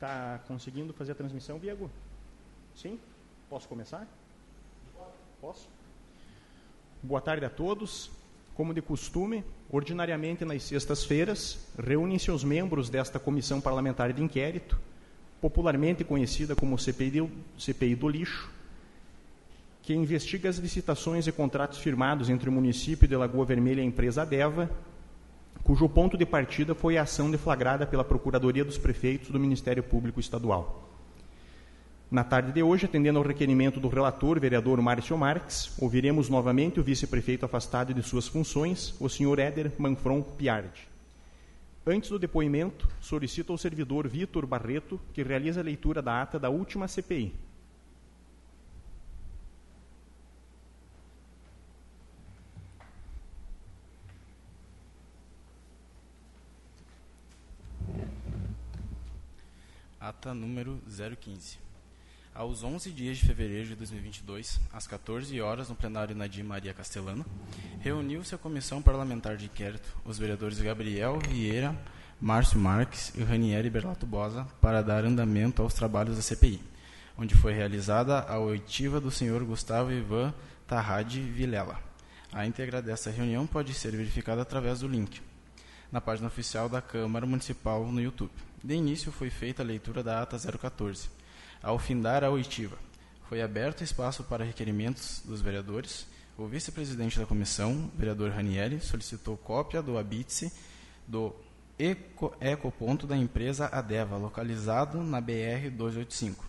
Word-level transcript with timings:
Tá 0.00 0.40
conseguindo 0.48 0.94
fazer 0.94 1.12
a 1.12 1.14
transmissão, 1.14 1.58
Diego? 1.58 1.90
Sim? 2.74 2.98
Posso 3.50 3.68
começar? 3.68 4.08
Posso? 5.38 5.68
Boa 7.02 7.20
tarde 7.20 7.44
a 7.44 7.50
todos. 7.50 8.10
Como 8.54 8.72
de 8.72 8.80
costume, 8.80 9.44
ordinariamente 9.70 10.42
nas 10.42 10.62
sextas-feiras, 10.62 11.58
reúnem-se 11.78 12.30
os 12.30 12.42
membros 12.42 12.88
desta 12.88 13.18
Comissão 13.18 13.60
Parlamentar 13.60 14.10
de 14.12 14.22
Inquérito, 14.22 14.78
popularmente 15.38 16.02
conhecida 16.02 16.56
como 16.56 16.78
CPI 16.78 17.10
do, 17.10 17.30
CPI 17.58 17.94
do 17.94 18.08
Lixo, 18.08 18.50
que 19.82 19.94
investiga 19.94 20.48
as 20.48 20.56
licitações 20.56 21.26
e 21.26 21.32
contratos 21.32 21.78
firmados 21.78 22.30
entre 22.30 22.48
o 22.48 22.52
município 22.52 23.06
de 23.06 23.16
Lagoa 23.16 23.44
Vermelha 23.44 23.80
e 23.80 23.84
a 23.84 23.86
empresa 23.86 24.24
Deva, 24.24 24.70
cujo 25.62 25.88
ponto 25.88 26.16
de 26.16 26.26
partida 26.26 26.74
foi 26.74 26.96
a 26.96 27.02
ação 27.02 27.30
deflagrada 27.30 27.86
pela 27.86 28.04
Procuradoria 28.04 28.64
dos 28.64 28.78
Prefeitos 28.78 29.30
do 29.30 29.38
Ministério 29.38 29.82
Público 29.82 30.20
Estadual. 30.20 30.88
Na 32.10 32.24
tarde 32.24 32.50
de 32.50 32.60
hoje, 32.60 32.86
atendendo 32.86 33.20
ao 33.20 33.24
requerimento 33.24 33.78
do 33.78 33.86
relator, 33.86 34.40
vereador 34.40 34.80
Márcio 34.82 35.16
Marques, 35.16 35.72
ouviremos 35.78 36.28
novamente 36.28 36.80
o 36.80 36.82
vice-prefeito 36.82 37.44
afastado 37.44 37.94
de 37.94 38.02
suas 38.02 38.26
funções, 38.26 38.94
o 38.98 39.08
senhor 39.08 39.38
Éder 39.38 39.70
Manfron 39.78 40.20
Piardi. 40.20 40.88
Antes 41.86 42.10
do 42.10 42.18
depoimento, 42.18 42.88
solicito 43.00 43.52
ao 43.52 43.58
servidor 43.58 44.08
Vitor 44.08 44.44
Barreto 44.44 45.00
que 45.12 45.22
realize 45.22 45.58
a 45.58 45.62
leitura 45.62 46.02
da 46.02 46.20
ata 46.20 46.38
da 46.38 46.50
última 46.50 46.88
CPI, 46.88 47.32
Ata 60.00 60.32
número 60.32 60.80
015. 60.88 61.58
Aos 62.34 62.64
11 62.64 62.90
dias 62.90 63.18
de 63.18 63.26
fevereiro 63.26 63.68
de 63.68 63.74
2022, 63.74 64.58
às 64.72 64.86
14 64.86 65.38
horas, 65.42 65.68
no 65.68 65.74
plenário 65.74 66.16
Nadir 66.16 66.42
Maria 66.42 66.72
Castelano, 66.72 67.22
reuniu-se 67.80 68.34
a 68.34 68.38
Comissão 68.38 68.80
Parlamentar 68.80 69.36
de 69.36 69.44
Inquérito, 69.44 69.94
os 70.02 70.16
vereadores 70.16 70.58
Gabriel 70.58 71.18
Vieira, 71.28 71.76
Márcio 72.18 72.58
Marques 72.58 73.12
e 73.14 73.22
Ranieri 73.22 73.68
Berlato 73.68 74.06
Bosa, 74.06 74.46
para 74.58 74.80
dar 74.80 75.04
andamento 75.04 75.60
aos 75.60 75.74
trabalhos 75.74 76.16
da 76.16 76.22
CPI, 76.22 76.62
onde 77.18 77.34
foi 77.34 77.52
realizada 77.52 78.20
a 78.20 78.38
oitiva 78.38 79.02
do 79.02 79.10
senhor 79.10 79.44
Gustavo 79.44 79.92
Ivan 79.92 80.32
Tarrade 80.66 81.20
Vilela. 81.20 81.78
A 82.32 82.46
íntegra 82.46 82.80
dessa 82.80 83.10
reunião 83.10 83.46
pode 83.46 83.74
ser 83.74 83.90
verificada 83.90 84.40
através 84.40 84.80
do 84.80 84.88
link 84.88 85.20
na 85.92 86.00
página 86.00 86.28
oficial 86.28 86.68
da 86.70 86.80
Câmara 86.80 87.26
Municipal 87.26 87.84
no 87.84 88.00
YouTube. 88.00 88.32
De 88.62 88.74
início 88.74 89.10
foi 89.10 89.30
feita 89.30 89.62
a 89.62 89.64
leitura 89.64 90.02
da 90.02 90.20
ata 90.20 90.38
014. 90.38 91.08
Ao 91.62 91.78
findar 91.78 92.22
a 92.22 92.30
oitiva, 92.30 92.76
foi 93.26 93.40
aberto 93.40 93.82
espaço 93.82 94.22
para 94.24 94.44
requerimentos 94.44 95.22
dos 95.24 95.40
vereadores. 95.40 96.06
O 96.36 96.46
vice-presidente 96.46 97.18
da 97.18 97.24
comissão, 97.24 97.90
vereador 97.96 98.30
Ranieri, 98.30 98.78
solicitou 98.80 99.36
cópia 99.38 99.80
do 99.80 99.96
habite 99.96 100.52
do 101.06 101.34
eco, 101.78 102.34
ecoponto 102.38 103.06
da 103.06 103.16
empresa 103.16 103.66
Adeva, 103.66 104.18
localizado 104.18 105.02
na 105.02 105.22
BR 105.22 105.70
285. 105.72 106.44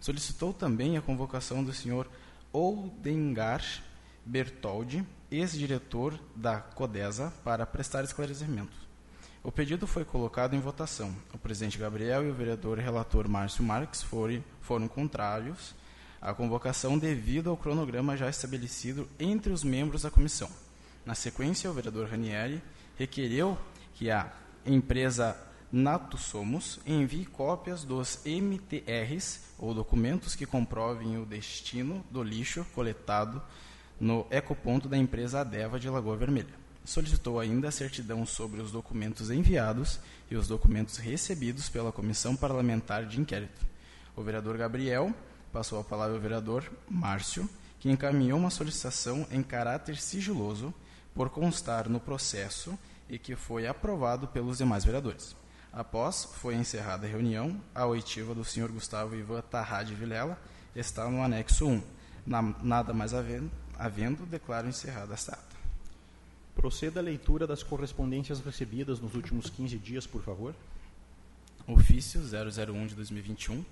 Solicitou 0.00 0.52
também 0.52 0.96
a 0.96 1.02
convocação 1.02 1.64
do 1.64 1.72
senhor 1.72 2.08
Oldengar 2.52 3.62
Bertoldi, 4.24 5.04
ex-diretor 5.30 6.18
da 6.34 6.60
CODESA, 6.60 7.32
para 7.42 7.66
prestar 7.66 8.04
esclarecimento. 8.04 8.85
O 9.46 9.52
pedido 9.52 9.86
foi 9.86 10.04
colocado 10.04 10.56
em 10.56 10.58
votação. 10.58 11.14
O 11.32 11.38
presidente 11.38 11.78
Gabriel 11.78 12.26
e 12.26 12.30
o 12.30 12.34
vereador 12.34 12.78
relator 12.78 13.28
Márcio 13.28 13.62
Marques 13.62 14.02
foram, 14.02 14.42
foram 14.60 14.88
contrários 14.88 15.72
à 16.20 16.34
convocação 16.34 16.98
devido 16.98 17.48
ao 17.48 17.56
cronograma 17.56 18.16
já 18.16 18.28
estabelecido 18.28 19.08
entre 19.20 19.52
os 19.52 19.62
membros 19.62 20.02
da 20.02 20.10
comissão. 20.10 20.50
Na 21.04 21.14
sequência, 21.14 21.70
o 21.70 21.72
vereador 21.72 22.08
Ranieri 22.08 22.60
requereu 22.98 23.56
que 23.94 24.10
a 24.10 24.32
empresa 24.66 25.40
Nato 25.70 26.18
Somos 26.18 26.80
envie 26.84 27.24
cópias 27.24 27.84
dos 27.84 28.18
MTRs 28.26 29.42
ou 29.60 29.72
documentos 29.72 30.34
que 30.34 30.44
comprovem 30.44 31.18
o 31.18 31.24
destino 31.24 32.04
do 32.10 32.20
lixo 32.20 32.66
coletado 32.74 33.40
no 34.00 34.26
ecoponto 34.28 34.88
da 34.88 34.98
empresa 34.98 35.42
Adeva 35.42 35.78
de 35.78 35.88
Lagoa 35.88 36.16
Vermelha 36.16 36.65
solicitou 36.86 37.40
ainda 37.40 37.68
a 37.68 37.72
certidão 37.72 38.24
sobre 38.24 38.60
os 38.62 38.70
documentos 38.70 39.30
enviados 39.30 39.98
e 40.30 40.36
os 40.36 40.46
documentos 40.46 40.96
recebidos 40.96 41.68
pela 41.68 41.92
Comissão 41.92 42.36
Parlamentar 42.36 43.04
de 43.04 43.20
Inquérito. 43.20 43.66
O 44.14 44.22
vereador 44.22 44.56
Gabriel 44.56 45.12
passou 45.52 45.80
a 45.80 45.84
palavra 45.84 46.14
ao 46.14 46.20
vereador 46.20 46.70
Márcio, 46.88 47.48
que 47.80 47.90
encaminhou 47.90 48.38
uma 48.38 48.50
solicitação 48.50 49.26
em 49.30 49.42
caráter 49.42 49.96
sigiloso 49.96 50.72
por 51.14 51.28
constar 51.28 51.88
no 51.88 51.98
processo 51.98 52.78
e 53.08 53.18
que 53.18 53.34
foi 53.34 53.66
aprovado 53.66 54.28
pelos 54.28 54.58
demais 54.58 54.84
vereadores. 54.84 55.36
Após 55.72 56.24
foi 56.24 56.54
encerrada 56.54 57.06
a 57.06 57.10
reunião, 57.10 57.60
a 57.74 57.84
oitiva 57.84 58.34
do 58.34 58.44
senhor 58.44 58.70
Gustavo 58.70 59.14
Ivan 59.14 59.42
Tarrade 59.42 59.94
Vilela 59.94 60.38
está 60.74 61.10
no 61.10 61.22
anexo 61.22 61.66
1. 61.66 61.82
Na, 62.26 62.42
nada 62.42 62.92
mais 62.94 63.12
havendo, 63.12 63.50
havendo 63.78 64.24
declaro 64.24 64.68
encerrada 64.68 65.14
esta 65.14 65.32
ata. 65.32 65.55
Proceda 66.56 67.00
a 67.00 67.02
leitura 67.02 67.46
das 67.46 67.62
correspondências 67.62 68.40
recebidas 68.40 68.98
nos 68.98 69.14
últimos 69.14 69.50
15 69.50 69.76
dias, 69.76 70.06
por 70.06 70.22
favor. 70.22 70.54
Ofício 71.68 72.18
001 72.22 72.86
de 72.86 72.94
2021, 72.94 73.62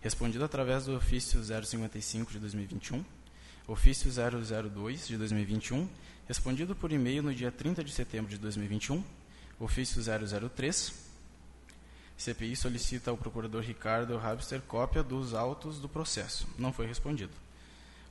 respondido 0.00 0.42
através 0.42 0.86
do 0.86 0.96
ofício 0.96 1.38
055 1.44 2.32
de 2.32 2.38
2021. 2.38 3.04
Ofício 3.68 4.10
002 4.10 5.06
de 5.06 5.18
2021, 5.18 5.86
respondido 6.26 6.74
por 6.74 6.90
e-mail 6.90 7.22
no 7.22 7.34
dia 7.34 7.52
30 7.52 7.84
de 7.84 7.92
setembro 7.92 8.30
de 8.30 8.38
2021. 8.38 9.04
Ofício 9.60 10.02
003. 10.02 10.94
CPI 12.16 12.56
solicita 12.56 13.10
ao 13.10 13.18
procurador 13.18 13.62
Ricardo 13.62 14.18
Habster 14.18 14.62
cópia 14.62 15.02
dos 15.02 15.34
autos 15.34 15.78
do 15.78 15.90
processo. 15.90 16.48
Não 16.58 16.72
foi 16.72 16.86
respondido. 16.86 17.32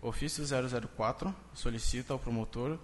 Ofício 0.03 0.45
004 0.45 1.35
solicita 1.55 2.13
ao 2.13 2.19
promotor 2.19 2.77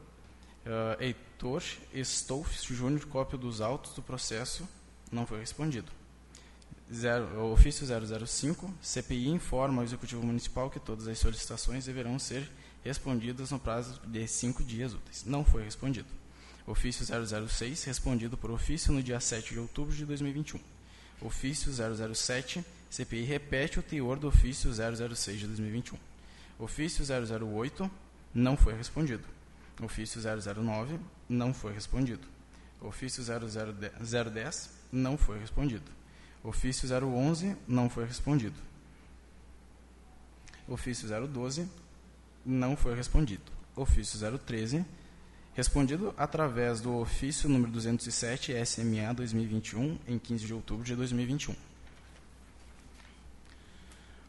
Uh, 0.66 1.00
Heitor 1.00 1.64
Stolf 1.94 2.52
Júnior, 2.64 3.06
cópia 3.06 3.38
dos 3.38 3.62
autos 3.62 3.94
do 3.94 4.02
processo, 4.02 4.68
não 5.12 5.26
foi 5.28 5.40
respondido. 5.40 5.92
Zero, 6.92 7.52
ofício 7.52 7.86
005, 7.86 8.74
CPI 8.82 9.30
informa 9.30 9.82
ao 9.82 9.86
Executivo 9.86 10.24
Municipal 10.24 10.70
que 10.70 10.80
todas 10.80 11.08
as 11.08 11.18
solicitações 11.20 11.86
deverão 11.86 12.18
ser 12.18 12.50
respondidas 12.84 13.52
no 13.52 13.60
prazo 13.60 14.00
de 14.06 14.28
cinco 14.28 14.64
dias 14.64 14.94
úteis. 14.94 15.24
Não 15.26 15.44
foi 15.44 15.64
respondido. 15.64 16.08
Ofício 16.68 17.06
006, 17.06 17.84
respondido 17.84 18.36
por 18.38 18.50
ofício 18.50 18.92
no 18.92 19.04
dia 19.04 19.20
7 19.20 19.54
de 19.54 19.60
outubro 19.60 19.96
de 19.96 20.06
2021. 20.06 20.60
Ofício 21.22 21.72
007, 21.72 22.66
CPI 22.90 23.24
repete 23.24 23.80
o 23.80 23.84
teor 23.84 24.18
do 24.18 24.28
ofício 24.28 24.72
006 24.74 25.40
de 25.40 25.48
2021. 25.48 25.98
Ofício 26.58 27.04
008, 27.06 27.90
não 28.34 28.58
foi 28.58 28.74
respondido. 28.74 29.35
Ofício 29.82 30.22
009 30.22 31.00
não 31.28 31.54
foi 31.54 31.74
respondido. 31.74 32.28
Ofício 32.82 33.24
010 33.24 34.70
não 34.92 35.18
foi 35.18 35.40
respondido. 35.40 35.92
Ofício 36.44 36.88
011 36.88 37.56
não 37.68 37.90
foi 37.90 38.06
respondido. 38.06 38.56
Ofício 40.68 41.08
012 41.28 41.68
não 42.46 42.78
foi 42.78 42.96
respondido. 42.96 43.52
Ofício 43.76 44.20
013 44.40 44.86
respondido 45.56 46.14
através 46.18 46.82
do 46.82 46.98
ofício 46.98 47.48
número 47.48 47.72
207 47.72 48.54
SMA 48.66 49.14
2021 49.14 49.98
em 50.08 50.20
15 50.20 50.46
de 50.46 50.54
outubro 50.54 50.84
de 50.84 50.96
2021. 50.96 51.56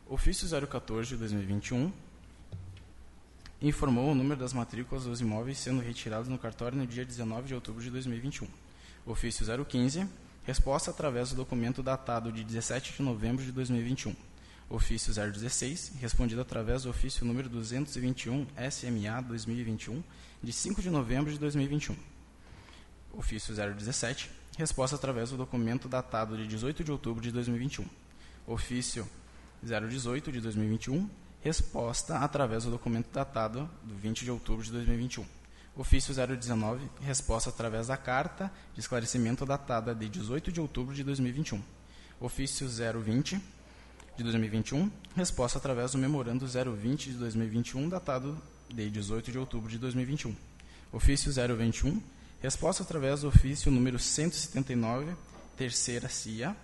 Ofício 0.09 0.49
014 0.49 1.09
de 1.09 1.17
2021 1.17 1.93
informou 3.69 4.11
o 4.11 4.15
número 4.15 4.39
das 4.39 4.53
matrículas 4.53 5.05
dos 5.05 5.21
imóveis 5.21 5.59
sendo 5.59 5.81
retirados 5.81 6.29
no 6.29 6.39
cartório 6.39 6.79
no 6.79 6.87
dia 6.87 7.05
19 7.05 7.49
de 7.49 7.55
outubro 7.55 7.83
de 7.83 7.91
2021. 7.91 8.47
Ofício 9.05 9.47
015, 9.65 10.07
resposta 10.45 10.91
através 10.91 11.31
do 11.31 11.37
documento 11.37 11.83
datado 11.83 12.31
de 12.31 12.45
17 12.45 12.93
de 12.93 13.03
novembro 13.03 13.45
de 13.45 13.53
2021. 13.53 14.15
Ofício 14.69 15.13
016, 15.13 15.93
respondido 16.01 16.41
através 16.41 16.83
do 16.83 16.91
ofício 16.91 17.25
número 17.25 17.49
221 17.49 18.47
SMA 18.71 19.21
2021, 19.23 20.03
de 20.43 20.53
5 20.53 20.83
de 20.83 20.91
novembro 20.91 21.33
de 21.33 21.39
2021. 21.39 21.97
Ofício 23.13 23.55
017, 23.55 24.31
resposta 24.59 24.97
através 24.97 25.31
do 25.31 25.37
documento 25.37 25.89
datado 25.89 26.37
de 26.37 26.47
18 26.47 26.83
de 26.83 26.91
outubro 26.91 27.23
de 27.23 27.31
2021. 27.31 27.87
Ofício 28.47 29.09
018 29.63 30.33
de 30.33 30.41
2021, 30.41 31.09
resposta 31.47 32.19
através 32.19 32.65
do 32.65 32.73
documento 32.73 33.09
datado 33.13 33.71
do 33.85 33.95
20 33.95 34.25
de 34.25 34.33
outubro 34.33 34.65
de 34.65 34.73
2021. 34.73 35.25
Ofício 35.77 36.13
019, 36.13 36.91
resposta 37.03 37.51
através 37.51 37.87
da 37.87 37.97
carta 37.97 38.51
de 38.75 38.81
esclarecimento 38.81 39.47
datada 39.47 39.95
de 39.95 40.09
18 40.09 40.51
de 40.51 40.61
outubro 40.61 40.93
de 40.93 41.05
2021. 41.05 41.63
Ofício 42.19 42.67
020, 42.69 43.41
de 44.17 44.25
2021, 44.25 44.91
resposta 45.15 45.59
através 45.59 45.93
do 45.93 45.99
memorando 45.99 46.49
020 46.49 47.11
de 47.11 47.17
2021, 47.17 47.91
datado 47.91 48.37
de 48.69 48.91
18 48.91 49.31
de 49.31 49.39
outubro 49.39 49.71
de 49.71 49.79
2021. 49.79 50.35
Ofício 50.93 51.31
021, 51.31 52.03
resposta 52.43 52.83
através 52.83 53.21
do 53.21 53.29
ofício 53.29 53.71
número 53.71 54.01
179, 54.01 55.15
terceira 55.57 56.09
CIA, 56.09 56.57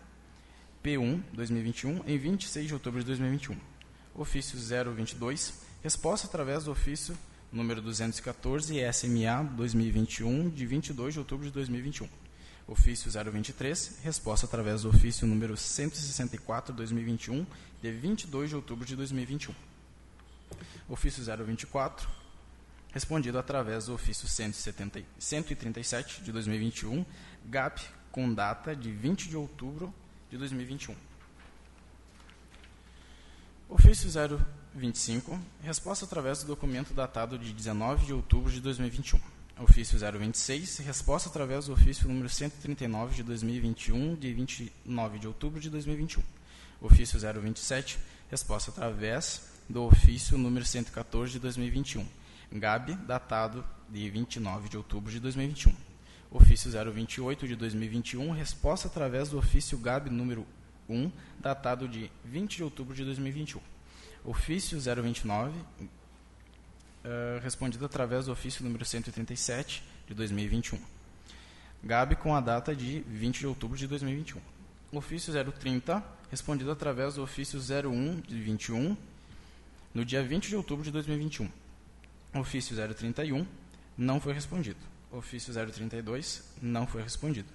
P1 0.82 1.22
2021, 1.34 2.02
em 2.04 2.18
26 2.18 2.66
de 2.66 2.74
outubro 2.74 2.98
de 2.98 3.06
2021. 3.06 3.71
Ofício 4.14 4.58
022, 4.58 5.54
resposta 5.82 6.26
através 6.26 6.64
do 6.64 6.70
ofício 6.70 7.16
número 7.50 7.80
214, 7.80 8.76
SMA 8.92 9.42
2021, 9.56 10.50
de 10.50 10.66
22 10.66 11.14
de 11.14 11.18
outubro 11.18 11.46
de 11.46 11.52
2021. 11.52 12.06
Ofício 12.68 13.10
023, 13.10 14.00
resposta 14.02 14.44
através 14.44 14.82
do 14.82 14.90
ofício 14.90 15.26
número 15.26 15.54
164/2021, 15.54 17.46
de 17.80 17.90
22 17.90 18.50
de 18.50 18.56
outubro 18.56 18.84
de 18.84 18.94
2021. 18.96 19.54
Ofício 20.90 21.24
024, 21.24 22.06
respondido 22.92 23.38
através 23.38 23.86
do 23.86 23.94
ofício 23.94 24.28
170, 24.28 25.02
137 25.18 26.22
de 26.22 26.30
2021, 26.30 27.06
GAP 27.46 27.80
com 28.10 28.32
data 28.32 28.76
de 28.76 28.92
20 28.92 29.30
de 29.30 29.38
outubro 29.38 29.92
de 30.30 30.36
2021. 30.36 30.94
Ofício 33.74 34.06
025, 34.74 35.40
resposta 35.62 36.04
através 36.04 36.42
do 36.42 36.46
documento 36.46 36.92
datado 36.92 37.38
de 37.38 37.54
19 37.54 38.04
de 38.04 38.12
outubro 38.12 38.52
de 38.52 38.60
2021 38.60 39.18
ofício 39.58 39.98
026, 39.98 40.78
resposta 40.78 41.30
através 41.30 41.66
do 41.66 41.72
ofício 41.72 42.06
número 42.06 42.28
139 42.28 43.14
de 43.14 43.22
2021, 43.22 44.14
de 44.16 44.34
29 44.34 45.18
de 45.18 45.26
outubro 45.26 45.58
de 45.58 45.70
2021. 45.70 46.22
Ofício 46.82 47.18
027, 47.18 47.98
resposta 48.30 48.70
através 48.70 49.48
do 49.70 49.84
ofício 49.84 50.36
número 50.36 50.66
114 50.66 51.32
de 51.32 51.38
2021. 51.38 52.06
GAB, 52.52 52.94
datado 53.06 53.64
de 53.88 54.10
29 54.10 54.68
de 54.68 54.76
outubro 54.76 55.10
de 55.10 55.18
2021. 55.18 55.74
Ofício 56.30 56.70
028 56.70 57.48
de 57.48 57.56
2021, 57.56 58.32
resposta 58.32 58.88
através 58.88 59.30
do 59.30 59.38
ofício 59.38 59.78
GAB 59.78 60.10
número 60.10 60.46
1, 60.88 61.10
datado 61.40 61.88
de 61.88 62.10
20 62.24 62.56
de 62.56 62.64
outubro 62.64 62.94
de 62.94 63.04
2021. 63.04 63.60
Ofício 64.24 64.78
029, 64.78 65.58
uh, 65.58 67.40
respondido 67.42 67.84
através 67.84 68.26
do 68.26 68.32
ofício 68.32 68.64
número 68.64 68.84
137 68.84 69.82
de 70.06 70.14
2021. 70.14 70.78
GAB 71.84 72.14
com 72.16 72.34
a 72.34 72.40
data 72.40 72.74
de 72.74 73.00
20 73.00 73.40
de 73.40 73.46
outubro 73.46 73.76
de 73.76 73.86
2021. 73.88 74.40
Ofício 74.92 75.32
030, 75.32 76.04
respondido 76.30 76.70
através 76.70 77.14
do 77.14 77.22
ofício 77.22 77.58
01 77.58 78.20
de 78.20 78.40
21, 78.40 78.96
no 79.92 80.04
dia 80.04 80.22
20 80.22 80.48
de 80.48 80.56
outubro 80.56 80.84
de 80.84 80.90
2021. 80.90 81.50
Ofício 82.34 82.76
031, 82.76 83.46
não 83.96 84.20
foi 84.20 84.32
respondido. 84.32 84.78
Ofício 85.10 85.52
032, 85.52 86.44
não 86.62 86.86
foi 86.86 87.02
respondido. 87.02 87.48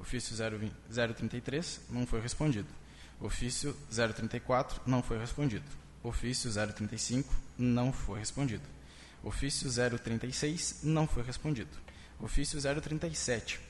Ofício 0.00 0.34
033, 0.34 1.82
não 1.90 2.06
foi 2.06 2.20
respondido. 2.22 2.68
Ofício 3.20 3.76
034, 3.90 4.80
não 4.86 5.02
foi 5.02 5.18
respondido. 5.18 5.64
Ofício 6.02 6.50
035, 6.50 7.32
não 7.58 7.92
foi 7.92 8.18
respondido. 8.18 8.62
Ofício 9.22 9.70
036 9.70 10.80
não 10.82 11.06
foi 11.06 11.22
respondido. 11.22 11.68
Ofício 12.18 12.58
037. 12.58 13.60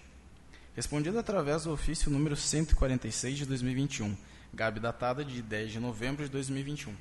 Respondido 0.76 1.18
através 1.18 1.64
do 1.64 1.72
ofício 1.72 2.08
número 2.08 2.36
146 2.36 3.38
de 3.38 3.46
2021, 3.46 4.16
GAB 4.54 4.78
datada 4.78 5.24
de 5.24 5.42
10 5.42 5.72
de 5.72 5.80
novembro 5.80 6.24
de 6.24 6.30
2021. 6.30 6.94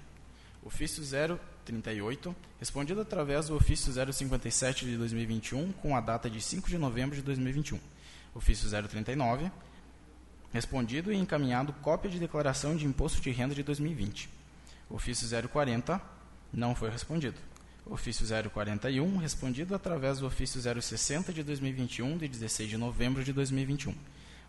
Ofício 0.63 1.03
038, 1.63 2.35
respondido 2.59 2.99
através 2.99 3.47
do 3.47 3.55
ofício 3.55 3.93
057 3.93 4.85
de 4.85 4.97
2021, 4.97 5.71
com 5.73 5.95
a 5.95 6.01
data 6.01 6.27
de 6.27 6.41
5 6.41 6.67
de 6.67 6.79
novembro 6.79 7.15
de 7.15 7.21
2021. 7.21 7.79
Ofício 8.33 8.69
039, 8.69 9.51
respondido 10.53 11.11
e 11.11 11.17
encaminhado 11.17 11.73
cópia 11.73 12.09
de 12.09 12.19
declaração 12.19 12.75
de 12.75 12.85
imposto 12.85 13.21
de 13.21 13.31
renda 13.31 13.55
de 13.55 13.63
2020. 13.63 14.29
Ofício 14.89 15.27
040, 15.49 16.01
não 16.51 16.73
foi 16.75 16.89
respondido 16.89 17.39
ofício 17.89 18.25
041, 18.49 19.17
respondido 19.17 19.73
através 19.73 20.19
do 20.19 20.27
ofício 20.27 20.61
060 20.61 21.33
de 21.33 21.43
2021, 21.43 22.17
de 22.17 22.27
16 22.27 22.69
de 22.69 22.77
novembro 22.77 23.23
de 23.23 23.33
2021. 23.33 23.95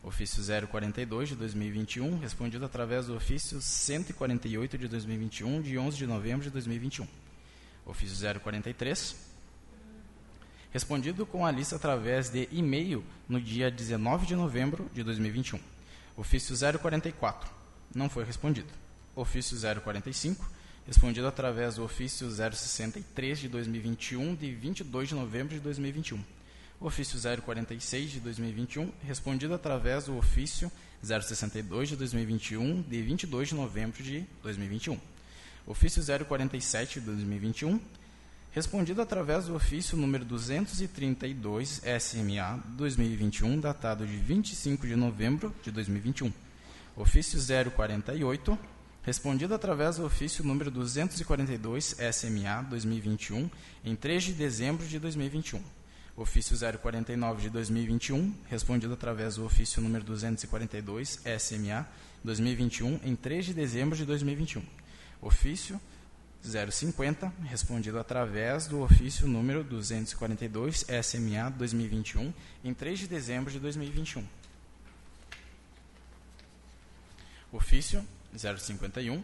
Ofício 0.03 0.43
042 0.69 1.31
de 1.31 1.37
2021, 1.37 2.19
respondido 2.19 2.65
através 2.65 3.07
do 3.07 3.17
ofício 3.17 3.61
148 3.61 4.79
de 4.79 4.89
2021, 4.89 5.63
de 5.63 5.79
11 5.79 5.97
de 5.97 6.07
novembro 6.07 6.45
de 6.45 6.51
2021. 6.51 7.07
Ofício 7.87 8.41
043, 8.41 9.17
respondido 10.73 11.27
com 11.27 11.45
a 11.45 11.51
lista 11.51 11.77
através 11.77 12.31
de 12.31 12.49
e-mail 12.53 13.05
no 13.29 13.41
dia 13.41 13.71
19 13.71 14.27
de 14.27 14.37
novembro 14.37 14.89
de 14.95 15.03
2021. 15.03 15.59
Ofício 16.17 16.55
044, 16.57 17.51
não 17.95 18.09
foi 18.09 18.25
respondido. 18.25 18.69
Ofício 19.15 19.57
045, 19.59 20.49
respondido 20.87 21.27
através 21.27 21.77
do 21.77 21.85
ofício 21.85 22.31
063 22.31 23.39
de 23.39 23.49
2021, 23.49 24.35
de 24.35 24.53
22 24.55 25.09
de 25.09 25.15
novembro 25.15 25.55
de 25.55 25.61
2021. 25.61 26.23
Ofício 26.81 27.21
046 27.43 28.13
de 28.13 28.21
2021, 28.21 28.91
respondido 29.07 29.53
através 29.53 30.05
do 30.05 30.17
ofício 30.17 30.71
062 31.03 31.91
de 31.91 31.97
2021, 31.97 32.83
de 32.83 33.03
22 33.03 33.49
de 33.49 33.55
novembro 33.55 34.03
de 34.03 34.27
2021. 34.43 34.99
Ofício 35.67 36.03
047 36.03 37.01
de 37.01 37.07
2021, 37.07 37.81
respondido 38.53 39.01
através 39.01 39.47
do 39.47 39.55
ofício 39.55 39.97
número 39.97 40.25
232 40.25 41.83
SMA 42.01 42.63
2021, 42.77 43.61
datado 43.61 44.07
de 44.07 44.17
25 44.17 44.87
de 44.87 44.97
novembro 44.97 45.55
de 45.63 45.71
2021. 45.71 46.33
Ofício 46.97 47.39
048 47.75 48.59
respondido 49.03 49.55
através 49.55 49.97
do 49.97 50.05
ofício 50.05 50.45
número 50.45 50.71
242 50.71 51.97
SMA 52.13 52.63
2021, 52.69 53.51
em 53.85 53.97
3 53.97 54.23
de 54.25 54.33
dezembro 54.33 54.87
de 54.87 54.99
2021. 54.99 55.63
Ofício 56.17 56.57
049 56.79 57.43
de 57.43 57.51
2021, 57.51 58.35
respondido 58.49 58.93
através 58.93 59.37
do 59.37 59.45
ofício 59.45 59.81
número 59.81 60.05
242 60.05 61.23
SMA 61.39 61.89
2021, 62.23 63.01
em 63.05 63.17
3 63.17 63.47
de 63.47 63.55
dezembro 63.55 63.97
de 63.97 64.05
2021. 64.05 64.63
Ofício 65.23 65.81
050, 66.43 67.33
respondido 67.45 67.99
através 67.99 68.67
do 68.67 68.81
ofício 68.81 69.27
número 69.27 69.63
242 69.63 70.87
SMA 71.03 71.51
2021, 71.51 72.33
em 72.65 72.73
3 72.73 73.01
de 73.01 73.07
dezembro 73.07 73.53
de 73.53 73.59
2021. 73.59 74.27
Ofício 77.53 78.05
051, 78.35 79.23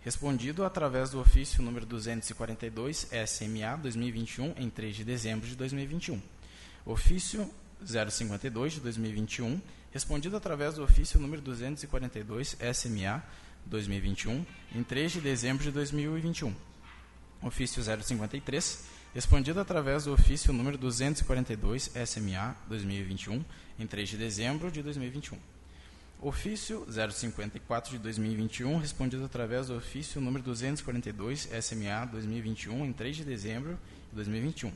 respondido 0.00 0.64
através 0.64 1.10
do 1.10 1.20
ofício 1.20 1.62
número 1.62 1.84
242 1.84 3.08
SMA 3.26 3.76
2021 3.76 4.54
em 4.56 4.70
3 4.70 4.96
de 4.96 5.04
dezembro 5.04 5.46
de 5.46 5.56
2021. 5.56 6.20
Ofício 6.86 7.50
052 7.84 8.74
de 8.74 8.80
2021, 8.80 9.60
respondido 9.92 10.36
através 10.36 10.74
do 10.74 10.82
ofício 10.82 11.20
número 11.20 11.42
242 11.42 12.56
SMA 12.74 13.22
2021 13.66 14.44
em 14.74 14.82
3 14.82 15.12
de 15.12 15.20
dezembro 15.20 15.64
de 15.64 15.70
2021. 15.70 16.54
Ofício 17.42 17.82
053, 17.82 18.84
respondido 19.14 19.60
através 19.60 20.04
do 20.04 20.12
ofício 20.12 20.52
número 20.52 20.78
242 20.78 21.92
SMA 22.06 22.56
2021 22.68 23.44
em 23.78 23.86
3 23.86 24.08
de 24.08 24.16
dezembro 24.16 24.70
de 24.70 24.82
2021. 24.82 25.38
Ofício 26.20 26.86
054 26.88 27.90
de 27.90 27.98
2021, 27.98 28.78
respondido 28.78 29.24
através 29.24 29.66
do 29.66 29.76
ofício 29.76 30.20
número 30.20 30.44
242 30.44 31.48
SMA 31.60 32.06
2021 32.06 32.84
em 32.84 32.92
3 32.92 33.16
de 33.16 33.24
dezembro 33.24 33.78
de 34.10 34.16
2021. 34.16 34.72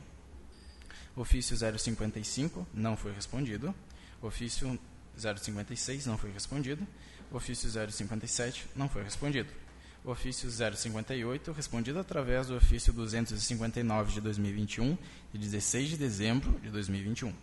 Ofício 1.15 1.55
055 1.55 2.67
não 2.73 2.97
foi 2.97 3.13
respondido. 3.13 3.73
Ofício 4.21 4.77
056 5.17 6.05
não 6.05 6.17
foi 6.17 6.31
respondido. 6.31 6.85
Ofício 7.31 7.69
057 7.69 8.69
não 8.75 8.87
foi 8.87 9.03
respondido. 9.03 9.49
Ofício 10.05 10.49
058, 10.49 11.51
respondido 11.51 11.99
através 11.99 12.47
do 12.47 12.55
ofício 12.55 12.93
259 12.93 14.13
de 14.13 14.21
2021, 14.21 14.97
de 15.33 15.37
16 15.37 15.89
de 15.89 15.97
dezembro 15.97 16.57
de 16.61 16.69
2021. 16.69 17.33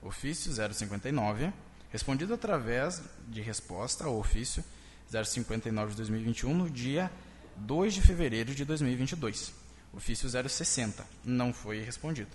Ofício 0.00 0.50
059, 0.50 1.52
respondido 1.90 2.32
através 2.32 3.02
de 3.28 3.42
resposta 3.42 4.04
ao 4.04 4.18
ofício 4.18 4.64
059 5.10 5.90
de 5.90 5.96
2021 5.98 6.54
no 6.54 6.70
dia 6.70 7.10
2 7.56 7.94
de 7.94 8.00
fevereiro 8.00 8.54
de 8.54 8.64
2022. 8.64 9.52
Ofício 9.92 10.28
060 10.28 11.04
não 11.24 11.52
foi 11.52 11.80
respondido. 11.80 12.30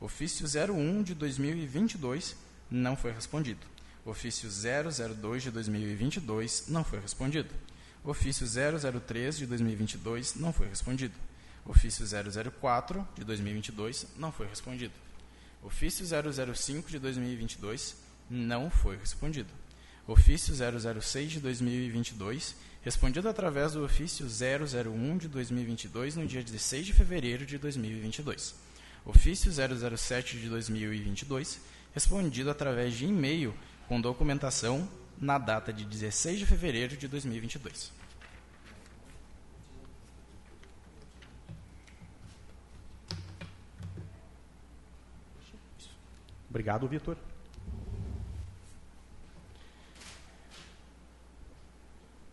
Ofício 0.00 0.46
01 0.46 1.02
de 1.02 1.14
2022 1.14 2.36
não 2.70 2.96
foi 2.96 3.12
respondido. 3.12 3.75
Ofício 4.06 4.48
002 4.48 5.42
de 5.42 5.50
2022 5.50 6.66
não 6.68 6.84
foi 6.84 7.00
respondido. 7.00 7.52
Ofício 8.04 8.46
003 8.46 9.36
de 9.36 9.46
2022 9.46 10.36
não 10.36 10.52
foi 10.52 10.68
respondido. 10.68 11.14
Ofício 11.64 12.06
004 12.06 13.08
de 13.16 13.24
2022 13.24 14.06
não 14.16 14.30
foi 14.30 14.46
respondido. 14.46 14.92
Ofício 15.60 16.06
005 16.06 16.88
de 16.88 17.00
2022 17.00 17.96
não 18.30 18.70
foi 18.70 18.96
respondido. 18.96 19.52
Ofício 20.06 20.54
006 20.54 21.32
de 21.32 21.40
2022, 21.40 22.54
respondido 22.82 23.28
através 23.28 23.72
do 23.72 23.84
ofício 23.84 24.24
001 24.24 25.18
de 25.18 25.26
2022 25.26 26.14
no 26.14 26.24
dia 26.28 26.44
16 26.44 26.86
de 26.86 26.92
fevereiro 26.92 27.44
de 27.44 27.58
2022. 27.58 28.54
Ofício 29.04 29.50
007 29.50 30.38
de 30.38 30.48
2022, 30.48 31.60
respondido 31.92 32.50
através 32.50 32.94
de 32.94 33.06
e-mail 33.06 33.52
com 33.88 34.00
documentação 34.00 34.88
na 35.18 35.38
data 35.38 35.72
de 35.72 35.84
16 35.84 36.38
de 36.40 36.46
fevereiro 36.46 36.96
de 36.96 37.08
2022. 37.08 37.92
Obrigado, 46.50 46.88
Vitor. 46.88 47.16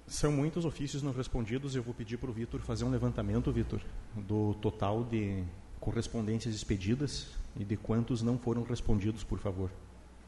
São 0.07 0.31
muitos 0.31 0.63
ofícios 0.63 1.03
não 1.03 1.11
respondidos. 1.11 1.75
Eu 1.75 1.83
vou 1.83 1.93
pedir 1.93 2.17
para 2.17 2.29
o 2.29 2.33
Vitor 2.33 2.61
fazer 2.61 2.85
um 2.85 2.89
levantamento, 2.89 3.51
Vitor, 3.51 3.81
do 4.15 4.53
total 4.61 5.03
de 5.03 5.43
correspondências 5.79 6.55
expedidas 6.55 7.27
e 7.57 7.65
de 7.65 7.75
quantos 7.75 8.21
não 8.21 8.37
foram 8.37 8.63
respondidos, 8.63 9.25
por 9.25 9.39
favor. 9.39 9.69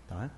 Tá? 0.07 0.29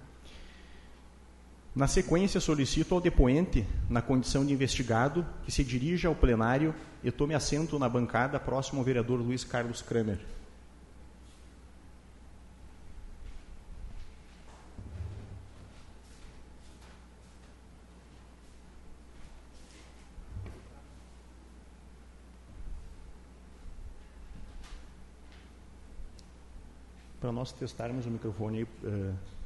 Na 1.77 1.86
sequência, 1.86 2.41
solicito 2.41 2.96
ao 2.96 3.00
depoente, 3.00 3.63
na 3.88 4.01
condição 4.01 4.43
de 4.43 4.51
investigado, 4.51 5.24
que 5.46 5.51
se 5.51 5.63
dirija 5.63 6.07
ao 6.07 6.15
plenário 6.15 6.74
e 7.03 7.12
tome 7.12 7.36
assento 7.36 7.77
na 7.77 7.88
bancada 7.88 8.39
próximo 8.39 8.79
ao 8.79 8.84
vereador 8.84 9.19
Luiz 9.19 9.43
Carlos 9.43 9.84
Kramer. 9.84 10.17
para 27.19 27.31
nós 27.31 27.51
testarmos 27.51 28.05
o 28.05 28.10
microfone 28.10 28.60
aí. 28.60 28.63
Uh, 28.63 29.37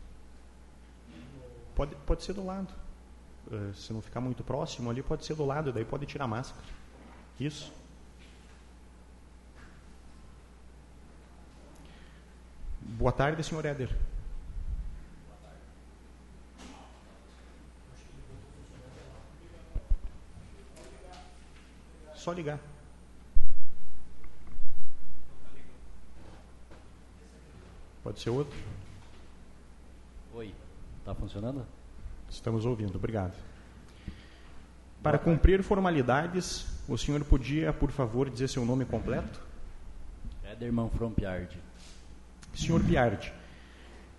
pode, 1.76 1.96
pode 2.06 2.24
ser 2.24 2.34
do 2.34 2.46
lado. 2.46 2.74
Uh, 3.48 3.74
se 3.74 3.92
não 3.92 4.02
ficar 4.02 4.22
muito 4.22 4.44
próximo 4.44 4.90
ali, 4.90 5.02
pode 5.02 5.26
ser 5.26 5.36
do 5.36 5.46
lado, 5.46 5.74
daí 5.74 5.84
pode 5.84 6.06
tirar 6.06 6.26
a 6.26 6.28
máscara. 6.28 6.66
Isso. 7.40 7.74
Boa 12.82 13.12
tarde, 13.12 13.44
senhor 13.44 13.66
Éder. 13.66 13.96
Só 22.16 22.32
ligar. 22.32 22.60
Pode 28.04 28.20
ser 28.20 28.30
outro? 28.30 28.56
Oi, 30.34 30.54
está 31.02 31.16
funcionando? 31.16 31.66
Estamos 32.30 32.66
ouvindo, 32.66 32.96
obrigado. 32.96 33.34
Para 35.02 35.18
cumprir 35.18 35.62
formalidades, 35.64 36.66
o 36.88 36.98
senhor 36.98 37.24
podia, 37.26 37.74
por 37.74 37.92
favor, 37.92 38.30
dizer 38.30 38.48
seu 38.48 38.64
nome 38.64 38.86
completo? 38.86 39.42
Ederman 40.50 40.90
From 40.90 41.12
Piard. 41.12 41.58
Senhor 42.54 42.84
Piard, 42.84 43.34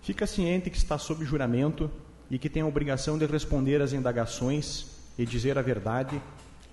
fica 0.01 0.27
ciente 0.27 0.71
que 0.71 0.77
está 0.77 0.99
sob 0.99 1.25
juramento 1.25 1.91
e 2.29 2.39
que 2.39 2.51
tem 2.51 2.63
a 2.63 2.67
obrigação 2.67 3.17
de 3.17 3.27
responder 3.27 3.81
às 3.81 3.93
indagações 3.93 4.87
e 5.17 5.25
dizer 5.25 5.57
a 5.57 5.63
verdade, 5.63 6.21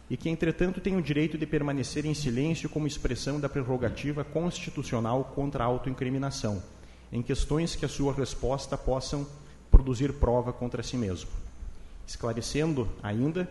e 0.10 0.18
que, 0.18 0.30
entretanto, 0.30 0.82
tem 0.82 0.98
o 0.98 1.02
direito 1.04 1.38
de 1.38 1.46
permanecer 1.46 2.04
em 2.06 2.16
silêncio 2.16 2.68
como 2.68 2.88
expressão 2.88 3.40
da 3.40 3.48
prerrogativa 3.48 4.24
constitucional 4.24 5.26
contra 5.36 5.64
a 5.64 5.68
autoincriminação 5.68 6.64
em 7.12 7.22
questões 7.22 7.76
que 7.76 7.86
a 7.86 7.90
sua 7.90 8.14
resposta 8.14 8.78
possam 8.78 9.28
produzir 9.80 10.12
prova 10.12 10.52
contra 10.52 10.84
si 10.84 10.98
mesmo. 10.98 11.30
Esclarecendo 12.06 12.86
ainda 13.02 13.48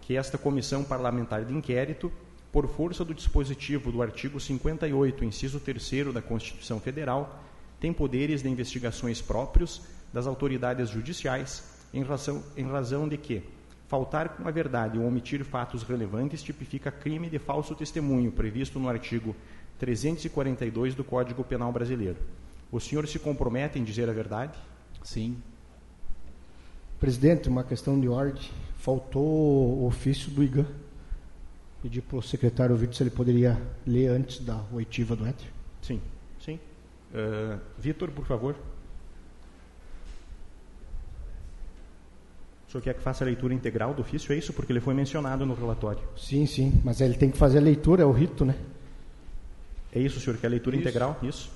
que 0.00 0.16
esta 0.16 0.36
comissão 0.36 0.82
parlamentar 0.82 1.44
de 1.44 1.54
inquérito, 1.54 2.10
por 2.50 2.66
força 2.66 3.04
do 3.04 3.14
dispositivo 3.14 3.92
do 3.92 4.02
artigo 4.02 4.40
58, 4.40 5.24
inciso 5.24 5.60
3 5.60 6.12
da 6.12 6.20
Constituição 6.20 6.80
Federal, 6.80 7.44
tem 7.78 7.92
poderes 7.92 8.42
de 8.42 8.48
investigações 8.48 9.22
próprios 9.22 9.82
das 10.12 10.26
autoridades 10.26 10.90
judiciais, 10.90 11.62
em 11.94 12.02
razão, 12.02 12.42
em 12.56 12.64
razão 12.64 13.08
de 13.08 13.16
que 13.16 13.44
faltar 13.86 14.30
com 14.30 14.48
a 14.48 14.50
verdade 14.50 14.98
ou 14.98 15.06
omitir 15.06 15.44
fatos 15.44 15.84
relevantes 15.84 16.42
tipifica 16.42 16.90
crime 16.90 17.30
de 17.30 17.38
falso 17.38 17.72
testemunho, 17.76 18.32
previsto 18.32 18.80
no 18.80 18.88
artigo 18.88 19.36
342 19.78 20.96
do 20.96 21.04
Código 21.04 21.44
Penal 21.44 21.70
Brasileiro. 21.70 22.18
O 22.72 22.80
senhor 22.80 23.06
se 23.06 23.20
compromete 23.20 23.78
em 23.78 23.84
dizer 23.84 24.10
a 24.10 24.12
verdade? 24.12 24.58
Sim. 25.04 25.40
Presidente, 26.98 27.48
uma 27.48 27.62
questão 27.62 27.98
de 28.00 28.08
ordem. 28.08 28.42
Faltou 28.78 29.22
o 29.22 29.86
ofício 29.86 30.30
do 30.30 30.42
IGAN. 30.42 30.66
Pedi 31.82 32.02
para 32.02 32.18
o 32.18 32.22
secretário 32.22 32.74
Vitor 32.76 32.94
se 32.94 33.02
ele 33.02 33.10
poderia 33.10 33.60
ler 33.86 34.08
antes 34.08 34.40
da 34.40 34.60
oitiva 34.72 35.14
do 35.14 35.24
Éter. 35.24 35.46
Sim, 35.80 36.00
sim. 36.40 36.58
Uh, 37.14 37.60
Vitor, 37.78 38.10
por 38.10 38.26
favor. 38.26 38.56
O 42.66 42.70
senhor 42.70 42.82
quer 42.82 42.94
que 42.94 43.00
faça 43.00 43.24
a 43.24 43.26
leitura 43.26 43.54
integral 43.54 43.94
do 43.94 44.02
ofício, 44.02 44.32
é 44.32 44.36
isso? 44.36 44.52
Porque 44.52 44.72
ele 44.72 44.80
foi 44.80 44.92
mencionado 44.92 45.46
no 45.46 45.54
relatório. 45.54 46.02
Sim, 46.16 46.44
sim, 46.44 46.82
mas 46.84 47.00
ele 47.00 47.14
tem 47.14 47.30
que 47.30 47.38
fazer 47.38 47.58
a 47.58 47.62
leitura, 47.62 48.02
é 48.02 48.06
o 48.06 48.12
rito, 48.12 48.44
né? 48.44 48.54
É 49.92 50.00
isso, 50.00 50.20
senhor, 50.20 50.36
quer 50.38 50.48
a 50.48 50.50
leitura 50.50 50.76
isso. 50.76 50.82
integral? 50.86 51.16
Isso. 51.22 51.50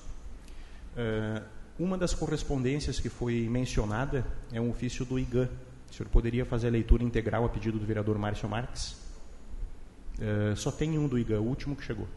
Uh, 0.97 1.43
uma 1.79 1.97
das 1.97 2.13
correspondências 2.13 2.99
que 2.99 3.09
foi 3.09 3.47
mencionada 3.49 4.25
é 4.51 4.61
um 4.61 4.69
ofício 4.69 5.05
do 5.05 5.17
IGAN. 5.17 5.49
O 5.89 5.93
senhor 5.93 6.09
poderia 6.09 6.45
fazer 6.45 6.67
a 6.67 6.71
leitura 6.71 7.03
integral 7.03 7.45
a 7.45 7.49
pedido 7.49 7.79
do 7.79 7.85
vereador 7.85 8.17
Márcio 8.17 8.47
Marques? 8.47 8.95
Uh, 10.19 10.55
só 10.55 10.71
tem 10.71 10.97
um 10.97 11.07
do 11.07 11.17
IGAN, 11.17 11.41
o 11.41 11.47
último 11.47 11.75
que 11.75 11.83
chegou. 11.83 12.07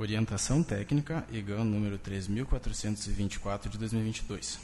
Orientação 0.00 0.62
Técnica, 0.62 1.26
IGAN 1.30 1.62
número 1.62 1.98
3424 1.98 3.68
de 3.68 3.76
2022. 3.76 4.58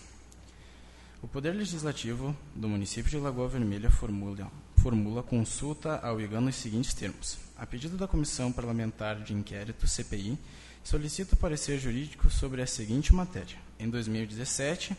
O 1.20 1.28
Poder 1.28 1.50
Legislativo 1.50 2.34
do 2.54 2.66
município 2.66 3.10
de 3.10 3.18
Lagoa 3.18 3.46
Vermelha 3.46 3.90
formula, 3.90 4.50
formula 4.78 5.22
consulta 5.22 5.98
ao 5.98 6.18
IGAN 6.22 6.40
nos 6.40 6.56
seguintes 6.56 6.94
termos. 6.94 7.36
A 7.54 7.66
pedido 7.66 7.98
da 7.98 8.08
Comissão 8.08 8.50
Parlamentar 8.50 9.20
de 9.20 9.34
Inquérito, 9.34 9.86
CPI, 9.86 10.38
solicita 10.82 11.34
o 11.34 11.38
parecer 11.38 11.78
jurídico 11.78 12.30
sobre 12.30 12.62
a 12.62 12.66
seguinte 12.66 13.14
matéria. 13.14 13.58
Em 13.78 13.90
2017, 13.90 14.96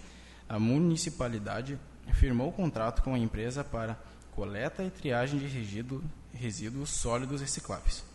a 0.47 0.59
municipalidade 0.59 1.79
firmou 2.13 2.51
contrato 2.51 3.01
com 3.01 3.15
a 3.15 3.19
empresa 3.19 3.63
para 3.63 3.99
coleta 4.35 4.83
e 4.83 4.91
triagem 4.91 5.39
de 5.39 5.47
resíduo, 5.47 6.03
resíduos 6.31 6.91
sólidos 6.91 7.41
recicláveis 7.41 8.05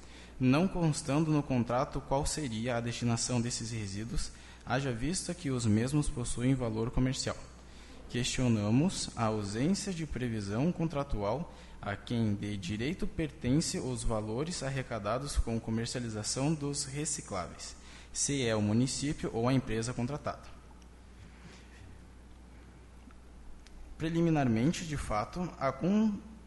não 0.43 0.67
constando 0.67 1.31
no 1.31 1.43
contrato 1.43 2.01
qual 2.01 2.27
seria 2.27 2.77
a 2.77 2.81
destinação 2.81 3.41
desses 3.41 3.71
resíduos, 3.71 4.33
haja 4.67 4.93
vista 4.93 5.33
que 5.33 5.51
os 5.51 5.65
mesmos 5.65 6.09
possuem 6.09 6.53
valor 6.53 6.91
comercial. 6.91 7.37
Questionamos 8.11 9.09
a 9.15 9.27
ausência 9.27 9.93
de 9.93 10.05
previsão 10.05 10.73
contratual 10.73 11.55
a 11.81 11.95
quem 11.95 12.35
de 12.35 12.57
direito 12.57 13.07
pertence 13.07 13.79
os 13.79 14.03
valores 14.03 14.65
arrecadados 14.65 15.37
com 15.37 15.61
comercialização 15.61 16.53
dos 16.53 16.85
recicláveis, 16.87 17.77
se 18.13 18.45
é 18.45 18.55
o 18.55 18.61
município 18.61 19.31
ou 19.33 19.49
a 19.49 19.55
empresa 19.55 19.93
contratada. 19.93 20.51
Preliminarmente, 23.97 24.85
de 24.85 24.97
fato, 24.97 25.49
a 25.59 25.73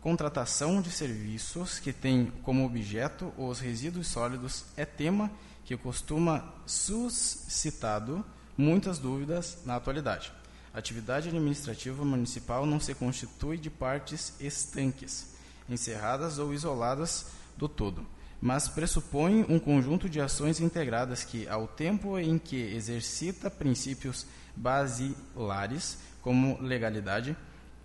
contratação 0.05 0.83
de 0.83 0.91
serviços 0.91 1.79
que 1.79 1.91
tem 1.91 2.31
como 2.43 2.63
objeto 2.63 3.33
os 3.35 3.59
resíduos 3.59 4.05
sólidos 4.05 4.63
é 4.77 4.85
tema 4.85 5.31
que 5.63 5.75
costuma 5.75 6.53
suscitado 6.63 8.23
muitas 8.55 8.99
dúvidas 8.99 9.57
na 9.65 9.75
atualidade. 9.77 10.31
A 10.71 10.77
atividade 10.77 11.29
administrativa 11.29 12.05
municipal 12.05 12.67
não 12.67 12.79
se 12.79 12.93
constitui 12.93 13.57
de 13.57 13.71
partes 13.71 14.39
estanques, 14.39 15.33
encerradas 15.67 16.37
ou 16.37 16.53
isoladas 16.53 17.31
do 17.57 17.67
todo, 17.67 18.05
mas 18.39 18.67
pressupõe 18.67 19.43
um 19.49 19.57
conjunto 19.57 20.07
de 20.07 20.21
ações 20.21 20.59
integradas 20.59 21.23
que, 21.23 21.47
ao 21.47 21.67
tempo 21.67 22.19
em 22.19 22.37
que 22.37 22.57
exercita 22.57 23.49
princípios 23.49 24.27
basilares 24.55 25.97
como 26.21 26.61
legalidade, 26.61 27.35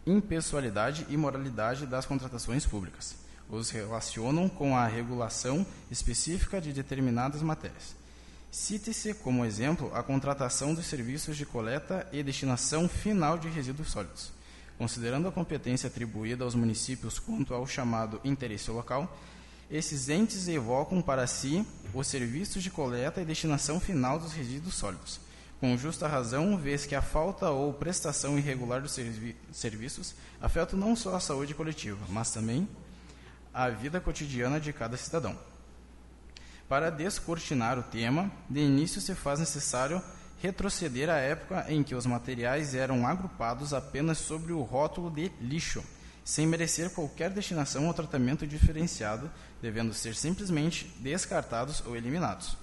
impessoalidade 0.07 1.07
e 1.09 1.17
moralidade 1.17 1.87
das 1.87 2.07
contratações 2.07 2.67
públicas. 2.67 3.17
Os 3.49 3.71
relacionam 3.71 4.49
com 4.49 4.77
a 4.77 4.87
regulação 4.87 5.67
específica 5.91 6.61
de 6.61 6.73
determinadas 6.73 7.43
matérias. 7.43 7.95
Cite-se 8.51 9.15
como 9.15 9.45
exemplo 9.45 9.91
a 9.95 10.03
contratação 10.03 10.75
dos 10.75 10.87
serviços 10.87 11.37
de 11.37 11.47
coleta 11.47 12.07
e 12.13 12.23
destinação 12.23 12.89
final 12.89 13.39
de 13.39 13.49
resíduos 13.49 13.91
sólidos. 13.91 14.33
Considerando 14.79 15.29
a 15.29 15.33
competência 15.33 15.89
atribuída 15.89 16.45
aos 16.45 16.55
municípios 16.55 17.19
quanto 17.19 17.55
ao 17.55 17.67
chamado 17.67 18.21
interesse 18.25 18.71
local, 18.71 19.17
esses 19.71 20.09
entes 20.09 20.49
evocam 20.49 21.01
para 21.01 21.27
si 21.27 21.65
os 21.95 22.07
serviços 22.07 22.63
de 22.63 22.71
coleta 22.71 23.21
e 23.21 23.25
destinação 23.25 23.79
final 23.79 24.19
dos 24.19 24.33
resíduos 24.33 24.75
sólidos 24.75 25.21
com 25.61 25.77
justa 25.77 26.09
razão, 26.09 26.57
vez 26.57 26.87
que 26.87 26.95
a 26.95 27.03
falta 27.03 27.51
ou 27.51 27.73
prestação 27.75 28.39
irregular 28.39 28.81
dos 28.81 28.93
servi 28.93 29.37
serviços 29.53 30.15
afeta 30.41 30.75
não 30.75 30.97
só 30.97 31.15
a 31.15 31.21
saúde 31.21 31.55
coletiva, 31.55 31.99
mas 32.09 32.33
também 32.33 32.67
a 33.53 33.69
vida 33.69 34.01
cotidiana 34.01 34.59
de 34.59 34.73
cada 34.73 34.97
cidadão. 34.97 35.39
Para 36.67 36.89
descortinar 36.89 37.79
o 37.79 37.83
tema, 37.83 38.31
de 38.49 38.61
início 38.61 39.01
se 39.03 39.15
faz 39.15 39.39
necessário 39.39 40.03
retroceder 40.41 41.11
à 41.11 41.17
época 41.17 41.67
em 41.69 41.83
que 41.83 41.95
os 41.95 42.07
materiais 42.07 42.75
eram 42.75 43.07
agrupados 43.07 43.75
apenas 43.75 44.17
sobre 44.17 44.55
o 44.55 44.63
rótulo 44.63 45.11
de 45.11 45.31
lixo, 45.41 45.85
sem 46.25 46.47
merecer 46.47 46.89
qualquer 46.91 47.29
destinação 47.29 47.87
ou 47.87 47.93
tratamento 47.93 48.47
diferenciado, 48.47 49.31
devendo 49.61 49.93
ser 49.93 50.15
simplesmente 50.15 50.87
descartados 51.01 51.83
ou 51.85 51.97
eliminados. 51.97 52.57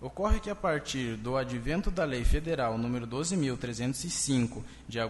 Ocorre 0.00 0.38
que 0.38 0.48
a 0.48 0.54
partir 0.54 1.16
do 1.16 1.36
advento 1.36 1.90
da 1.90 2.04
Lei 2.04 2.24
Federal 2.24 2.78
número 2.78 3.04
12.305, 3.04 4.62
de, 4.86 5.00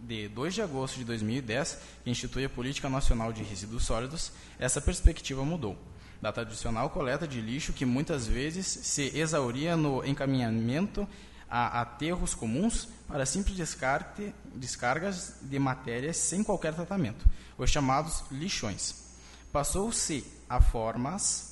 de 0.00 0.28
2 0.28 0.54
de 0.54 0.62
agosto 0.62 0.96
de 0.96 1.04
2010, 1.04 1.78
que 2.02 2.10
institui 2.10 2.46
a 2.46 2.48
Política 2.48 2.88
Nacional 2.88 3.30
de 3.30 3.42
Resíduos 3.42 3.84
Sólidos, 3.84 4.32
essa 4.58 4.80
perspectiva 4.80 5.44
mudou. 5.44 5.76
Da 6.22 6.32
tradicional 6.32 6.88
coleta 6.88 7.28
de 7.28 7.42
lixo, 7.42 7.74
que 7.74 7.84
muitas 7.84 8.26
vezes 8.26 8.66
se 8.66 9.14
exauria 9.18 9.76
no 9.76 10.02
encaminhamento 10.02 11.06
a 11.50 11.82
aterros 11.82 12.34
comuns 12.34 12.88
para 13.06 13.26
simples 13.26 13.54
descarte, 13.54 14.34
descargas 14.54 15.40
de 15.42 15.58
matérias 15.58 16.16
sem 16.16 16.42
qualquer 16.42 16.72
tratamento, 16.72 17.26
os 17.58 17.68
chamados 17.68 18.24
lixões. 18.30 19.12
Passou-se 19.52 20.24
a 20.48 20.58
formas 20.58 21.51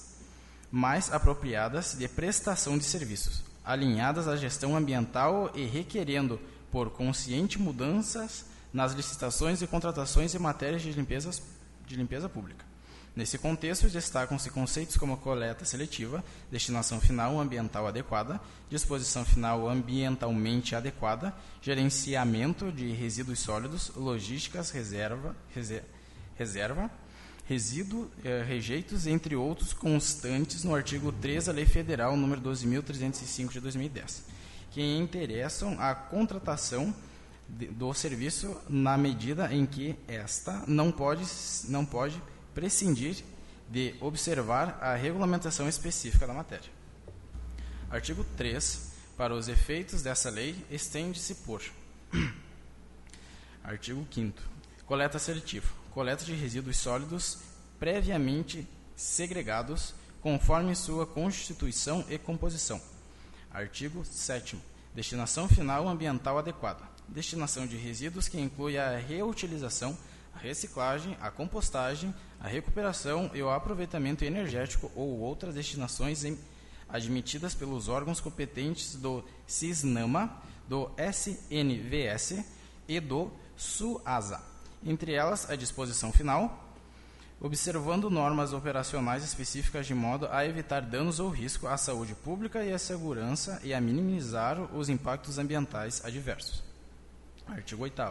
mais 0.70 1.12
apropriadas 1.12 1.94
de 1.98 2.06
prestação 2.08 2.78
de 2.78 2.84
serviços, 2.84 3.42
alinhadas 3.64 4.28
à 4.28 4.36
gestão 4.36 4.76
ambiental 4.76 5.50
e 5.54 5.64
requerendo, 5.64 6.40
por 6.70 6.90
consciente, 6.90 7.60
mudanças 7.60 8.44
nas 8.72 8.92
licitações 8.92 9.60
e 9.62 9.66
contratações 9.66 10.34
em 10.34 10.38
matérias 10.38 10.82
de, 10.82 10.92
limpezas, 10.92 11.42
de 11.86 11.96
limpeza 11.96 12.28
pública. 12.28 12.64
Nesse 13.16 13.36
contexto, 13.36 13.88
destacam-se 13.88 14.50
conceitos 14.50 14.96
como 14.96 15.16
coleta 15.16 15.64
seletiva, 15.64 16.24
destinação 16.50 17.00
final 17.00 17.40
ambiental 17.40 17.88
adequada, 17.88 18.40
disposição 18.68 19.24
final 19.24 19.68
ambientalmente 19.68 20.76
adequada, 20.76 21.34
gerenciamento 21.60 22.70
de 22.70 22.92
resíduos 22.92 23.40
sólidos, 23.40 23.90
logísticas, 23.96 24.70
reserva, 24.70 25.34
reserva 26.38 26.88
resíduo, 27.50 28.08
eh, 28.24 28.44
rejeitos, 28.46 29.08
entre 29.08 29.34
outros, 29.34 29.72
constantes 29.72 30.62
no 30.62 30.72
artigo 30.72 31.10
3 31.10 31.46
da 31.46 31.52
Lei 31.52 31.66
Federal 31.66 32.16
número 32.16 32.40
12.305 32.40 33.50
de 33.50 33.58
2010, 33.58 34.22
que 34.70 34.80
interessam 34.80 35.76
a 35.80 35.92
contratação 35.92 36.94
de, 37.48 37.66
do 37.66 37.92
serviço 37.92 38.56
na 38.68 38.96
medida 38.96 39.52
em 39.52 39.66
que 39.66 39.96
esta 40.06 40.62
não 40.68 40.92
pode, 40.92 41.24
não 41.68 41.84
pode 41.84 42.22
prescindir 42.54 43.16
de 43.68 43.96
observar 44.00 44.78
a 44.80 44.94
regulamentação 44.94 45.68
específica 45.68 46.28
da 46.28 46.32
matéria. 46.32 46.70
Artigo 47.90 48.24
3. 48.36 48.90
Para 49.16 49.34
os 49.34 49.48
efeitos 49.48 50.02
dessa 50.02 50.30
lei, 50.30 50.56
estende-se 50.70 51.34
por. 51.34 51.60
Artigo 53.62 54.06
5. 54.08 54.40
Coleta 54.86 55.18
seletiva 55.18 55.79
coleta 55.90 56.24
de 56.24 56.34
resíduos 56.34 56.76
sólidos 56.76 57.38
previamente 57.78 58.66
segregados 58.94 59.94
conforme 60.20 60.74
sua 60.74 61.06
constituição 61.06 62.04
e 62.08 62.18
composição. 62.18 62.80
Artigo 63.50 64.04
7 64.04 64.58
Destinação 64.94 65.48
final 65.48 65.88
ambiental 65.88 66.38
adequada. 66.38 66.82
Destinação 67.08 67.66
de 67.66 67.76
resíduos 67.76 68.26
que 68.26 68.40
inclui 68.40 68.76
a 68.76 68.96
reutilização, 68.98 69.96
a 70.34 70.38
reciclagem, 70.38 71.16
a 71.20 71.30
compostagem, 71.30 72.12
a 72.40 72.48
recuperação 72.48 73.30
e 73.32 73.40
o 73.40 73.50
aproveitamento 73.50 74.24
energético 74.24 74.90
ou 74.96 75.20
outras 75.20 75.54
destinações 75.54 76.24
admitidas 76.88 77.54
pelos 77.54 77.88
órgãos 77.88 78.20
competentes 78.20 78.96
do 78.96 79.24
CISNAMA, 79.46 80.42
do 80.68 80.90
SNVS 80.98 82.44
e 82.88 82.98
do 82.98 83.30
SUASA 83.56 84.49
entre 84.84 85.12
elas 85.12 85.50
a 85.50 85.56
disposição 85.56 86.12
final, 86.12 86.68
observando 87.40 88.10
normas 88.10 88.52
operacionais 88.52 89.24
específicas 89.24 89.86
de 89.86 89.94
modo 89.94 90.28
a 90.30 90.44
evitar 90.44 90.82
danos 90.82 91.18
ou 91.18 91.30
risco 91.30 91.66
à 91.66 91.76
saúde 91.76 92.14
pública 92.14 92.62
e 92.62 92.72
à 92.72 92.78
segurança 92.78 93.60
e 93.64 93.72
a 93.72 93.80
minimizar 93.80 94.60
os 94.74 94.88
impactos 94.88 95.38
ambientais 95.38 96.04
adversos. 96.04 96.62
Artigo 97.46 97.82
8 97.82 98.02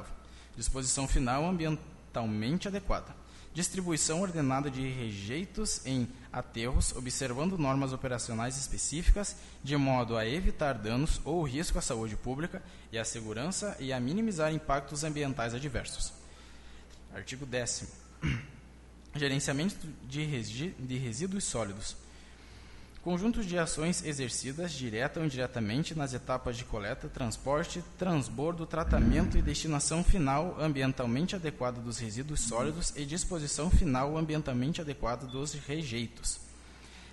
Disposição 0.58 1.08
final 1.08 1.46
ambientalmente 1.46 2.68
adequada. 2.68 3.16
Distribuição 3.54 4.22
ordenada 4.22 4.70
de 4.70 4.88
rejeitos 4.88 5.86
em 5.86 6.08
aterros, 6.32 6.96
observando 6.96 7.58
normas 7.58 7.94
operacionais 7.94 8.58
específicas, 8.58 9.36
de 9.64 9.76
modo 9.76 10.18
a 10.18 10.26
evitar 10.26 10.74
danos 10.74 11.20
ou 11.26 11.42
risco 11.44 11.78
à 11.80 11.82
saúde 11.82 12.16
pública 12.16 12.62
e 12.92 12.98
à 12.98 13.06
segurança 13.06 13.76
e 13.80 13.92
a 13.92 14.00
minimizar 14.00 14.54
impactos 14.54 15.04
ambientais 15.04 15.54
adversos. 15.54 16.19
Artigo 17.14 17.46
10. 17.46 17.88
Gerenciamento 19.16 19.76
de, 20.08 20.44
de 20.78 20.98
resíduos 20.98 21.44
sólidos. 21.44 21.96
Conjunto 23.04 23.44
de 23.44 23.58
ações 23.58 24.04
exercidas, 24.04 24.74
direta 24.74 25.20
ou 25.20 25.26
indiretamente, 25.26 25.96
nas 25.96 26.14
etapas 26.14 26.58
de 26.58 26.66
coleta, 26.66 27.08
transporte, 27.08 27.82
transbordo, 27.98 28.66
tratamento 28.66 29.38
e 29.38 29.42
destinação 29.42 30.04
final 30.04 30.58
ambientalmente 30.60 31.36
adequada 31.36 31.80
dos 31.80 31.98
resíduos 31.98 32.42
sólidos 32.42 32.94
e 32.98 33.06
disposição 33.06 33.72
final 33.72 34.18
ambientalmente 34.18 34.82
adequada 34.82 35.26
dos 35.26 35.54
rejeitos. 35.54 36.49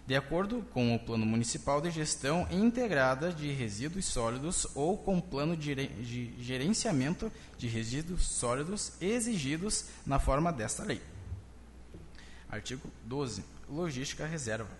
De 0.06 0.14
acordo 0.14 0.64
com 0.72 0.94
o 0.94 1.00
Plano 1.00 1.26
Municipal 1.26 1.80
de 1.80 1.90
Gestão 1.90 2.46
Integrada 2.50 3.32
de 3.32 3.50
Resíduos 3.50 4.04
Sólidos 4.04 4.64
ou 4.74 4.96
com 4.96 5.20
Plano 5.20 5.56
de 5.56 5.90
Gerenciamento 6.38 7.32
de 7.58 7.66
Resíduos 7.66 8.28
Sólidos 8.28 8.92
exigidos 9.00 9.86
na 10.06 10.20
forma 10.20 10.52
desta 10.52 10.84
lei. 10.84 11.02
Artigo 12.48 12.88
12. 13.04 13.44
Logística 13.68 14.24
Reserva. 14.24 14.70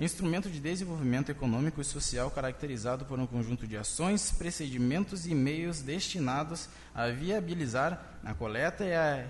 Instrumento 0.00 0.50
de 0.50 0.58
desenvolvimento 0.58 1.30
econômico 1.30 1.80
e 1.80 1.84
social 1.84 2.28
caracterizado 2.28 3.04
por 3.04 3.16
um 3.20 3.28
conjunto 3.28 3.68
de 3.68 3.76
ações, 3.76 4.32
procedimentos 4.32 5.24
e 5.24 5.36
meios 5.36 5.82
destinados 5.82 6.68
a 6.92 7.06
viabilizar 7.10 8.18
a 8.24 8.34
coleta 8.34 8.84
e 8.84 8.92
a 8.92 9.24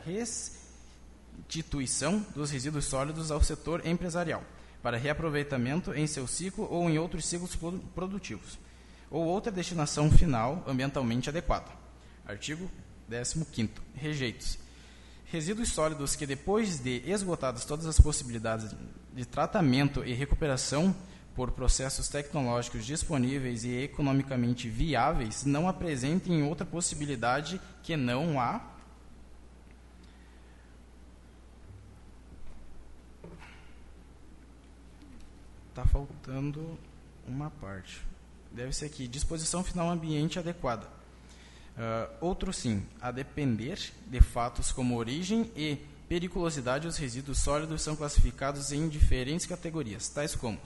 restituição 1.37 2.25
dos 2.35 2.51
resíduos 2.51 2.87
sólidos 2.87 3.31
ao 3.31 3.43
setor 3.43 3.87
empresarial 3.87 4.43
para 4.85 4.99
reaproveitamento 4.99 5.95
em 5.95 6.07
seu 6.07 6.27
ciclo 6.27 6.69
ou 6.71 6.91
em 6.91 6.99
outros 6.99 7.25
ciclos 7.25 7.57
produtivos, 7.95 8.59
ou 9.11 9.25
outra 9.25 9.51
destinação 9.51 10.11
final 10.11 10.63
ambientalmente 10.67 11.31
adequada. 11.31 11.71
Artigo 12.27 12.71
15. 13.09 13.71
Rejeitos. 13.95 14.59
Resíduos 15.25 15.71
sólidos 15.71 16.15
que, 16.15 16.27
depois 16.27 16.81
de 16.81 17.03
esgotadas 17.07 17.65
todas 17.65 17.87
as 17.87 17.99
possibilidades 17.99 18.77
de 19.15 19.25
tratamento 19.25 20.05
e 20.05 20.13
recuperação 20.13 20.95
por 21.35 21.53
processos 21.53 22.09
tecnológicos 22.11 22.85
disponíveis 22.85 23.65
e 23.65 23.85
economicamente 23.85 24.69
viáveis, 24.69 25.47
não 25.47 25.67
apresentem 25.67 26.43
outra 26.43 26.67
possibilidade 26.67 27.59
que 27.83 27.97
não 27.97 28.39
a 28.39 28.74
Está 35.75 35.85
faltando 35.85 36.79
uma 37.27 37.51
parte. 37.51 38.01
Deve 38.53 38.73
ser 38.73 38.87
aqui, 38.87 39.09
disposição 39.09 39.65
final 39.65 39.91
ambiente 39.91 40.39
adequada. 40.39 40.87
Uh, 40.87 42.15
outro 42.21 42.53
sim, 42.53 42.87
a 43.01 43.11
depender 43.11 43.81
de 44.07 44.21
fatos 44.21 44.71
como 44.71 44.97
origem 44.97 45.51
e 45.57 45.77
periculosidade, 46.09 46.87
os 46.87 46.97
resíduos 46.97 47.41
sólidos 47.41 47.83
são 47.83 47.97
classificados 47.97 48.71
em 48.71 48.89
diferentes 48.89 49.47
categorias, 49.47 50.09
tais 50.09 50.37
como 50.37 50.61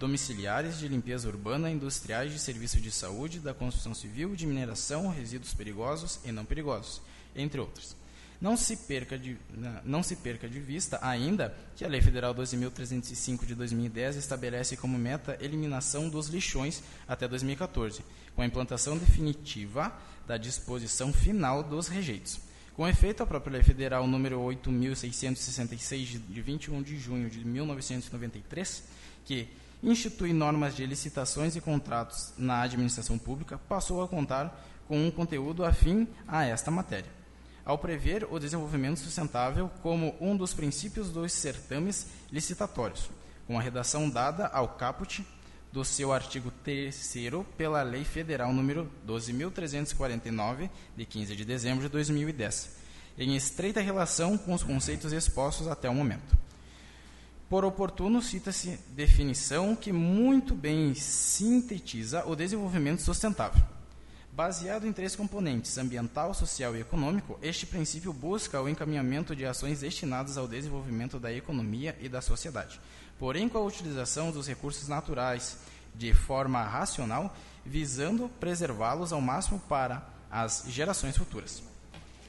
domiciliares, 0.00 0.78
de 0.78 0.88
limpeza 0.88 1.28
urbana, 1.28 1.70
industriais, 1.70 2.32
de 2.32 2.38
serviço 2.38 2.80
de 2.80 2.90
saúde, 2.90 3.40
da 3.40 3.52
construção 3.52 3.92
civil, 3.92 4.34
de 4.34 4.46
mineração, 4.46 5.10
resíduos 5.10 5.52
perigosos 5.52 6.20
e 6.24 6.32
não 6.32 6.46
perigosos, 6.46 7.02
entre 7.36 7.60
outros. 7.60 7.94
Não 8.40 8.56
se 8.56 8.76
perca 8.76 9.18
de, 9.18 9.36
não 9.84 10.00
se 10.00 10.14
perca 10.14 10.48
de 10.48 10.60
vista 10.60 11.00
ainda 11.02 11.52
que 11.74 11.84
a 11.84 11.88
Lei 11.88 12.00
Federal 12.00 12.32
12.305 12.32 13.44
de 13.44 13.54
2010 13.56 14.14
estabelece 14.14 14.76
como 14.76 14.96
meta 14.96 15.36
eliminação 15.40 16.08
dos 16.08 16.28
lixões 16.28 16.82
até 17.08 17.26
2014, 17.26 18.00
com 18.36 18.42
a 18.42 18.46
implantação 18.46 18.96
definitiva 18.96 19.92
da 20.24 20.36
disposição 20.36 21.12
final 21.12 21.64
dos 21.64 21.88
rejeitos. 21.88 22.38
Com 22.76 22.86
efeito, 22.86 23.24
a 23.24 23.26
própria 23.26 23.54
Lei 23.54 23.62
Federal 23.64 24.06
número 24.06 24.38
8.666 24.38 26.20
de 26.28 26.40
21 26.40 26.80
de 26.80 26.96
junho 26.96 27.28
de 27.28 27.44
1993, 27.44 28.84
que 29.24 29.48
institui 29.82 30.32
normas 30.32 30.76
de 30.76 30.86
licitações 30.86 31.56
e 31.56 31.60
contratos 31.60 32.34
na 32.38 32.62
administração 32.62 33.18
pública, 33.18 33.58
passou 33.68 34.00
a 34.00 34.06
contar 34.06 34.64
com 34.86 35.04
um 35.04 35.10
conteúdo 35.10 35.64
afim 35.64 36.06
a 36.28 36.44
esta 36.44 36.70
matéria 36.70 37.17
ao 37.68 37.76
prever 37.76 38.26
o 38.30 38.38
desenvolvimento 38.38 38.98
sustentável 38.98 39.70
como 39.82 40.16
um 40.22 40.34
dos 40.34 40.54
princípios 40.54 41.10
dos 41.10 41.34
certames 41.34 42.06
licitatórios, 42.32 43.10
com 43.46 43.58
a 43.58 43.62
redação 43.62 44.08
dada 44.08 44.46
ao 44.46 44.68
caput 44.68 45.22
do 45.70 45.84
seu 45.84 46.10
artigo 46.10 46.50
3 46.64 47.14
pela 47.58 47.82
Lei 47.82 48.04
Federal 48.04 48.54
número 48.54 48.90
12.349, 49.06 50.70
de 50.96 51.04
15 51.04 51.36
de 51.36 51.44
dezembro 51.44 51.82
de 51.82 51.90
2010, 51.90 52.74
em 53.18 53.36
estreita 53.36 53.82
relação 53.82 54.38
com 54.38 54.54
os 54.54 54.62
conceitos 54.62 55.12
expostos 55.12 55.68
até 55.68 55.90
o 55.90 55.94
momento. 55.94 56.38
Por 57.50 57.66
oportuno, 57.66 58.22
cita-se 58.22 58.78
definição 58.96 59.76
que 59.76 59.92
muito 59.92 60.54
bem 60.54 60.94
sintetiza 60.94 62.24
o 62.24 62.34
desenvolvimento 62.34 63.02
sustentável 63.02 63.77
Baseado 64.38 64.86
em 64.86 64.92
três 64.92 65.16
componentes, 65.16 65.76
ambiental, 65.78 66.32
social 66.32 66.76
e 66.76 66.80
econômico, 66.80 67.36
este 67.42 67.66
princípio 67.66 68.12
busca 68.12 68.62
o 68.62 68.68
encaminhamento 68.68 69.34
de 69.34 69.44
ações 69.44 69.80
destinadas 69.80 70.38
ao 70.38 70.46
desenvolvimento 70.46 71.18
da 71.18 71.32
economia 71.32 71.98
e 72.00 72.08
da 72.08 72.20
sociedade, 72.20 72.80
porém 73.18 73.48
com 73.48 73.58
a 73.58 73.64
utilização 73.64 74.30
dos 74.30 74.46
recursos 74.46 74.86
naturais 74.86 75.58
de 75.92 76.14
forma 76.14 76.62
racional, 76.62 77.36
visando 77.66 78.28
preservá-los 78.38 79.12
ao 79.12 79.20
máximo 79.20 79.58
para 79.68 80.08
as 80.30 80.66
gerações 80.68 81.16
futuras. 81.16 81.60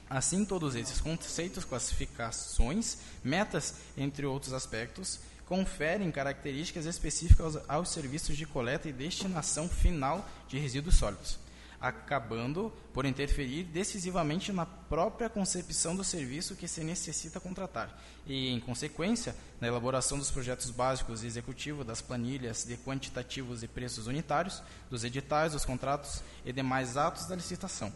Assim, 0.09 0.43
todos 0.43 0.73
esses 0.73 0.99
conceitos, 0.99 1.63
classificações, 1.63 2.97
metas, 3.23 3.75
entre 3.95 4.25
outros 4.25 4.51
aspectos, 4.51 5.19
conferem 5.45 6.09
características 6.09 6.87
específicas 6.87 7.59
aos 7.67 7.91
serviços 7.91 8.35
de 8.35 8.47
coleta 8.47 8.89
e 8.89 8.93
destinação 8.93 9.69
final 9.69 10.27
de 10.47 10.57
resíduos 10.57 10.95
sólidos 10.95 11.37
acabando 11.79 12.73
por 12.93 13.05
interferir 13.05 13.63
decisivamente 13.63 14.51
na 14.51 14.65
própria 14.65 15.29
concepção 15.29 15.95
do 15.95 16.03
serviço 16.03 16.55
que 16.55 16.67
se 16.67 16.83
necessita 16.83 17.39
contratar 17.39 17.97
e, 18.27 18.49
em 18.49 18.59
consequência, 18.59 19.35
na 19.61 19.67
elaboração 19.67 20.17
dos 20.17 20.29
projetos 20.29 20.69
básicos 20.69 21.23
e 21.23 21.27
executivos 21.27 21.85
das 21.85 22.01
planilhas 22.01 22.65
de 22.65 22.75
quantitativos 22.77 23.63
e 23.63 23.67
preços 23.67 24.07
unitários, 24.07 24.61
dos 24.89 25.03
editais, 25.03 25.53
dos 25.53 25.65
contratos 25.65 26.21
e 26.45 26.51
demais 26.51 26.97
atos 26.97 27.25
da 27.25 27.35
licitação. 27.35 27.93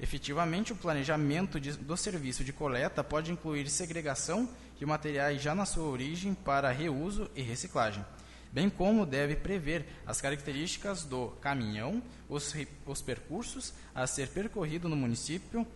Efetivamente, 0.00 0.72
o 0.72 0.76
planejamento 0.76 1.60
de, 1.60 1.72
do 1.72 1.96
serviço 1.96 2.42
de 2.42 2.52
coleta 2.52 3.04
pode 3.04 3.30
incluir 3.30 3.68
segregação 3.68 4.48
de 4.78 4.84
materiais 4.84 5.40
já 5.40 5.54
na 5.54 5.64
sua 5.64 5.84
origem 5.84 6.34
para 6.34 6.72
reuso 6.72 7.30
e 7.36 7.42
reciclagem 7.42 8.04
bem 8.52 8.68
como 8.68 9.06
deve 9.06 9.34
prever 9.34 9.86
as 10.06 10.20
características 10.20 11.04
do 11.04 11.28
caminhão, 11.40 12.02
os, 12.28 12.54
os 12.86 13.00
percursos 13.00 13.72
a 13.94 14.06
ser 14.06 14.28
percorrido 14.28 14.88
no 14.88 14.94
município, 14.94 15.66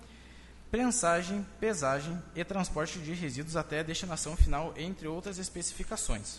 prensagem, 0.71 1.45
pesagem 1.59 2.23
e 2.35 2.45
transporte 2.45 2.99
de 2.99 3.15
resíduos 3.15 3.57
até 3.57 3.81
a 3.81 3.83
destinação 3.83 4.37
final, 4.37 4.75
entre 4.77 5.09
outras 5.09 5.39
especificações. 5.39 6.39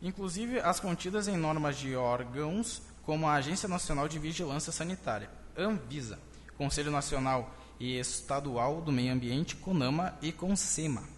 Inclusive 0.00 0.60
as 0.60 0.80
contidas 0.80 1.28
em 1.28 1.36
normas 1.36 1.76
de 1.76 1.94
órgãos 1.94 2.82
como 3.04 3.26
a 3.26 3.34
Agência 3.34 3.68
Nacional 3.68 4.08
de 4.08 4.18
Vigilância 4.18 4.72
Sanitária, 4.72 5.30
Anvisa, 5.56 6.18
Conselho 6.56 6.90
Nacional 6.90 7.54
e 7.78 7.98
Estadual 7.98 8.80
do 8.80 8.90
Meio 8.90 9.12
Ambiente, 9.12 9.56
CONAMA 9.56 10.16
e 10.22 10.32
CONSEMA 10.32 11.13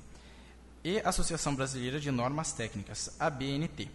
e 0.87 1.03
Associação 1.05 1.53
Brasileira 1.53 1.99
de 1.99 2.13
Normas 2.13 2.53
Técnicas, 2.53 3.11
ABNT. 3.19 3.89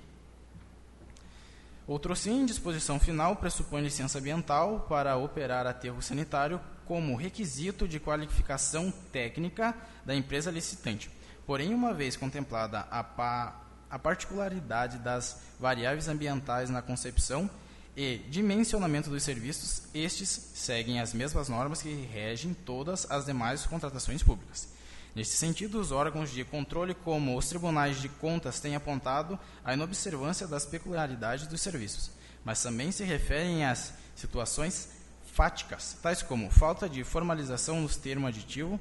Outro 1.88 2.13
sim, 2.17 2.45
disposição 2.45 2.99
final 2.99 3.38
pressupõe 3.38 3.82
licença 3.82 4.19
ambiental 4.19 4.82
para 4.89 5.15
operar 5.15 5.65
aterro 5.65 6.01
sanitário 6.01 6.60
como 6.86 7.15
requisito 7.15 7.88
de 7.88 7.97
qualificação 7.97 8.91
técnica 9.10 9.73
da 10.06 10.13
empresa 10.13 10.51
licitante. 10.51 11.10
Porém, 11.47 11.73
uma 11.73 11.93
vez 11.93 12.17
contemplada 12.17 12.82
a, 12.91 13.01
pa 13.01 13.56
a 13.89 13.97
particularidade 13.97 14.97
das 14.97 15.39
variáveis 15.58 16.10
ambientais 16.10 16.69
na 16.69 16.82
concepção 16.82 17.49
e 17.95 18.17
dimensionamento 18.30 19.10
dos 19.10 19.23
serviços, 19.23 19.84
estes 19.93 20.27
seguem 20.27 20.99
as 20.99 21.13
mesmas 21.13 21.47
normas 21.47 21.82
que 21.82 22.06
regem 22.12 22.54
todas 22.54 23.10
as 23.10 23.25
demais 23.25 23.65
contratações 23.65 24.21
públicas. 24.21 24.81
Neste 25.13 25.36
sentido, 25.36 25.80
os 25.80 25.91
órgãos 25.91 26.32
de 26.32 26.45
controle, 26.45 26.93
como 26.93 27.38
os 27.38 27.50
tribunais 27.50 28.02
de 28.02 28.08
contas, 28.08 28.62
têm 28.62 28.76
apontado 28.76 29.38
a 29.63 29.74
inobservância 29.74 30.47
das 30.47 30.65
peculiaridades 30.65 31.47
dos 31.47 31.60
serviços, 31.62 32.12
mas 32.45 32.63
também 32.63 32.91
se 32.91 33.04
referem 33.04 33.65
às 33.65 33.93
situações 34.15 34.89
fáticas, 35.34 35.97
tais 36.02 36.21
como 36.21 36.50
falta 36.50 36.88
de 36.88 37.04
formalização 37.04 37.82
nos 37.82 37.97
termos 37.97 38.30
aditivo, 38.30 38.80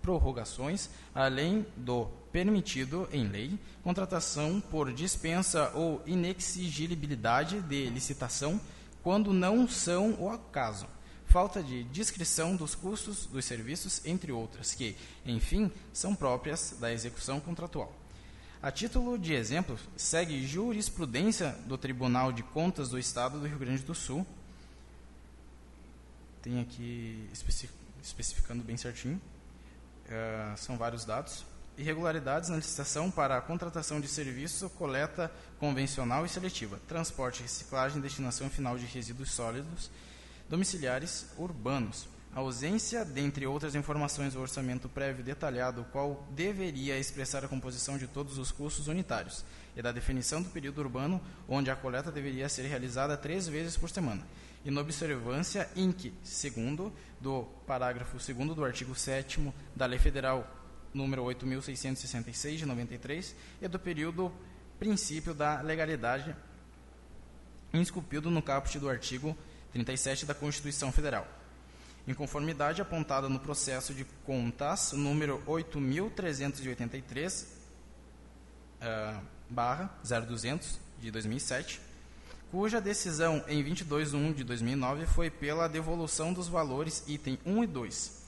prorrogações, 0.00 0.88
além 1.12 1.66
do 1.76 2.06
permitido 2.32 3.08
em 3.12 3.26
lei, 3.26 3.58
contratação 3.82 4.60
por 4.60 4.92
dispensa 4.92 5.70
ou 5.74 6.00
inexigibilidade 6.06 7.60
de 7.60 7.90
licitação, 7.90 8.60
quando 9.02 9.32
não 9.32 9.68
são 9.68 10.14
o 10.18 10.30
acaso 10.30 10.86
falta 11.32 11.62
de 11.62 11.82
descrição 11.84 12.54
dos 12.54 12.74
custos 12.74 13.24
dos 13.24 13.46
serviços, 13.46 14.04
entre 14.04 14.30
outras, 14.30 14.74
que, 14.74 14.94
enfim, 15.24 15.72
são 15.90 16.14
próprias 16.14 16.76
da 16.78 16.92
execução 16.92 17.40
contratual. 17.40 17.90
A 18.62 18.70
título 18.70 19.18
de 19.18 19.32
exemplo, 19.32 19.78
segue 19.96 20.46
jurisprudência 20.46 21.56
do 21.64 21.78
Tribunal 21.78 22.32
de 22.32 22.42
Contas 22.42 22.90
do 22.90 22.98
Estado 22.98 23.40
do 23.40 23.46
Rio 23.46 23.58
Grande 23.58 23.82
do 23.82 23.94
Sul. 23.94 24.26
Tem 26.42 26.60
aqui 26.60 27.26
especificando 28.02 28.62
bem 28.62 28.76
certinho. 28.76 29.18
Uh, 30.04 30.56
são 30.58 30.76
vários 30.76 31.06
dados. 31.06 31.46
irregularidades 31.78 32.50
na 32.50 32.56
licitação 32.56 33.10
para 33.10 33.38
a 33.38 33.40
contratação 33.40 34.02
de 34.02 34.06
serviço, 34.06 34.68
coleta 34.68 35.32
convencional 35.58 36.26
e 36.26 36.28
seletiva, 36.28 36.78
transporte, 36.86 37.40
reciclagem 37.40 38.02
destinação 38.02 38.50
final 38.50 38.76
de 38.76 38.84
resíduos 38.84 39.32
sólidos 39.32 39.90
domiciliares 40.48 41.26
urbanos. 41.36 42.08
A 42.34 42.40
ausência, 42.40 43.04
dentre 43.04 43.46
outras 43.46 43.74
informações, 43.74 44.32
do 44.32 44.40
orçamento 44.40 44.88
prévio 44.88 45.22
detalhado, 45.22 45.82
o 45.82 45.84
qual 45.84 46.26
deveria 46.30 46.98
expressar 46.98 47.44
a 47.44 47.48
composição 47.48 47.98
de 47.98 48.06
todos 48.06 48.38
os 48.38 48.50
custos 48.50 48.88
unitários, 48.88 49.44
e 49.76 49.82
da 49.82 49.92
definição 49.92 50.40
do 50.40 50.48
período 50.48 50.80
urbano, 50.80 51.20
onde 51.46 51.70
a 51.70 51.76
coleta 51.76 52.10
deveria 52.10 52.48
ser 52.48 52.62
realizada 52.62 53.18
três 53.18 53.46
vezes 53.46 53.76
por 53.76 53.90
semana, 53.90 54.26
e 54.64 54.70
na 54.70 54.80
observância 54.80 55.68
que, 55.98 56.14
segundo 56.24 56.90
do 57.20 57.42
parágrafo 57.66 58.16
2 58.16 58.54
do 58.54 58.64
artigo 58.64 58.94
7 58.94 59.52
da 59.76 59.84
Lei 59.84 59.98
Federal 59.98 60.48
número 60.94 61.24
8.666 61.24 62.56
de 62.56 62.66
93 62.66 63.34
e 63.60 63.68
do 63.68 63.78
período 63.78 64.32
princípio 64.78 65.34
da 65.34 65.60
legalidade 65.60 66.34
esculpido 67.72 68.30
no 68.30 68.42
caput 68.42 68.78
do 68.78 68.88
artigo 68.88 69.36
37 69.72 70.26
da 70.26 70.34
Constituição 70.34 70.92
Federal. 70.92 71.26
Em 72.06 72.14
conformidade 72.14 72.82
apontada 72.82 73.28
no 73.28 73.38
processo 73.38 73.94
de 73.94 74.04
contas 74.24 74.92
número 74.92 75.42
8.383, 75.46 77.44
uh, 78.82 79.22
barra 79.48 79.90
0200 80.02 80.80
de 81.00 81.10
2007, 81.10 81.80
cuja 82.50 82.80
decisão 82.80 83.44
em 83.48 83.62
22 83.62 84.10
de 84.10 84.16
1 84.16 84.32
de 84.32 84.44
2009 84.44 85.06
foi 85.06 85.30
pela 85.30 85.68
devolução 85.68 86.32
dos 86.32 86.48
valores 86.48 87.04
item 87.06 87.38
1 87.46 87.64
e 87.64 87.66
2, 87.66 88.22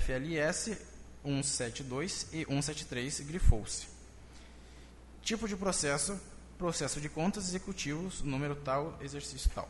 FLS 0.00 0.78
172 1.24 2.28
e 2.32 2.44
173 2.44 3.20
grifou-se. 3.20 3.88
Tipo 5.22 5.48
de 5.48 5.56
processo, 5.56 6.20
processo 6.56 7.00
de 7.00 7.08
contas 7.08 7.48
executivos, 7.48 8.22
número 8.22 8.54
tal, 8.54 8.96
exercício 9.00 9.50
tal. 9.54 9.68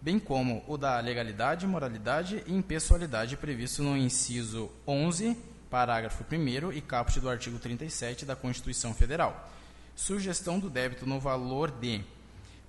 bem 0.00 0.18
como 0.18 0.64
o 0.66 0.78
da 0.78 0.98
legalidade, 1.00 1.66
moralidade 1.66 2.42
e 2.46 2.54
impessoalidade 2.54 3.36
previsto 3.36 3.82
no 3.82 3.94
inciso 3.94 4.70
11, 4.86 5.36
parágrafo 5.68 6.24
1 6.24 6.72
e 6.72 6.80
caput 6.80 7.20
do 7.20 7.28
artigo 7.28 7.58
37 7.58 8.24
da 8.24 8.34
Constituição 8.34 8.94
Federal. 8.94 9.50
Sugestão 9.94 10.58
do 10.58 10.70
débito 10.70 11.06
no 11.06 11.20
valor 11.20 11.70
de 11.70 12.02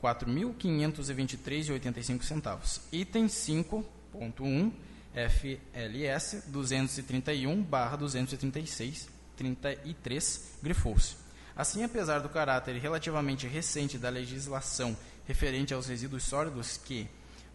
4.523,85. 0.01 2.81
Item 2.91 3.27
5.1 3.27 4.71
FLS 5.15 6.43
231/236 6.51 9.07
33 9.37 10.57
grifou-se. 10.61 11.15
Assim, 11.55 11.81
apesar 11.83 12.19
do 12.19 12.27
caráter 12.27 12.75
relativamente 12.77 13.47
recente 13.47 13.97
da 13.97 14.09
legislação 14.09 14.97
referente 15.25 15.73
aos 15.73 15.87
resíduos 15.87 16.23
sólidos 16.23 16.75
que 16.77 17.07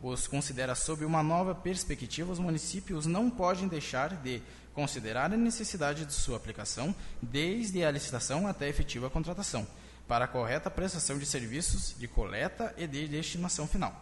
os 0.03 0.27
considera 0.27 0.75
sob 0.75 1.05
uma 1.05 1.23
nova 1.23 1.55
perspectiva, 1.55 2.33
os 2.33 2.39
municípios 2.39 3.05
não 3.05 3.29
podem 3.31 3.69
deixar 3.69 4.17
de 4.17 4.41
considerar 4.73 5.31
a 5.31 5.37
necessidade 5.37 6.07
de 6.07 6.15
sua 6.15 6.39
aplicação 6.39 6.95
desde 7.21 7.85
a 7.85 7.91
licitação 7.91 8.47
até 8.47 8.65
a 8.65 8.69
efetiva 8.69 9.11
contratação, 9.11 9.67
para 10.11 10.25
a 10.25 10.29
correta 10.29 10.69
prestação 10.69 11.17
de 11.17 11.25
serviços 11.25 11.95
de 11.97 12.09
coleta 12.09 12.75
e 12.77 12.85
de 12.85 13.07
destinação 13.07 13.69
final. 13.69 13.95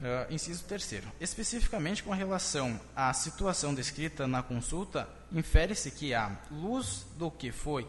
Uh, 0.00 0.34
inciso 0.34 0.64
terceiro. 0.64 1.06
Especificamente 1.20 2.02
com 2.02 2.10
relação 2.10 2.80
à 2.96 3.12
situação 3.12 3.72
descrita 3.72 4.26
na 4.26 4.42
consulta, 4.42 5.08
infere-se 5.30 5.92
que, 5.92 6.12
à 6.12 6.36
luz 6.50 7.06
do 7.16 7.30
que 7.30 7.52
foi 7.52 7.86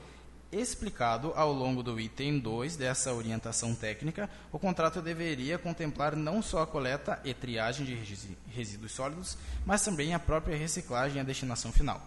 explicado 0.52 1.34
ao 1.36 1.52
longo 1.52 1.82
do 1.82 2.00
item 2.00 2.38
2 2.38 2.76
dessa 2.76 3.12
orientação 3.16 3.74
técnica, 3.74 4.30
o 4.52 4.60
contrato 4.60 5.02
deveria 5.02 5.58
contemplar 5.58 6.16
não 6.16 6.40
só 6.40 6.62
a 6.62 6.68
coleta 6.68 7.20
e 7.26 7.34
triagem 7.34 7.84
de 7.84 8.38
resíduos 8.54 8.92
sólidos, 8.92 9.40
mas 9.66 9.84
também 9.84 10.14
a 10.14 10.20
própria 10.20 10.56
reciclagem 10.56 11.18
e 11.18 11.20
a 11.20 11.24
destinação 11.24 11.72
final. 11.72 12.00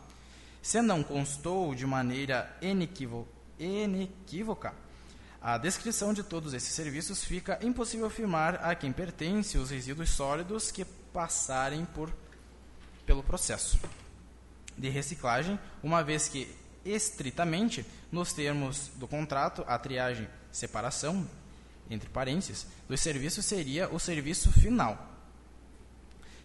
Se 0.63 0.81
não 0.81 1.03
constou 1.03 1.75
de 1.75 1.85
maneira 1.85 2.57
inequívoca 2.63 3.42
a 5.43 5.59
descrição 5.59 6.15
de 6.15 6.23
todos 6.23 6.55
esses 6.55 6.73
serviços, 6.73 7.25
fica 7.25 7.59
impossível 7.63 8.07
afirmar 8.07 8.65
a 8.65 8.77
quem 8.77 8.93
pertence 8.93 9.59
os 9.59 9.71
resíduos 9.71 10.11
sólidos 10.11 10.71
que 10.71 10.85
passarem 10.85 11.85
por, 11.85 12.13
pelo 13.05 13.25
processo 13.25 13.79
de 14.79 14.89
reciclagem, 14.89 15.59
uma 15.83 16.03
vez 16.03 16.29
que 16.29 16.49
estritamente, 16.85 17.85
nos 18.11 18.33
termos 18.33 18.89
do 18.97 19.09
contrato, 19.09 19.65
a 19.67 19.77
triagem 19.79 20.29
separação, 20.51 21.29
entre 21.91 22.09
parênteses, 22.09 22.67
dos 22.89 23.01
serviços 23.01 23.45
seria 23.45 23.89
o 23.89 23.99
serviço 23.99 24.51
final. 24.53 25.11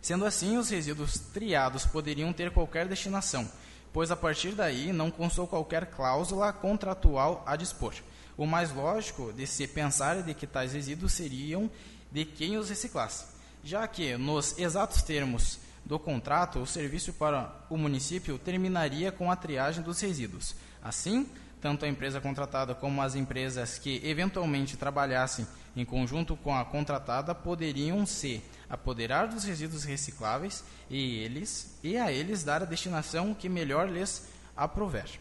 Sendo 0.01 0.25
assim, 0.25 0.57
os 0.57 0.69
resíduos 0.69 1.19
triados 1.19 1.85
poderiam 1.85 2.33
ter 2.33 2.51
qualquer 2.51 2.87
destinação, 2.87 3.49
pois 3.97 4.11
a 4.11 4.15
partir 4.15 4.51
daí 4.51 4.93
não 4.93 5.09
constou 5.09 5.47
qualquer 5.47 5.87
cláusula 5.87 6.53
contratual 6.53 7.41
a 7.47 7.55
dispor. 7.55 7.95
O 8.37 8.45
mais 8.45 8.71
lógico 8.71 9.33
de 9.33 9.47
se 9.47 9.67
pensar 9.67 10.17
é 10.17 10.21
de 10.21 10.35
que 10.35 10.45
tais 10.45 10.73
resíduos 10.73 11.13
seriam 11.13 11.67
de 12.11 12.23
quem 12.23 12.57
os 12.57 12.69
reciclasse, 12.69 13.25
já 13.63 13.87
que, 13.87 14.15
nos 14.15 14.55
exatos 14.59 15.01
termos 15.01 15.57
do 15.83 15.97
contrato, 15.97 16.59
o 16.59 16.67
serviço 16.67 17.11
para 17.11 17.51
o 17.71 17.75
município 17.75 18.37
terminaria 18.37 19.11
com 19.11 19.31
a 19.31 19.35
triagem 19.35 19.81
dos 19.81 19.99
resíduos. 19.99 20.53
Assim, 20.79 21.27
tanto 21.61 21.85
a 21.85 21.87
empresa 21.87 22.21
contratada 22.21 22.75
como 22.75 23.01
as 23.01 23.15
empresas 23.15 23.77
que 23.79 24.01
eventualmente 24.03 24.77
trabalhassem 24.77 25.47
em 25.75 25.85
conjunto 25.85 26.35
com 26.35 26.55
a 26.55 26.65
contratada 26.65 27.33
poderiam 27.33 28.05
se 28.05 28.43
apoderar 28.69 29.27
dos 29.27 29.43
resíduos 29.43 29.83
recicláveis 29.83 30.63
e 30.89 31.19
eles 31.19 31.77
e 31.83 31.97
a 31.97 32.11
eles 32.11 32.43
dar 32.43 32.61
a 32.61 32.65
destinação 32.65 33.33
que 33.33 33.47
melhor 33.47 33.89
lhes 33.89 34.27
aprouver. 34.55 35.19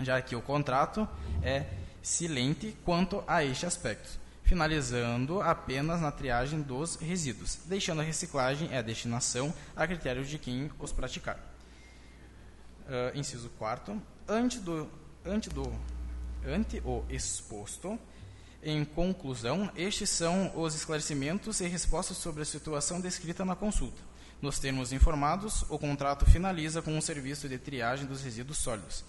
Já 0.00 0.20
que 0.20 0.36
o 0.36 0.42
contrato 0.42 1.08
é 1.42 1.66
silente 2.02 2.76
quanto 2.84 3.24
a 3.26 3.42
este 3.42 3.66
aspecto 3.66 4.26
finalizando 4.46 5.42
apenas 5.42 6.00
na 6.00 6.12
triagem 6.12 6.62
dos 6.62 6.94
resíduos, 6.96 7.58
deixando 7.66 8.00
a 8.00 8.04
reciclagem 8.04 8.70
e 8.70 8.76
a 8.76 8.82
destinação 8.82 9.52
a 9.74 9.86
critério 9.86 10.24
de 10.24 10.38
quem 10.38 10.70
os 10.78 10.92
praticar. 10.92 11.36
Uh, 12.86 13.18
inciso 13.18 13.50
4. 13.58 14.00
Ante, 14.28 14.58
do, 14.58 14.88
ante, 15.24 15.48
do, 15.48 15.72
ante 16.44 16.82
o 16.84 17.04
exposto, 17.08 17.96
em 18.60 18.84
conclusão, 18.84 19.70
estes 19.76 20.10
são 20.10 20.50
os 20.56 20.74
esclarecimentos 20.74 21.60
e 21.60 21.68
respostas 21.68 22.16
sobre 22.16 22.42
a 22.42 22.44
situação 22.44 23.00
descrita 23.00 23.44
na 23.44 23.54
consulta. 23.54 24.02
Nos 24.42 24.58
termos 24.58 24.92
informados, 24.92 25.64
o 25.68 25.78
contrato 25.78 26.26
finaliza 26.26 26.82
com 26.82 26.98
o 26.98 27.02
serviço 27.02 27.48
de 27.48 27.56
triagem 27.56 28.04
dos 28.04 28.20
resíduos 28.20 28.58
sólidos, 28.58 29.04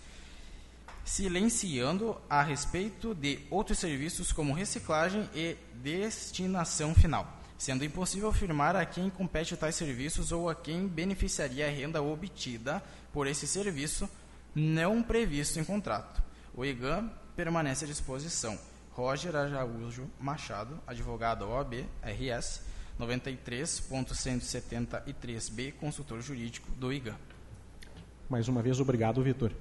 silenciando 1.04 2.22
a 2.30 2.44
respeito 2.44 3.16
de 3.16 3.40
outros 3.50 3.80
serviços 3.80 4.32
como 4.32 4.54
reciclagem 4.54 5.28
e 5.34 5.58
destinação 5.74 6.94
final, 6.94 7.42
sendo 7.58 7.84
impossível 7.84 8.30
afirmar 8.30 8.76
a 8.76 8.86
quem 8.86 9.10
compete 9.10 9.58
tais 9.58 9.74
serviços 9.74 10.32
ou 10.32 10.48
a 10.48 10.54
quem 10.54 10.88
beneficiaria 10.88 11.66
a 11.66 11.72
renda 11.72 12.04
obtida 12.04 12.84
por 13.12 13.26
esse 13.26 13.48
serviço 13.48 14.08
não 14.58 15.02
previsto 15.04 15.60
em 15.60 15.64
contrato. 15.64 16.24
O 16.56 16.66
IGAM 16.66 17.12
permanece 17.36 17.86
à 17.86 17.88
disposição. 17.88 18.58
Roger 18.92 19.36
Araújo 19.36 20.08
Machado, 20.20 20.80
advogado 20.88 21.48
OAB, 21.48 21.86
RS, 22.02 22.64
93.173b, 23.00 25.74
consultor 25.74 26.20
jurídico 26.22 26.72
do 26.72 26.92
IGAM. 26.92 27.14
Mais 28.28 28.48
uma 28.48 28.64
vez, 28.64 28.80
obrigado, 28.80 29.22
Vitor. 29.22 29.52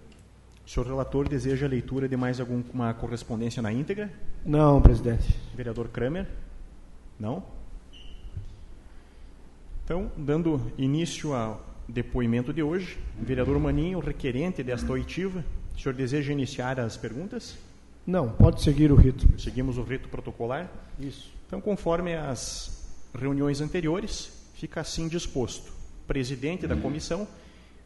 O 0.65 0.71
senhor 0.71 0.87
relator 0.87 1.29
deseja 1.29 1.67
a 1.67 1.69
leitura 1.69 2.09
de 2.09 2.17
mais 2.17 2.41
alguma 2.41 2.95
correspondência 2.95 3.61
na 3.61 3.71
íntegra? 3.71 4.11
Não, 4.45 4.81
presidente. 4.81 5.39
Vereador 5.55 5.89
Kramer? 5.89 6.27
Não? 7.21 7.45
Então, 9.85 10.11
dando 10.17 10.73
início 10.79 11.35
ao 11.35 11.66
depoimento 11.89 12.53
de 12.53 12.63
hoje, 12.63 12.99
vereador 13.21 13.59
Maninho, 13.59 13.99
requerente 14.01 14.63
desta 14.63 14.93
oitiva, 14.93 15.45
o 15.75 15.81
senhor 15.81 15.95
deseja 15.95 16.33
iniciar 16.33 16.81
as 16.81 16.97
perguntas? 16.97 17.57
Não, 18.07 18.31
pode 18.31 18.63
seguir 18.63 18.93
o 18.93 18.95
rito. 18.95 19.27
Seguimos 19.41 19.79
o 19.79 19.83
rito 19.83 20.09
protocolar? 20.09 20.71
Isso. 20.99 21.33
Então, 21.47 21.61
conforme 21.61 22.15
as 22.15 22.89
reuniões 23.15 23.61
anteriores, 23.61 24.31
fica 24.55 24.81
assim 24.81 25.09
disposto. 25.09 25.73
Presidente 26.07 26.67
da 26.67 26.77
comissão, 26.77 27.27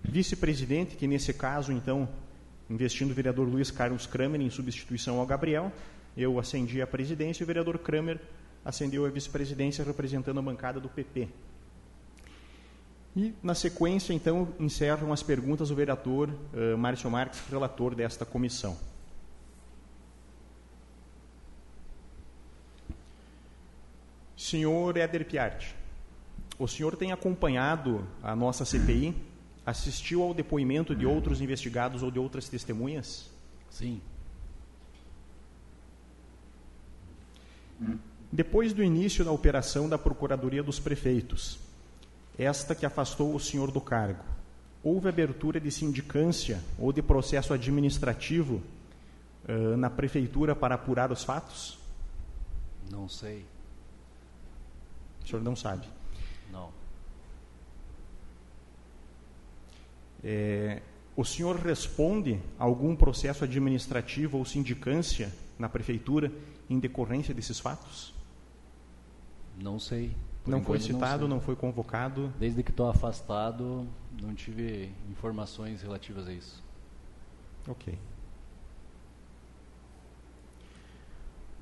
vice-presidente, 0.03 0.97
que 0.97 1.07
nesse 1.07 1.33
caso, 1.33 1.73
então, 1.73 2.09
investindo 2.69 3.11
o 3.11 3.15
vereador 3.15 3.49
Luiz 3.49 3.71
Carlos 3.71 4.07
Kramer 4.07 4.41
em 4.41 4.51
substituição 4.51 5.19
ao 5.19 5.27
Gabriel, 5.27 5.73
eu 6.17 6.39
acendi 6.39 6.83
a 6.83 6.87
presidência 6.87 7.43
e 7.43 7.45
o 7.45 7.47
vereador 7.47 7.79
Kramer 7.79 8.19
ascendeu 8.65 9.07
a 9.07 9.09
vice-presidência 9.09 9.85
representando 9.85 10.39
a 10.39 10.43
bancada 10.43 10.79
do 10.79 10.89
PP. 10.89 11.29
E, 13.21 13.35
na 13.43 13.55
sequência, 13.55 14.15
então, 14.15 14.49
encerram 14.59 15.13
as 15.13 15.23
perguntas 15.23 15.71
o 15.71 15.75
vereador 15.75 16.31
uh, 16.31 16.79
Márcio 16.79 17.11
Marques, 17.11 17.39
relator 17.51 17.95
desta 17.95 18.25
comissão. 18.25 18.79
Senhor 24.35 24.97
Éder 24.97 25.27
Piatti, 25.27 25.75
o 26.59 26.67
senhor 26.67 26.97
tem 26.97 27.13
acompanhado 27.13 28.09
a 28.23 28.35
nossa 28.35 28.65
CPI? 28.65 29.15
Assistiu 29.67 30.23
ao 30.23 30.33
depoimento 30.33 30.97
de 30.97 31.05
outros 31.05 31.43
investigados 31.43 32.03
ou 32.03 32.11
de 32.11 32.19
outras 32.19 32.49
testemunhas? 32.49 33.29
Sim. 33.69 34.01
Depois 38.33 38.73
do 38.73 38.83
início 38.83 39.23
da 39.27 39.31
operação 39.31 39.91
da 39.91 39.99
Procuradoria 39.99 40.63
dos 40.63 40.81
Prefeitos, 40.81 41.59
esta 42.41 42.75
que 42.75 42.87
afastou 42.87 43.35
o 43.35 43.39
senhor 43.39 43.71
do 43.71 43.83
cargo, 43.83 44.25
houve 44.83 45.11
abertura 45.11 45.61
de 45.61 45.71
sindicância 45.71 46.59
ou 46.79 46.91
de 46.91 47.03
processo 47.03 47.53
administrativo 47.53 48.63
uh, 49.47 49.77
na 49.77 49.91
prefeitura 49.91 50.57
para 50.57 50.75
apurar 50.75 51.13
os 51.13 51.23
fatos? 51.23 51.79
Não 52.91 53.11
sei. 53.11 53.45
O 55.23 55.29
senhor 55.29 55.43
não 55.43 55.55
sabe. 55.55 55.87
Não. 56.51 56.71
É, 60.25 60.81
o 61.15 61.25
senhor 61.27 61.57
responde 61.57 62.41
a 62.59 62.65
algum 62.65 62.97
processo 62.97 63.45
administrativo 63.45 64.39
ou 64.39 64.47
sindicância 64.47 65.31
na 65.59 65.69
prefeitura 65.69 66.33
em 66.71 66.79
decorrência 66.79 67.35
desses 67.35 67.61
fatos? 67.61 68.15
Não 69.59 69.79
sei. 69.79 70.17
Por 70.45 70.51
não 70.51 70.63
foi 70.63 70.81
citado, 70.81 71.21
sei. 71.21 71.29
não, 71.29 71.41
foi 71.41 71.55
convocado? 71.55 72.33
Desde 72.39 72.63
que 72.63 72.71
estou 72.71 72.89
afastado, 72.89 73.87
não 74.21 74.35
tive 74.35 74.91
informações 75.11 75.83
relativas 75.83 76.29
a 76.29 76.33
isso. 76.33 76.63
Ok. 77.69 77.99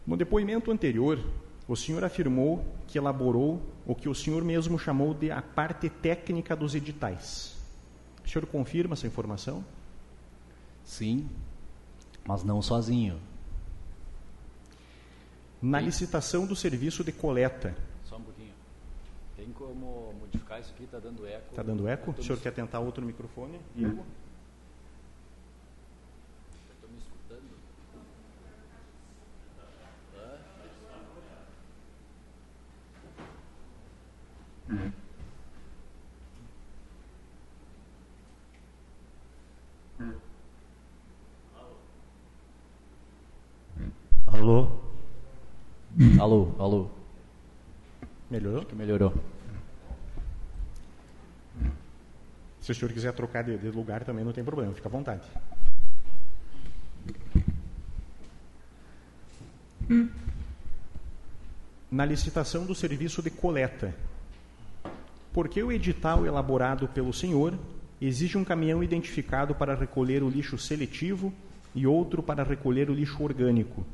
No 0.07 0.17
depoimento 0.17 0.71
anterior, 0.71 1.19
o 1.67 1.77
senhor 1.77 2.03
afirmou 2.03 2.65
que 2.87 2.97
elaborou 2.97 3.61
o 3.85 3.95
que 3.95 4.09
o 4.09 4.15
senhor 4.15 4.43
mesmo 4.43 4.79
chamou 4.79 5.13
de 5.13 5.31
a 5.31 5.43
parte 5.43 5.91
técnica 5.91 6.57
dos 6.57 6.75
editais. 6.75 7.57
O 8.25 8.29
senhor 8.29 8.47
confirma 8.47 8.95
essa 8.95 9.07
informação? 9.07 9.65
Sim, 10.83 11.29
mas 12.27 12.43
não 12.43 12.63
sozinho. 12.63 13.21
Na 15.61 15.81
Sim. 15.81 15.87
licitação 15.87 16.47
do 16.47 16.57
serviço 16.57 17.05
de 17.05 17.13
coleta. 17.13 17.77
Tem 19.49 19.55
como 19.55 20.13
modificar 20.21 20.61
isso 20.61 20.75
aqui? 20.75 20.85
Está 20.85 20.99
dando 20.99 21.27
eco. 21.27 21.47
está 21.49 21.63
dando 21.63 21.89
eco? 21.89 22.11
O 22.11 22.23
senhor 22.23 22.37
me- 22.37 22.43
quer 22.43 22.53
tentar 22.53 22.81
outro 22.81 23.03
microfone? 23.03 23.59
Eu 23.79 23.91
tô 26.83 26.87
me 26.89 26.99
escutando. 26.99 27.49
Alô? 44.27 44.69
Alô, 46.21 46.49
alô. 46.59 46.87
Melhorou? 48.31 48.65
Que 48.65 48.75
melhorou. 48.75 49.13
Se 52.69 52.73
o 52.73 52.75
senhor 52.75 52.93
quiser 52.93 53.15
trocar 53.15 53.43
de, 53.43 53.57
de 53.57 53.71
lugar 53.71 54.05
também 54.05 54.23
não 54.23 54.31
tem 54.31 54.45
problema, 54.45 54.75
fica 54.75 54.91
à 54.91 54.93
vontade. 54.93 55.23
Na 61.91 62.05
licitação 62.05 62.67
do 62.67 62.75
serviço 62.75 63.23
de 63.23 63.31
coleta, 63.31 63.95
por 65.33 65.49
que 65.49 65.63
o 65.63 65.73
edital 65.73 66.27
elaborado 66.27 66.87
pelo 66.89 67.11
senhor 67.11 67.59
exige 68.03 68.37
um 68.37 68.45
caminhão 68.45 68.85
identificado 68.85 69.55
para 69.55 69.75
recolher 69.75 70.23
o 70.23 70.29
lixo 70.29 70.59
seletivo 70.59 71.33
e 71.75 71.87
outro 71.87 72.23
para 72.23 72.45
recolher 72.45 72.91
o 72.91 72.95
lixo 72.95 73.23
orgânico? 73.23 73.87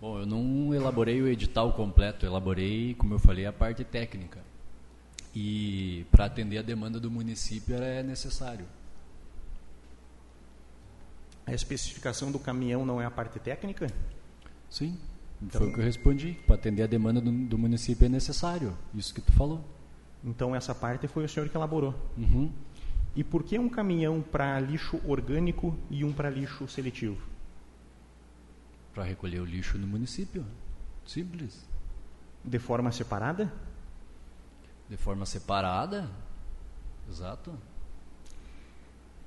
Bom, 0.00 0.20
eu 0.20 0.24
não 0.24 0.72
elaborei 0.72 1.20
o 1.20 1.28
edital 1.28 1.74
completo, 1.74 2.24
elaborei, 2.24 2.94
como 2.94 3.12
eu 3.12 3.18
falei, 3.18 3.44
a 3.44 3.52
parte 3.52 3.84
técnica. 3.84 4.40
E 5.34 6.06
para 6.10 6.24
atender 6.24 6.58
a 6.58 6.62
demanda 6.62 6.98
do 6.98 7.10
município 7.10 7.76
é 7.76 8.02
necessário. 8.02 8.66
A 11.46 11.54
especificação 11.54 12.30
do 12.30 12.38
caminhão 12.38 12.84
não 12.84 13.00
é 13.00 13.06
a 13.06 13.10
parte 13.10 13.38
técnica? 13.38 13.86
Sim, 14.68 14.98
Então- 15.40 15.60
foi 15.60 15.70
o 15.70 15.74
que 15.74 15.80
eu 15.80 15.84
respondi. 15.84 16.32
Para 16.46 16.56
atender 16.56 16.82
a 16.82 16.86
demanda 16.86 17.20
do, 17.20 17.30
do 17.30 17.56
município 17.56 18.04
é 18.04 18.08
necessário. 18.08 18.76
Isso 18.94 19.14
que 19.14 19.20
tu 19.20 19.32
falou. 19.32 19.64
Então 20.24 20.54
essa 20.54 20.74
parte 20.74 21.06
foi 21.08 21.24
o 21.24 21.28
senhor 21.28 21.48
que 21.48 21.56
elaborou. 21.56 21.94
Uhum. 22.16 22.52
E 23.16 23.24
por 23.24 23.42
que 23.44 23.58
um 23.58 23.68
caminhão 23.68 24.20
para 24.20 24.58
lixo 24.60 25.00
orgânico 25.06 25.76
e 25.90 26.04
um 26.04 26.12
para 26.12 26.28
lixo 26.28 26.68
seletivo? 26.68 27.16
Para 28.92 29.04
recolher 29.04 29.40
o 29.40 29.44
lixo 29.44 29.78
no 29.78 29.86
município. 29.86 30.44
Simples. 31.06 31.64
De 32.44 32.58
forma 32.58 32.92
separada? 32.92 33.50
De 34.88 34.96
forma 34.96 35.26
separada. 35.26 36.08
Exato. 37.08 37.52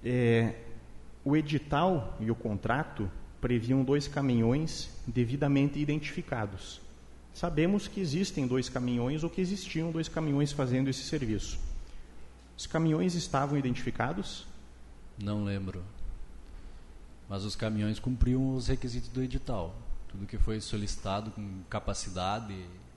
É, 0.04 0.56
o 1.24 1.36
edital 1.36 2.18
e 2.20 2.32
o 2.32 2.36
contrato 2.36 3.10
previam 3.40 3.84
dois 3.84 4.08
caminhões 4.08 4.90
devidamente 5.06 5.80
identificados. 5.80 6.82
Sabemos 7.34 7.88
que 7.88 8.00
existem 8.00 8.46
dois 8.46 8.70
caminhões 8.70 9.24
ou 9.24 9.30
que 9.30 9.42
existiam 9.42 9.92
dois 9.92 10.08
caminhões 10.08 10.52
fazendo 10.52 10.90
esse 10.90 11.04
serviço. 11.04 11.60
Os 12.58 12.68
caminhões 12.68 13.16
estavam 13.16 13.58
identificados? 13.58 14.46
Não 15.18 15.44
lembro. 15.44 15.84
Mas 17.30 17.44
os 17.44 17.56
caminhões 17.56 18.00
cumpriam 18.00 18.56
os 18.56 18.68
requisitos 18.68 19.10
do 19.10 19.24
edital. 19.24 19.76
Tudo 20.10 20.28
que 20.28 20.38
foi 20.38 20.60
solicitado 20.60 21.32
com 21.32 21.64
capacidade, 21.70 22.54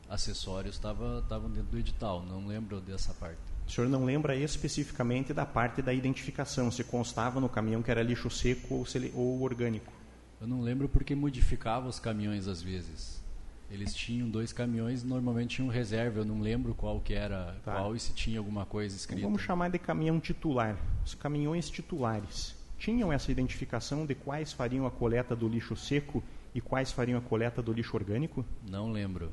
acessórios, 0.08 0.74
estava 0.76 1.20
estavam 1.20 1.50
dentro 1.50 1.70
do 1.70 1.78
edital. 1.78 2.22
Não 2.22 2.46
lembro 2.46 2.80
dessa 2.80 3.12
parte. 3.14 3.38
O 3.66 3.70
senhor 3.70 3.88
não 3.88 4.04
lembra 4.04 4.36
especificamente 4.36 5.32
da 5.32 5.46
parte 5.46 5.80
da 5.80 5.92
identificação, 5.92 6.70
se 6.70 6.84
constava 6.84 7.40
no 7.40 7.48
caminhão 7.48 7.82
que 7.82 7.90
era 7.90 8.02
lixo 8.02 8.28
seco 8.30 8.74
ou, 8.74 8.86
sele- 8.86 9.12
ou 9.14 9.40
orgânico? 9.42 9.92
Eu 10.40 10.46
não 10.46 10.60
lembro 10.60 10.88
porque 10.88 11.14
modificava 11.14 11.88
os 11.88 11.98
caminhões 11.98 12.46
às 12.46 12.60
vezes. 12.60 13.22
Eles 13.70 13.94
tinham 13.94 14.28
dois 14.28 14.52
caminhões, 14.52 15.02
normalmente 15.02 15.56
tinham 15.56 15.68
reserva, 15.70 16.20
eu 16.20 16.24
não 16.24 16.40
lembro 16.40 16.74
qual 16.74 17.00
que 17.00 17.14
era 17.14 17.56
Tá. 17.64 17.72
qual 17.72 17.96
e 17.96 17.98
se 18.00 18.12
tinha 18.12 18.38
alguma 18.38 18.66
coisa 18.66 18.94
Então, 18.94 19.00
escrita. 19.00 19.22
vamos 19.22 19.40
chamar 19.40 19.70
de 19.70 19.78
caminhão 19.78 20.20
titular. 20.20 20.76
Os 21.04 21.14
caminhões 21.14 21.70
titulares 21.70 22.54
tinham 22.78 23.10
essa 23.10 23.32
identificação 23.32 24.04
de 24.04 24.14
quais 24.14 24.52
fariam 24.52 24.86
a 24.86 24.90
coleta 24.90 25.34
do 25.34 25.48
lixo 25.48 25.74
seco 25.74 26.22
e 26.54 26.60
quais 26.60 26.92
fariam 26.92 27.18
a 27.18 27.22
coleta 27.22 27.62
do 27.62 27.72
lixo 27.72 27.96
orgânico? 27.96 28.44
Não 28.68 28.92
lembro. 28.92 29.32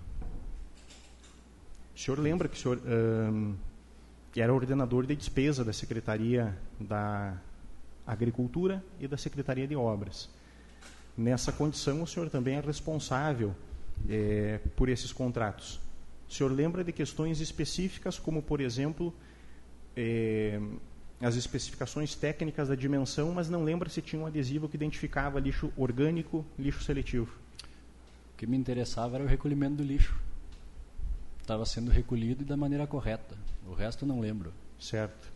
O 1.96 2.00
senhor 2.00 2.20
lembra 2.20 2.48
que 2.48 2.56
o 2.56 2.60
senhor 2.60 2.82
ahn, 2.86 3.56
era 4.36 4.54
ordenador 4.54 5.06
de 5.06 5.16
despesa 5.16 5.64
da 5.64 5.74
Secretaria 5.74 6.58
da 6.80 7.38
Agricultura 8.08 8.84
e 9.00 9.08
da 9.08 9.18
Secretaria 9.18 9.68
de 9.68 9.76
Obras. 9.76 10.30
Nessa 11.18 11.52
condição, 11.52 12.02
o 12.02 12.08
senhor 12.08 12.30
também 12.30 12.56
é 12.56 12.62
responsável 12.62 13.54
eh, 14.10 14.60
por 14.76 14.88
esses 14.88 15.12
contratos. 15.12 15.80
O 16.30 16.34
senhor 16.34 16.52
lembra 16.52 16.84
de 16.84 16.94
questões 16.94 17.42
específicas, 17.42 18.18
como, 18.18 18.42
por 18.42 18.62
exemplo, 18.62 19.14
eh, 19.96 20.60
as 21.20 21.36
especificações 21.36 22.16
técnicas 22.16 22.70
da 22.70 22.76
dimensão, 22.76 23.34
mas 23.34 23.50
não 23.50 23.64
lembra 23.64 23.90
se 23.90 24.02
tinha 24.02 24.22
um 24.22 24.26
adesivo 24.26 24.70
que 24.70 24.78
identificava 24.78 25.40
lixo 25.40 25.72
orgânico, 25.76 26.46
lixo 26.58 26.84
seletivo? 26.84 27.32
O 28.34 28.38
que 28.38 28.48
me 28.48 28.58
interessava 28.58 29.18
era 29.18 29.24
o 29.26 29.28
recolhimento 29.28 29.76
do 29.76 29.84
lixo. 29.84 30.18
Estava 31.42 31.66
sendo 31.66 31.92
recolhido 31.92 32.44
e 32.44 32.46
da 32.46 32.56
maneira 32.56 32.88
correta. 32.88 33.36
O 33.68 33.74
resto 33.74 34.06
não 34.06 34.20
lembro. 34.20 34.54
Certo. 34.80 35.32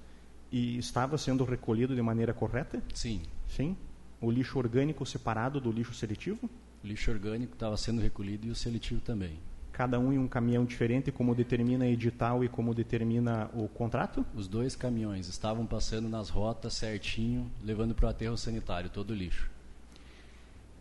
E 0.52 0.78
estava 0.78 1.18
sendo 1.18 1.44
recolhido 1.44 1.96
de 1.96 2.02
maneira 2.02 2.34
correta? 2.34 2.82
Sim, 2.94 3.22
Sim. 3.48 3.76
O 4.22 4.32
lixo 4.32 4.58
orgânico 4.58 5.06
separado 5.06 5.60
do 5.60 5.72
lixo 5.72 5.94
seletivo? 5.94 6.50
o 6.84 6.88
lixo 6.88 7.10
orgânico 7.10 7.54
estava 7.54 7.76
sendo 7.76 8.00
recolhido 8.00 8.46
e 8.46 8.52
o 8.52 8.56
seletivo 8.56 9.02
também. 9.02 9.40
Cada 9.72 10.00
um 10.00 10.14
em 10.14 10.20
um 10.20 10.28
caminhão 10.28 10.64
diferente, 10.64 11.12
como 11.12 11.34
determina 11.34 11.88
edital 11.88 12.44
e 12.44 12.48
como 12.48 12.76
determina 12.76 13.50
o 13.54 13.68
contrato? 13.68 14.24
Os 14.36 14.48
dois 14.48 14.76
caminhões 14.76 15.28
estavam 15.28 15.66
passando 15.66 16.08
nas 16.08 16.30
rotas 16.30 16.76
certinho, 16.76 17.52
levando 17.64 17.96
para 17.96 18.06
o 18.06 18.10
aterro 18.10 18.38
sanitário 18.38 18.90
todo 18.90 19.10
o 19.10 19.16
lixo. 19.16 19.50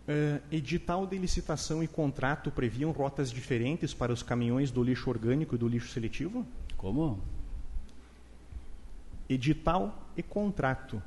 Eh, 0.06 0.40
edital 0.52 1.06
de 1.06 1.16
licitação 1.16 1.82
e 1.82 1.88
contrato 1.88 2.50
previam 2.50 2.90
rotas 2.90 3.32
diferentes 3.32 3.94
para 3.94 4.12
os 4.12 4.22
caminhões 4.22 4.70
do 4.70 4.82
lixo 4.82 5.08
orgânico 5.08 5.54
e 5.54 5.58
do 5.58 5.66
lixo 5.66 5.88
seletivo? 5.88 6.46
Como? 6.76 7.18
Edital 9.26 10.06
e 10.14 10.22
contrato 10.22 11.02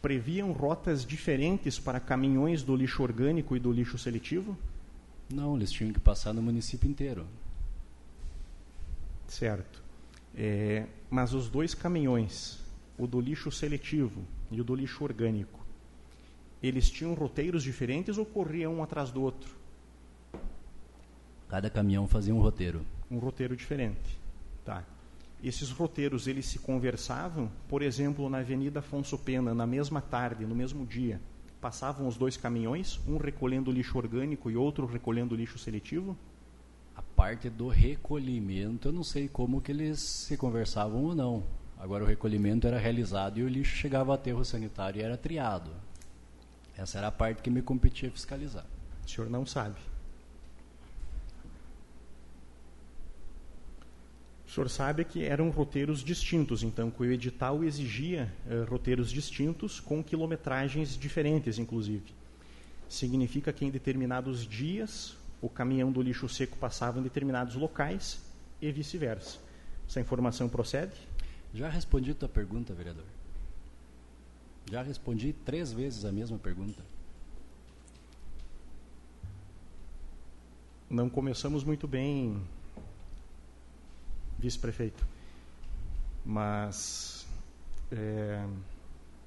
previam 0.00 0.52
rotas 0.52 1.04
diferentes 1.04 1.80
para 1.80 1.98
caminhões 1.98 2.62
do 2.62 2.76
lixo 2.76 3.02
orgânico 3.02 3.56
e 3.56 3.58
do 3.58 3.72
lixo 3.72 3.98
seletivo? 3.98 4.56
Não, 5.28 5.56
eles 5.56 5.72
tinham 5.72 5.92
que 5.92 5.98
passar 5.98 6.32
no 6.32 6.40
município 6.40 6.88
inteiro. 6.88 7.26
Certo. 9.26 9.82
É, 10.36 10.86
mas 11.10 11.32
os 11.34 11.48
dois 11.48 11.74
caminhões, 11.74 12.60
o 12.96 13.08
do 13.08 13.20
lixo 13.20 13.50
seletivo 13.50 14.22
e 14.52 14.60
o 14.60 14.64
do 14.64 14.76
lixo 14.76 15.02
orgânico, 15.02 15.65
eles 16.62 16.90
tinham 16.90 17.14
roteiros 17.14 17.62
diferentes 17.62 18.18
ou 18.18 18.24
corriam 18.24 18.74
um 18.74 18.82
atrás 18.82 19.10
do 19.10 19.22
outro? 19.22 19.54
Cada 21.48 21.70
caminhão 21.70 22.08
fazia 22.08 22.34
um 22.34 22.40
roteiro. 22.40 22.84
Um 23.10 23.18
roteiro 23.18 23.56
diferente. 23.56 24.18
Tá. 24.64 24.84
Esses 25.42 25.70
roteiros, 25.70 26.26
eles 26.26 26.46
se 26.46 26.58
conversavam, 26.58 27.50
por 27.68 27.82
exemplo, 27.82 28.28
na 28.28 28.38
Avenida 28.38 28.80
Afonso 28.80 29.18
Pena, 29.18 29.54
na 29.54 29.66
mesma 29.66 30.00
tarde, 30.00 30.44
no 30.44 30.54
mesmo 30.54 30.84
dia, 30.84 31.20
passavam 31.60 32.08
os 32.08 32.16
dois 32.16 32.36
caminhões, 32.36 32.98
um 33.06 33.16
recolhendo 33.16 33.70
lixo 33.70 33.98
orgânico 33.98 34.50
e 34.50 34.56
outro 34.56 34.86
recolhendo 34.86 35.36
lixo 35.36 35.58
seletivo? 35.58 36.16
A 36.96 37.02
parte 37.02 37.50
do 37.50 37.68
recolhimento, 37.68 38.88
eu 38.88 38.92
não 38.92 39.04
sei 39.04 39.28
como 39.28 39.60
que 39.60 39.70
eles 39.70 40.00
se 40.00 40.36
conversavam 40.36 41.04
ou 41.04 41.14
não. 41.14 41.44
Agora 41.78 42.02
o 42.02 42.06
recolhimento 42.06 42.66
era 42.66 42.78
realizado 42.78 43.38
e 43.38 43.42
o 43.42 43.48
lixo 43.48 43.76
chegava 43.76 44.10
ao 44.10 44.14
aterro 44.14 44.44
sanitário 44.44 45.00
e 45.00 45.04
era 45.04 45.16
triado. 45.16 45.70
Essa 46.76 46.98
era 46.98 47.08
a 47.08 47.12
parte 47.12 47.42
que 47.42 47.50
me 47.50 47.62
competia 47.62 48.10
fiscalizar. 48.10 48.66
O 49.04 49.08
senhor 49.08 49.30
não 49.30 49.46
sabe. 49.46 49.76
O 54.46 54.50
senhor 54.50 54.68
sabe 54.68 55.04
que 55.04 55.24
eram 55.24 55.50
roteiros 55.50 56.00
distintos, 56.04 56.62
então, 56.62 56.90
que 56.90 57.02
o 57.02 57.12
edital 57.12 57.64
exigia 57.64 58.32
eh, 58.48 58.64
roteiros 58.68 59.10
distintos 59.10 59.80
com 59.80 60.02
quilometragens 60.02 60.96
diferentes, 60.96 61.58
inclusive. 61.58 62.14
Significa 62.88 63.52
que 63.52 63.64
em 63.64 63.70
determinados 63.70 64.46
dias 64.46 65.16
o 65.42 65.48
caminhão 65.48 65.90
do 65.90 66.00
lixo 66.00 66.28
seco 66.28 66.56
passava 66.56 66.98
em 66.98 67.02
determinados 67.02 67.54
locais 67.54 68.20
e 68.60 68.70
vice-versa. 68.70 69.38
Essa 69.88 70.00
informação 70.00 70.48
procede? 70.48 70.94
Já 71.52 71.68
respondi 71.68 72.14
tua 72.14 72.28
pergunta, 72.28 72.72
vereador. 72.72 73.15
Já 74.70 74.82
respondi 74.82 75.32
três 75.32 75.72
vezes 75.72 76.04
a 76.04 76.10
mesma 76.10 76.38
pergunta. 76.38 76.82
Não 80.90 81.08
começamos 81.08 81.62
muito 81.62 81.86
bem, 81.86 82.40
vice-prefeito. 84.38 85.06
Mas, 86.24 87.26
é, 87.92 88.44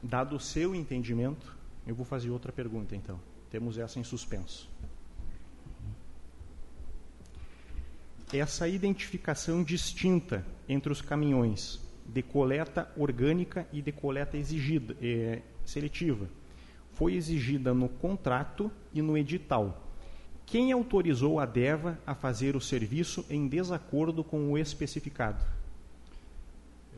dado 0.03 0.35
o 0.35 0.39
seu 0.39 0.75
entendimento, 0.75 1.55
eu 1.87 1.95
vou 1.95 2.05
fazer 2.05 2.29
outra 2.29 2.51
pergunta, 2.51 2.95
então. 2.95 3.19
Temos 3.49 3.77
essa 3.77 3.97
em 3.97 4.03
suspenso. 4.03 4.69
Essa 8.31 8.67
identificação 8.67 9.63
distinta 9.63 10.45
entre 10.67 10.91
os 10.91 11.01
caminhões 11.01 11.88
de 12.13 12.21
coleta 12.21 12.91
orgânica 12.97 13.67
e 13.71 13.81
de 13.81 13.91
coleta 13.91 14.37
exigida, 14.37 14.95
é, 15.01 15.41
seletiva 15.65 16.27
foi 16.99 17.13
exigida 17.13 17.73
no 17.73 17.87
contrato 17.87 18.69
e 18.93 19.01
no 19.01 19.17
edital. 19.17 19.87
Quem 20.45 20.73
autorizou 20.73 21.39
a 21.39 21.45
DEVA 21.45 21.97
a 22.05 22.13
fazer 22.13 22.57
o 22.57 22.61
serviço 22.61 23.25
em 23.29 23.47
desacordo 23.47 24.21
com 24.21 24.51
o 24.51 24.57
especificado? 24.57 25.41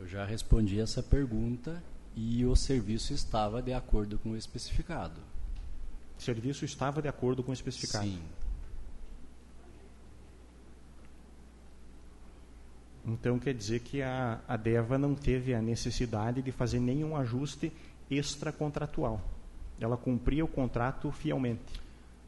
Eu 0.00 0.08
já 0.08 0.24
respondi 0.24 0.80
essa 0.80 1.04
pergunta 1.04 1.80
e 2.16 2.44
o 2.44 2.56
serviço 2.56 3.12
estava 3.12 3.62
de 3.62 3.72
acordo 3.72 4.18
com 4.18 4.30
o 4.30 4.36
especificado. 4.36 5.20
O 6.18 6.20
serviço 6.20 6.64
estava 6.64 7.00
de 7.00 7.06
acordo 7.06 7.44
com 7.44 7.52
o 7.52 7.54
especificado. 7.54 8.04
Sim. 8.04 8.18
Então 13.04 13.38
quer 13.38 13.54
dizer 13.54 13.80
que 13.80 14.00
a, 14.00 14.40
a 14.46 14.56
DEVA 14.56 14.96
não 14.96 15.14
teve 15.14 15.54
a 15.54 15.60
necessidade 15.60 16.40
de 16.40 16.52
fazer 16.52 16.78
nenhum 16.78 17.16
ajuste 17.16 17.72
extracontratual. 18.10 19.20
Ela 19.80 19.96
cumpria 19.96 20.44
o 20.44 20.48
contrato 20.48 21.10
fielmente. 21.10 21.80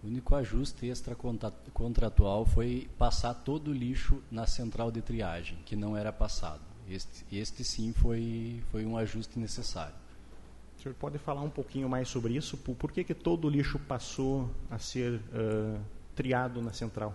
O 0.02 0.08
único 0.08 0.34
ajuste 0.34 0.86
extracontratual 0.86 2.44
foi 2.44 2.88
passar 2.98 3.32
todo 3.32 3.68
o 3.68 3.72
lixo 3.72 4.20
na 4.30 4.46
central 4.46 4.90
de 4.90 5.00
triagem, 5.00 5.56
que 5.64 5.76
não 5.76 5.96
era 5.96 6.12
passado. 6.12 6.60
Este, 6.88 7.24
este 7.32 7.64
sim 7.64 7.92
foi, 7.92 8.62
foi 8.70 8.84
um 8.84 8.98
ajuste 8.98 9.38
necessário. 9.38 9.94
O 10.76 10.82
senhor 10.82 10.94
pode 10.94 11.16
falar 11.16 11.40
um 11.40 11.48
pouquinho 11.48 11.88
mais 11.88 12.08
sobre 12.08 12.34
isso? 12.34 12.56
Por, 12.58 12.74
por 12.74 12.92
que, 12.92 13.04
que 13.04 13.14
todo 13.14 13.46
o 13.46 13.50
lixo 13.50 13.78
passou 13.78 14.50
a 14.70 14.78
ser 14.78 15.14
uh, 15.14 15.80
triado 16.14 16.60
na 16.60 16.72
central? 16.72 17.14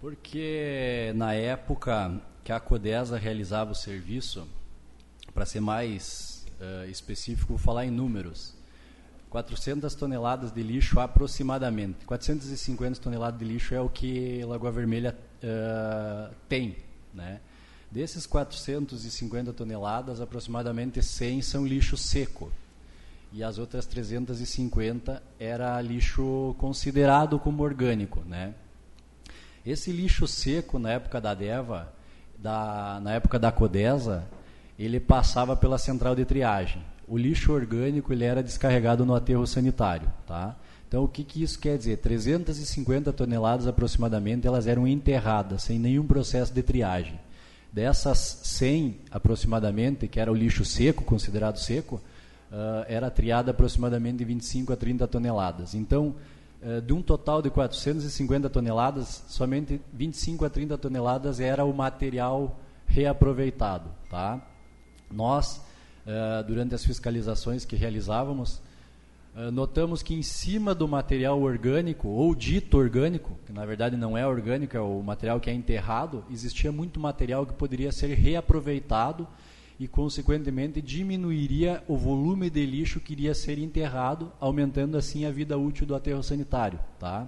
Porque 0.00 1.12
na 1.14 1.34
época 1.34 2.20
que 2.44 2.52
a 2.52 2.60
Codesa 2.60 3.18
realizava 3.18 3.72
o 3.72 3.74
serviço, 3.74 4.46
para 5.32 5.46
ser 5.46 5.60
mais 5.60 6.46
uh, 6.60 6.88
específico, 6.90 7.48
vou 7.48 7.58
falar 7.58 7.86
em 7.86 7.90
números. 7.90 8.54
400 9.30 9.94
toneladas 9.94 10.50
de 10.50 10.62
lixo 10.62 10.98
aproximadamente. 10.98 12.04
450 12.04 13.00
toneladas 13.00 13.38
de 13.38 13.44
lixo 13.44 13.74
é 13.74 13.80
o 13.80 13.88
que 13.88 14.44
Lagoa 14.44 14.72
Vermelha 14.72 15.16
uh, 15.42 16.34
tem. 16.48 16.76
Né? 17.14 17.40
Desses 17.90 18.26
450 18.26 19.52
toneladas, 19.52 20.20
aproximadamente 20.20 21.00
100 21.00 21.42
são 21.42 21.66
lixo 21.66 21.96
seco. 21.96 22.52
E 23.32 23.44
as 23.44 23.58
outras 23.58 23.86
350 23.86 25.22
era 25.38 25.80
lixo 25.80 26.56
considerado 26.58 27.38
como 27.38 27.62
orgânico. 27.62 28.20
Né? 28.26 28.52
Esse 29.64 29.92
lixo 29.92 30.26
seco, 30.26 30.80
na 30.80 30.90
época 30.90 31.20
da 31.20 31.34
DEVA, 31.34 31.92
da, 32.40 33.00
na 33.02 33.12
época 33.12 33.38
da 33.38 33.52
Codesa, 33.52 34.24
ele 34.78 34.98
passava 34.98 35.56
pela 35.56 35.78
central 35.78 36.14
de 36.14 36.24
triagem 36.24 36.82
o 37.10 37.18
lixo 37.18 37.52
orgânico 37.52 38.12
ele 38.12 38.22
era 38.22 38.40
descarregado 38.40 39.04
no 39.04 39.16
aterro 39.16 39.44
sanitário, 39.44 40.08
tá? 40.28 40.56
Então 40.86 41.02
o 41.02 41.08
que, 41.08 41.24
que 41.24 41.42
isso 41.42 41.58
quer 41.58 41.76
dizer? 41.76 41.96
350 41.98 43.12
toneladas 43.12 43.66
aproximadamente 43.66 44.46
elas 44.46 44.68
eram 44.68 44.86
enterradas 44.86 45.64
sem 45.64 45.76
nenhum 45.76 46.06
processo 46.06 46.54
de 46.54 46.62
triagem. 46.62 47.18
Dessas 47.72 48.40
100 48.44 48.98
aproximadamente, 49.10 50.06
que 50.06 50.20
era 50.20 50.30
o 50.30 50.34
lixo 50.34 50.64
seco, 50.64 51.02
considerado 51.02 51.58
seco, 51.58 51.96
uh, 51.96 52.84
era 52.86 53.10
triada 53.10 53.50
aproximadamente 53.50 54.18
de 54.18 54.24
25 54.24 54.72
a 54.72 54.76
30 54.76 55.08
toneladas. 55.08 55.74
Então 55.74 56.14
de 56.84 56.92
um 56.92 57.00
total 57.00 57.40
de 57.40 57.48
450 57.48 58.50
toneladas, 58.50 59.24
somente 59.28 59.80
25 59.92 60.44
a 60.44 60.50
30 60.50 60.76
toneladas 60.76 61.40
era 61.40 61.64
o 61.64 61.72
material 61.72 62.58
reaproveitado. 62.86 63.88
Tá? 64.10 64.40
Nós, 65.10 65.60
eh, 66.06 66.44
durante 66.46 66.74
as 66.74 66.84
fiscalizações 66.84 67.64
que 67.64 67.76
realizávamos, 67.76 68.60
eh, 69.36 69.50
notamos 69.50 70.02
que 70.02 70.14
em 70.14 70.22
cima 70.22 70.74
do 70.74 70.86
material 70.86 71.40
orgânico, 71.40 72.08
ou 72.08 72.34
dito 72.34 72.76
orgânico, 72.76 73.38
que 73.46 73.52
na 73.52 73.64
verdade 73.64 73.96
não 73.96 74.18
é 74.18 74.26
orgânico, 74.26 74.76
é 74.76 74.80
o 74.80 75.02
material 75.02 75.40
que 75.40 75.48
é 75.48 75.54
enterrado, 75.54 76.24
existia 76.30 76.70
muito 76.70 77.00
material 77.00 77.46
que 77.46 77.54
poderia 77.54 77.92
ser 77.92 78.14
reaproveitado 78.14 79.26
e, 79.80 79.88
consequentemente, 79.88 80.82
diminuiria 80.82 81.82
o 81.88 81.96
volume 81.96 82.50
de 82.50 82.66
lixo 82.66 83.00
que 83.00 83.14
iria 83.14 83.34
ser 83.34 83.58
enterrado, 83.58 84.30
aumentando 84.38 84.98
assim 84.98 85.24
a 85.24 85.30
vida 85.30 85.56
útil 85.56 85.86
do 85.86 85.94
aterro 85.94 86.22
sanitário. 86.22 86.78
Tá? 86.98 87.26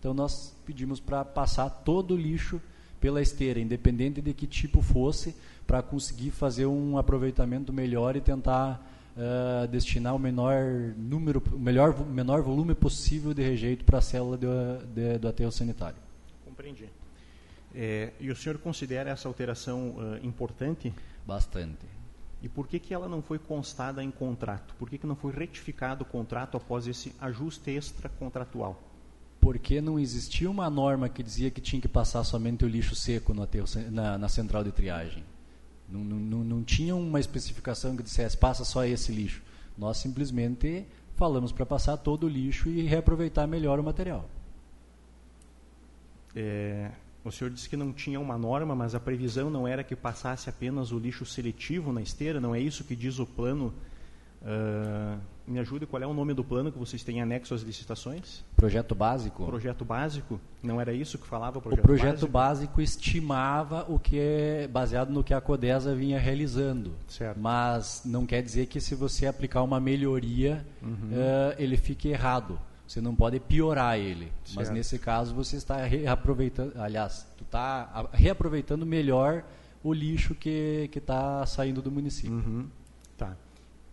Então, 0.00 0.12
nós 0.12 0.52
pedimos 0.66 0.98
para 0.98 1.24
passar 1.24 1.70
todo 1.70 2.14
o 2.14 2.16
lixo 2.16 2.60
pela 3.00 3.22
esteira, 3.22 3.60
independente 3.60 4.20
de 4.20 4.34
que 4.34 4.48
tipo 4.48 4.82
fosse, 4.82 5.36
para 5.64 5.80
conseguir 5.80 6.32
fazer 6.32 6.66
um 6.66 6.98
aproveitamento 6.98 7.72
melhor 7.72 8.16
e 8.16 8.20
tentar 8.20 8.84
uh, 9.16 9.68
destinar 9.68 10.12
o 10.16 10.18
menor 10.18 10.92
número, 10.96 11.40
o 11.52 11.58
melhor, 11.58 12.04
menor 12.04 12.42
volume 12.42 12.74
possível 12.74 13.32
de 13.32 13.44
rejeito 13.44 13.84
para 13.84 13.98
a 13.98 14.02
célula 14.02 14.36
de, 14.36 14.46
de, 14.92 15.18
do 15.18 15.28
aterro 15.28 15.52
sanitário. 15.52 15.98
Compreendi. 16.44 16.88
É, 17.72 18.10
e 18.18 18.28
o 18.28 18.34
senhor 18.34 18.58
considera 18.58 19.10
essa 19.10 19.28
alteração 19.28 19.90
uh, 19.90 20.26
importante? 20.26 20.92
Bastante. 21.26 21.86
E 22.42 22.48
por 22.48 22.68
que, 22.68 22.78
que 22.78 22.94
ela 22.94 23.08
não 23.08 23.20
foi 23.20 23.38
constada 23.38 24.04
em 24.04 24.10
contrato? 24.10 24.74
Por 24.78 24.88
que, 24.88 24.98
que 24.98 25.06
não 25.06 25.16
foi 25.16 25.32
retificado 25.32 26.04
o 26.04 26.06
contrato 26.06 26.56
após 26.56 26.86
esse 26.86 27.12
ajuste 27.20 27.70
extra 27.70 28.08
contratual? 28.08 28.80
Porque 29.40 29.80
não 29.80 29.98
existia 29.98 30.50
uma 30.50 30.68
norma 30.70 31.08
que 31.08 31.22
dizia 31.22 31.50
que 31.50 31.60
tinha 31.60 31.80
que 31.80 31.88
passar 31.88 32.22
somente 32.24 32.64
o 32.64 32.68
lixo 32.68 32.94
seco 32.94 33.34
no 33.34 33.42
aterro, 33.42 33.66
na, 33.90 34.18
na 34.18 34.28
central 34.28 34.62
de 34.62 34.70
triagem. 34.70 35.24
Não, 35.88 36.00
não, 36.00 36.44
não 36.44 36.62
tinha 36.62 36.94
uma 36.94 37.20
especificação 37.20 37.96
que 37.96 38.02
dissesse 38.02 38.36
passa 38.36 38.64
só 38.64 38.84
esse 38.84 39.12
lixo. 39.12 39.42
Nós 39.76 39.98
simplesmente 39.98 40.86
falamos 41.14 41.52
para 41.52 41.64
passar 41.64 41.96
todo 41.96 42.24
o 42.24 42.28
lixo 42.28 42.68
e 42.68 42.82
reaproveitar 42.82 43.46
melhor 43.46 43.78
o 43.78 43.84
material. 43.84 44.28
É, 46.34 46.90
o 47.28 47.32
senhor 47.32 47.50
disse 47.50 47.68
que 47.68 47.76
não 47.76 47.92
tinha 47.92 48.20
uma 48.20 48.38
norma, 48.38 48.74
mas 48.74 48.94
a 48.94 49.00
previsão 49.00 49.50
não 49.50 49.66
era 49.66 49.82
que 49.82 49.96
passasse 49.96 50.48
apenas 50.48 50.92
o 50.92 50.98
lixo 50.98 51.26
seletivo 51.26 51.92
na 51.92 52.00
esteira, 52.00 52.40
não 52.40 52.54
é 52.54 52.60
isso 52.60 52.84
que 52.84 52.94
diz 52.94 53.18
o 53.18 53.26
plano? 53.26 53.74
Uh, 54.42 55.18
me 55.46 55.58
ajude, 55.58 55.86
qual 55.86 56.00
é 56.02 56.06
o 56.06 56.14
nome 56.14 56.34
do 56.34 56.44
plano 56.44 56.70
que 56.70 56.78
vocês 56.78 57.02
têm 57.02 57.20
anexo 57.20 57.54
às 57.54 57.62
licitações? 57.62 58.44
Projeto 58.54 58.94
básico. 58.94 59.44
Projeto 59.44 59.84
básico? 59.84 60.40
Não 60.62 60.80
era 60.80 60.92
isso 60.92 61.18
que 61.18 61.26
falava 61.26 61.58
o 61.58 61.62
projeto 61.62 61.80
O 61.80 61.82
projeto 61.82 62.28
básico, 62.28 62.32
básico 62.32 62.80
estimava 62.80 63.84
o 63.88 63.98
que 63.98 64.18
é 64.18 64.68
baseado 64.68 65.10
no 65.10 65.24
que 65.24 65.34
a 65.34 65.40
Codesa 65.40 65.94
vinha 65.94 66.18
realizando. 66.18 66.92
Certo. 67.08 67.38
Mas 67.40 68.02
não 68.04 68.26
quer 68.26 68.42
dizer 68.42 68.66
que 68.66 68.80
se 68.80 68.94
você 68.94 69.26
aplicar 69.26 69.62
uma 69.62 69.80
melhoria, 69.80 70.64
uhum. 70.82 70.90
uh, 70.90 71.54
ele 71.58 71.76
fique 71.76 72.08
errado. 72.08 72.58
Você 72.86 73.00
não 73.00 73.14
pode 73.14 73.40
piorar 73.40 73.98
ele. 73.98 74.32
Certo. 74.44 74.56
Mas 74.56 74.70
nesse 74.70 74.98
caso 74.98 75.34
você 75.34 75.56
está 75.56 75.84
reaproveitando, 75.84 76.72
aliás, 76.80 77.26
tu 77.36 77.44
está 77.44 78.08
reaproveitando 78.12 78.86
melhor 78.86 79.44
o 79.82 79.92
lixo 79.92 80.34
que 80.34 80.88
está 80.94 81.44
saindo 81.46 81.82
do 81.82 81.90
município. 81.90 82.36
Uhum. 82.36 82.68
Tá. 83.16 83.36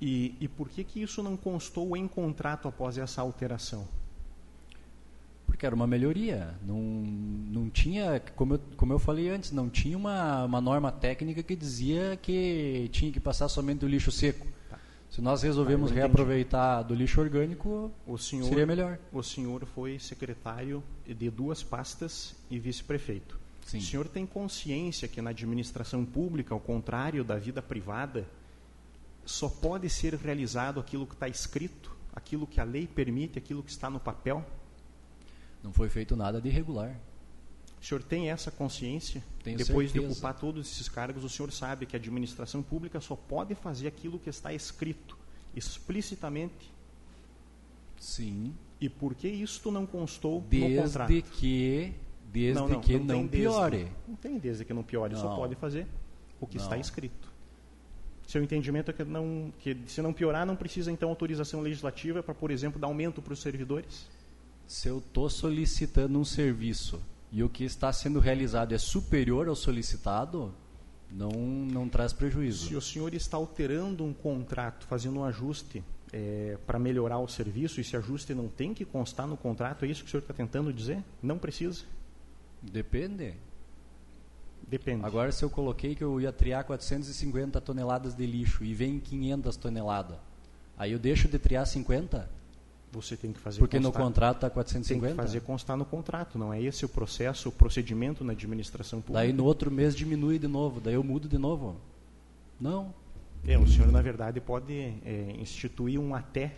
E, 0.01 0.35
e 0.39 0.47
por 0.47 0.69
que 0.69 0.83
que 0.83 1.01
isso 1.01 1.23
não 1.23 1.37
constou 1.37 1.95
em 1.95 2.07
contrato 2.07 2.67
após 2.67 2.97
essa 2.97 3.21
alteração? 3.21 3.87
Porque 5.45 5.65
era 5.65 5.73
uma 5.73 5.87
melhoria. 5.87 6.55
Não, 6.65 6.77
não 6.77 7.69
tinha, 7.69 8.21
como 8.35 8.55
eu, 8.55 8.61
como 8.75 8.93
eu 8.93 8.99
falei 8.99 9.29
antes, 9.29 9.51
não 9.51 9.69
tinha 9.69 9.97
uma, 9.97 10.45
uma 10.45 10.59
norma 10.59 10.91
técnica 10.91 11.41
que 11.41 11.55
dizia 11.55 12.17
que 12.21 12.89
tinha 12.91 13.11
que 13.11 13.19
passar 13.19 13.47
somente 13.47 13.85
o 13.85 13.87
lixo 13.87 14.11
seco. 14.11 14.45
Se 15.13 15.21
nós 15.21 15.43
resolvemos 15.43 15.91
ah, 15.91 15.93
reaproveitar 15.93 16.81
do 16.81 16.95
lixo 16.95 17.21
orgânico, 17.21 17.91
senhor, 18.17 18.49
seria 18.49 18.65
melhor. 18.65 18.97
O 19.11 19.21
senhor 19.21 19.63
foi 19.63 19.99
secretário 19.99 20.83
de 21.05 21.29
duas 21.29 21.61
pastas 21.61 22.35
e 22.49 22.57
vice-prefeito. 22.57 23.39
O 23.63 23.79
senhor 23.79 24.07
tem 24.07 24.25
consciência 24.25 25.07
que 25.07 25.21
na 25.21 25.29
administração 25.29 26.03
pública, 26.03 26.55
ao 26.55 26.59
contrário 26.59 27.23
da 27.23 27.37
vida 27.37 27.61
privada, 27.61 28.27
só 29.23 29.47
pode 29.47 29.87
ser 29.87 30.15
realizado 30.15 30.79
aquilo 30.79 31.05
que 31.05 31.13
está 31.13 31.27
escrito, 31.27 31.95
aquilo 32.15 32.47
que 32.47 32.59
a 32.59 32.63
lei 32.63 32.87
permite, 32.87 33.37
aquilo 33.37 33.61
que 33.61 33.69
está 33.69 33.91
no 33.91 33.99
papel? 33.99 34.43
Não 35.61 35.71
foi 35.71 35.89
feito 35.89 36.15
nada 36.15 36.41
de 36.41 36.49
irregular. 36.49 36.95
O 37.83 37.85
senhor 37.85 38.01
tem 38.01 38.29
essa 38.29 38.49
consciência? 38.49 39.21
Tenho 39.43 39.57
Depois 39.57 39.91
certeza. 39.91 40.07
de 40.07 40.13
ocupar 40.13 40.33
todos 40.39 40.71
esses 40.71 40.87
cargos, 40.87 41.21
o 41.25 41.29
senhor 41.29 41.51
sabe 41.51 41.85
que 41.85 41.97
a 41.97 41.99
administração 41.99 42.63
pública 42.63 43.01
só 43.01 43.13
pode 43.13 43.55
fazer 43.55 43.89
aquilo 43.89 44.17
que 44.17 44.29
está 44.29 44.53
escrito 44.53 45.17
explicitamente? 45.53 46.71
Sim. 47.99 48.53
E 48.79 48.87
por 48.87 49.13
que 49.13 49.27
isto 49.27 49.69
não 49.69 49.85
constou 49.85 50.39
desde 50.49 50.77
no 50.77 50.83
contrato? 50.83 51.09
Desde 51.09 51.29
que, 51.31 51.93
desde 52.31 52.61
não, 52.61 52.69
não, 52.69 52.79
que 52.79 52.97
não, 52.97 53.03
não 53.03 53.27
piore. 53.27 53.77
Desde, 53.77 53.95
não 54.07 54.15
tem 54.15 54.39
desde 54.39 54.63
que 54.63 54.73
não 54.73 54.81
piore, 54.81 55.17
só 55.17 55.35
pode 55.35 55.55
fazer 55.55 55.85
o 56.39 56.47
que 56.47 56.55
está 56.55 56.77
escrito. 56.77 57.33
Seu 58.25 58.41
entendimento 58.41 58.91
é 58.91 58.93
que, 58.93 59.03
não, 59.03 59.51
que 59.59 59.77
se 59.87 60.01
não 60.01 60.13
piorar, 60.13 60.45
não 60.45 60.55
precisa 60.55 60.89
então 60.89 61.09
autorização 61.09 61.59
legislativa 61.59 62.23
para, 62.23 62.33
por 62.33 62.49
exemplo, 62.49 62.79
dar 62.79 62.87
aumento 62.87 63.21
para 63.21 63.33
os 63.33 63.41
servidores? 63.41 64.07
Se 64.65 64.87
eu 64.87 64.99
estou 64.99 65.29
solicitando 65.29 66.17
um 66.17 66.23
serviço 66.23 67.01
e 67.33 67.41
o 67.41 67.49
que 67.49 67.63
está 67.63 67.91
sendo 67.91 68.19
realizado 68.19 68.75
é 68.75 68.77
superior 68.77 69.47
ao 69.47 69.55
solicitado, 69.55 70.53
não, 71.09 71.31
não 71.31 71.89
traz 71.89 72.13
prejuízo. 72.13 72.67
Se 72.67 72.75
o 72.75 72.81
senhor 72.81 73.11
está 73.15 73.35
alterando 73.37 74.05
um 74.05 74.13
contrato, 74.13 74.85
fazendo 74.85 75.19
um 75.19 75.23
ajuste 75.23 75.83
é, 76.11 76.59
para 76.67 76.77
melhorar 76.77 77.17
o 77.17 77.27
serviço, 77.27 77.79
e 77.79 77.81
esse 77.81 77.97
ajuste 77.97 78.35
não 78.35 78.47
tem 78.47 78.71
que 78.71 78.85
constar 78.85 79.25
no 79.25 79.35
contrato, 79.35 79.83
é 79.83 79.87
isso 79.87 80.03
que 80.03 80.09
o 80.09 80.11
senhor 80.11 80.21
está 80.21 80.31
tentando 80.31 80.71
dizer? 80.71 81.03
Não 81.23 81.39
precisa? 81.39 81.83
Depende. 82.61 83.33
Depende. 84.67 85.03
Agora, 85.03 85.31
se 85.31 85.43
eu 85.43 85.49
coloquei 85.49 85.95
que 85.95 86.03
eu 86.03 86.21
ia 86.21 86.31
triar 86.31 86.63
450 86.63 87.59
toneladas 87.61 88.13
de 88.13 88.27
lixo 88.27 88.63
e 88.63 88.75
vem 88.75 88.99
500 88.99 89.57
toneladas, 89.57 90.17
aí 90.77 90.91
eu 90.91 90.99
deixo 90.99 91.27
de 91.27 91.39
triar 91.39 91.65
50? 91.65 92.29
Você 92.93 93.17
tem 93.17 93.33
que 93.33 93.39
fazer 93.39 93.59
Porque 93.59 93.77
constar, 93.77 93.91
no 93.91 94.05
contrato 94.05 94.35
está 94.37 94.49
450? 94.51 95.07
Tem 95.07 95.15
que 95.15 95.21
fazer 95.21 95.41
constar 95.41 95.75
no 95.75 95.83
contrato, 95.83 96.37
não 96.37 96.53
é 96.53 96.61
esse 96.61 96.85
o 96.85 96.89
processo, 96.89 97.49
o 97.49 97.51
procedimento 97.51 98.23
na 98.23 98.33
administração 98.33 99.01
pública. 99.01 99.19
Daí 99.19 99.33
no 99.33 99.43
outro 99.45 99.71
mês 99.71 99.95
diminui 99.95 100.37
de 100.37 100.47
novo, 100.47 100.79
daí 100.79 100.93
eu 100.93 101.03
mudo 101.03 101.27
de 101.27 101.37
novo. 101.37 101.75
Não. 102.61 102.93
É, 103.45 103.57
o 103.57 103.67
senhor 103.67 103.91
na 103.91 104.01
verdade 104.01 104.39
pode 104.39 104.73
é, 105.03 105.35
instituir 105.39 105.99
um 105.99 106.13
até, 106.13 106.53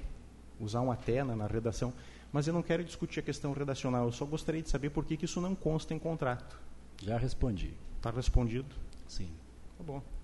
usar 0.60 0.82
um 0.82 0.92
até 0.92 1.24
na, 1.24 1.36
na, 1.38 1.48
redação, 1.48 1.94
mas 2.34 2.48
eu 2.48 2.54
não 2.54 2.62
quero 2.62 2.84
discutir 2.84 3.22
a 3.22 3.24
questão 3.24 3.54
redacional, 3.54 4.06
eu 4.06 4.12
só 4.12 4.26
gostaria 4.26 4.62
de 4.62 4.70
saber 4.70 4.90
por 4.90 5.06
que, 5.06 5.16
que 5.16 5.26
isso 5.26 5.40
não 5.40 5.56
consta 5.56 5.94
em 5.94 6.00
contrato. 6.00 6.60
Já 7.02 7.18
respondi. 7.18 7.74
Está 7.96 8.12
respondido? 8.12 8.76
Sim. 9.08 9.30
Tá 9.78 9.84
bom 9.84 10.15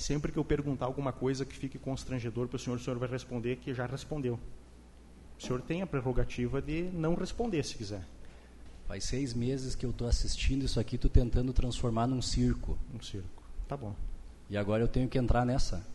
sempre 0.00 0.32
que 0.32 0.38
eu 0.38 0.44
perguntar 0.44 0.86
alguma 0.86 1.12
coisa 1.12 1.44
que 1.44 1.56
fique 1.56 1.78
constrangedor 1.78 2.48
para 2.48 2.56
o 2.56 2.58
senhor, 2.58 2.76
o 2.76 2.78
senhor 2.78 2.98
vai 2.98 3.08
responder 3.08 3.56
que 3.56 3.74
já 3.74 3.86
respondeu. 3.86 4.38
O 5.38 5.42
senhor 5.42 5.60
tem 5.62 5.82
a 5.82 5.86
prerrogativa 5.86 6.60
de 6.60 6.82
não 6.92 7.14
responder 7.14 7.64
se 7.64 7.76
quiser. 7.76 8.02
Faz 8.86 9.04
seis 9.04 9.32
meses 9.32 9.74
que 9.74 9.86
eu 9.86 9.90
estou 9.90 10.08
assistindo 10.08 10.64
isso 10.64 10.80
aqui, 10.80 10.96
estou 10.96 11.10
tentando 11.10 11.52
transformar 11.52 12.06
num 12.06 12.20
circo. 12.20 12.76
Um 12.94 13.00
circo. 13.00 13.42
Tá 13.68 13.76
bom. 13.76 13.94
E 14.48 14.56
agora 14.56 14.82
eu 14.82 14.88
tenho 14.88 15.08
que 15.08 15.16
entrar 15.16 15.46
nessa. 15.46 15.86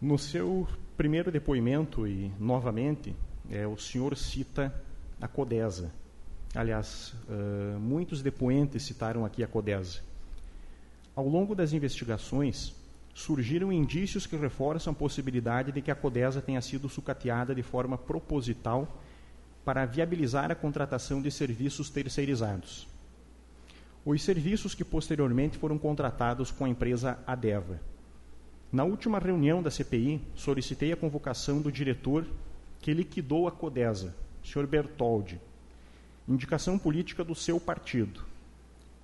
No 0.00 0.18
seu 0.18 0.68
primeiro 0.96 1.32
depoimento, 1.32 2.06
e 2.06 2.30
novamente, 2.38 3.16
é, 3.50 3.66
o 3.66 3.76
senhor 3.76 4.16
cita 4.16 4.74
a 5.20 5.26
Codesa. 5.26 5.90
Aliás, 6.54 7.14
uh, 7.28 7.78
muitos 7.78 8.22
depoentes 8.22 8.82
citaram 8.82 9.24
aqui 9.24 9.42
a 9.42 9.46
Codesa. 9.46 10.00
Ao 11.18 11.26
longo 11.26 11.52
das 11.52 11.72
investigações, 11.72 12.72
surgiram 13.12 13.72
indícios 13.72 14.24
que 14.24 14.36
reforçam 14.36 14.92
a 14.92 14.94
possibilidade 14.94 15.72
de 15.72 15.82
que 15.82 15.90
a 15.90 15.94
Codesa 15.96 16.40
tenha 16.40 16.60
sido 16.60 16.88
sucateada 16.88 17.52
de 17.52 17.60
forma 17.60 17.98
proposital 17.98 18.86
para 19.64 19.84
viabilizar 19.84 20.52
a 20.52 20.54
contratação 20.54 21.20
de 21.20 21.28
serviços 21.32 21.90
terceirizados. 21.90 22.86
Os 24.06 24.22
serviços 24.22 24.76
que 24.76 24.84
posteriormente 24.84 25.58
foram 25.58 25.76
contratados 25.76 26.52
com 26.52 26.64
a 26.64 26.68
empresa 26.68 27.18
Adeva. 27.26 27.80
Na 28.70 28.84
última 28.84 29.18
reunião 29.18 29.60
da 29.60 29.72
CPI, 29.72 30.20
solicitei 30.36 30.92
a 30.92 30.96
convocação 30.96 31.60
do 31.60 31.72
diretor 31.72 32.24
que 32.80 32.94
liquidou 32.94 33.48
a 33.48 33.50
Codesa, 33.50 34.14
Sr. 34.44 34.68
Bertoldi, 34.68 35.40
indicação 36.28 36.78
política 36.78 37.24
do 37.24 37.34
seu 37.34 37.58
partido. 37.58 38.24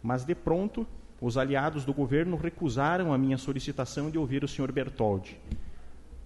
Mas 0.00 0.24
de 0.24 0.36
pronto 0.36 0.86
os 1.20 1.36
aliados 1.38 1.84
do 1.84 1.94
governo 1.94 2.36
recusaram 2.36 3.12
a 3.12 3.18
minha 3.18 3.38
solicitação 3.38 4.10
de 4.10 4.18
ouvir 4.18 4.44
o 4.44 4.48
Sr. 4.48 4.70
Bertoldi. 4.72 5.38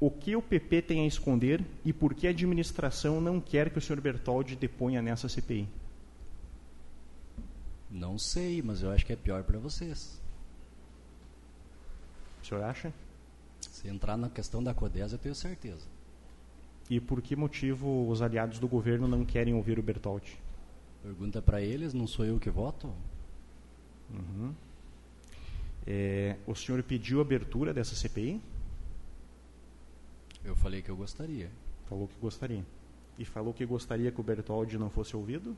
o 0.01 0.11
que 0.11 0.36
o 0.36 0.43
PP 0.43 0.82
tem 0.82 1.01
a 1.05 1.07
esconder 1.07 1.64
e 1.84 1.93
por 1.93 2.14
que 2.14 2.26
a 2.26 2.30
administração 2.30 3.20
não 3.20 3.41
quer 3.41 3.70
que 3.70 3.78
o 3.78 3.80
senhor 3.80 4.01
Bertoldi 4.01 4.55
deponha 4.55 5.03
nessa 5.03 5.28
CPI? 5.28 5.68
Não 7.91 8.18
sei, 8.18 8.62
mas 8.62 8.82
eu 8.82 8.91
acho 8.91 9.05
que 9.05 9.12
é 9.12 9.16
pior 9.16 9.43
para 9.43 9.59
vocês. 9.59 10.20
O 12.43 12.47
senhor 12.47 12.62
acha? 12.62 12.93
Se 13.61 13.89
entrar 13.89 14.16
na 14.16 14.28
questão 14.28 14.62
da 14.62 14.72
CODES, 14.72 15.12
eu 15.12 15.18
tenho 15.18 15.34
certeza. 15.34 15.86
E 16.89 17.01
por 17.01 17.20
que 17.20 17.34
motivo 17.34 18.09
os 18.09 18.22
aliados 18.22 18.59
do 18.59 18.68
governo 18.68 19.09
não 19.09 19.24
querem 19.24 19.55
ouvir 19.55 19.78
o 19.78 19.82
Bertoldi? 19.82 20.39
Pergunta 21.03 21.43
para 21.43 21.61
eles, 21.61 21.93
não 21.93 22.07
sou 22.07 22.24
eu 22.24 22.39
que 22.39 22.51
voto? 22.51 22.93
Uhum. 24.11 24.55
É, 25.91 26.36
o 26.47 26.55
senhor 26.55 26.82
pediu 26.82 27.18
abertura 27.18 27.72
dessa 27.72 27.95
CPI? 27.95 28.43
Eu 30.45 30.55
falei 30.55 30.82
que 30.82 30.91
eu 30.91 30.97
gostaria. 30.97 31.51
Falou 31.89 32.07
que 32.07 32.20
gostaria. 32.20 32.62
E 33.18 33.24
falou 33.24 33.55
que 33.55 33.64
gostaria 33.64 34.12
que 34.12 34.20
o 34.20 34.22
Bertoldi 34.22 34.76
não 34.76 34.91
fosse 34.91 35.16
ouvido? 35.16 35.57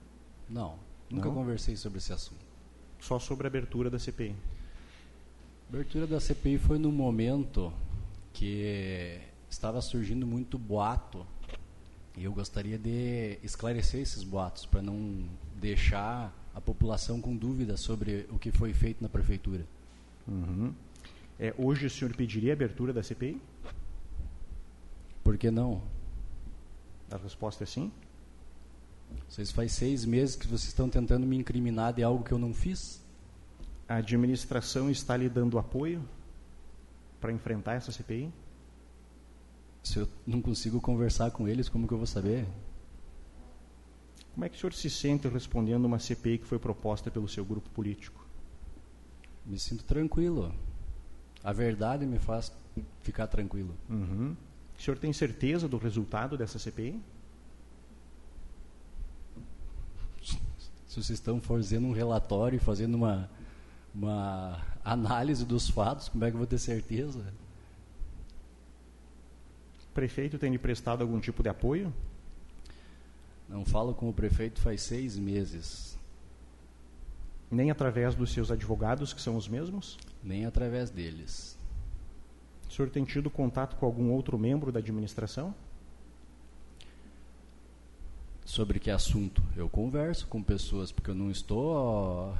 Não, 0.48 0.78
nunca 1.10 1.26
Não? 1.26 1.34
conversei 1.34 1.74
sobre 1.74 1.98
esse 1.98 2.12
assunto. 2.12 2.46
Só 3.00 3.18
sobre 3.18 3.48
a 3.48 3.48
abertura 3.48 3.90
da 3.90 3.98
CPI. 3.98 4.36
A 5.66 5.74
abertura 5.74 6.06
da 6.06 6.20
CPI 6.20 6.58
foi 6.58 6.78
num 6.78 6.92
momento 6.92 7.72
que 8.32 9.20
estava 9.50 9.80
surgindo 9.80 10.24
muito 10.24 10.56
boato 10.56 11.26
e 12.16 12.22
eu 12.22 12.32
gostaria 12.32 12.78
de 12.78 13.36
esclarecer 13.42 14.00
esses 14.00 14.22
boatos 14.22 14.64
para 14.64 14.80
não 14.80 15.28
deixar 15.56 16.32
a 16.54 16.60
população 16.60 17.20
com 17.20 17.36
dúvidas 17.36 17.80
sobre 17.80 18.26
o 18.30 18.38
que 18.38 18.52
foi 18.52 18.72
feito 18.72 19.02
na 19.02 19.08
prefeitura. 19.08 19.66
Uhum. 20.26 20.72
É, 21.38 21.54
hoje 21.56 21.86
o 21.86 21.90
senhor 21.90 22.14
pediria 22.14 22.52
a 22.52 22.54
abertura 22.54 22.92
da 22.92 23.02
CPI? 23.02 23.40
Por 25.24 25.38
que 25.38 25.50
não? 25.50 25.82
A 27.10 27.16
resposta 27.16 27.64
é 27.64 27.66
sim. 27.66 27.90
Vocês 29.28 29.50
faz 29.50 29.72
seis 29.72 30.04
meses 30.04 30.36
que 30.36 30.46
vocês 30.46 30.68
estão 30.68 30.88
tentando 30.88 31.26
me 31.26 31.36
incriminar 31.36 31.92
de 31.92 32.02
algo 32.02 32.22
que 32.24 32.32
eu 32.32 32.38
não 32.38 32.54
fiz? 32.54 33.00
A 33.88 33.96
administração 33.96 34.90
está 34.90 35.16
lhe 35.16 35.28
dando 35.28 35.58
apoio 35.58 36.02
para 37.20 37.32
enfrentar 37.32 37.74
essa 37.74 37.90
CPI? 37.90 38.32
Se 39.82 39.98
eu 39.98 40.08
não 40.26 40.40
consigo 40.42 40.80
conversar 40.80 41.30
com 41.30 41.48
eles, 41.48 41.68
como 41.68 41.88
que 41.88 41.94
eu 41.94 41.98
vou 41.98 42.06
saber? 42.06 42.46
Como 44.34 44.44
é 44.44 44.48
que 44.48 44.56
o 44.56 44.60
senhor 44.60 44.72
se 44.72 44.88
sente 44.88 45.26
respondendo 45.28 45.84
uma 45.86 45.98
CPI 45.98 46.38
que 46.38 46.46
foi 46.46 46.58
proposta 46.58 47.10
pelo 47.10 47.28
seu 47.28 47.44
grupo 47.44 47.68
político? 47.70 48.19
Me 49.51 49.59
sinto 49.59 49.82
tranquilo. 49.82 50.55
A 51.42 51.53
verdade 51.53 52.07
me 52.07 52.20
faz 52.20 52.53
ficar 53.01 53.26
tranquilo. 53.26 53.74
Uhum. 53.88 54.36
O 54.78 54.80
senhor 54.80 54.96
tem 54.96 55.12
certeza 55.12 55.68
do 55.68 55.76
resultado 55.76 56.38
dessa 56.38 56.57
CPI? 56.57 57.01
Se 60.22 60.94
vocês 60.94 61.11
estão 61.11 61.40
fazendo 61.40 61.88
um 61.88 61.92
relatório 61.92 62.59
e 62.59 62.61
fazendo 62.61 62.94
uma, 62.94 63.28
uma 63.92 64.64
análise 64.84 65.44
dos 65.44 65.68
fatos, 65.68 66.09
como 66.09 66.24
é 66.24 66.28
que 66.28 66.34
eu 66.34 66.38
vou 66.38 66.46
ter 66.46 66.59
certeza? 66.59 67.34
O 69.84 69.92
prefeito 69.92 70.38
tem 70.38 70.53
lhe 70.53 70.59
prestado 70.59 71.03
algum 71.03 71.18
tipo 71.18 71.42
de 71.42 71.48
apoio? 71.48 71.92
Não 73.48 73.64
falo 73.64 73.94
com 73.94 74.09
o 74.09 74.12
prefeito 74.12 74.61
faz 74.61 74.80
seis 74.82 75.18
meses, 75.18 75.98
Nem 77.51 77.70
através 77.70 78.14
dos 78.14 78.32
seus 78.32 78.51
advogados, 78.51 79.12
que 79.12 79.20
são 79.20 79.36
os 79.36 79.48
mesmos? 79.48 79.98
nem 80.22 80.44
através 80.44 80.90
deles. 80.90 81.59
O 82.68 82.72
senhor 82.72 82.90
tem 82.90 83.05
tido 83.05 83.30
contato 83.30 83.76
com 83.76 83.86
algum 83.86 84.11
outro 84.11 84.38
membro 84.38 84.70
da 84.70 84.78
administração? 84.78 85.55
Sobre 88.44 88.78
que 88.78 88.90
assunto? 88.90 89.42
Eu 89.57 89.68
converso 89.68 90.26
com 90.26 90.42
pessoas, 90.42 90.90
porque 90.90 91.11
eu 91.11 91.14
não 91.14 91.30
estou 91.30 92.34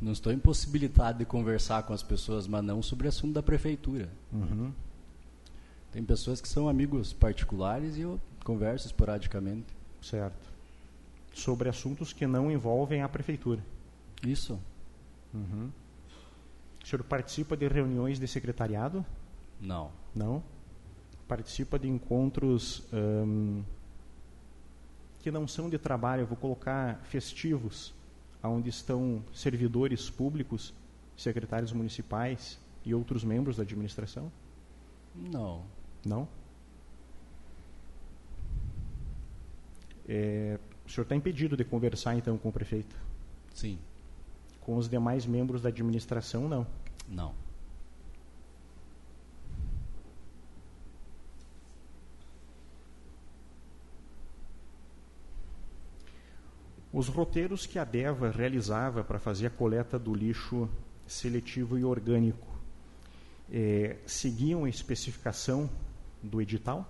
não 0.00 0.12
estou 0.12 0.32
impossibilitado 0.32 1.18
de 1.18 1.24
conversar 1.24 1.82
com 1.84 1.92
as 1.92 2.02
pessoas, 2.02 2.46
mas 2.46 2.62
não 2.62 2.82
sobre 2.82 3.08
assunto 3.08 3.34
da 3.34 3.42
prefeitura. 3.42 4.08
Uhum. 4.32 4.72
Tem 5.92 6.04
pessoas 6.04 6.40
que 6.40 6.48
são 6.48 6.68
amigos 6.68 7.12
particulares 7.12 7.96
e 7.96 8.00
eu 8.00 8.20
converso 8.44 8.86
esporadicamente. 8.86 9.66
Certo. 10.02 10.52
Sobre 11.32 11.68
assuntos 11.68 12.12
que 12.12 12.26
não 12.26 12.50
envolvem 12.50 13.00
a 13.00 13.08
prefeitura. 13.08 13.62
Isso? 14.24 14.60
Uhum. 15.32 15.70
O 16.82 16.86
senhor 16.86 17.02
participa 17.04 17.56
de 17.56 17.66
reuniões 17.66 18.18
de 18.18 18.26
secretariado? 18.26 19.04
Não. 19.60 19.90
Não. 20.14 20.42
Participa 21.26 21.78
de 21.78 21.88
encontros 21.88 22.84
hum, 22.92 23.62
que 25.20 25.30
não 25.30 25.48
são 25.48 25.70
de 25.70 25.78
trabalho, 25.78 26.22
eu 26.22 26.26
vou 26.26 26.36
colocar 26.36 27.00
festivos, 27.04 27.94
onde 28.42 28.68
estão 28.68 29.24
servidores 29.32 30.10
públicos, 30.10 30.74
secretários 31.16 31.72
municipais 31.72 32.58
e 32.84 32.94
outros 32.94 33.24
membros 33.24 33.56
da 33.56 33.62
administração? 33.62 34.30
Não. 35.14 35.62
Não? 36.04 36.28
É, 40.06 40.58
o 40.86 40.90
senhor 40.90 41.04
está 41.04 41.16
impedido 41.16 41.56
de 41.56 41.64
conversar 41.64 42.14
então 42.14 42.36
com 42.36 42.50
o 42.50 42.52
prefeito? 42.52 42.94
Sim. 43.54 43.78
Com 44.64 44.76
os 44.76 44.88
demais 44.88 45.26
membros 45.26 45.62
da 45.62 45.68
administração, 45.68 46.48
não. 46.48 46.66
Não. 47.08 47.34
Os 56.92 57.08
roteiros 57.08 57.66
que 57.66 57.78
a 57.78 57.84
DEVA 57.84 58.30
realizava 58.30 59.02
para 59.02 59.18
fazer 59.18 59.48
a 59.48 59.50
coleta 59.50 59.98
do 59.98 60.14
lixo 60.14 60.68
seletivo 61.06 61.76
e 61.76 61.84
orgânico 61.84 62.46
eh, 63.50 63.96
seguiam 64.06 64.64
a 64.64 64.68
especificação 64.68 65.68
do 66.22 66.40
edital? 66.40 66.88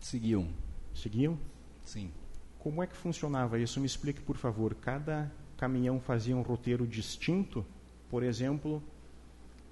Seguiam. 0.00 0.48
Seguiam? 0.94 1.36
Sim. 1.84 2.12
Como 2.60 2.82
é 2.82 2.86
que 2.86 2.96
funcionava 2.96 3.58
isso? 3.58 3.80
Me 3.80 3.86
explique, 3.86 4.20
por 4.20 4.36
favor. 4.36 4.74
Cada 4.76 5.30
caminhão 5.56 6.00
fazia 6.00 6.36
um 6.36 6.42
roteiro 6.42 6.86
distinto? 6.86 7.64
Por 8.08 8.22
exemplo, 8.22 8.82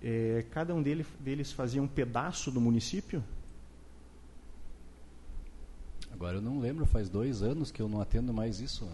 eh, 0.03 0.45
cada 0.51 0.75
um 0.75 0.83
dele- 0.83 1.07
deles 1.21 1.53
fazia 1.53 1.83
um 1.83 1.89
pedaço 1.89 2.51
do 2.51 2.61
município? 2.61 3.23
Agora 6.13 6.37
eu 6.37 6.43
não 6.43 6.61
lembro, 6.61 6.87
faz 6.87 7.09
dois 7.09 7.43
anos 7.43 7.71
que 7.71 7.83
eu 7.83 7.89
não 7.89 8.01
atendo 8.01 8.33
mais 8.33 8.61
isso. 8.61 8.89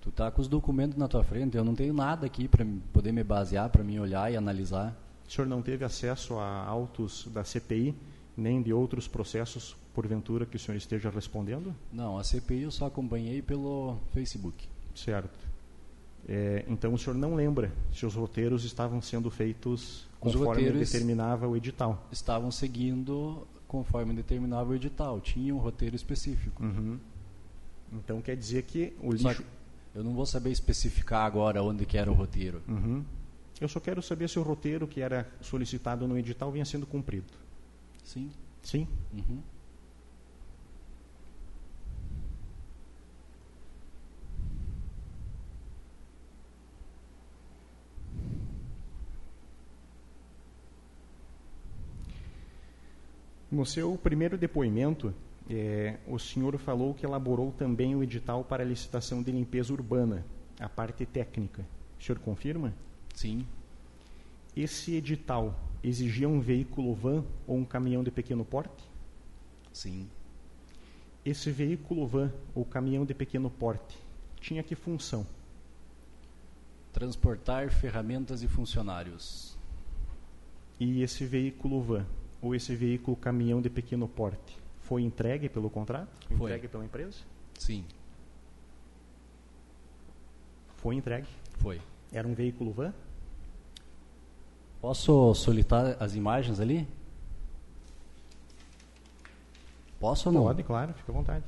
Tu 0.00 0.10
tá 0.10 0.30
com 0.30 0.40
os 0.40 0.48
documentos 0.48 0.96
na 0.96 1.06
tua 1.06 1.22
frente, 1.22 1.56
eu 1.56 1.64
não 1.64 1.74
tenho 1.74 1.92
nada 1.92 2.24
aqui 2.26 2.48
para 2.48 2.64
poder 2.92 3.12
me 3.12 3.22
basear, 3.22 3.68
para 3.68 3.84
mim 3.84 3.98
olhar 3.98 4.32
e 4.32 4.36
analisar. 4.36 4.96
O 5.28 5.30
senhor 5.30 5.46
não 5.46 5.60
teve 5.60 5.84
acesso 5.84 6.38
a 6.38 6.64
autos 6.64 7.28
da 7.32 7.44
CPI, 7.44 7.94
nem 8.36 8.62
de 8.62 8.72
outros 8.72 9.06
processos, 9.06 9.76
porventura, 9.94 10.46
que 10.46 10.56
o 10.56 10.58
senhor 10.58 10.78
esteja 10.78 11.10
respondendo? 11.10 11.74
Não, 11.92 12.16
a 12.16 12.24
CPI 12.24 12.62
eu 12.62 12.70
só 12.70 12.86
acompanhei 12.86 13.42
pelo 13.42 13.98
Facebook. 14.12 14.66
Certo. 14.94 15.49
É, 16.28 16.64
então 16.68 16.94
o 16.94 16.98
senhor 16.98 17.16
não 17.16 17.34
lembra 17.34 17.72
se 17.92 18.06
os 18.06 18.14
roteiros 18.14 18.64
estavam 18.64 19.00
sendo 19.00 19.30
feitos 19.30 20.06
Os 20.20 20.34
conforme 20.34 20.70
determinava 20.70 21.48
o 21.48 21.56
edital? 21.56 22.06
Estavam 22.12 22.50
seguindo 22.50 23.46
conforme 23.66 24.12
determinava 24.12 24.70
o 24.70 24.74
edital, 24.74 25.20
tinha 25.20 25.54
um 25.54 25.58
roteiro 25.58 25.94
específico. 25.94 26.62
Uhum. 26.62 26.98
Então 27.92 28.20
quer 28.20 28.36
dizer 28.36 28.62
que 28.62 28.92
o 29.00 29.12
lixo. 29.12 29.44
eu 29.94 30.02
não 30.02 30.12
vou 30.12 30.26
saber 30.26 30.50
especificar 30.50 31.24
agora 31.24 31.62
onde 31.62 31.86
que 31.86 31.96
era 31.96 32.10
o 32.10 32.14
roteiro. 32.14 32.62
Uhum. 32.68 33.04
Eu 33.60 33.68
só 33.68 33.78
quero 33.78 34.02
saber 34.02 34.28
se 34.28 34.38
o 34.38 34.42
roteiro 34.42 34.88
que 34.88 35.00
era 35.00 35.28
solicitado 35.40 36.08
no 36.08 36.18
edital 36.18 36.50
vinha 36.50 36.64
sendo 36.64 36.86
cumprido. 36.86 37.32
Sim. 38.02 38.30
Sim? 38.62 38.88
Uhum. 39.12 39.40
No 53.50 53.66
seu 53.66 53.98
primeiro 53.98 54.38
depoimento, 54.38 55.12
eh, 55.48 55.98
o 56.06 56.20
senhor 56.20 56.56
falou 56.56 56.94
que 56.94 57.04
elaborou 57.04 57.50
também 57.50 57.96
o 57.96 58.02
edital 58.02 58.44
para 58.44 58.62
a 58.62 58.66
licitação 58.66 59.20
de 59.20 59.32
limpeza 59.32 59.72
urbana, 59.72 60.24
a 60.60 60.68
parte 60.68 61.04
técnica. 61.04 61.66
O 61.98 62.02
senhor 62.02 62.20
confirma? 62.20 62.72
Sim. 63.12 63.44
Esse 64.56 64.94
edital 64.94 65.58
exigia 65.82 66.28
um 66.28 66.40
veículo 66.40 66.94
van 66.94 67.24
ou 67.44 67.56
um 67.56 67.64
caminhão 67.64 68.04
de 68.04 68.12
pequeno 68.12 68.44
porte? 68.44 68.88
Sim. 69.72 70.08
Esse 71.24 71.50
veículo 71.50 72.06
van 72.06 72.32
ou 72.54 72.64
caminhão 72.64 73.04
de 73.04 73.14
pequeno 73.14 73.50
porte 73.50 73.98
tinha 74.40 74.62
que 74.62 74.76
função? 74.76 75.26
Transportar 76.92 77.70
ferramentas 77.70 78.44
e 78.44 78.48
funcionários. 78.48 79.58
E 80.78 81.02
esse 81.02 81.24
veículo 81.24 81.82
van 81.82 82.06
ou 82.42 82.54
esse 82.54 82.74
veículo 82.74 83.16
caminhão 83.16 83.60
de 83.60 83.68
pequeno 83.70 84.08
porte 84.08 84.58
foi 84.80 85.02
entregue 85.02 85.48
pelo 85.48 85.68
contrato? 85.70 86.08
Foi, 86.28 86.36
Foi. 86.36 86.50
entregue 86.50 86.68
pela 86.68 86.84
empresa? 86.84 87.18
Sim, 87.58 87.84
Foi 90.76 90.94
entregue. 90.96 91.26
foi. 91.58 91.80
Era 92.12 92.26
um 92.26 92.32
veículo 92.34 92.72
van? 92.72 92.92
Posso 94.80 95.34
solitar 95.34 95.96
as 96.02 96.14
imagens 96.14 96.58
ali? 96.58 96.88
Posso 100.00 100.30
ou 100.30 100.32
não? 100.34 100.42
Pode, 100.44 100.62
claro, 100.62 100.94
fica 100.94 101.12
à 101.12 101.14
vontade. 101.14 101.44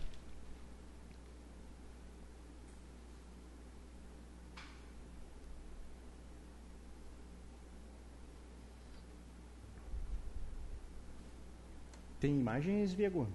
Tem 12.22 12.38
imagens, 12.38 12.92
Viego? 12.92 13.26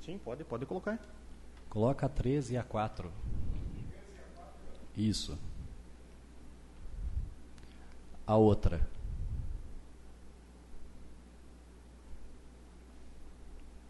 Sim, 0.00 0.16
pode, 0.16 0.42
pode 0.42 0.64
colocar. 0.64 0.98
Coloca 1.68 2.06
a 2.06 2.08
13 2.08 2.54
e 2.54 2.56
a 2.56 2.62
4. 2.62 3.12
Isso. 4.96 5.38
A 8.26 8.34
outra. 8.34 8.88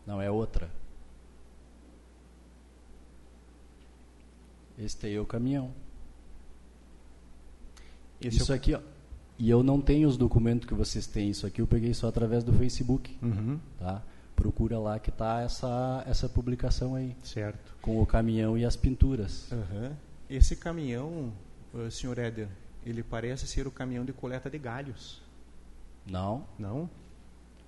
Não, 0.04 0.20
é 0.20 0.28
outra. 0.28 0.68
Este 4.76 5.06
aí 5.06 5.14
é 5.14 5.20
o 5.20 5.24
caminhão. 5.24 5.72
Esse 8.20 8.38
isso 8.38 8.50
é 8.50 8.56
o... 8.56 8.58
aqui, 8.58 8.74
ó. 8.74 8.80
E 9.38 9.48
eu 9.48 9.62
não 9.62 9.80
tenho 9.80 10.08
os 10.08 10.16
documentos 10.16 10.66
que 10.66 10.74
vocês 10.74 11.06
têm. 11.06 11.30
Isso 11.30 11.46
aqui 11.46 11.60
eu 11.60 11.66
peguei 11.68 11.94
só 11.94 12.08
através 12.08 12.42
do 12.42 12.52
Facebook, 12.52 13.16
Uhum, 13.22 13.60
tá? 13.78 14.02
Procura 14.36 14.78
lá 14.78 14.98
que 15.00 15.10
tá 15.10 15.40
essa 15.40 16.04
essa 16.06 16.28
publicação 16.28 16.94
aí 16.94 17.16
certo. 17.24 17.74
com 17.82 18.00
o 18.00 18.06
caminhão 18.06 18.56
e 18.56 18.64
as 18.64 18.76
pinturas. 18.76 19.50
Aham. 19.50 19.96
Esse 20.30 20.54
caminhão, 20.54 21.32
eh, 21.74 21.90
senhor 21.90 22.18
Éder, 22.18 22.48
ele 22.84 23.02
parece 23.02 23.46
ser 23.46 23.66
o 23.66 23.70
caminhão 23.70 24.04
de 24.04 24.12
coleta 24.12 24.48
de 24.50 24.58
galhos, 24.58 25.20
Não? 26.06 26.44
não? 26.58 26.88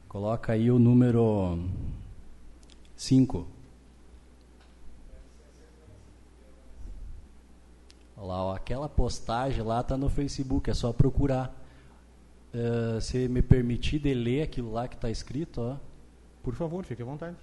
Coloca 0.09 0.53
aí 0.53 0.71
o 0.71 0.79
número 0.79 1.59
5. 2.97 3.47
Olha 8.17 8.27
lá, 8.27 8.45
ó, 8.47 8.55
aquela 8.55 8.89
postagem 8.89 9.63
lá 9.63 9.83
tá 9.83 9.97
no 9.97 10.09
Facebook, 10.09 10.69
é 10.71 10.75
só 10.75 10.93
procurar. 10.93 11.55
Eh, 12.53 12.99
se 13.01 13.29
me 13.29 13.43
permitir 13.43 13.99
de 14.01 14.13
ler 14.15 14.43
aquilo 14.43 14.73
lá 14.73 14.89
que 14.89 14.97
está 14.97 15.11
escrito, 15.11 15.61
ó. 15.61 15.77
Por 16.49 16.55
favor, 16.55 16.83
fique 16.83 17.03
à 17.03 17.05
vontade. 17.05 17.37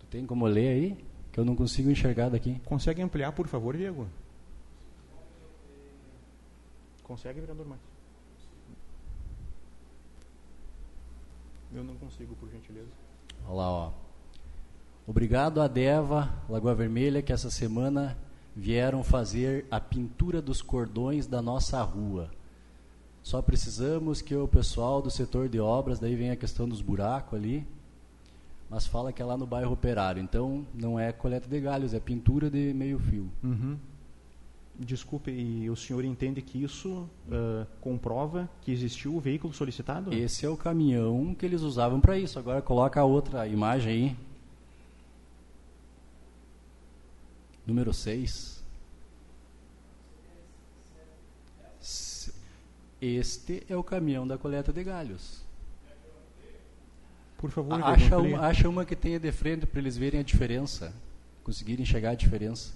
Tu 0.00 0.06
tem 0.06 0.26
como 0.26 0.46
ler 0.46 0.68
aí? 0.70 1.04
Que 1.30 1.38
eu 1.38 1.44
não 1.44 1.54
consigo 1.54 1.88
enxergar 1.88 2.28
daqui. 2.28 2.60
Consegue 2.64 3.00
ampliar, 3.00 3.30
por 3.30 3.46
favor, 3.46 3.76
Diego? 3.76 4.08
Consegue, 7.04 7.38
vereador 7.38 7.64
Marcos? 7.64 7.86
Eu 11.72 11.84
não 11.84 11.94
consigo, 11.94 12.34
por 12.34 12.50
gentileza. 12.50 12.90
Olha 13.46 13.54
lá, 13.54 13.70
ó. 13.70 13.92
Obrigado 15.06 15.60
a 15.60 15.68
Deva, 15.68 16.34
Lagoa 16.48 16.74
Vermelha, 16.74 17.22
que 17.22 17.32
essa 17.32 17.48
semana 17.48 18.18
vieram 18.56 19.04
fazer 19.04 19.66
a 19.70 19.78
pintura 19.78 20.42
dos 20.42 20.60
cordões 20.60 21.28
da 21.28 21.40
nossa 21.40 21.80
rua. 21.80 22.28
Só 23.22 23.40
precisamos 23.40 24.20
que 24.20 24.34
o 24.34 24.48
pessoal 24.48 25.00
do 25.00 25.12
setor 25.12 25.48
de 25.48 25.60
obras, 25.60 26.00
daí 26.00 26.16
vem 26.16 26.32
a 26.32 26.36
questão 26.36 26.68
dos 26.68 26.82
buracos 26.82 27.38
ali, 27.38 27.64
mas 28.72 28.86
fala 28.86 29.12
que 29.12 29.20
é 29.20 29.24
lá 29.24 29.36
no 29.36 29.46
bairro 29.46 29.70
Operário. 29.70 30.22
Então 30.22 30.66
não 30.72 30.98
é 30.98 31.12
coleta 31.12 31.46
de 31.46 31.60
galhos, 31.60 31.92
é 31.92 32.00
pintura 32.00 32.50
de 32.50 32.72
meio 32.72 32.98
fio. 32.98 33.30
Uhum. 33.44 33.76
Desculpe, 34.78 35.30
e 35.30 35.68
o 35.68 35.76
senhor 35.76 36.02
entende 36.02 36.40
que 36.40 36.62
isso 36.62 37.06
ah, 37.30 37.66
comprova 37.82 38.48
que 38.62 38.72
existiu 38.72 39.14
o 39.14 39.20
veículo 39.20 39.52
solicitado? 39.52 40.14
Esse 40.14 40.46
é 40.46 40.48
o 40.48 40.56
caminhão 40.56 41.34
que 41.34 41.44
eles 41.44 41.60
usavam 41.60 42.00
para 42.00 42.18
isso. 42.18 42.38
Agora 42.38 42.62
coloca 42.62 42.98
a 42.98 43.04
outra 43.04 43.46
imagem 43.46 43.92
aí. 43.92 44.16
Número 47.66 47.92
6. 47.92 48.64
Este 53.02 53.64
é 53.68 53.76
o 53.76 53.84
caminhão 53.84 54.26
da 54.26 54.38
coleta 54.38 54.72
de 54.72 54.82
galhos. 54.82 55.41
Por 57.42 57.50
favor, 57.50 57.82
Acha 57.82 58.18
uma, 58.18 58.38
acha 58.46 58.68
uma 58.68 58.84
que 58.84 58.94
tenha 58.94 59.18
de 59.18 59.32
frente 59.32 59.66
para 59.66 59.80
eles 59.80 59.96
verem 59.96 60.20
a 60.20 60.22
diferença. 60.22 60.94
Conseguirem 61.42 61.82
enxergar 61.82 62.10
a 62.10 62.14
diferença. 62.14 62.72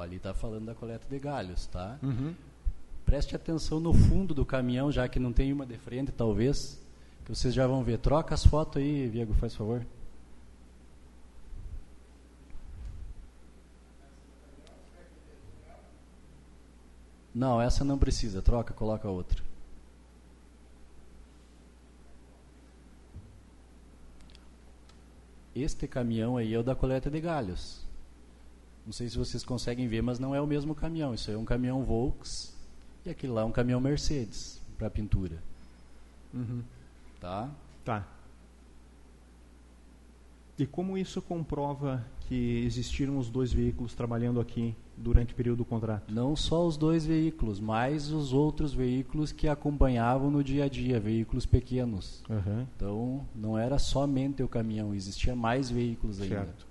Ali 0.00 0.16
está 0.16 0.34
falando 0.34 0.64
da 0.64 0.74
coleta 0.74 1.06
de 1.08 1.18
galhos, 1.20 1.66
tá? 1.66 1.98
Uhum. 2.02 2.34
Preste 3.04 3.36
atenção 3.36 3.78
no 3.78 3.92
fundo 3.92 4.34
do 4.34 4.44
caminhão, 4.44 4.90
já 4.90 5.06
que 5.06 5.20
não 5.20 5.30
tem 5.32 5.52
uma 5.52 5.66
de 5.66 5.76
frente, 5.76 6.10
talvez, 6.10 6.80
que 7.24 7.32
vocês 7.32 7.54
já 7.54 7.66
vão 7.66 7.84
ver. 7.84 7.98
Troca 7.98 8.34
as 8.34 8.44
fotos 8.44 8.82
aí, 8.82 9.06
Viego, 9.06 9.34
faz 9.34 9.54
favor. 9.54 9.86
Não, 17.34 17.60
essa 17.60 17.84
não 17.84 17.98
precisa. 17.98 18.42
Troca, 18.42 18.72
coloca 18.74 19.08
outra. 19.08 19.42
Este 25.54 25.86
caminhão 25.88 26.36
aí 26.36 26.54
é 26.54 26.58
o 26.58 26.62
da 26.62 26.74
coleta 26.74 27.10
de 27.10 27.20
galhos. 27.20 27.84
Não 28.86 28.92
sei 28.92 29.08
se 29.08 29.18
vocês 29.18 29.44
conseguem 29.44 29.88
ver, 29.88 30.02
mas 30.02 30.18
não 30.18 30.34
é 30.34 30.40
o 30.40 30.46
mesmo 30.46 30.74
caminhão. 30.74 31.12
Isso 31.14 31.30
aí 31.30 31.36
é 31.36 31.38
um 31.38 31.44
caminhão 31.44 31.82
Volks 31.82 32.54
e 33.04 33.10
aquele 33.10 33.32
lá 33.32 33.42
é 33.42 33.44
um 33.44 33.52
caminhão 33.52 33.80
Mercedes 33.80 34.60
para 34.78 34.88
pintura, 34.90 35.42
Uhum. 36.32 36.62
tá? 37.20 37.50
Tá. 37.84 38.06
E 40.58 40.66
como 40.66 40.96
isso 40.96 41.20
comprova 41.20 42.04
que 42.28 42.62
existiram 42.64 43.18
os 43.18 43.28
dois 43.28 43.52
veículos 43.52 43.94
trabalhando 43.94 44.40
aqui 44.40 44.74
durante 45.00 45.32
o 45.32 45.36
período 45.36 45.58
do 45.58 45.64
contrato? 45.64 46.12
Não 46.12 46.36
só 46.36 46.66
os 46.66 46.76
dois 46.76 47.04
veículos, 47.04 47.58
mas 47.58 48.10
os 48.10 48.32
outros 48.32 48.72
veículos 48.74 49.32
que 49.32 49.48
acompanhavam 49.48 50.30
no 50.30 50.44
dia 50.44 50.64
a 50.64 50.68
dia, 50.68 51.00
veículos 51.00 51.46
pequenos. 51.46 52.22
Aham. 52.28 52.66
Então, 52.76 53.26
não 53.34 53.58
era 53.58 53.78
somente 53.78 54.42
o 54.42 54.48
caminhão, 54.48 54.94
existia 54.94 55.34
mais 55.34 55.70
veículos 55.70 56.20
ainda. 56.20 56.36
Certo. 56.36 56.66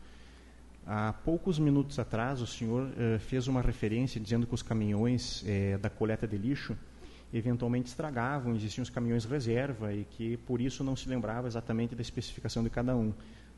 Há 0.86 1.14
poucos 1.14 1.60
minutos 1.60 2.00
atrás, 2.00 2.42
o 2.42 2.48
senhor 2.48 2.90
eh, 2.98 3.20
fez 3.20 3.48
uma 3.48 3.62
referência 3.62 4.20
dizendo 4.20 4.48
que 4.48 4.56
os 4.56 4.64
caminhões 4.64 5.44
eh, 5.46 5.78
da 5.78 5.90
coleta 5.90 6.28
de 6.28 6.36
lixo 6.36 6.76
eventualmente 7.32 7.90
estragavam, 7.90 8.56
existiam 8.56 8.82
os 8.82 8.90
caminhões 8.90 9.24
reserva 9.24 9.94
e 9.94 10.04
que 10.04 10.38
por 10.38 10.60
isso 10.60 10.84
não 10.84 10.96
se 10.96 11.08
lembrava 11.08 11.48
exatamente 11.48 11.94
da 11.94 12.02
especificação 12.02 12.64
de 12.64 12.70
cada 12.70 12.96
um. 12.96 13.14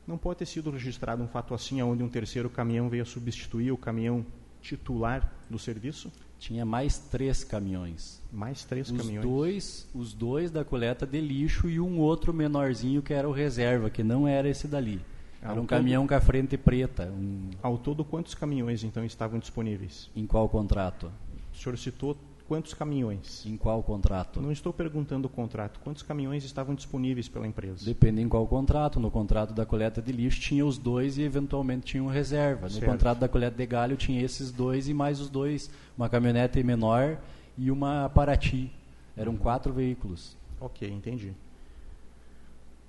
Não 0.06 0.18
pode 0.18 0.40
ter 0.40 0.46
sido 0.46 0.70
registrado 0.70 1.22
um 1.22 1.28
fato 1.28 1.54
assim, 1.54 1.80
onde 1.80 2.02
um 2.02 2.08
terceiro 2.08 2.50
caminhão 2.50 2.88
veio 2.88 3.02
a 3.02 3.06
substituir 3.06 3.70
o 3.72 3.78
caminhão 3.78 4.26
titular 4.62 5.30
do 5.50 5.58
serviço? 5.58 6.10
Tinha 6.38 6.64
mais 6.64 6.98
três 6.98 7.44
caminhões. 7.44 8.20
Mais 8.32 8.64
três 8.64 8.90
Os 8.90 8.96
caminhões. 8.96 9.24
dois, 9.26 9.88
os 9.94 10.12
dois 10.12 10.50
da 10.50 10.64
coleta 10.64 11.06
de 11.06 11.20
lixo 11.20 11.68
e 11.68 11.78
um 11.78 11.98
outro 11.98 12.32
menorzinho 12.32 13.02
que 13.02 13.12
era 13.12 13.28
o 13.28 13.32
reserva, 13.32 13.90
que 13.90 14.02
não 14.02 14.26
era 14.26 14.48
esse 14.48 14.66
dali. 14.66 15.00
Ah, 15.40 15.50
Era 15.52 15.60
um 15.60 15.64
o 15.64 15.66
caminhão 15.66 16.06
com 16.06 16.14
a 16.14 16.20
frente 16.20 16.56
preta. 16.56 17.04
um- 17.12 17.50
Ao 17.62 17.76
todo, 17.78 18.04
quantos 18.04 18.34
caminhões 18.34 18.82
então 18.82 19.04
estavam 19.04 19.38
disponíveis? 19.38 20.10
em 20.16 20.26
qual 20.26 20.48
contrato? 20.48 21.12
O 21.52 21.56
senhor 21.56 21.76
citou 21.78 22.16
quantos 22.52 22.74
caminhões? 22.74 23.46
Em 23.46 23.56
qual 23.56 23.82
contrato? 23.82 24.38
Não 24.38 24.52
estou 24.52 24.74
perguntando 24.74 25.26
o 25.26 25.30
contrato. 25.30 25.80
Quantos 25.80 26.02
caminhões 26.02 26.44
estavam 26.44 26.74
disponíveis 26.74 27.26
pela 27.26 27.46
empresa? 27.46 27.82
Depende 27.82 28.20
em 28.20 28.28
qual 28.28 28.46
contrato. 28.46 29.00
No 29.00 29.10
contrato 29.10 29.54
da 29.54 29.64
coleta 29.64 30.02
de 30.02 30.12
lixo 30.12 30.38
tinha 30.38 30.66
os 30.66 30.76
dois 30.76 31.16
e 31.16 31.22
eventualmente 31.22 31.86
tinha 31.86 32.02
um 32.04 32.08
reserva. 32.08 32.66
No 32.66 32.72
Certo. 32.72 32.84
contrato 32.90 33.20
da 33.20 33.26
coleta 33.26 33.56
de 33.56 33.64
galho 33.64 33.96
tinha 33.96 34.22
esses 34.22 34.52
dois 34.52 34.86
e 34.86 34.92
mais 34.92 35.18
os 35.18 35.30
dois. 35.30 35.70
Uma 35.96 36.10
caminhonete 36.10 36.62
menor 36.62 37.16
e 37.56 37.70
uma 37.70 38.10
Paraty. 38.10 38.70
Eram 39.16 39.34
quatro 39.34 39.72
veículos. 39.72 40.36
Ok, 40.60 40.86
entendi. 40.86 41.32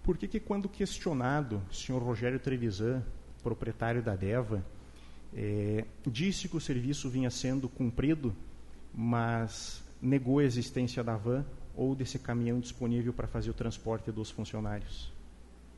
Por 0.03 0.18
que, 0.18 0.28
que 0.28 0.41
quando 0.41 0.68
questionado, 0.68 1.61
o 1.72 1.74
senhor 1.74 2.03
Rogério 2.03 2.38
Trevisan, 2.38 3.01
proprietário 3.41 4.03
da 4.03 4.14
Deva, 4.14 4.61
eh, 5.34 5.86
disse 6.05 6.49
que 6.49 6.57
o 6.57 6.59
serviço 6.59 7.09
vinha 7.09 7.30
sendo 7.30 7.70
cumprido, 7.70 8.36
mas 8.94 9.84
negou 10.02 10.39
a 10.39 10.44
existência 10.44 11.04
da 11.04 11.16
van 11.16 11.46
ou 11.76 11.96
desse 11.96 12.20
caminhão 12.20 12.60
disponível 12.60 13.14
para 13.14 13.28
fazer 13.28 13.50
o 13.50 13.54
transporte 13.54 14.12
dos 14.12 14.30
funcionários? 14.30 15.12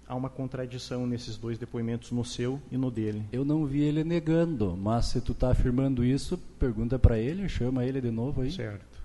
há 0.07 0.15
uma 0.15 0.29
contradição 0.29 1.05
nesses 1.05 1.37
dois 1.37 1.57
depoimentos, 1.57 2.11
no 2.11 2.23
seu 2.23 2.61
e 2.71 2.77
no 2.77 2.91
dele. 2.91 3.23
Eu 3.31 3.43
não 3.43 3.65
vi 3.65 3.81
ele 3.81 4.03
negando, 4.03 4.75
mas 4.77 5.07
se 5.07 5.21
tu 5.21 5.31
está 5.31 5.51
afirmando 5.51 6.03
isso, 6.03 6.37
pergunta 6.59 6.97
para 6.97 7.17
ele, 7.17 7.47
chama 7.49 7.85
ele 7.85 7.99
de 7.99 8.11
novo 8.11 8.41
aí. 8.41 8.51
Certo, 8.51 9.01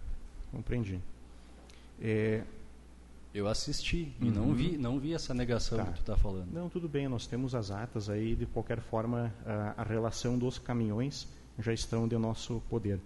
compreendi. 0.50 1.00
É, 2.00 2.42
eu 3.34 3.46
assisti 3.46 4.12
uhum. 4.20 4.26
e 4.26 4.30
não 4.30 4.54
vi, 4.54 4.76
não 4.76 4.98
vi 4.98 5.14
essa 5.14 5.34
negação 5.34 5.78
tá. 5.78 5.84
que 5.84 5.92
tu 5.94 6.00
está 6.00 6.16
falando. 6.16 6.52
Não, 6.52 6.68
tudo 6.68 6.88
bem, 6.88 7.08
nós 7.08 7.26
temos 7.26 7.54
as 7.54 7.70
atas 7.70 8.08
aí, 8.08 8.34
de 8.34 8.46
qualquer 8.46 8.80
forma, 8.80 9.32
a, 9.46 9.74
a 9.78 9.84
relação 9.84 10.38
dos 10.38 10.58
caminhões 10.58 11.26
já 11.58 11.72
estão 11.72 12.06
de 12.08 12.16
nosso 12.16 12.62
poder. 12.68 12.98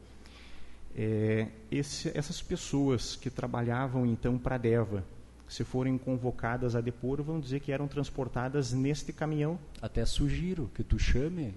É, 0.97 1.49
esse, 1.70 2.16
essas 2.16 2.40
pessoas 2.40 3.16
que 3.16 3.28
trabalhavam 3.28 4.07
então 4.07 4.38
para 4.38 4.55
a 4.55 4.59
DEVA, 4.59 5.05
se 5.49 5.64
forem 5.64 5.99
convocadas 5.99 6.76
a 6.76 6.80
depor, 6.80 7.22
vão 7.22 7.40
dizer 7.40 7.61
que 7.61 7.72
eram 7.72 7.88
transportadas 7.88 8.72
neste 8.72 9.12
caminhão. 9.12 9.59
Até 9.82 10.05
sugiro 10.07 10.70
que 10.74 10.84
tu 10.84 10.99
chame 10.99 11.55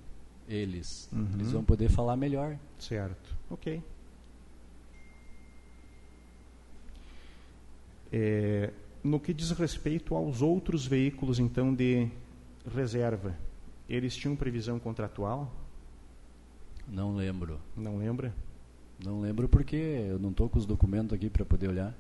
eles. 0.48 1.10
Uhum. 1.12 1.28
Eles 1.34 1.52
vão 1.52 1.64
poder 1.64 1.90
falar 1.90 2.16
melhor. 2.16 2.58
Certo. 2.80 3.36
Ok. 3.50 3.82
É, 8.12 8.72
no 9.04 9.20
que 9.20 9.34
diz 9.34 9.52
respeito 9.52 10.16
aos 10.16 10.42
outros 10.42 10.86
veículos, 10.86 11.40
então, 11.40 11.74
de 11.74 12.10
reserva, 12.74 13.38
eles 13.88 14.16
tinham 14.16 14.36
previsão 14.36 14.80
contratual? 14.80 15.54
Não 16.88 17.16
lembro. 17.16 17.60
Não 17.76 17.98
lembra? 17.98 18.34
Não 19.04 19.22
lembro 19.22 19.48
porque 19.48 19.76
eu 19.76 20.20
não 20.20 20.32
estou 20.32 20.50
com 20.50 20.58
os 20.58 20.66
documentos 20.66 21.14
aqui 21.14 21.30
para 21.30 21.46
poder 21.46 21.70
olhar. 21.70 21.96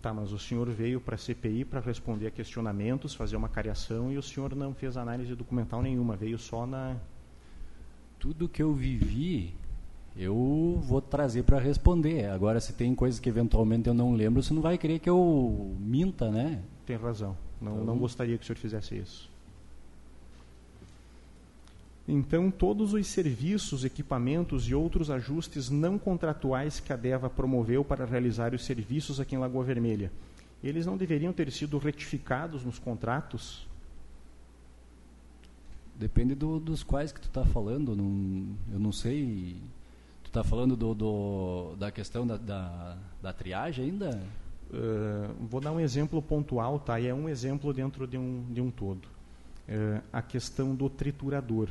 Tá, 0.00 0.14
mas 0.14 0.32
o 0.32 0.38
senhor 0.38 0.68
veio 0.70 1.00
para 1.00 1.14
a 1.14 1.18
CPI 1.18 1.64
para 1.64 1.80
responder 1.80 2.28
a 2.28 2.30
questionamentos, 2.30 3.14
fazer 3.14 3.36
uma 3.36 3.48
cariação 3.48 4.10
e 4.10 4.16
o 4.16 4.22
senhor 4.22 4.54
não 4.54 4.72
fez 4.72 4.96
análise 4.96 5.34
documental 5.34 5.82
nenhuma, 5.82 6.16
veio 6.16 6.38
só 6.38 6.66
na. 6.66 6.96
Tudo 8.18 8.48
que 8.48 8.62
eu 8.62 8.72
vivi 8.72 9.54
eu 10.16 10.80
vou 10.82 11.00
trazer 11.00 11.44
para 11.44 11.58
responder. 11.58 12.26
Agora, 12.26 12.60
se 12.60 12.72
tem 12.72 12.94
coisas 12.94 13.20
que 13.20 13.28
eventualmente 13.28 13.88
eu 13.88 13.94
não 13.94 14.12
lembro, 14.12 14.42
você 14.42 14.52
não 14.52 14.62
vai 14.62 14.76
querer 14.76 14.98
que 14.98 15.08
eu 15.08 15.74
minta, 15.78 16.30
né? 16.30 16.62
Tem 16.84 16.96
razão. 16.96 17.36
Não, 17.60 17.72
então... 17.72 17.84
não 17.84 17.98
gostaria 17.98 18.36
que 18.36 18.42
o 18.42 18.46
senhor 18.46 18.58
fizesse 18.58 18.96
isso. 18.96 19.29
Então, 22.12 22.50
todos 22.50 22.92
os 22.92 23.06
serviços, 23.06 23.84
equipamentos 23.84 24.68
e 24.68 24.74
outros 24.74 25.10
ajustes 25.10 25.70
não 25.70 25.98
contratuais 25.98 26.80
que 26.80 26.92
a 26.92 26.96
DEVA 26.96 27.30
promoveu 27.30 27.84
para 27.84 28.04
realizar 28.04 28.52
os 28.52 28.64
serviços 28.64 29.20
aqui 29.20 29.36
em 29.36 29.38
Lagoa 29.38 29.64
Vermelha, 29.64 30.10
eles 30.62 30.86
não 30.86 30.96
deveriam 30.96 31.32
ter 31.32 31.52
sido 31.52 31.78
retificados 31.78 32.64
nos 32.64 32.78
contratos? 32.78 33.66
Depende 35.94 36.34
do, 36.34 36.58
dos 36.58 36.82
quais 36.82 37.12
que 37.12 37.20
tu 37.20 37.28
está 37.28 37.44
falando. 37.44 37.94
Não, 37.94 38.56
eu 38.72 38.80
não 38.80 38.90
sei 38.90 39.56
Tu 40.30 40.38
está 40.38 40.44
falando 40.44 40.76
do, 40.76 40.94
do, 40.94 41.76
da 41.76 41.90
questão 41.90 42.24
da, 42.24 42.36
da, 42.36 42.96
da 43.20 43.32
triagem 43.32 43.86
ainda? 43.86 44.22
Uh, 44.70 45.34
vou 45.48 45.60
dar 45.60 45.72
um 45.72 45.80
exemplo 45.80 46.22
pontual, 46.22 46.78
tá? 46.78 47.00
E 47.00 47.08
é 47.08 47.14
um 47.14 47.28
exemplo 47.28 47.72
dentro 47.72 48.06
de 48.06 48.16
um, 48.16 48.44
de 48.48 48.60
um 48.60 48.70
todo. 48.70 49.06
Uh, 49.68 50.00
a 50.12 50.22
questão 50.22 50.72
do 50.72 50.88
triturador. 50.88 51.68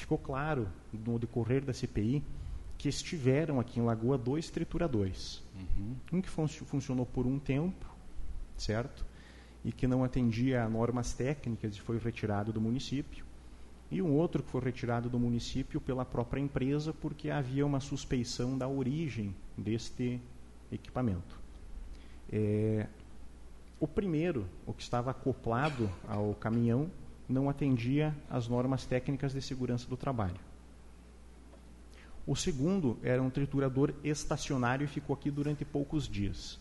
Ficou 0.00 0.16
claro 0.16 0.66
no 0.92 1.18
decorrer 1.18 1.62
da 1.62 1.74
CPI 1.74 2.22
que 2.78 2.88
estiveram 2.88 3.60
aqui 3.60 3.78
em 3.78 3.82
Lagoa 3.82 4.16
dois 4.16 4.48
trituradores. 4.48 5.42
Uhum. 5.54 5.94
Um 6.14 6.22
que 6.22 6.30
fun 6.30 6.48
funcionou 6.48 7.04
por 7.04 7.26
um 7.26 7.38
tempo, 7.38 7.86
certo? 8.56 9.04
E 9.62 9.70
que 9.70 9.86
não 9.86 10.02
atendia 10.02 10.64
a 10.64 10.68
normas 10.68 11.12
técnicas 11.12 11.76
e 11.76 11.80
foi 11.80 11.98
retirado 11.98 12.50
do 12.50 12.60
município 12.60 13.24
e 13.90 14.00
um 14.00 14.12
outro 14.12 14.42
que 14.42 14.50
foi 14.50 14.62
retirado 14.62 15.10
do 15.10 15.18
município 15.18 15.80
pela 15.80 16.04
própria 16.04 16.40
empresa 16.40 16.94
porque 16.94 17.28
havia 17.28 17.66
uma 17.66 17.80
suspeição 17.80 18.56
da 18.56 18.66
origem 18.66 19.34
deste 19.58 20.18
equipamento. 20.72 21.38
É, 22.32 22.86
o 23.78 23.88
primeiro, 23.88 24.46
o 24.66 24.72
que 24.72 24.82
estava 24.82 25.10
acoplado 25.10 25.90
ao 26.06 26.34
caminhão, 26.34 26.90
não 27.30 27.48
atendia 27.48 28.14
às 28.28 28.48
normas 28.48 28.84
técnicas 28.84 29.32
de 29.32 29.40
segurança 29.40 29.88
do 29.88 29.96
trabalho. 29.96 30.40
O 32.26 32.36
segundo 32.36 32.98
era 33.02 33.22
um 33.22 33.30
triturador 33.30 33.94
estacionário 34.04 34.84
e 34.84 34.88
ficou 34.88 35.14
aqui 35.14 35.30
durante 35.30 35.64
poucos 35.64 36.08
dias. 36.08 36.60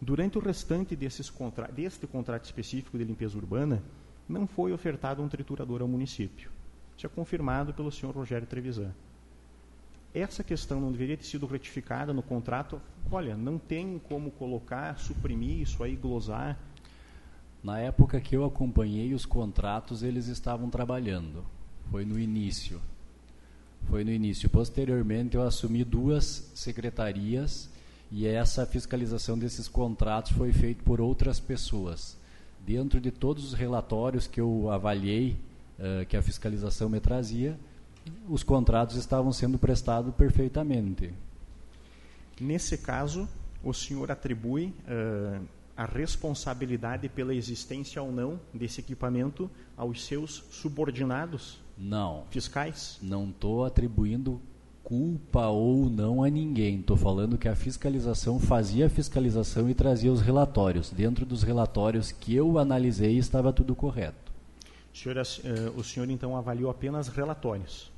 Durante 0.00 0.38
o 0.38 0.40
restante 0.40 0.96
contra 1.36 1.68
deste 1.68 2.06
contrato 2.06 2.44
específico 2.44 2.96
de 2.96 3.04
limpeza 3.04 3.36
urbana, 3.36 3.82
não 4.28 4.46
foi 4.46 4.72
ofertado 4.72 5.22
um 5.22 5.28
triturador 5.28 5.82
ao 5.82 5.88
município. 5.88 6.50
Isso 6.96 7.06
é 7.06 7.08
confirmado 7.08 7.72
pelo 7.72 7.90
senhor 7.90 8.14
Rogério 8.14 8.46
Trevisan. 8.46 8.92
Essa 10.12 10.42
questão 10.42 10.80
não 10.80 10.90
deveria 10.90 11.16
ter 11.16 11.24
sido 11.24 11.46
retificada 11.46 12.12
no 12.12 12.22
contrato? 12.22 12.80
Olha, 13.10 13.36
não 13.36 13.58
tem 13.58 13.98
como 13.98 14.30
colocar, 14.32 14.98
suprimir 14.98 15.60
isso 15.60 15.82
aí, 15.82 15.94
glosar. 15.94 16.58
Na 17.62 17.78
época 17.78 18.20
que 18.20 18.34
eu 18.34 18.44
acompanhei 18.44 19.12
os 19.12 19.26
contratos, 19.26 20.02
eles 20.02 20.28
estavam 20.28 20.70
trabalhando. 20.70 21.44
Foi 21.90 22.04
no 22.04 22.18
início. 22.18 22.80
Foi 23.88 24.02
no 24.02 24.10
início. 24.10 24.48
Posteriormente, 24.48 25.36
eu 25.36 25.42
assumi 25.42 25.84
duas 25.84 26.50
secretarias 26.54 27.68
e 28.10 28.26
essa 28.26 28.64
fiscalização 28.64 29.38
desses 29.38 29.68
contratos 29.68 30.32
foi 30.32 30.52
feita 30.52 30.82
por 30.84 31.00
outras 31.00 31.38
pessoas. 31.38 32.16
Dentro 32.66 33.00
de 33.00 33.10
todos 33.10 33.44
os 33.44 33.52
relatórios 33.52 34.26
que 34.26 34.40
eu 34.40 34.70
avaliei 34.70 35.36
uh, 35.78 36.06
que 36.06 36.16
a 36.16 36.22
fiscalização 36.22 36.88
me 36.88 37.00
trazia, 37.00 37.58
os 38.28 38.42
contratos 38.42 38.96
estavam 38.96 39.32
sendo 39.32 39.58
prestados 39.58 40.14
perfeitamente. 40.14 41.12
Nesse 42.40 42.78
caso, 42.78 43.28
o 43.62 43.74
senhor 43.74 44.10
atribui 44.10 44.74
uh, 44.86 45.44
a 45.80 45.86
responsabilidade 45.86 47.08
pela 47.08 47.34
existência 47.34 48.02
ou 48.02 48.12
não 48.12 48.38
desse 48.52 48.80
equipamento 48.80 49.50
aos 49.74 50.04
seus 50.04 50.44
subordinados? 50.50 51.58
Não. 51.78 52.24
Fiscais? 52.30 52.98
Não 53.00 53.30
estou 53.30 53.64
atribuindo 53.64 54.42
culpa 54.84 55.46
ou 55.46 55.88
não 55.88 56.22
a 56.22 56.28
ninguém. 56.28 56.80
Estou 56.80 56.98
falando 56.98 57.38
que 57.38 57.48
a 57.48 57.56
fiscalização 57.56 58.38
fazia 58.38 58.88
a 58.88 58.90
fiscalização 58.90 59.70
e 59.70 59.74
trazia 59.74 60.12
os 60.12 60.20
relatórios. 60.20 60.90
Dentro 60.90 61.24
dos 61.24 61.42
relatórios 61.42 62.12
que 62.12 62.34
eu 62.34 62.58
analisei 62.58 63.16
estava 63.16 63.50
tudo 63.50 63.74
correto. 63.74 64.30
O 64.92 64.98
senhor, 64.98 65.16
uh, 65.16 65.80
o 65.80 65.82
senhor 65.82 66.10
então 66.10 66.36
avaliou 66.36 66.70
apenas 66.70 67.08
relatórios? 67.08 67.90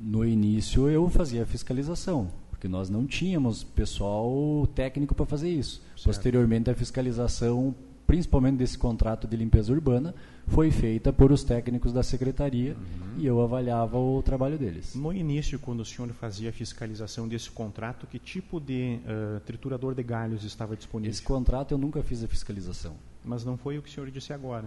No 0.00 0.24
início 0.24 0.88
eu 0.88 1.06
fazia 1.10 1.42
a 1.42 1.46
fiscalização, 1.46 2.30
porque 2.58 2.66
nós 2.66 2.90
não 2.90 3.06
tínhamos 3.06 3.62
pessoal 3.62 4.68
técnico 4.74 5.14
para 5.14 5.24
fazer 5.24 5.48
isso. 5.48 5.80
Certo. 5.94 6.06
Posteriormente 6.06 6.68
a 6.68 6.74
fiscalização, 6.74 7.72
principalmente 8.04 8.56
desse 8.56 8.76
contrato 8.76 9.28
de 9.28 9.36
limpeza 9.36 9.72
urbana, 9.72 10.12
foi 10.48 10.72
feita 10.72 11.12
por 11.12 11.30
os 11.30 11.44
técnicos 11.44 11.92
da 11.92 12.02
secretaria 12.02 12.72
uhum. 12.72 13.20
e 13.20 13.26
eu 13.26 13.40
avaliava 13.40 13.96
o 13.96 14.20
trabalho 14.24 14.58
deles. 14.58 14.96
No 14.96 15.12
início, 15.12 15.56
quando 15.60 15.80
o 15.80 15.84
senhor 15.84 16.08
fazia 16.14 16.50
a 16.50 16.52
fiscalização 16.52 17.28
desse 17.28 17.48
contrato, 17.48 18.08
que 18.08 18.18
tipo 18.18 18.58
de 18.58 18.98
uh, 19.04 19.38
triturador 19.40 19.94
de 19.94 20.02
galhos 20.02 20.42
estava 20.42 20.74
disponível? 20.74 21.12
Esse 21.12 21.22
contrato 21.22 21.72
eu 21.72 21.78
nunca 21.78 22.02
fiz 22.02 22.24
a 22.24 22.28
fiscalização. 22.28 22.96
Mas 23.24 23.44
não 23.44 23.56
foi 23.56 23.78
o 23.78 23.82
que 23.82 23.88
o 23.88 23.92
senhor 23.92 24.10
disse 24.10 24.32
agora 24.32 24.66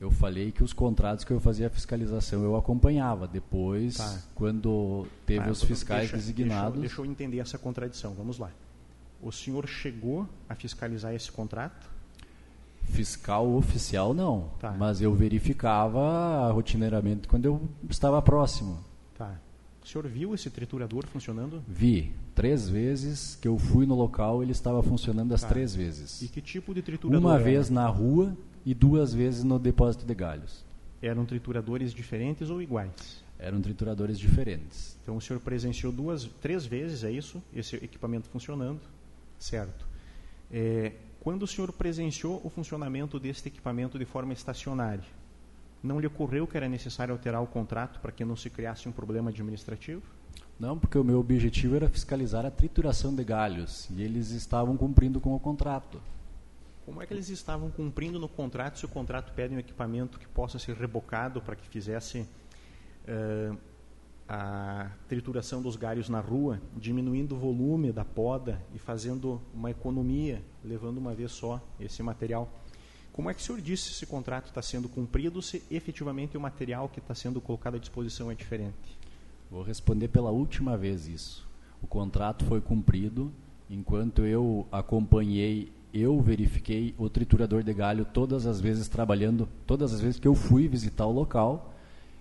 eu 0.00 0.10
falei 0.10 0.50
que 0.50 0.64
os 0.64 0.72
contratos 0.72 1.26
que 1.26 1.30
eu 1.30 1.38
fazia 1.38 1.66
a 1.66 1.70
fiscalização 1.70 2.42
eu 2.42 2.56
acompanhava. 2.56 3.28
Depois, 3.28 3.98
tá. 3.98 4.18
quando 4.34 5.06
teve 5.26 5.44
tá, 5.44 5.50
os 5.50 5.62
fiscais 5.62 6.00
deixa, 6.00 6.16
designados. 6.16 6.80
Deixa, 6.80 6.96
deixa, 6.96 7.00
eu 7.02 7.04
entender 7.04 7.38
essa 7.38 7.58
contradição. 7.58 8.14
Vamos 8.14 8.38
lá. 8.38 8.50
O 9.20 9.30
senhor 9.30 9.68
chegou 9.68 10.26
a 10.48 10.54
fiscalizar 10.54 11.14
esse 11.14 11.30
contrato? 11.30 11.86
Fiscal 12.84 13.46
oficial 13.54 14.14
não, 14.14 14.48
tá. 14.58 14.72
mas 14.72 15.02
eu 15.02 15.12
verificava 15.12 16.50
rotineiramente 16.50 17.28
quando 17.28 17.44
eu 17.44 17.68
estava 17.88 18.22
próximo. 18.22 18.82
Tá. 19.18 19.38
O 19.84 19.86
senhor 19.86 20.08
viu 20.08 20.34
esse 20.34 20.48
triturador 20.48 21.06
funcionando? 21.06 21.62
Vi. 21.68 22.10
Três 22.34 22.70
vezes 22.70 23.36
que 23.36 23.46
eu 23.46 23.58
fui 23.58 23.84
no 23.84 23.94
local, 23.94 24.42
ele 24.42 24.52
estava 24.52 24.82
funcionando 24.82 25.34
as 25.34 25.42
tá. 25.42 25.48
três 25.48 25.74
vezes. 25.74 26.22
E 26.22 26.28
que 26.28 26.40
tipo 26.40 26.72
de 26.72 26.80
triturador? 26.80 27.20
Uma 27.20 27.34
era? 27.34 27.44
vez 27.44 27.68
na 27.68 27.86
rua 27.86 28.34
e 28.64 28.74
duas 28.74 29.12
vezes 29.14 29.44
no 29.44 29.58
depósito 29.58 30.04
de 30.04 30.14
galhos. 30.14 30.64
Eram 31.02 31.24
trituradores 31.24 31.92
diferentes 31.92 32.50
ou 32.50 32.60
iguais? 32.60 33.24
Eram 33.38 33.60
trituradores 33.60 34.18
diferentes. 34.18 34.98
Então 35.02 35.16
o 35.16 35.20
senhor 35.20 35.40
presenciou 35.40 35.92
duas, 35.92 36.24
três 36.42 36.66
vezes, 36.66 37.04
é 37.04 37.10
isso? 37.10 37.42
Esse 37.54 37.76
equipamento 37.76 38.28
funcionando, 38.28 38.80
certo? 39.38 39.86
É, 40.52 40.92
quando 41.20 41.42
o 41.42 41.46
senhor 41.46 41.72
presenciou 41.72 42.40
o 42.44 42.50
funcionamento 42.50 43.18
deste 43.18 43.48
equipamento 43.48 43.98
de 43.98 44.04
forma 44.04 44.32
estacionária, 44.32 45.04
não 45.82 45.98
lhe 45.98 46.06
ocorreu 46.06 46.46
que 46.46 46.56
era 46.56 46.68
necessário 46.68 47.12
alterar 47.12 47.42
o 47.42 47.46
contrato 47.46 48.00
para 48.00 48.12
que 48.12 48.24
não 48.24 48.36
se 48.36 48.50
criasse 48.50 48.88
um 48.88 48.92
problema 48.92 49.30
administrativo? 49.30 50.02
Não, 50.58 50.78
porque 50.78 50.98
o 50.98 51.04
meu 51.04 51.18
objetivo 51.18 51.76
era 51.76 51.88
fiscalizar 51.88 52.44
a 52.44 52.50
trituração 52.50 53.14
de 53.14 53.24
galhos 53.24 53.88
e 53.90 54.02
eles 54.02 54.30
estavam 54.30 54.76
cumprindo 54.76 55.18
com 55.18 55.34
o 55.34 55.40
contrato. 55.40 55.98
Como 56.84 57.02
é 57.02 57.06
que 57.06 57.12
eles 57.12 57.28
estavam 57.28 57.70
cumprindo 57.70 58.18
no 58.18 58.28
contrato 58.28 58.78
se 58.78 58.84
o 58.84 58.88
contrato 58.88 59.32
pede 59.32 59.54
um 59.54 59.58
equipamento 59.58 60.18
que 60.18 60.26
possa 60.26 60.58
ser 60.58 60.74
rebocado 60.76 61.40
para 61.40 61.54
que 61.54 61.66
fizesse 61.68 62.20
uh, 62.20 63.56
a 64.28 64.90
trituração 65.08 65.60
dos 65.60 65.76
galhos 65.76 66.08
na 66.08 66.20
rua, 66.20 66.60
diminuindo 66.76 67.34
o 67.34 67.38
volume 67.38 67.92
da 67.92 68.04
poda 68.04 68.62
e 68.74 68.78
fazendo 68.78 69.40
uma 69.52 69.70
economia, 69.70 70.42
levando 70.64 70.98
uma 70.98 71.14
vez 71.14 71.32
só 71.32 71.60
esse 71.80 72.02
material? 72.02 72.48
Como 73.12 73.28
é 73.28 73.34
que 73.34 73.40
o 73.40 73.42
senhor 73.42 73.60
disse 73.60 73.88
se 73.88 73.92
esse 73.92 74.06
contrato 74.06 74.46
está 74.46 74.62
sendo 74.62 74.88
cumprido, 74.88 75.42
se 75.42 75.62
efetivamente 75.70 76.36
o 76.36 76.40
material 76.40 76.88
que 76.88 77.00
está 77.00 77.14
sendo 77.14 77.40
colocado 77.40 77.74
à 77.74 77.78
disposição 77.78 78.30
é 78.30 78.34
diferente? 78.34 78.98
Vou 79.50 79.62
responder 79.64 80.08
pela 80.08 80.30
última 80.30 80.76
vez 80.76 81.08
isso. 81.08 81.46
O 81.82 81.86
contrato 81.88 82.44
foi 82.44 82.60
cumprido 82.60 83.32
enquanto 83.68 84.24
eu 84.24 84.66
acompanhei, 84.70 85.72
eu 85.92 86.20
verifiquei 86.20 86.94
o 86.96 87.08
triturador 87.08 87.62
de 87.62 87.74
galho 87.74 88.04
todas 88.04 88.46
as 88.46 88.60
vezes 88.60 88.88
trabalhando, 88.88 89.48
todas 89.66 89.92
as 89.92 90.00
vezes 90.00 90.20
que 90.20 90.28
eu 90.28 90.34
fui 90.34 90.68
visitar 90.68 91.06
o 91.06 91.12
local 91.12 91.74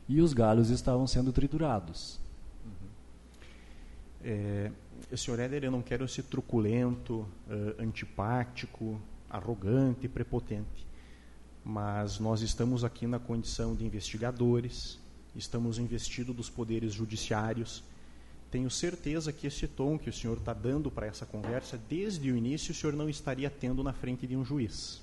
e 0.07 0.21
os 0.21 0.33
galhos 0.33 0.69
estavam 0.69 1.05
sendo 1.05 1.31
triturados. 1.31 2.19
Uhum. 2.65 2.87
É, 4.23 4.71
senhor 5.15 5.39
Éder, 5.39 5.63
eu 5.63 5.71
não 5.71 5.81
quero 5.81 6.07
ser 6.07 6.23
truculento, 6.23 7.27
uh, 7.47 7.81
antipático, 7.81 8.99
arrogante, 9.29 10.07
prepotente, 10.07 10.87
mas 11.63 12.19
nós 12.19 12.41
estamos 12.41 12.83
aqui 12.83 13.05
na 13.05 13.19
condição 13.19 13.75
de 13.75 13.85
investigadores, 13.85 14.99
estamos 15.35 15.77
investidos 15.77 16.35
dos 16.35 16.49
poderes 16.49 16.93
judiciários. 16.93 17.83
Tenho 18.51 18.69
certeza 18.69 19.31
que 19.31 19.45
esse 19.45 19.67
tom 19.67 19.97
que 19.97 20.09
o 20.09 20.13
senhor 20.13 20.37
está 20.37 20.53
dando 20.53 20.89
para 20.89 21.05
essa 21.05 21.25
conversa, 21.25 21.79
desde 21.89 22.31
o 22.31 22.37
início, 22.37 22.71
o 22.71 22.75
senhor 22.75 22.93
não 22.93 23.07
estaria 23.07 23.49
tendo 23.49 23.83
na 23.83 23.93
frente 23.93 24.25
de 24.25 24.35
um 24.35 24.43
juiz. 24.43 25.01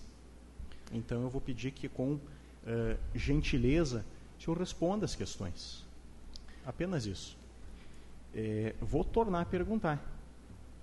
Então 0.92 1.22
eu 1.22 1.28
vou 1.28 1.40
pedir 1.40 1.70
que, 1.70 1.88
com 1.88 2.14
uh, 2.14 2.20
gentileza, 3.14 4.04
o 4.38 4.42
senhor 4.42 4.58
responda 4.58 5.04
as 5.04 5.14
questões. 5.14 5.84
Apenas 6.64 7.06
isso. 7.06 7.36
É, 8.34 8.74
vou 8.80 9.04
tornar 9.04 9.42
a 9.42 9.46
perguntar. 9.46 10.04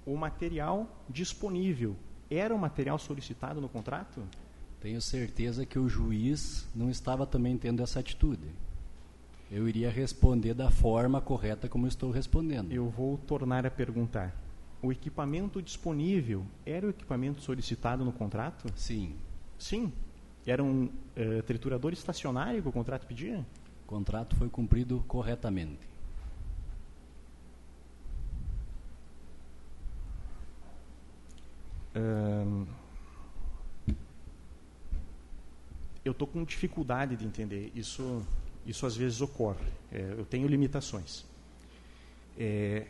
O 0.05 0.15
material 0.15 0.89
disponível 1.09 1.95
era 2.29 2.55
o 2.55 2.57
material 2.57 2.97
solicitado 2.97 3.59
no 3.59 3.67
contrato? 3.67 4.23
Tenho 4.81 5.01
certeza 5.01 5.65
que 5.65 5.77
o 5.77 5.87
juiz 5.89 6.65
não 6.73 6.89
estava 6.89 7.25
também 7.25 7.57
tendo 7.57 7.83
essa 7.83 7.99
atitude 7.99 8.49
eu 9.53 9.69
iria 9.69 9.91
responder 9.91 10.55
da 10.55 10.71
forma 10.71 11.21
correta 11.21 11.69
como 11.69 11.85
estou 11.85 12.09
respondendo. 12.09 12.71
Eu 12.71 12.89
vou 12.89 13.19
tornar 13.19 13.67
a 13.67 13.71
perguntar. 13.71 14.35
O 14.81 14.91
equipamento 14.91 15.61
disponível 15.61 16.43
era 16.65 16.87
o 16.87 16.89
equipamento 16.89 17.39
solicitado 17.39 18.03
no 18.03 18.11
contrato? 18.11 18.65
Sim. 18.75 19.15
Sim? 19.59 19.93
Era 20.43 20.63
um 20.63 20.85
uh, 20.85 21.43
triturador 21.45 21.93
estacionário 21.93 22.63
que 22.63 22.67
o 22.67 22.71
contrato 22.71 23.05
pedia? 23.05 23.45
O 23.85 23.87
contrato 23.87 24.35
foi 24.35 24.49
cumprido 24.49 25.03
corretamente. 25.07 25.93
Eu 36.03 36.11
estou 36.11 36.27
com 36.27 36.43
dificuldade 36.43 37.15
de 37.15 37.23
entender. 37.23 37.71
Isso 37.75 38.25
isso 38.65 38.85
às 38.85 38.95
vezes 38.95 39.21
ocorre. 39.21 39.65
É, 39.91 40.15
eu 40.17 40.25
tenho 40.25 40.47
limitações. 40.47 41.25
É, 42.37 42.87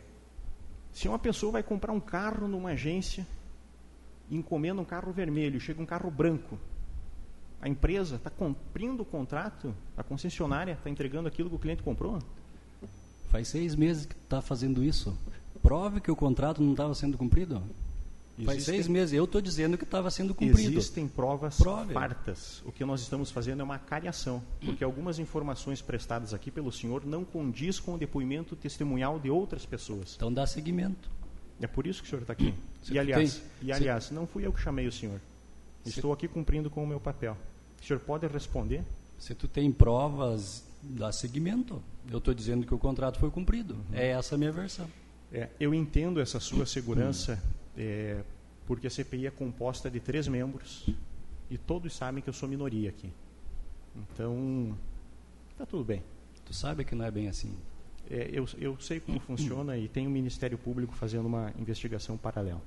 se 0.92 1.08
uma 1.08 1.18
pessoa 1.18 1.52
vai 1.52 1.62
comprar 1.62 1.92
um 1.92 2.00
carro 2.00 2.46
numa 2.46 2.70
agência, 2.70 3.26
encomenda 4.30 4.80
um 4.80 4.84
carro 4.84 5.12
vermelho, 5.12 5.60
chega 5.60 5.82
um 5.82 5.86
carro 5.86 6.10
branco, 6.10 6.58
a 7.60 7.68
empresa 7.68 8.16
está 8.16 8.30
cumprindo 8.30 9.02
o 9.02 9.06
contrato, 9.06 9.74
a 9.96 10.02
concessionária 10.02 10.72
está 10.72 10.90
entregando 10.90 11.28
aquilo 11.28 11.48
que 11.48 11.56
o 11.56 11.58
cliente 11.58 11.82
comprou? 11.82 12.18
Faz 13.30 13.48
seis 13.48 13.74
meses 13.74 14.06
que 14.06 14.14
está 14.14 14.40
fazendo 14.40 14.84
isso. 14.84 15.16
Prove 15.62 16.00
que 16.00 16.10
o 16.10 16.16
contrato 16.16 16.62
não 16.62 16.72
estava 16.72 16.94
sendo 16.94 17.16
cumprido. 17.16 17.62
Faz 18.44 18.64
seis 18.64 18.88
meses. 18.88 19.12
Eu 19.12 19.24
estou 19.24 19.40
dizendo 19.40 19.78
que 19.78 19.84
estava 19.84 20.10
sendo 20.10 20.34
cumprido. 20.34 20.72
Existem 20.72 21.06
provas 21.06 21.56
Prove. 21.56 21.92
fartas. 21.92 22.62
O 22.64 22.72
que 22.72 22.84
nós 22.84 23.00
estamos 23.00 23.30
fazendo 23.30 23.60
é 23.60 23.64
uma 23.64 23.78
cariação, 23.78 24.42
porque 24.64 24.82
algumas 24.82 25.18
informações 25.18 25.80
prestadas 25.80 26.34
aqui 26.34 26.50
pelo 26.50 26.72
senhor 26.72 27.04
não 27.04 27.24
condiz 27.24 27.78
com 27.78 27.94
o 27.94 27.98
depoimento 27.98 28.56
testemunhal 28.56 29.20
de 29.20 29.30
outras 29.30 29.64
pessoas. 29.64 30.14
Então 30.16 30.32
dá 30.32 30.46
seguimento. 30.46 31.08
É 31.60 31.66
por 31.66 31.86
isso 31.86 32.02
que 32.02 32.08
o 32.08 32.10
senhor 32.10 32.22
está 32.22 32.32
aqui. 32.32 32.52
e 32.90 32.98
aliás, 32.98 33.42
e 33.62 33.72
aliás, 33.72 34.10
não 34.10 34.26
fui 34.26 34.44
eu 34.44 34.52
que 34.52 34.60
chamei 34.60 34.88
o 34.88 34.92
senhor. 34.92 35.20
Estou 35.86 36.12
aqui 36.12 36.26
cumprindo 36.26 36.68
com 36.70 36.82
o 36.82 36.86
meu 36.86 36.98
papel. 36.98 37.36
O 37.80 37.84
senhor 37.84 38.00
pode 38.00 38.26
responder? 38.26 38.82
Se 39.18 39.34
tu 39.34 39.46
tem 39.46 39.70
provas, 39.70 40.64
dá 40.82 41.12
seguimento. 41.12 41.80
Eu 42.10 42.18
estou 42.18 42.34
dizendo 42.34 42.66
que 42.66 42.74
o 42.74 42.78
contrato 42.78 43.18
foi 43.18 43.30
cumprido. 43.30 43.74
Uhum. 43.74 43.84
É 43.92 44.08
essa 44.08 44.34
a 44.34 44.38
minha 44.38 44.50
versão. 44.50 44.88
É, 45.32 45.48
eu 45.58 45.74
entendo 45.74 46.20
essa 46.20 46.40
sua 46.40 46.66
segurança 46.66 47.42
é, 47.76 48.22
porque 48.66 48.86
a 48.86 48.90
CPI 48.90 49.26
é 49.26 49.30
composta 49.30 49.90
de 49.90 50.00
três 50.00 50.26
membros 50.28 50.88
e 51.50 51.58
todos 51.58 51.94
sabem 51.94 52.22
que 52.22 52.28
eu 52.28 52.32
sou 52.32 52.48
minoria 52.48 52.90
aqui. 52.90 53.12
Então, 53.94 54.76
está 55.50 55.66
tudo 55.66 55.84
bem. 55.84 56.02
Tu 56.44 56.54
sabe 56.54 56.84
que 56.84 56.94
não 56.94 57.04
é 57.04 57.10
bem 57.10 57.28
assim. 57.28 57.54
É, 58.10 58.28
eu, 58.32 58.46
eu 58.58 58.78
sei 58.80 59.00
como 59.00 59.20
funciona 59.20 59.76
e 59.76 59.88
tem 59.88 60.06
o 60.06 60.10
Ministério 60.10 60.58
Público 60.58 60.94
fazendo 60.94 61.26
uma 61.26 61.52
investigação 61.58 62.16
paralela. 62.16 62.62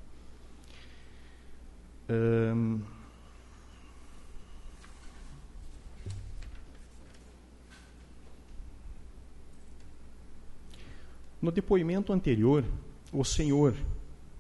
No 11.41 11.51
depoimento 11.51 12.13
anterior, 12.13 12.63
o 13.11 13.23
senhor 13.23 13.75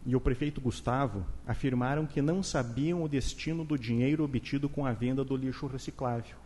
e 0.07 0.15
o 0.15 0.21
prefeito 0.21 0.61
Gustavo 0.61 1.25
afirmaram 1.45 2.07
que 2.07 2.21
não 2.21 2.41
sabiam 2.41 3.03
o 3.03 3.09
destino 3.09 3.65
do 3.65 3.77
dinheiro 3.77 4.23
obtido 4.23 4.69
com 4.69 4.85
a 4.85 4.93
venda 4.93 5.21
do 5.21 5.35
lixo 5.35 5.67
reciclável. 5.67 6.37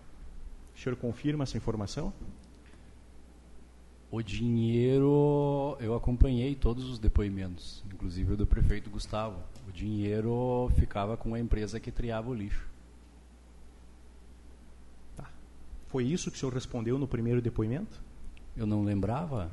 O 0.76 0.80
senhor 0.80 0.96
confirma 0.96 1.44
essa 1.44 1.58
informação? 1.58 2.12
O 4.10 4.20
dinheiro, 4.24 5.78
eu 5.80 5.94
acompanhei 5.94 6.56
todos 6.56 6.90
os 6.90 6.98
depoimentos, 6.98 7.84
inclusive 7.94 8.34
o 8.34 8.38
do 8.38 8.48
prefeito 8.48 8.90
Gustavo. 8.90 9.40
O 9.70 9.72
dinheiro 9.72 10.72
ficava 10.76 11.16
com 11.16 11.36
a 11.36 11.40
empresa 11.40 11.80
que 11.80 11.92
triava 11.92 12.32
o 12.32 12.34
lixo. 12.34 12.68
Tá. 15.16 15.30
Foi 15.88 16.04
isso 16.04 16.32
que 16.32 16.38
o 16.38 16.40
senhor 16.40 16.54
respondeu 16.54 16.98
no 16.98 17.08
primeiro 17.08 17.44
depoimento? 17.44 18.02
Eu 18.58 18.66
não 18.66 18.84
lembrava, 18.84 19.52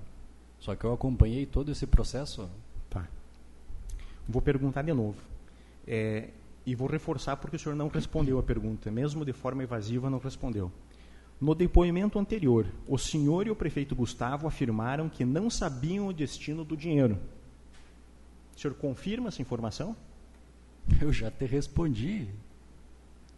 só 0.59 0.75
que 0.75 0.87
eu 0.87 0.95
acompanhei 0.95 1.45
todo 1.45 1.71
esse 1.71 1.87
processo. 1.87 2.49
Vou 4.29 4.43
perguntar 4.43 4.83
de 4.83 4.93
novo. 4.93 5.17
É, 5.87 6.29
e 6.67 6.75
vou 6.75 6.87
reforçar 6.87 7.37
porque 7.37 7.57
o 7.57 7.59
senhor 7.59 7.75
não 7.75 7.89
respondeu 7.89 8.39
a 8.39 8.43
pergunta, 8.43 8.91
mesmo 8.91 9.25
de 9.25 9.33
forma 9.33 9.63
evasiva, 9.63 10.11
não 10.11 10.19
respondeu. 10.19 10.71
No 11.41 11.55
depoimento 11.55 12.19
anterior, 12.19 12.67
o 12.87 12.99
senhor 12.99 13.47
e 13.47 13.51
o 13.51 13.57
prefeito 13.57 13.95
Gustavo 13.95 14.47
afirmaram 14.47 15.09
que 15.09 15.25
não 15.25 15.49
sabiam 15.49 16.09
o 16.09 16.13
destino 16.13 16.65
do 16.65 16.77
dinheiro. 16.77 17.17
O 18.55 18.61
senhor 18.61 18.75
confirma 18.75 19.29
essa 19.29 19.41
informação? 19.41 19.97
Eu 21.01 21.13
já 21.13 21.31
te 21.31 21.47
respondi. 21.47 22.29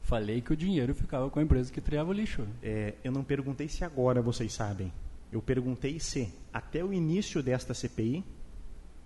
Falei 0.02 0.40
que 0.40 0.52
o 0.52 0.56
dinheiro 0.56 0.94
ficava 0.94 1.30
com 1.30 1.38
a 1.38 1.42
empresa 1.42 1.70
que 1.70 1.80
triava 1.80 2.10
o 2.10 2.12
lixo. 2.12 2.44
É, 2.62 2.94
eu 3.04 3.12
não 3.12 3.22
perguntei 3.22 3.68
se 3.68 3.84
agora 3.84 4.20
vocês 4.20 4.52
sabem. 4.52 4.92
Eu 5.30 5.40
perguntei 5.40 6.00
se, 6.00 6.32
até 6.52 6.82
o 6.82 6.92
início 6.92 7.42
desta 7.42 7.74
CPI, 7.74 8.24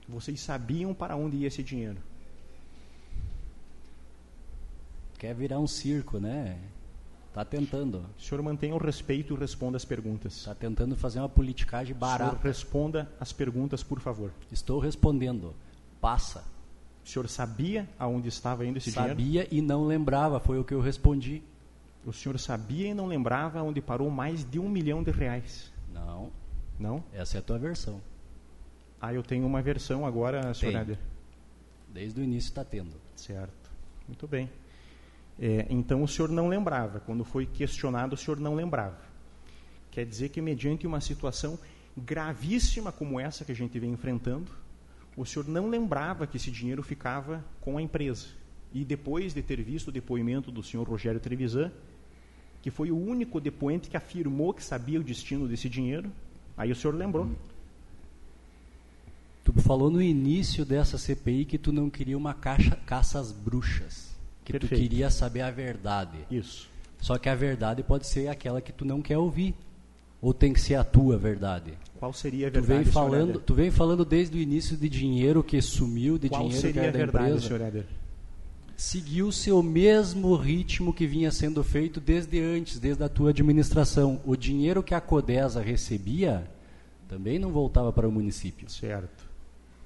vocês 0.09 0.41
sabiam 0.41 0.93
para 0.95 1.17
onde 1.17 1.39
ia 1.39 1.49
esse 1.49 1.63
dinheiro? 1.63 1.99
Quer 5.19 5.35
virar 5.35 5.59
um 5.59 5.67
circo, 5.67 6.19
né? 6.19 6.59
Está 7.29 7.45
tentando. 7.45 8.05
O 8.19 8.23
senhor 8.23 8.43
mantenha 8.43 8.75
o 8.75 8.79
respeito 8.79 9.35
e 9.35 9.39
responda 9.39 9.77
as 9.77 9.85
perguntas. 9.85 10.37
Está 10.37 10.55
tentando 10.55 10.95
fazer 10.95 11.19
uma 11.19 11.29
politicagem 11.29 11.95
barata. 11.95 12.25
O 12.25 12.31
senhor 12.31 12.45
responda 12.45 13.13
as 13.19 13.33
perguntas, 13.33 13.83
por 13.83 13.99
favor. 14.01 14.31
Estou 14.53 14.79
respondendo. 14.79 15.55
Passa. 16.01 16.45
O 17.05 17.09
senhor 17.09 17.29
sabia 17.29 17.89
aonde 17.99 18.29
estava 18.29 18.65
indo 18.65 18.79
esse 18.79 18.93
sabia 18.93 19.15
dinheiro? 19.15 19.49
Sabia 19.49 19.59
e 19.59 19.61
não 19.61 19.85
lembrava, 19.85 20.39
foi 20.39 20.59
o 20.59 20.65
que 20.65 20.75
eu 20.75 20.81
respondi. 20.81 21.43
O 22.05 22.13
senhor 22.13 22.39
sabia 22.39 22.89
e 22.89 22.95
não 22.95 23.07
lembrava 23.07 23.63
onde 23.63 23.81
parou 23.81 24.11
mais 24.11 24.49
de 24.49 24.59
um 24.59 24.69
milhão 24.69 25.03
de 25.03 25.11
reais? 25.11 25.73
Não. 25.93 26.31
Não? 26.79 27.03
Essa 27.13 27.39
é 27.39 27.41
a 27.41 27.43
tua 27.43 27.59
versão. 27.59 28.01
Ah, 29.05 29.13
eu 29.13 29.23
tenho 29.23 29.47
uma 29.47 29.61
versão 29.61 30.07
agora, 30.07 30.55
senhor 30.55 30.77
Éder. 30.77 30.99
Desde 31.93 32.19
o 32.19 32.25
início 32.25 32.49
está 32.49 32.65
tendo. 32.65 32.97
Certo. 33.15 33.71
Muito 34.09 34.27
bem. 34.27 34.49
É, 35.39 35.67
então 35.69 36.03
o 36.03 36.09
senhor 36.09 36.31
não 36.31 36.49
lembrava. 36.49 37.01
Quando 37.01 37.23
foi 37.23 37.45
questionado, 37.45 38.15
o 38.15 38.17
senhor 38.17 38.41
não 38.41 38.55
lembrava. 38.55 38.99
Quer 39.91 40.07
dizer 40.07 40.31
que, 40.31 40.41
mediante 40.41 40.87
uma 40.87 41.03
situação 41.03 41.59
gravíssima 41.95 42.91
como 42.91 43.21
essa 43.21 43.45
que 43.45 43.53
a 43.53 43.55
gente 43.55 43.79
vem 43.79 43.93
enfrentando, 43.93 44.51
o 45.19 45.27
senhor 45.27 45.47
não 45.49 45.69
lembrava 45.69 46.27
que 46.27 46.39
esse 46.39 46.51
dinheiro 46.51 46.83
ficava 46.83 47.45
com 47.61 47.77
a 47.77 47.83
empresa. 47.83 48.29
e 48.73 48.85
depois 48.85 49.35
de 49.35 49.43
ter 49.43 49.63
visto 49.63 49.89
o 49.89 49.93
depoimento 49.93 50.51
do 50.51 50.63
senhor 50.63 50.89
Rogério 50.89 51.21
Trevisan, 51.21 51.71
que 52.63 52.71
foi 52.71 52.91
o 52.91 52.97
único 52.97 53.39
depoente 53.39 53.89
que 53.89 53.97
afirmou 53.97 54.55
que 54.55 54.65
sabia 54.65 54.99
o 54.99 55.05
destino 55.05 55.47
desse 55.47 55.69
dinheiro, 55.69 56.11
aí 56.57 56.73
o 56.73 56.75
senhor 56.75 56.95
lembrou. 56.95 57.29
Tu 59.45 59.53
falou 59.61 59.91
no 59.91 60.01
início 60.01 60.65
dessa 60.65 60.97
CPI 60.97 61.45
que 61.45 61.59
tu 61.59 61.71
não 61.73 61.91
queria 61.91 62.17
uma 62.17 62.33
caixa, 62.33 62.77
caça 62.87 63.21
às 63.21 63.31
bruxas, 63.31 64.17
que 64.45 64.53
Perfeito. 64.53 64.75
tu 64.75 64.81
queria 64.81 65.11
saber 65.11 65.43
a 65.43 65.51
verdade. 65.51 66.19
Isso. 66.31 66.69
Só 67.01 67.19
que 67.19 67.29
a 67.29 67.35
verdade 67.35 67.83
pode 67.83 68.07
ser 68.07 68.29
aquela 68.29 68.63
que 68.63 68.73
tu 68.73 68.85
não 68.87 69.03
quer 69.03 69.19
ouvir, 69.19 69.55
ou 70.23 70.33
tem 70.33 70.55
que 70.55 70.61
ser 70.61 70.77
a 70.77 70.83
tua 70.85 71.19
verdade. 71.19 71.75
Qual 71.99 72.13
seria 72.15 72.49
a 72.49 72.51
Tu 72.51 72.55
verdade, 72.55 72.85
vem 72.85 72.93
senhor 72.93 72.93
falando, 73.11 73.39
tu 73.41 73.55
vem 73.55 73.71
falando 73.71 74.05
desde 74.05 74.39
o 74.39 74.41
início 74.41 74.75
de 74.77 74.89
dinheiro 74.89 75.45
que 75.45 75.61
sumiu, 75.61 76.17
de 76.17 76.31
Qual 76.31 76.49
dinheiro 76.49 76.73
que 76.73 76.79
a 76.79 76.83
era 76.83 76.93
da 76.93 76.99
verdade, 76.99 77.27
empresa. 77.29 77.47
senhor 77.47 77.61
Éder? 77.61 77.85
seguiu-se 78.77 79.53
o 79.53 79.63
mesmo 79.63 80.35
ritmo 80.35 80.93
que 80.93 81.07
vinha 81.07 81.31
sendo 81.31 81.63
feito 81.63 82.01
desde 82.01 82.41
antes, 82.41 82.79
desde 82.79 83.03
a 83.05 83.09
tua 83.09 83.31
administração. 83.31 84.21
O 84.25 84.35
dinheiro 84.37 84.83
que 84.83 84.95
a 84.95 85.01
Codesa 85.01 85.61
recebia 85.61 86.45
também 87.09 87.39
não 87.39 87.51
voltava 87.53 87.93
para 87.93 88.09
o 88.09 88.13
município. 88.13 88.69
Certo. 88.69 89.25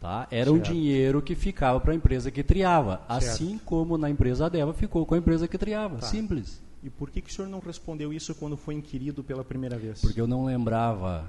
Tá? 0.01 0.29
Era 0.31 0.53
um 0.53 0.57
Certo. 0.57 0.73
dinheiro 0.73 1.21
que 1.21 1.35
ficava 1.35 1.81
para 1.81 1.93
a 1.93 1.95
empresa 1.95 2.31
que 2.31 2.45
triava, 2.45 3.03
assim 3.09 3.59
como 3.65 3.99
na 3.99 4.09
empresa 4.09 4.47
Adeva 4.47 4.73
ficou 4.73 5.05
com 5.05 5.15
a 5.15 5.19
empresa 5.19 5.49
que 5.49 5.59
triava. 5.59 5.97
Tá. 5.97 6.07
Simples. 6.07 6.63
E 6.85 6.89
por 6.89 7.11
que, 7.11 7.21
que 7.21 7.31
o 7.31 7.33
senhor 7.33 7.49
não 7.49 7.59
respondeu 7.59 8.13
isso 8.13 8.35
quando 8.37 8.57
foi 8.57 8.75
inquirido 8.75 9.25
pela 9.25 9.43
primeira 9.43 9.77
vez? 9.77 10.01
Porque 10.01 10.21
eu 10.21 10.29
não 10.29 10.45
lembrava, 10.45 11.27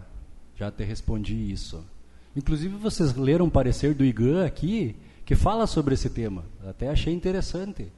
já 0.56 0.70
te 0.70 0.84
respondi 0.84 1.52
isso. 1.52 1.84
Inclusive 2.36 2.76
vocês 2.76 3.16
leram 3.16 3.46
um 3.46 3.50
parecer 3.50 3.96
do 3.96 4.06
IGAN 4.06 4.46
aqui 4.46 4.96
que 5.26 5.36
fala 5.36 5.66
sobre 5.66 5.96
esse 5.96 6.10
tema. 6.10 6.46
Até 6.64 6.90
achei 6.90 7.14
interessante. 7.14 7.92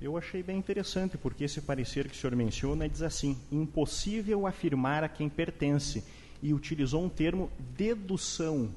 Eu 0.00 0.16
achei 0.16 0.42
bem 0.42 0.58
interessante, 0.58 1.16
porque 1.16 1.44
esse 1.44 1.60
parecer 1.60 2.08
que 2.08 2.16
o 2.16 2.20
senhor 2.20 2.34
menciona 2.34 2.88
diz 2.88 3.02
assim: 3.02 3.36
impossível 3.50 4.46
afirmar 4.46 5.04
a 5.04 5.08
quem 5.08 5.28
pertence, 5.28 6.02
e 6.42 6.52
utilizou 6.52 7.04
um 7.04 7.08
termo 7.08 7.50
dedução. 7.76 8.68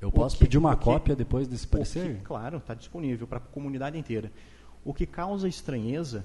Eu 0.00 0.12
posso 0.12 0.36
que- 0.38 0.44
pedir 0.44 0.58
uma 0.58 0.76
que- 0.76 0.84
cópia 0.84 1.16
depois 1.16 1.48
desse 1.48 1.66
parecer? 1.66 2.16
que, 2.18 2.22
claro, 2.22 2.58
está 2.58 2.74
disponível 2.74 3.26
para 3.26 3.38
a 3.38 3.40
comunidade 3.40 3.98
inteira. 3.98 4.30
O 4.84 4.94
que 4.94 5.06
causa 5.06 5.48
estranheza 5.48 6.24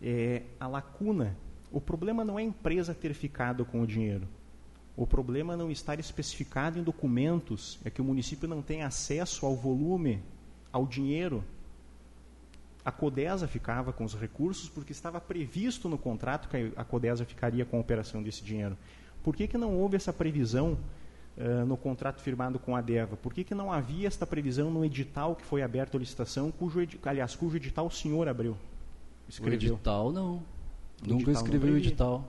é 0.00 0.42
a 0.60 0.66
lacuna. 0.68 1.36
O 1.72 1.80
problema 1.80 2.24
não 2.24 2.38
é 2.38 2.42
a 2.42 2.46
empresa 2.46 2.94
ter 2.94 3.12
ficado 3.14 3.64
com 3.64 3.80
o 3.82 3.86
dinheiro. 3.86 4.26
O 4.96 5.06
problema 5.06 5.56
não 5.56 5.70
estar 5.70 5.98
especificado 6.00 6.78
em 6.78 6.82
documentos, 6.82 7.78
é 7.84 7.90
que 7.90 8.00
o 8.00 8.04
município 8.04 8.48
não 8.48 8.62
tem 8.62 8.82
acesso 8.82 9.44
ao 9.46 9.54
volume, 9.54 10.20
ao 10.72 10.86
dinheiro. 10.86 11.44
A 12.84 12.90
Codesa 12.90 13.46
ficava 13.46 13.92
com 13.92 14.04
os 14.04 14.14
recursos 14.14 14.68
porque 14.68 14.92
estava 14.92 15.20
previsto 15.20 15.88
no 15.88 15.98
contrato 15.98 16.48
que 16.48 16.72
a 16.74 16.84
Codesa 16.84 17.24
ficaria 17.24 17.64
com 17.64 17.76
a 17.76 17.80
operação 17.80 18.22
desse 18.22 18.42
dinheiro. 18.42 18.76
Por 19.22 19.36
que, 19.36 19.46
que 19.46 19.58
não 19.58 19.74
houve 19.76 19.96
essa 19.96 20.12
previsão 20.12 20.78
eh, 21.38 21.64
no 21.64 21.76
contrato 21.76 22.20
firmado 22.20 22.58
com 22.58 22.74
a 22.74 22.80
Deva? 22.80 23.16
Por 23.16 23.32
que, 23.32 23.44
que 23.44 23.54
não 23.54 23.72
havia 23.72 24.08
esta 24.08 24.26
previsão 24.26 24.70
no 24.70 24.84
edital 24.84 25.36
que 25.36 25.44
foi 25.44 25.62
aberto 25.62 25.96
a 25.96 26.00
licitação, 26.00 26.50
cujo, 26.50 26.80
aliás, 27.04 27.36
cujo 27.36 27.56
edital 27.56 27.86
o 27.86 27.90
senhor 27.90 28.26
abriu? 28.26 28.52
O 28.52 28.56
Escreveu. 29.28 29.74
edital 29.74 30.12
não. 30.12 30.42
O 31.00 31.08
Nunca 31.08 31.30
escrevi 31.30 31.70
o 31.70 31.76
edital. 31.76 32.24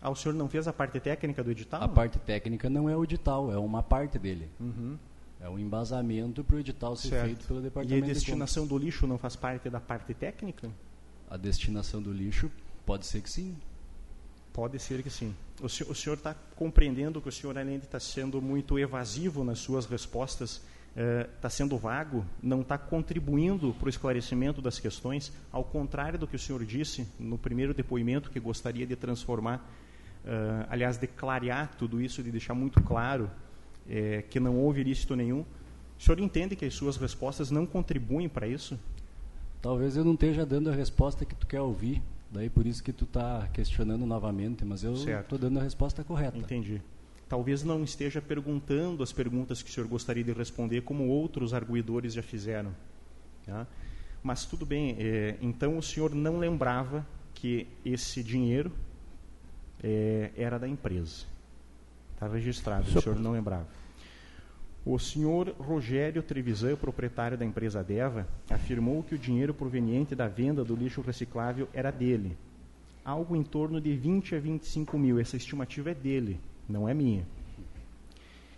Ah, 0.00 0.10
o 0.10 0.14
senhor 0.14 0.34
não 0.34 0.48
fez 0.48 0.68
a 0.68 0.72
parte 0.72 1.00
técnica 1.00 1.42
do 1.42 1.50
edital? 1.50 1.82
A 1.82 1.88
parte 1.88 2.18
técnica 2.20 2.70
não 2.70 2.88
é 2.88 2.96
o 2.96 3.02
edital, 3.02 3.50
é 3.50 3.58
uma 3.58 3.82
parte 3.82 4.16
dele. 4.18 4.48
Uhum. 4.60 4.96
É 5.40 5.48
um 5.48 5.58
embasamento 5.58 6.44
para 6.44 6.56
o 6.56 6.58
edital 6.60 6.94
ser 6.94 7.08
Certo. 7.08 7.24
feito 7.26 7.46
pelo 7.46 7.58
E 7.58 7.60
a 7.60 7.64
departamento 7.64 8.06
de 8.06 8.12
destinação 8.12 8.66
do 8.66 8.78
lixo 8.78 9.06
não 9.06 9.18
faz 9.18 9.34
parte 9.34 9.68
da 9.68 9.80
parte 9.80 10.14
técnica? 10.14 10.70
A 11.28 11.36
destinação 11.36 12.00
do 12.00 12.12
lixo 12.12 12.50
pode 12.84 13.06
ser 13.06 13.20
que 13.22 13.28
sim. 13.28 13.56
Pode 14.52 14.78
ser 14.78 15.02
que 15.02 15.10
sim. 15.10 15.34
O 15.60 15.66
o 15.66 15.94
senhor 15.94 16.16
está 16.16 16.34
compreendendo 16.54 17.20
que 17.20 17.28
o 17.28 17.32
senhor, 17.32 17.56
além 17.56 17.78
de 17.78 17.84
estar 17.84 18.00
sendo 18.00 18.42
muito 18.42 18.78
evasivo 18.78 19.42
nas 19.42 19.58
suas 19.58 19.86
respostas, 19.86 20.60
está 21.34 21.50
sendo 21.50 21.76
vago, 21.76 22.24
não 22.42 22.62
está 22.62 22.78
contribuindo 22.78 23.74
para 23.74 23.86
o 23.86 23.88
esclarecimento 23.88 24.62
das 24.62 24.80
questões, 24.80 25.30
ao 25.52 25.62
contrário 25.62 26.18
do 26.18 26.26
que 26.26 26.36
o 26.36 26.38
senhor 26.38 26.64
disse 26.64 27.06
no 27.20 27.36
primeiro 27.36 27.74
depoimento, 27.74 28.30
que 28.30 28.40
gostaria 28.40 28.86
de 28.86 28.96
transformar, 28.96 29.62
eh, 30.24 30.66
aliás, 30.70 30.96
de 30.96 31.06
clarear 31.06 31.74
tudo 31.76 32.00
isso, 32.00 32.22
de 32.22 32.30
deixar 32.30 32.54
muito 32.54 32.82
claro 32.82 33.30
eh, 33.86 34.24
que 34.30 34.40
não 34.40 34.56
houve 34.56 34.80
ilícito 34.80 35.14
nenhum. 35.14 35.44
O 35.98 36.02
senhor 36.02 36.18
entende 36.18 36.56
que 36.56 36.64
as 36.64 36.72
suas 36.72 36.96
respostas 36.96 37.50
não 37.50 37.66
contribuem 37.66 38.28
para 38.28 38.48
isso? 38.48 38.78
Talvez 39.60 39.98
eu 39.98 40.04
não 40.04 40.14
esteja 40.14 40.46
dando 40.46 40.70
a 40.70 40.74
resposta 40.74 41.26
que 41.26 41.34
tu 41.34 41.46
quer 41.46 41.60
ouvir, 41.60 42.02
daí 42.30 42.48
por 42.50 42.66
isso 42.66 42.82
que 42.82 42.92
tu 42.92 43.04
está 43.04 43.48
questionando 43.52 44.04
novamente, 44.06 44.64
mas 44.64 44.82
eu 44.84 44.94
estou 44.94 45.38
dando 45.38 45.58
a 45.58 45.62
resposta 45.62 46.02
correta. 46.04 46.36
Entendi. 46.38 46.82
Talvez 47.28 47.64
não 47.64 47.82
esteja 47.82 48.22
perguntando 48.22 49.02
as 49.02 49.12
perguntas 49.12 49.60
que 49.62 49.68
o 49.70 49.72
senhor 49.72 49.88
gostaria 49.88 50.22
de 50.22 50.32
responder, 50.32 50.82
como 50.82 51.08
outros 51.08 51.52
arguidores 51.52 52.12
já 52.14 52.22
fizeram. 52.22 52.72
tá? 53.44 53.66
Mas 54.22 54.44
tudo 54.44 54.64
bem, 54.66 54.96
é, 54.98 55.36
então 55.40 55.76
o 55.78 55.82
senhor 55.82 56.14
não 56.14 56.38
lembrava 56.38 57.06
que 57.34 57.66
esse 57.84 58.22
dinheiro 58.22 58.72
é, 59.82 60.30
era 60.36 60.58
da 60.58 60.68
empresa. 60.68 61.24
Está 62.14 62.26
registrado, 62.28 62.82
o 62.84 62.86
Senhor- 62.88 63.02
senhor 63.02 63.18
não 63.20 63.32
lembrava. 63.32 63.66
O 64.86 65.00
senhor 65.00 65.52
Rogério 65.58 66.22
Trevisan, 66.22 66.76
proprietário 66.76 67.36
da 67.36 67.44
empresa 67.44 67.82
Deva, 67.82 68.24
afirmou 68.48 69.02
que 69.02 69.16
o 69.16 69.18
dinheiro 69.18 69.52
proveniente 69.52 70.14
da 70.14 70.28
venda 70.28 70.64
do 70.64 70.76
lixo 70.76 71.00
reciclável 71.00 71.68
era 71.74 71.90
dele. 71.90 72.36
Algo 73.04 73.34
em 73.34 73.42
torno 73.42 73.80
de 73.80 73.96
20 73.96 74.36
a 74.36 74.38
25 74.38 74.96
mil. 74.96 75.18
Essa 75.18 75.36
estimativa 75.36 75.90
é 75.90 75.94
dele, 75.94 76.38
não 76.68 76.88
é 76.88 76.94
minha. 76.94 77.26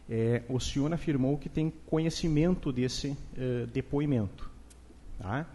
É, 0.06 0.42
o 0.50 0.60
senhor 0.60 0.92
afirmou 0.92 1.38
que 1.38 1.48
tem 1.48 1.72
conhecimento 1.86 2.70
desse 2.70 3.16
eh, 3.34 3.66
depoimento. 3.72 4.50
Tá? 5.18 5.46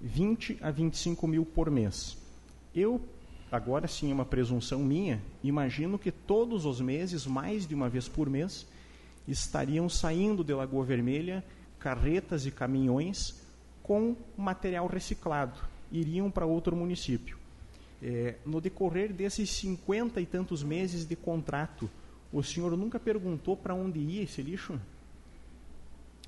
20 0.00 0.58
a 0.60 0.72
25 0.72 1.24
mil 1.28 1.46
por 1.46 1.70
mês. 1.70 2.18
Eu, 2.74 3.00
agora 3.50 3.86
sim 3.86 4.10
é 4.10 4.14
uma 4.14 4.24
presunção 4.24 4.80
minha, 4.80 5.22
imagino 5.42 6.00
que 6.00 6.10
todos 6.10 6.64
os 6.64 6.80
meses, 6.80 7.26
mais 7.26 7.64
de 7.64 7.76
uma 7.76 7.88
vez 7.88 8.08
por 8.08 8.28
mês, 8.28 8.66
estariam 9.26 9.88
saindo 9.88 10.44
de 10.44 10.52
Lagoa 10.52 10.84
Vermelha 10.84 11.44
carretas 11.78 12.46
e 12.46 12.50
caminhões 12.50 13.42
com 13.82 14.16
material 14.36 14.86
reciclado. 14.86 15.60
Iriam 15.92 16.30
para 16.30 16.46
outro 16.46 16.74
município. 16.74 17.38
É, 18.02 18.36
no 18.44 18.60
decorrer 18.60 19.12
desses 19.12 19.50
cinquenta 19.50 20.20
e 20.20 20.26
tantos 20.26 20.62
meses 20.62 21.06
de 21.06 21.14
contrato, 21.14 21.90
o 22.32 22.42
senhor 22.42 22.76
nunca 22.76 22.98
perguntou 22.98 23.56
para 23.56 23.74
onde 23.74 23.98
ia 23.98 24.22
esse 24.22 24.42
lixo? 24.42 24.78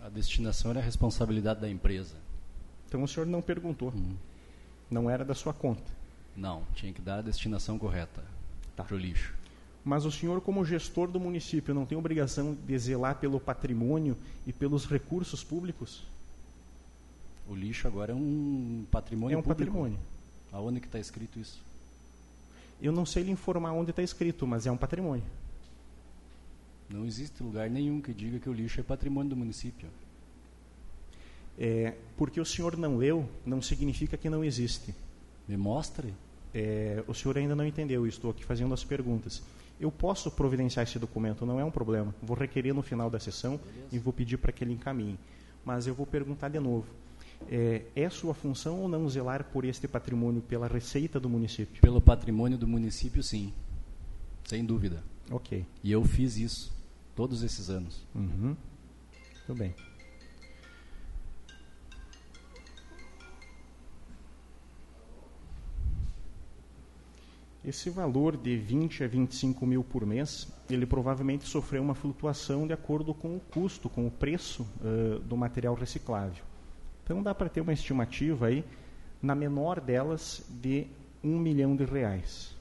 A 0.00 0.08
destinação 0.08 0.70
era 0.70 0.80
a 0.80 0.82
responsabilidade 0.82 1.60
da 1.60 1.68
empresa. 1.68 2.16
Então 2.86 3.02
o 3.02 3.08
senhor 3.08 3.26
não 3.26 3.42
perguntou. 3.42 3.92
Hum. 3.96 4.14
Não 4.90 5.10
era 5.10 5.24
da 5.24 5.34
sua 5.34 5.52
conta. 5.52 5.90
Não, 6.36 6.62
tinha 6.74 6.92
que 6.92 7.00
dar 7.00 7.18
a 7.18 7.22
destinação 7.22 7.78
correta 7.78 8.22
Tá. 8.76 8.84
para 8.84 8.94
o 8.94 8.98
lixo. 8.98 9.34
Mas 9.86 10.04
o 10.04 10.10
senhor, 10.10 10.40
como 10.40 10.64
gestor 10.64 11.06
do 11.06 11.20
município, 11.20 11.72
não 11.72 11.86
tem 11.86 11.96
obrigação 11.96 12.58
de 12.66 12.76
zelar 12.76 13.20
pelo 13.20 13.38
patrimônio 13.38 14.16
e 14.44 14.52
pelos 14.52 14.84
recursos 14.84 15.44
públicos? 15.44 16.02
O 17.48 17.54
lixo 17.54 17.86
agora 17.86 18.10
é 18.10 18.14
um 18.14 18.84
patrimônio 18.90 19.36
é 19.36 19.38
um 19.38 19.42
público. 19.42 19.64
patrimônio. 19.64 19.98
Aonde 20.50 20.80
que 20.80 20.86
está 20.86 20.98
escrito 20.98 21.38
isso? 21.38 21.62
Eu 22.82 22.90
não 22.90 23.06
sei 23.06 23.22
lhe 23.22 23.30
informar 23.30 23.74
onde 23.74 23.90
está 23.90 24.02
escrito, 24.02 24.44
mas 24.44 24.66
é 24.66 24.72
um 24.72 24.76
patrimônio. 24.76 25.22
Não 26.90 27.06
existe 27.06 27.40
lugar 27.40 27.70
nenhum 27.70 28.00
que 28.00 28.12
diga 28.12 28.40
que 28.40 28.48
o 28.48 28.52
lixo 28.52 28.80
é 28.80 28.82
patrimônio 28.82 29.30
do 29.30 29.36
município. 29.36 29.88
É, 31.56 31.94
porque 32.16 32.40
o 32.40 32.44
senhor 32.44 32.76
não 32.76 32.96
leu, 32.96 33.24
não 33.46 33.62
significa 33.62 34.16
que 34.16 34.28
não 34.28 34.42
existe. 34.42 34.92
Me 35.46 35.56
mostre. 35.56 36.12
É, 36.52 37.04
o 37.06 37.14
senhor 37.14 37.38
ainda 37.38 37.54
não 37.54 37.64
entendeu, 37.64 38.02
eu 38.02 38.08
estou 38.08 38.32
aqui 38.32 38.44
fazendo 38.44 38.74
as 38.74 38.82
perguntas. 38.82 39.40
Eu 39.78 39.90
posso 39.90 40.30
providenciar 40.30 40.84
esse 40.84 40.98
documento, 40.98 41.44
não 41.44 41.60
é 41.60 41.64
um 41.64 41.70
problema. 41.70 42.14
Vou 42.22 42.36
requerer 42.36 42.74
no 42.74 42.82
final 42.82 43.10
da 43.10 43.20
sessão 43.20 43.60
e 43.92 43.98
vou 43.98 44.12
pedir 44.12 44.38
para 44.38 44.52
que 44.52 44.64
ele 44.64 44.72
encaminhe. 44.72 45.18
Mas 45.64 45.86
eu 45.86 45.94
vou 45.94 46.06
perguntar 46.06 46.48
de 46.48 46.58
novo. 46.58 46.86
É, 47.48 47.82
é 47.94 48.08
sua 48.08 48.32
função 48.32 48.80
ou 48.80 48.88
não 48.88 49.08
zelar 49.08 49.44
por 49.44 49.64
este 49.64 49.86
patrimônio, 49.86 50.40
pela 50.40 50.66
receita 50.66 51.20
do 51.20 51.28
município? 51.28 51.82
Pelo 51.82 52.00
patrimônio 52.00 52.56
do 52.56 52.66
município, 52.66 53.22
sim. 53.22 53.52
Sem 54.44 54.64
dúvida. 54.64 55.02
Ok. 55.30 55.66
E 55.82 55.92
eu 55.92 56.04
fiz 56.04 56.38
isso 56.38 56.72
todos 57.14 57.42
esses 57.42 57.68
anos. 57.68 58.06
Uhum. 58.14 58.56
Tudo 59.46 59.58
bem. 59.58 59.74
Esse 67.66 67.90
valor 67.90 68.36
de 68.36 68.56
20 68.56 69.02
a 69.02 69.08
25 69.08 69.66
mil 69.66 69.82
por 69.82 70.06
mês, 70.06 70.46
ele 70.70 70.86
provavelmente 70.86 71.48
sofreu 71.48 71.82
uma 71.82 71.96
flutuação 71.96 72.64
de 72.64 72.72
acordo 72.72 73.12
com 73.12 73.36
o 73.36 73.40
custo, 73.40 73.88
com 73.88 74.06
o 74.06 74.10
preço 74.10 74.64
ãh, 74.80 75.18
do 75.26 75.36
material 75.36 75.74
reciclável. 75.74 76.44
Então 77.02 77.20
dá 77.20 77.34
para 77.34 77.48
ter 77.48 77.60
uma 77.60 77.72
estimativa 77.72 78.46
aí, 78.46 78.64
na 79.20 79.34
menor 79.34 79.80
delas, 79.80 80.46
de 80.48 80.86
um 81.24 81.40
milhão 81.40 81.74
de 81.74 81.84
reais. 81.84 82.54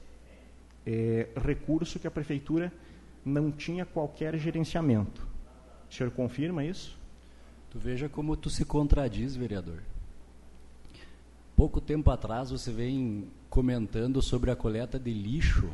É, 0.84 1.28
recurso 1.36 2.00
que 2.00 2.08
a 2.08 2.10
prefeitura 2.10 2.72
não 3.24 3.52
tinha 3.52 3.86
qualquer 3.86 4.36
gerenciamento. 4.36 5.24
O 5.88 5.94
senhor 5.94 6.10
confirma 6.10 6.64
isso? 6.64 6.98
Tu 7.70 7.78
veja 7.78 8.08
como 8.08 8.36
tu 8.36 8.50
se 8.50 8.64
contradiz, 8.64 9.36
vereador. 9.36 9.82
Pouco 11.56 11.80
tempo 11.80 12.10
atrás 12.10 12.50
você 12.50 12.70
vem 12.70 13.28
comentando 13.48 14.20
sobre 14.20 14.50
a 14.50 14.56
coleta 14.56 14.98
de 14.98 15.10
lixo, 15.10 15.66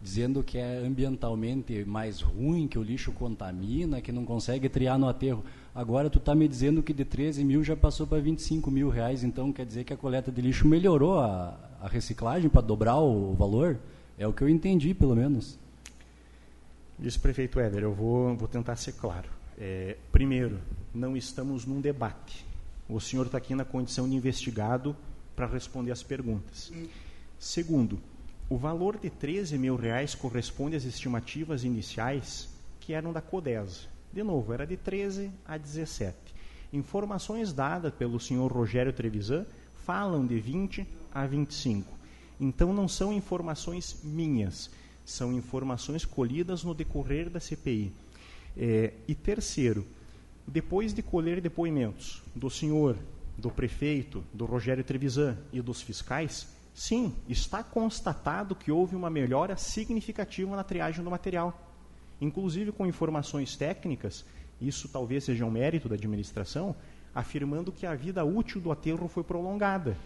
dizendo 0.00 0.42
que 0.42 0.56
é 0.56 0.78
ambientalmente 0.78 1.84
mais 1.84 2.22
ruim, 2.22 2.66
que 2.66 2.78
o 2.78 2.82
lixo 2.82 3.12
contamina, 3.12 4.00
que 4.00 4.10
não 4.10 4.24
consegue 4.24 4.70
triar 4.70 4.98
no 4.98 5.06
aterro. 5.06 5.44
Agora 5.74 6.08
tu 6.08 6.16
está 6.16 6.34
me 6.34 6.48
dizendo 6.48 6.82
que 6.82 6.94
de 6.94 7.04
13 7.04 7.44
mil 7.44 7.62
já 7.62 7.76
passou 7.76 8.06
para 8.06 8.22
25 8.22 8.70
mil 8.70 8.88
reais, 8.88 9.22
então 9.22 9.52
quer 9.52 9.66
dizer 9.66 9.84
que 9.84 9.92
a 9.92 9.98
coleta 9.98 10.32
de 10.32 10.40
lixo 10.40 10.66
melhorou 10.66 11.20
a, 11.20 11.58
a 11.78 11.88
reciclagem 11.88 12.48
para 12.48 12.62
dobrar 12.62 12.96
o 12.96 13.34
valor? 13.34 13.78
É 14.16 14.26
o 14.26 14.32
que 14.32 14.40
eu 14.40 14.48
entendi, 14.48 14.94
pelo 14.94 15.14
menos. 15.14 15.58
Vice-prefeito 16.98 17.60
Éder, 17.60 17.82
eu 17.82 17.92
vou, 17.92 18.34
vou 18.34 18.48
tentar 18.48 18.76
ser 18.76 18.92
claro. 18.92 19.28
É, 19.58 19.98
primeiro, 20.10 20.58
não 20.94 21.14
estamos 21.14 21.66
num 21.66 21.82
debate. 21.82 22.46
O 22.88 22.98
senhor 22.98 23.26
está 23.26 23.36
aqui 23.36 23.54
na 23.54 23.66
condição 23.66 24.08
de 24.08 24.16
investigado 24.16 24.96
para 25.38 25.46
responder 25.46 25.92
as 25.92 26.02
perguntas. 26.02 26.72
Segundo, 27.38 28.00
o 28.50 28.56
valor 28.56 28.98
de 28.98 29.08
13 29.08 29.56
mil 29.56 29.76
reais 29.76 30.12
corresponde 30.12 30.74
às 30.74 30.82
estimativas 30.82 31.62
iniciais 31.62 32.48
que 32.80 32.92
eram 32.92 33.12
da 33.12 33.20
CODESA. 33.20 33.82
De 34.12 34.24
novo, 34.24 34.52
era 34.52 34.66
de 34.66 34.76
13 34.76 35.30
a 35.46 35.56
17. 35.56 36.16
Informações 36.72 37.52
dadas 37.52 37.94
pelo 37.94 38.18
senhor 38.18 38.50
Rogério 38.50 38.92
Trevisan 38.92 39.46
falam 39.84 40.26
de 40.26 40.40
20 40.40 40.84
a 41.14 41.24
25. 41.24 41.96
Então 42.40 42.72
não 42.72 42.88
são 42.88 43.12
informações 43.12 44.00
minhas, 44.02 44.68
são 45.04 45.32
informações 45.32 46.04
colhidas 46.04 46.64
no 46.64 46.74
decorrer 46.74 47.30
da 47.30 47.38
CPI. 47.38 47.92
É, 48.56 48.92
e 49.06 49.14
terceiro, 49.14 49.86
depois 50.44 50.92
de 50.92 51.00
colher 51.00 51.40
depoimentos 51.40 52.24
do 52.34 52.50
senhor, 52.50 52.96
do 53.38 53.50
prefeito, 53.50 54.24
do 54.34 54.44
Rogério 54.44 54.82
Trevisan 54.82 55.38
e 55.52 55.62
dos 55.62 55.80
fiscais, 55.80 56.48
sim, 56.74 57.14
está 57.28 57.62
constatado 57.62 58.56
que 58.56 58.72
houve 58.72 58.96
uma 58.96 59.08
melhora 59.08 59.56
significativa 59.56 60.56
na 60.56 60.64
triagem 60.64 61.04
do 61.04 61.10
material. 61.10 61.56
Inclusive 62.20 62.72
com 62.72 62.84
informações 62.84 63.56
técnicas, 63.56 64.24
isso 64.60 64.88
talvez 64.88 65.22
seja 65.22 65.44
um 65.44 65.50
mérito 65.50 65.88
da 65.88 65.94
administração, 65.94 66.74
afirmando 67.14 67.70
que 67.70 67.86
a 67.86 67.94
vida 67.94 68.24
útil 68.24 68.60
do 68.60 68.72
aterro 68.72 69.06
foi 69.06 69.22
prolongada. 69.22 69.96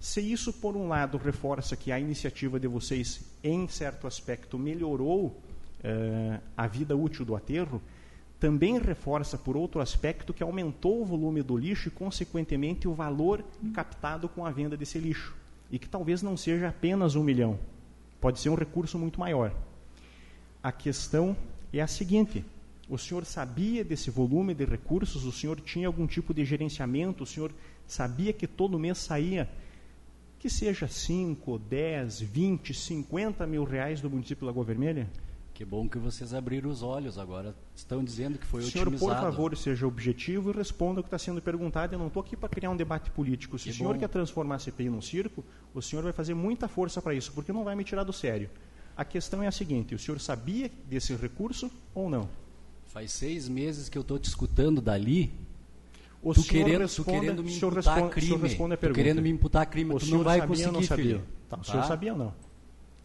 Se 0.00 0.20
isso, 0.20 0.52
por 0.52 0.76
um 0.76 0.88
lado, 0.88 1.16
reforça 1.16 1.76
que 1.76 1.92
a 1.92 2.00
iniciativa 2.00 2.58
de 2.58 2.66
vocês, 2.66 3.24
em 3.42 3.68
certo 3.68 4.08
aspecto, 4.08 4.58
melhorou 4.58 5.26
uh, 5.26 6.42
a 6.56 6.66
vida 6.66 6.96
útil 6.96 7.24
do 7.24 7.36
aterro, 7.36 7.80
também 8.42 8.76
reforça, 8.76 9.38
por 9.38 9.56
outro 9.56 9.80
aspecto, 9.80 10.34
que 10.34 10.42
aumentou 10.42 11.00
o 11.00 11.04
volume 11.04 11.44
do 11.44 11.56
lixo 11.56 11.86
e, 11.86 11.92
consequentemente, 11.92 12.88
o 12.88 12.92
valor 12.92 13.44
captado 13.72 14.28
com 14.28 14.44
a 14.44 14.50
venda 14.50 14.76
desse 14.76 14.98
lixo. 14.98 15.32
E 15.70 15.78
que 15.78 15.88
talvez 15.88 16.22
não 16.22 16.36
seja 16.36 16.68
apenas 16.68 17.14
um 17.14 17.22
milhão, 17.22 17.56
pode 18.20 18.40
ser 18.40 18.48
um 18.48 18.56
recurso 18.56 18.98
muito 18.98 19.20
maior. 19.20 19.54
A 20.60 20.72
questão 20.72 21.36
é 21.72 21.80
a 21.80 21.86
seguinte: 21.86 22.44
o 22.88 22.98
senhor 22.98 23.24
sabia 23.24 23.84
desse 23.84 24.10
volume 24.10 24.54
de 24.54 24.64
recursos? 24.64 25.24
O 25.24 25.30
senhor 25.30 25.60
tinha 25.60 25.86
algum 25.86 26.08
tipo 26.08 26.34
de 26.34 26.44
gerenciamento? 26.44 27.22
O 27.22 27.26
senhor 27.26 27.52
sabia 27.86 28.32
que 28.32 28.48
todo 28.48 28.76
mês 28.76 28.98
saía 28.98 29.48
que 30.40 30.50
seja 30.50 30.88
5, 30.88 31.60
10, 31.60 32.20
20, 32.22 32.74
50 32.74 33.46
mil 33.46 33.62
reais 33.62 34.00
do 34.00 34.10
município 34.10 34.44
Lagoa 34.44 34.64
Vermelha? 34.64 35.08
Que 35.54 35.64
bom 35.64 35.86
que 35.88 35.98
vocês 35.98 36.32
abriram 36.32 36.70
os 36.70 36.82
olhos 36.82 37.18
agora. 37.18 37.54
Estão 37.74 38.02
dizendo 38.02 38.38
que 38.38 38.46
foi 38.46 38.62
senhor, 38.62 38.88
otimizado. 38.88 39.12
Senhor, 39.12 39.26
por 39.26 39.32
favor, 39.32 39.56
seja 39.56 39.86
objetivo 39.86 40.50
e 40.50 40.56
responda 40.56 41.00
o 41.00 41.02
que 41.02 41.08
está 41.08 41.18
sendo 41.18 41.42
perguntado. 41.42 41.94
Eu 41.94 41.98
não 41.98 42.06
estou 42.06 42.22
aqui 42.22 42.36
para 42.36 42.48
criar 42.48 42.70
um 42.70 42.76
debate 42.76 43.10
político. 43.10 43.58
Se 43.58 43.64
que 43.64 43.70
o 43.70 43.74
senhor 43.74 43.92
bom. 43.94 44.00
quer 44.00 44.08
transformar 44.08 44.56
a 44.56 44.58
CPI 44.58 44.88
num 44.88 45.02
circo, 45.02 45.44
o 45.74 45.82
senhor 45.82 46.02
vai 46.02 46.12
fazer 46.12 46.34
muita 46.34 46.68
força 46.68 47.02
para 47.02 47.14
isso, 47.14 47.32
porque 47.32 47.52
não 47.52 47.64
vai 47.64 47.76
me 47.76 47.84
tirar 47.84 48.04
do 48.04 48.12
sério. 48.12 48.48
A 48.96 49.04
questão 49.04 49.42
é 49.42 49.46
a 49.46 49.52
seguinte: 49.52 49.94
o 49.94 49.98
senhor 49.98 50.18
sabia 50.20 50.70
desse 50.88 51.14
recurso 51.14 51.70
ou 51.94 52.08
não? 52.08 52.28
Faz 52.86 53.12
seis 53.12 53.48
meses 53.48 53.88
que 53.88 53.96
eu 53.96 54.02
estou 54.02 54.18
te 54.18 54.28
escutando 54.28 54.80
dali 54.80 55.32
o 56.22 56.32
tu 56.32 56.44
querendo, 56.44 56.82
responde, 56.82 56.94
tu 56.94 57.20
querendo 57.20 57.42
me 57.42 57.56
imputar 57.56 57.74
responde, 57.74 58.10
crime. 58.14 58.36
Responde 58.36 58.74
a 58.74 58.76
pergunta. 58.76 59.00
Tu 59.00 59.02
querendo 59.02 59.22
me 59.22 59.30
imputar 59.30 59.66
crime, 59.66 59.94
o 59.94 59.98
tu 59.98 60.06
não 60.06 60.22
vai 60.22 60.46
conseguir, 60.46 60.70
não 60.70 60.82
filho. 60.82 61.22
Tá, 61.48 61.58
o 61.58 61.64
senhor 61.64 61.82
tá? 61.82 61.88
sabia 61.88 62.12
ou 62.12 62.18
não? 62.18 62.34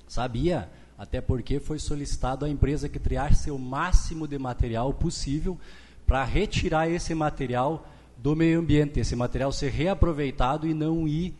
Sabia, 0.08 0.70
até 0.98 1.22
porque 1.22 1.60
foi 1.60 1.78
solicitado 1.78 2.46
à 2.46 2.50
empresa 2.50 2.90
que 2.90 3.00
triasse 3.00 3.52
o 3.52 3.60
máximo 3.60 4.28
de 4.28 4.40
material 4.40 4.94
possível 4.94 5.58
para 6.06 6.24
retirar 6.24 6.90
esse 6.90 7.14
material 7.14 7.86
do 8.18 8.36
meio 8.36 8.60
ambiente, 8.60 9.00
esse 9.00 9.16
material 9.16 9.52
ser 9.52 9.70
reaproveitado 9.72 10.68
e 10.68 10.74
não 10.74 11.08
ir 11.08 11.36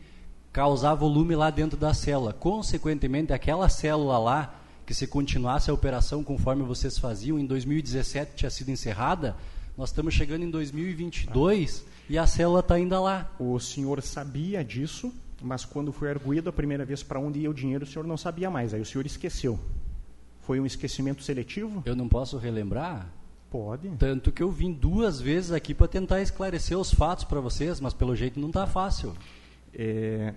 causar 0.54 0.94
volume 0.94 1.36
lá 1.36 1.50
dentro 1.50 1.78
da 1.78 1.94
célula. 1.94 2.34
Consequentemente, 2.34 3.34
aquela 3.34 3.68
célula 3.70 4.18
lá, 4.18 4.56
que 4.86 4.94
se 4.94 5.08
continuasse 5.08 5.70
a 5.70 5.74
operação 5.74 6.24
conforme 6.24 6.64
vocês 6.64 6.98
faziam, 6.98 7.40
em 7.40 7.46
2017 7.46 8.36
tinha 8.36 8.50
sido 8.50 8.70
encerrada, 8.70 9.36
nós 9.78 9.90
estamos 9.90 10.14
chegando 10.14 10.44
em 10.44 10.50
2022 10.50 11.84
ah. 11.86 11.92
e 12.10 12.18
a 12.18 12.26
célula 12.26 12.62
está 12.62 12.76
ainda 12.76 13.00
lá. 13.00 13.30
O 13.40 13.60
senhor 13.60 14.02
sabia 14.02 14.64
disso, 14.64 15.14
mas 15.42 15.66
quando 15.66 15.92
foi 15.92 16.10
arguído 16.10 16.50
a 16.50 16.54
primeira 16.54 16.86
vez 16.86 17.04
para 17.04 17.20
onde 17.20 17.40
ia 17.40 17.50
o 17.50 17.54
dinheiro, 17.54 17.84
o 17.84 17.88
senhor 17.88 18.08
não 18.08 18.18
sabia 18.18 18.50
mais. 18.50 18.74
Aí 18.74 18.82
o 18.82 18.86
senhor 18.86 19.06
esqueceu. 19.06 19.60
Foi 20.42 20.60
um 20.60 20.66
esquecimento 20.66 21.24
seletivo? 21.24 21.84
Eu 21.86 21.96
não 21.96 22.08
posso 22.08 22.38
relembrar? 22.38 23.12
Pode. 23.50 23.90
Tanto 23.98 24.32
que 24.32 24.44
eu 24.44 24.52
vim 24.52 24.74
duas 24.74 25.22
vezes 25.22 25.52
aqui 25.52 25.74
para 25.74 25.88
tentar 25.88 26.22
esclarecer 26.22 26.78
os 26.78 26.94
fatos 26.94 27.24
para 27.24 27.40
vocês, 27.40 27.80
mas 27.80 27.94
pelo 27.94 28.16
jeito 28.16 28.40
não 28.40 28.48
está 28.50 28.68
fácil. 28.68 29.16
É, 29.74 30.34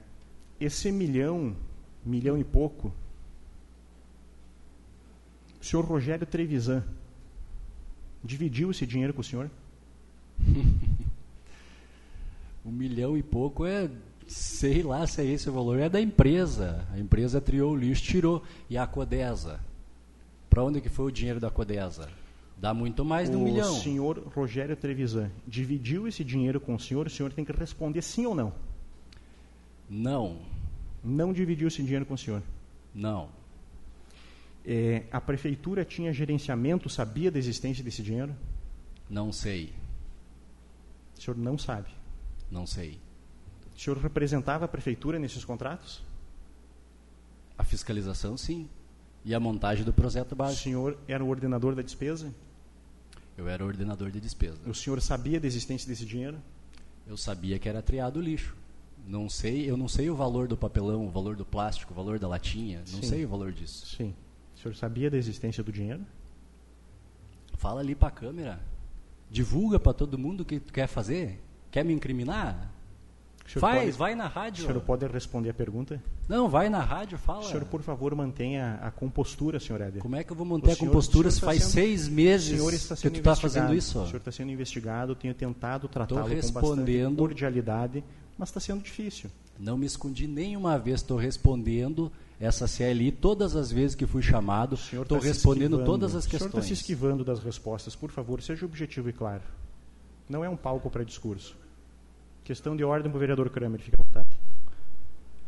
esse 0.61 0.93
milhão, 0.93 1.57
milhão 2.05 2.39
e 2.39 2.45
pouco, 2.45 2.93
o 5.61 5.65
senhor 5.65 5.85
Rogério 5.85 6.27
Trevisan, 6.27 6.85
dividiu 8.23 8.71
esse 8.71 8.87
dinheiro 8.87 9.13
com 9.13 9.21
o 9.21 9.25
senhor? 9.25 9.51
um 12.65 12.71
milhão 12.71 13.17
e 13.17 13.23
pouco 13.23 13.67
é, 13.67 13.91
sei 14.31 14.85
lá 14.85 15.05
se 15.09 15.21
é 15.21 15.25
esse 15.25 15.51
o 15.51 15.53
valor, 15.53 15.81
é 15.81 15.89
da 15.89 16.01
empresa. 16.01 16.87
A 16.93 16.99
empresa 16.99 17.41
triou 17.41 17.73
o 17.73 17.77
lixo, 17.77 18.03
tirou. 18.05 18.45
E 18.69 18.79
a 18.79 18.87
Codesa? 18.87 19.59
Para 20.49 20.63
onde 20.63 20.81
que 20.81 20.89
foi 20.89 21.07
o 21.07 21.11
dinheiro 21.11 21.41
da 21.41 21.51
Codesa? 21.51 22.09
Dá 22.57 22.73
muito 22.73 23.05
mais 23.05 23.29
de 23.29 23.37
um 23.37 23.43
milhão. 23.43 23.73
O 23.77 23.81
senhor 23.81 24.19
Rogério 24.33 24.77
Trevisan 24.77 25.31
dividiu 25.49 26.07
esse 26.07 26.23
dinheiro 26.23 26.61
com 26.61 26.75
o 26.75 26.79
senhor, 26.79 27.09
o 27.09 27.11
senhor 27.11 27.33
tem 27.33 27.45
que 27.45 27.51
responder 27.51 28.03
sim 28.03 28.25
ou 28.25 28.35
não. 28.35 28.53
Não. 29.89 30.39
Não 31.03 31.33
dividiu 31.33 31.67
esse 31.67 31.83
dinheiro 31.83 32.07
com 32.07 32.15
o 32.15 32.19
senhor? 32.19 32.43
Não. 32.95 33.31
É, 34.65 35.05
a 35.11 35.21
prefeitura 35.21 35.85
tinha 35.85 36.13
gerenciamento, 36.13 36.89
sabia 36.89 37.33
da 37.33 37.39
existência 37.39 37.83
desse 37.83 38.03
dinheiro? 38.03 38.37
Não 39.09 39.33
sei. 39.33 39.73
O 41.19 41.21
senhor 41.21 41.37
não 41.37 41.59
sabe? 41.59 41.89
Não 42.49 42.65
sei. 42.67 43.01
O 43.81 43.83
senhor 43.83 43.97
representava 43.97 44.67
a 44.67 44.69
prefeitura 44.69 45.19
nesses 45.19 45.43
contratos? 45.43 46.03
A 47.57 47.65
fiscalização, 47.65 48.37
sim. 48.37 48.69
E 49.25 49.35
a 49.35 49.41
montagem 49.41 49.87
do 49.87 49.91
projeto 49.91 50.37
básico. 50.37 50.61
O 50.61 50.63
senhor 50.65 50.99
era 51.09 51.25
o 51.25 51.29
ordenador 51.31 51.75
da 51.75 51.81
despesa? 51.81 52.31
Eu 53.39 53.49
era 53.49 53.65
o 53.65 53.67
ordenador 53.67 54.11
de 54.11 54.21
despesa. 54.21 54.59
O 54.67 54.75
senhor 54.75 55.01
sabia 55.01 55.41
da 55.41 55.47
existência 55.47 55.89
desse 55.89 56.05
dinheiro? 56.05 56.37
Eu 57.07 57.17
sabia 57.17 57.59
que 57.59 57.71
era 57.71 57.81
triado 57.81 58.21
o 58.21 58.23
lixo. 58.23 58.55
Não 59.07 59.31
sei, 59.31 59.71
eu 59.71 59.79
não 59.79 59.89
sei 59.89 60.11
o 60.11 60.15
valor 60.15 60.47
do 60.47 60.59
papelão, 60.59 61.07
o 61.07 61.11
valor 61.11 61.35
do 61.35 61.47
plástico, 61.47 61.95
o 61.95 61.97
valor 61.97 62.19
da 62.19 62.29
latinha, 62.29 62.81
não 62.81 63.01
Sim. 63.01 63.09
sei 63.09 63.25
o 63.25 63.29
valor 63.31 63.51
disso. 63.51 63.97
Sim. 63.97 64.15
O 64.57 64.59
senhor 64.59 64.75
sabia 64.75 65.11
da 65.11 65.17
existência 65.17 65.65
do 65.65 65.73
dinheiro? 65.73 66.05
Fala 67.55 67.81
ali 67.81 67.95
para 67.95 68.09
a 68.09 68.13
câmera. 68.13 68.61
Divulga 69.31 69.81
para 69.81 69.95
todo 69.95 70.19
mundo 70.19 70.43
o 70.43 70.45
que 70.45 70.61
tu 70.61 70.71
quer 70.71 70.87
fazer. 70.87 71.41
Quer 71.71 71.83
me 71.83 71.95
incriminar? 71.95 72.79
Faz, 73.59 73.81
pode, 73.81 73.91
vai 73.93 74.15
na 74.15 74.29
rádio. 74.29 74.65
O 74.65 74.67
senhor 74.67 74.81
pode 74.83 75.07
responder 75.07 75.51
a 75.51 75.55
pergunta? 75.55 76.01
Não, 76.29 76.49
vai 76.49 76.69
na 76.69 76.81
rádio, 76.81 77.19
fala. 77.19 77.41
O 77.41 77.45
senhor, 77.45 77.65
por 77.65 77.83
favor, 77.83 78.15
mantenha 78.15 78.79
a 78.83 78.91
compostura, 78.91 79.59
senhor 79.59 79.81
Éder. 79.81 80.01
Como 80.01 80.15
é 80.15 80.23
que 80.23 80.31
eu 80.31 80.37
vou 80.37 80.47
manter 80.47 80.73
a 80.73 80.77
compostura 80.77 81.31
se 81.31 81.41
faz 81.41 81.63
sendo, 81.65 81.73
seis 81.73 82.09
meses 82.09 82.61
que 83.01 83.11
tu 83.11 83.19
está 83.19 83.35
fazendo 83.35 83.75
isso? 83.75 83.99
O 83.99 84.07
senhor 84.07 84.19
está 84.19 84.31
sendo 84.31 84.53
investigado, 84.53 85.15
tenho 85.15 85.35
tentado 85.35 85.89
tratá-lo 85.89 86.29
com 86.29 86.53
bastante 86.53 87.15
cordialidade, 87.17 88.05
mas 88.39 88.51
está 88.51 88.61
sendo 88.61 88.83
difícil. 88.83 89.31
Não 89.59 89.77
me 89.77 89.87
escondi 89.87 90.27
nenhuma 90.27 90.79
vez, 90.79 91.01
estou 91.01 91.19
respondendo 91.19 92.11
essa 92.41 92.67
CLI 92.67 93.13
todas 93.13 93.55
as 93.55 93.71
vezes 93.71 93.95
que 93.95 94.07
fui 94.07 94.23
chamado, 94.23 94.75
estou 94.75 95.05
tá 95.05 95.19
respondendo 95.19 95.85
todas 95.85 96.15
as 96.15 96.25
questões. 96.25 96.49
O 96.49 96.51
senhor 96.53 96.63
está 96.63 96.75
se 96.75 96.81
esquivando 96.81 97.23
das 97.23 97.41
respostas, 97.41 97.95
por 97.95 98.11
favor, 98.11 98.41
seja 98.41 98.65
objetivo 98.65 99.11
e 99.11 99.13
claro. 99.13 99.43
Não 100.29 100.45
é 100.45 100.49
um 100.49 100.57
palco 100.57 100.89
para 100.89 101.05
discurso. 101.05 101.57
Questão 102.45 102.77
de 102.77 102.85
ordem 102.85 103.11
para 103.11 103.17
o 103.17 103.21
vereador 103.21 103.51
Kramer, 103.51 103.81
fica 103.81 103.97
à 104.01 104.05
vontade. 104.05 104.29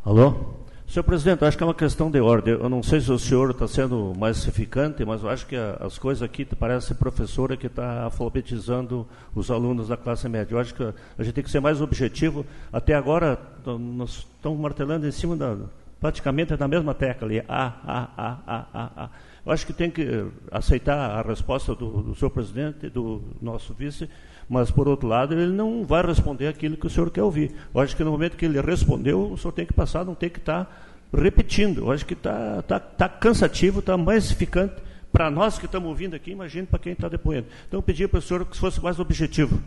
Alô? 0.04 0.62
Senhor 0.86 1.04
presidente, 1.04 1.42
acho 1.42 1.56
que 1.56 1.62
é 1.62 1.66
uma 1.66 1.74
questão 1.74 2.10
de 2.10 2.20
ordem. 2.20 2.52
Eu 2.52 2.68
não 2.68 2.82
sei 2.82 3.00
se 3.00 3.10
o 3.10 3.18
senhor 3.18 3.50
está 3.50 3.66
sendo 3.66 4.12
mais 4.18 4.46
eficante, 4.46 5.02
mas 5.06 5.22
eu 5.22 5.30
acho 5.30 5.46
que 5.46 5.56
a, 5.56 5.78
as 5.80 5.96
coisas 5.96 6.22
aqui 6.22 6.44
parece 6.44 6.94
professora 6.94 7.56
que 7.56 7.66
está 7.66 8.02
alfabetizando 8.02 9.06
os 9.34 9.50
alunos 9.50 9.88
da 9.88 9.96
classe 9.96 10.28
média. 10.28 10.54
Eu 10.54 10.58
acho 10.58 10.74
que 10.74 10.82
a 10.82 11.22
gente 11.22 11.32
tem 11.32 11.42
que 11.42 11.50
ser 11.50 11.60
mais 11.60 11.80
objetivo. 11.80 12.44
Até 12.70 12.94
agora, 12.94 13.38
nós 13.64 14.26
estamos 14.36 14.60
martelando 14.60 15.06
em 15.06 15.12
cima 15.12 15.34
da. 15.34 15.56
praticamente 15.98 16.54
da 16.56 16.68
mesma 16.68 16.92
tecla 16.92 17.26
ali. 17.26 17.42
A, 17.48 17.72
a, 17.84 18.08
a, 18.16 18.38
a, 18.46 18.66
a, 18.74 19.04
a. 19.04 19.10
Eu 19.46 19.50
acho 19.50 19.66
que 19.66 19.72
tem 19.72 19.90
que 19.90 20.26
aceitar 20.50 20.98
a 20.98 21.22
resposta 21.22 21.74
do, 21.74 22.02
do 22.02 22.14
senhor 22.14 22.30
presidente, 22.30 22.90
do 22.90 23.22
nosso 23.40 23.72
vice, 23.72 24.10
mas, 24.48 24.70
por 24.70 24.88
outro 24.88 25.08
lado, 25.08 25.34
ele 25.34 25.52
não 25.52 25.84
vai 25.84 26.04
responder 26.04 26.48
aquilo 26.48 26.76
que 26.76 26.86
o 26.86 26.90
senhor 26.90 27.10
quer 27.10 27.22
ouvir. 27.22 27.52
Eu 27.74 27.80
acho 27.80 27.96
que 27.96 28.04
no 28.04 28.10
momento 28.10 28.36
que 28.36 28.44
ele 28.44 28.60
respondeu, 28.60 29.32
o 29.32 29.38
senhor 29.38 29.52
tem 29.52 29.66
que 29.66 29.72
passar, 29.72 30.04
não 30.04 30.14
tem 30.14 30.28
que 30.28 30.38
estar 30.38 30.64
tá 30.64 30.70
repetindo. 31.16 31.82
Eu 31.82 31.92
acho 31.92 32.04
que 32.04 32.14
está 32.14 32.62
tá, 32.62 32.78
tá 32.80 33.08
cansativo, 33.08 33.80
está 33.80 33.96
mais 33.96 34.30
ficante 34.30 34.74
para 35.12 35.30
nós 35.30 35.58
que 35.58 35.66
estamos 35.66 35.88
ouvindo 35.88 36.16
aqui, 36.16 36.30
imagine 36.30 36.66
para 36.66 36.78
quem 36.78 36.94
está 36.94 37.08
depoendo. 37.08 37.46
Então, 37.68 37.78
eu 37.78 37.82
pedi 37.82 38.08
para 38.08 38.18
o 38.18 38.22
senhor 38.22 38.46
que 38.46 38.56
fosse 38.56 38.82
mais 38.82 38.98
objetivo. 38.98 39.60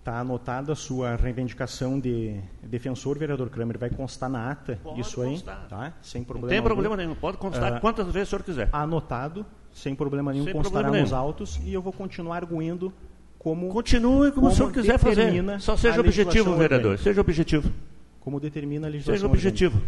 Está 0.00 0.20
anotada 0.20 0.72
a 0.72 0.76
sua 0.76 1.16
reivindicação 1.16 1.98
de 1.98 2.40
defensor, 2.62 3.18
vereador 3.18 3.50
Kramer. 3.50 3.78
Vai 3.78 3.90
constar 3.90 4.28
na 4.28 4.50
ata 4.50 4.78
pode 4.82 5.00
isso 5.00 5.20
aí, 5.20 5.30
constar. 5.30 5.66
tá? 5.68 5.92
Sem 6.00 6.22
problema 6.22 6.46
Não 6.46 6.48
tem 6.48 6.58
algum. 6.58 6.68
problema 6.68 6.96
nenhum. 6.96 7.14
Pode 7.14 7.38
constar 7.38 7.76
uh, 7.76 7.80
quantas 7.80 8.06
vezes 8.12 8.28
o 8.28 8.30
senhor 8.30 8.42
quiser. 8.44 8.68
Anotado, 8.72 9.44
sem 9.72 9.94
problema 9.94 10.32
nenhum, 10.32 10.44
sem 10.44 10.52
constará 10.52 10.84
problema 10.84 11.02
nos 11.02 11.10
nenhum. 11.10 11.22
autos 11.22 11.60
e 11.64 11.72
eu 11.72 11.82
vou 11.82 11.92
continuar 11.92 12.36
arguindo 12.36 12.92
como. 13.46 13.68
Continue 13.68 14.32
como, 14.32 14.32
como 14.32 14.48
o 14.48 14.50
senhor 14.50 14.72
quiser 14.72 14.98
fazer. 14.98 15.60
Só 15.60 15.76
seja 15.76 16.00
objetivo, 16.00 16.56
vereador. 16.56 16.92
Orgânica. 16.92 17.04
Seja 17.04 17.20
objetivo. 17.20 17.72
Como 18.18 18.40
determina 18.40 18.88
a 18.88 18.90
legislação. 18.90 19.14
Seja 19.14 19.26
objetivo. 19.26 19.80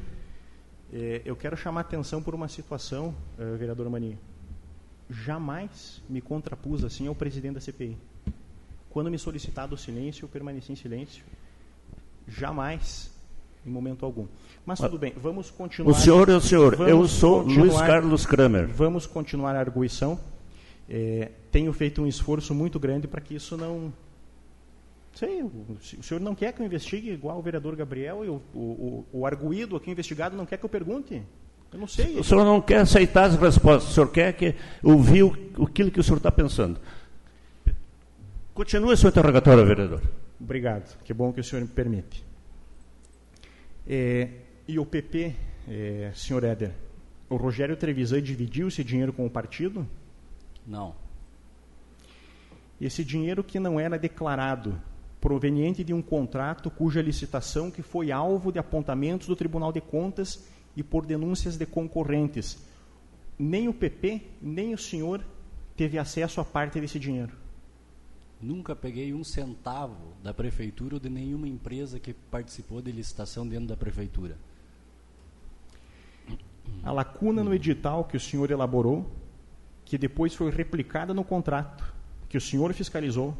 É, 0.92 1.22
eu 1.24 1.34
quero 1.34 1.56
chamar 1.56 1.80
atenção 1.80 2.22
por 2.22 2.36
uma 2.36 2.46
situação, 2.46 3.12
uh, 3.36 3.56
vereador 3.56 3.90
Mani. 3.90 4.16
Jamais 5.10 6.00
me 6.08 6.20
contrapus 6.20 6.84
assim 6.84 7.08
ao 7.08 7.16
presidente 7.16 7.54
da 7.54 7.60
CPI. 7.60 7.96
Quando 8.90 9.10
me 9.10 9.18
solicitado 9.18 9.74
o 9.74 9.78
silêncio, 9.78 10.24
eu 10.24 10.28
permaneci 10.28 10.70
em 10.70 10.76
silêncio. 10.76 11.24
Jamais, 12.28 13.10
em 13.66 13.70
momento 13.70 14.06
algum. 14.06 14.26
Mas 14.64 14.78
tudo 14.78 14.98
bem, 14.98 15.14
vamos 15.20 15.50
continuar. 15.50 15.90
O 15.90 15.94
senhor 15.94 16.28
é 16.28 16.36
o 16.36 16.40
senhor, 16.40 16.88
eu 16.88 17.08
sou 17.08 17.42
Luiz 17.42 17.76
Carlos 17.76 18.24
Kramer. 18.24 18.68
Vamos 18.68 19.04
continuar 19.04 19.56
a 19.56 19.60
arguição. 19.60 20.18
É, 20.88 21.30
tenho 21.50 21.72
feito 21.72 22.02
um 22.02 22.06
esforço 22.06 22.54
muito 22.54 22.78
grande 22.78 23.06
para 23.06 23.20
que 23.20 23.34
isso 23.34 23.56
não. 23.56 23.92
Sei, 25.14 25.42
o, 25.42 25.50
o 25.98 26.02
senhor 26.02 26.20
não 26.20 26.34
quer 26.34 26.52
que 26.52 26.62
eu 26.62 26.66
investigue 26.66 27.10
igual 27.10 27.38
o 27.38 27.42
vereador 27.42 27.74
Gabriel 27.76 28.24
e 28.24 28.28
o, 28.28 28.40
o, 28.54 29.06
o 29.12 29.26
arguído 29.26 29.76
aqui 29.76 29.90
investigado 29.90 30.36
não 30.36 30.46
quer 30.46 30.56
que 30.56 30.64
eu 30.64 30.68
pergunte? 30.68 31.22
Eu 31.72 31.78
não 31.78 31.86
sei. 31.86 32.18
O 32.18 32.24
senhor 32.24 32.44
não 32.44 32.60
quer 32.60 32.78
aceitar 32.78 33.24
as 33.24 33.36
respostas, 33.36 33.90
o 33.90 33.94
senhor 33.94 34.10
quer 34.10 34.32
que 34.32 34.54
ouvir 34.82 35.24
o, 35.24 35.64
aquilo 35.64 35.90
que 35.90 36.00
o 36.00 36.02
senhor 36.02 36.16
está 36.16 36.30
pensando. 36.30 36.80
Continue 38.54 38.96
seu 38.96 39.10
interrogatório, 39.10 39.64
vereador. 39.66 40.02
Obrigado, 40.40 40.98
que 41.04 41.12
bom 41.12 41.32
que 41.32 41.40
o 41.40 41.44
senhor 41.44 41.62
me 41.62 41.68
permite. 41.68 42.24
É, 43.86 44.28
e 44.66 44.78
o 44.78 44.86
PP, 44.86 45.34
é, 45.68 46.10
senhor 46.14 46.44
Éder, 46.44 46.72
o 47.28 47.36
Rogério 47.36 47.76
Trevisan 47.76 48.22
dividiu 48.22 48.68
esse 48.68 48.82
dinheiro 48.82 49.12
com 49.12 49.26
o 49.26 49.30
partido? 49.30 49.86
Não. 50.68 50.94
Esse 52.78 53.02
dinheiro 53.02 53.42
que 53.42 53.58
não 53.58 53.80
era 53.80 53.98
declarado, 53.98 54.78
proveniente 55.18 55.82
de 55.82 55.94
um 55.94 56.02
contrato 56.02 56.70
cuja 56.70 57.00
licitação 57.00 57.70
que 57.70 57.82
foi 57.82 58.12
alvo 58.12 58.52
de 58.52 58.58
apontamentos 58.58 59.26
do 59.26 59.34
Tribunal 59.34 59.72
de 59.72 59.80
Contas 59.80 60.46
e 60.76 60.82
por 60.82 61.06
denúncias 61.06 61.56
de 61.56 61.64
concorrentes. 61.64 62.62
Nem 63.38 63.66
o 63.66 63.72
PP, 63.72 64.22
nem 64.42 64.74
o 64.74 64.78
senhor 64.78 65.24
teve 65.74 65.98
acesso 65.98 66.40
a 66.40 66.44
parte 66.44 66.78
desse 66.80 66.98
dinheiro. 66.98 67.32
Nunca 68.40 68.76
peguei 68.76 69.12
um 69.14 69.24
centavo 69.24 70.12
da 70.22 70.34
prefeitura 70.34 70.96
ou 70.96 71.00
de 71.00 71.08
nenhuma 71.08 71.48
empresa 71.48 71.98
que 71.98 72.12
participou 72.12 72.82
de 72.82 72.92
licitação 72.92 73.48
dentro 73.48 73.66
da 73.66 73.76
prefeitura. 73.76 74.36
A 76.82 76.92
lacuna 76.92 77.42
no 77.42 77.54
edital 77.54 78.04
que 78.04 78.16
o 78.16 78.20
senhor 78.20 78.50
elaborou, 78.50 79.10
que 79.88 79.96
depois 79.96 80.34
foi 80.34 80.50
replicada 80.50 81.14
no 81.14 81.24
contrato 81.24 81.82
que 82.28 82.36
o 82.36 82.40
senhor 82.40 82.74
fiscalizou, 82.74 83.34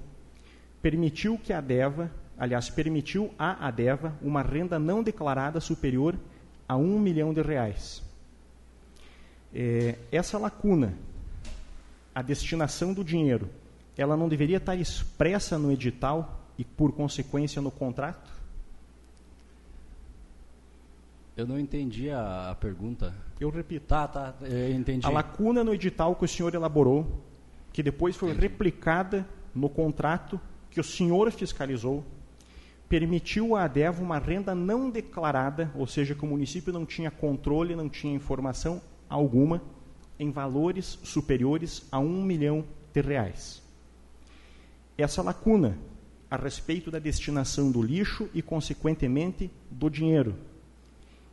permitiu 0.81 1.39
que 1.39 1.53
a 1.53 1.61
DEVA, 1.61 2.11
aliás, 2.39 2.71
permitiu 2.71 3.31
a 3.39 3.69
ADEVA 3.69 4.15
uma 4.23 4.41
renda 4.41 4.79
não 4.79 5.03
declarada 5.03 5.61
superior 5.61 6.19
a 6.67 6.75
um 6.75 6.99
milhão 6.99 7.35
de 7.35 7.43
reais. 7.43 8.03
É, 9.55 9.97
essa 10.11 10.39
lacuna, 10.39 10.95
a 12.15 12.23
destinação 12.23 12.95
do 12.95 13.05
dinheiro, 13.05 13.51
ela 13.95 14.17
não 14.17 14.27
deveria 14.27 14.57
estar 14.57 14.75
expressa 14.75 15.59
no 15.59 15.71
edital 15.71 16.41
e, 16.57 16.65
por 16.65 16.93
consequência, 16.93 17.61
no 17.61 17.71
contrato? 17.71 18.38
Eu 21.39 21.47
não 21.47 21.57
entendi 21.57 22.11
a, 22.11 22.51
a 22.51 22.55
pergunta. 22.57 23.15
Eu 23.39 23.49
repito. 23.49 23.87
Tá, 23.87 24.09
tá, 24.09 24.35
eu 24.41 24.73
entendi. 24.73 25.07
A 25.07 25.09
lacuna 25.09 25.63
no 25.63 25.73
edital 25.73 26.17
que 26.17 26.25
o 26.25 26.29
senhor 26.29 26.53
elaborou, 26.53 27.23
que 27.73 27.81
depois 27.81 28.17
foi 28.17 28.31
entendi. 28.31 28.49
replicada 28.49 29.25
no 29.55 29.69
contrato 29.69 30.41
que 30.69 30.81
o 30.81 30.85
senhor 30.85 31.31
fiscalizou, 31.31 32.05
permitiu 32.89 33.55
à 33.55 33.63
ADEV 33.67 34.01
uma 34.03 34.19
renda 34.19 34.53
não 34.53 34.91
declarada, 34.91 35.71
ou 35.77 35.87
seja, 35.87 36.13
que 36.13 36.25
o 36.25 36.27
município 36.27 36.73
não 36.73 36.85
tinha 36.85 37.09
controle, 37.09 37.77
não 37.77 37.89
tinha 37.89 38.13
informação 38.13 38.83
alguma, 39.09 39.63
em 40.19 40.33
valores 40.33 40.99
superiores 41.05 41.87
a 41.93 42.01
um 42.01 42.21
milhão 42.21 42.65
de 42.93 43.01
reais. 43.01 43.63
Essa 44.97 45.23
lacuna 45.23 45.79
a 46.29 46.37
respeito 46.37 46.91
da 46.91 46.99
destinação 46.99 47.71
do 47.71 47.81
lixo 47.81 48.29
e, 48.35 48.43
consequentemente, 48.43 49.49
do 49.71 49.89
dinheiro, 49.89 50.35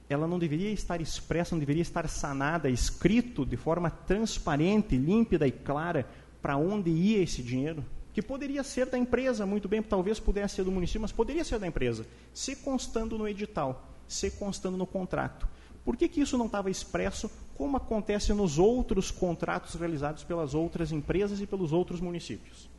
ela 0.09 0.27
não 0.27 0.39
deveria 0.39 0.71
estar 0.71 1.01
expressa, 1.01 1.55
não 1.55 1.59
deveria 1.59 1.81
estar 1.81 2.07
sanada, 2.07 2.69
escrito 2.69 3.45
de 3.45 3.57
forma 3.57 3.89
transparente, 3.89 4.97
límpida 4.97 5.47
e 5.47 5.51
clara 5.51 6.07
para 6.41 6.57
onde 6.57 6.89
ia 6.89 7.23
esse 7.23 7.41
dinheiro? 7.41 7.83
que 8.15 8.21
poderia 8.21 8.63
ser 8.63 8.85
da 8.85 8.97
empresa, 8.97 9.45
muito 9.45 9.67
bem, 9.67 9.83
talvez 9.83 10.21
pudesse 10.21 10.55
ser 10.55 10.63
do 10.63 10.71
município, 10.71 11.01
mas 11.01 11.11
poderia 11.11 11.43
ser 11.43 11.59
da 11.59 11.67
empresa, 11.67 12.07
se 12.33 12.55
constando 12.55 13.17
no 13.17 13.27
edital, 13.27 13.89
se 14.07 14.31
constando 14.31 14.77
no 14.77 14.87
contrato. 14.87 15.45
Por 15.83 15.97
que, 15.97 16.07
que 16.07 16.21
isso 16.21 16.37
não 16.37 16.45
estava 16.45 16.71
expresso, 16.71 17.29
como 17.57 17.75
acontece 17.75 18.33
nos 18.33 18.57
outros 18.57 19.11
contratos 19.11 19.75
realizados 19.75 20.23
pelas 20.23 20.53
outras 20.53 20.93
empresas 20.93 21.41
e 21.41 21.45
pelos 21.45 21.73
outros 21.73 21.99
municípios? 21.99 22.69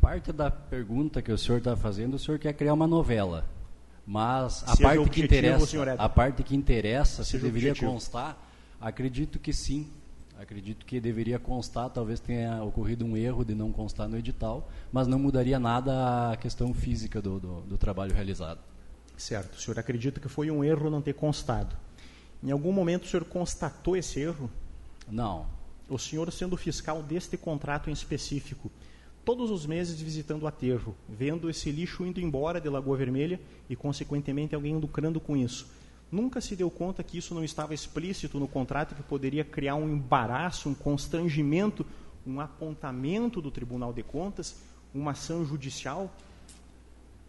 Parte 0.00 0.32
da 0.32 0.50
pergunta 0.50 1.20
que 1.20 1.30
o 1.30 1.36
senhor 1.36 1.58
está 1.58 1.76
fazendo, 1.76 2.14
o 2.14 2.18
senhor 2.18 2.38
quer 2.38 2.54
criar 2.54 2.72
uma 2.72 2.86
novela. 2.86 3.44
Mas 4.06 4.62
a 4.66 4.76
parte 4.76 5.10
que 5.10 5.22
interessa, 5.22 5.94
a 5.98 6.08
parte 6.08 6.42
que 6.42 6.54
interessa, 6.54 7.24
se 7.24 7.38
deveria 7.38 7.70
objetivo. 7.70 7.92
constar, 7.92 8.36
acredito 8.80 9.38
que 9.38 9.52
sim, 9.52 9.90
Acredito 10.36 10.84
que 10.84 11.00
deveria 11.00 11.38
constar, 11.38 11.88
talvez 11.90 12.18
tenha 12.18 12.62
ocorrido 12.62 13.04
um 13.04 13.16
erro 13.16 13.44
de 13.44 13.54
não 13.54 13.70
constar 13.70 14.08
no 14.08 14.18
edital, 14.18 14.68
mas 14.90 15.06
não 15.06 15.18
mudaria 15.18 15.60
nada 15.60 16.32
a 16.32 16.36
questão 16.36 16.74
física 16.74 17.22
do, 17.22 17.38
do, 17.38 17.60
do 17.62 17.78
trabalho 17.78 18.12
realizado. 18.12 18.58
Certo. 19.16 19.54
O 19.54 19.60
senhor 19.60 19.78
acredita 19.78 20.20
que 20.20 20.28
foi 20.28 20.50
um 20.50 20.64
erro 20.64 20.90
não 20.90 21.00
ter 21.00 21.14
constado. 21.14 21.76
Em 22.42 22.50
algum 22.50 22.72
momento 22.72 23.04
o 23.04 23.06
senhor 23.06 23.24
constatou 23.24 23.96
esse 23.96 24.20
erro? 24.20 24.50
Não. 25.08 25.46
O 25.88 25.98
senhor, 25.98 26.30
sendo 26.32 26.56
fiscal 26.56 27.00
deste 27.00 27.36
contrato 27.36 27.88
em 27.88 27.92
específico, 27.92 28.70
todos 29.24 29.50
os 29.50 29.66
meses 29.66 30.00
visitando 30.00 30.42
o 30.42 30.46
aterro, 30.46 30.94
vendo 31.08 31.48
esse 31.48 31.70
lixo 31.70 32.04
indo 32.04 32.20
embora 32.20 32.60
de 32.60 32.68
Lagoa 32.68 32.96
Vermelha 32.96 33.40
e, 33.68 33.74
consequentemente, 33.74 34.54
alguém 34.54 34.76
lucrando 34.76 35.20
com 35.20 35.36
isso 35.36 35.66
nunca 36.14 36.40
se 36.40 36.54
deu 36.54 36.70
conta 36.70 37.02
que 37.02 37.18
isso 37.18 37.34
não 37.34 37.44
estava 37.44 37.74
explícito 37.74 38.38
no 38.38 38.46
contrato, 38.46 38.94
que 38.94 39.02
poderia 39.02 39.44
criar 39.44 39.74
um 39.74 39.88
embaraço, 39.88 40.68
um 40.68 40.74
constrangimento, 40.74 41.84
um 42.26 42.40
apontamento 42.40 43.42
do 43.42 43.50
Tribunal 43.50 43.92
de 43.92 44.02
Contas, 44.02 44.56
uma 44.94 45.10
ação 45.10 45.44
judicial? 45.44 46.10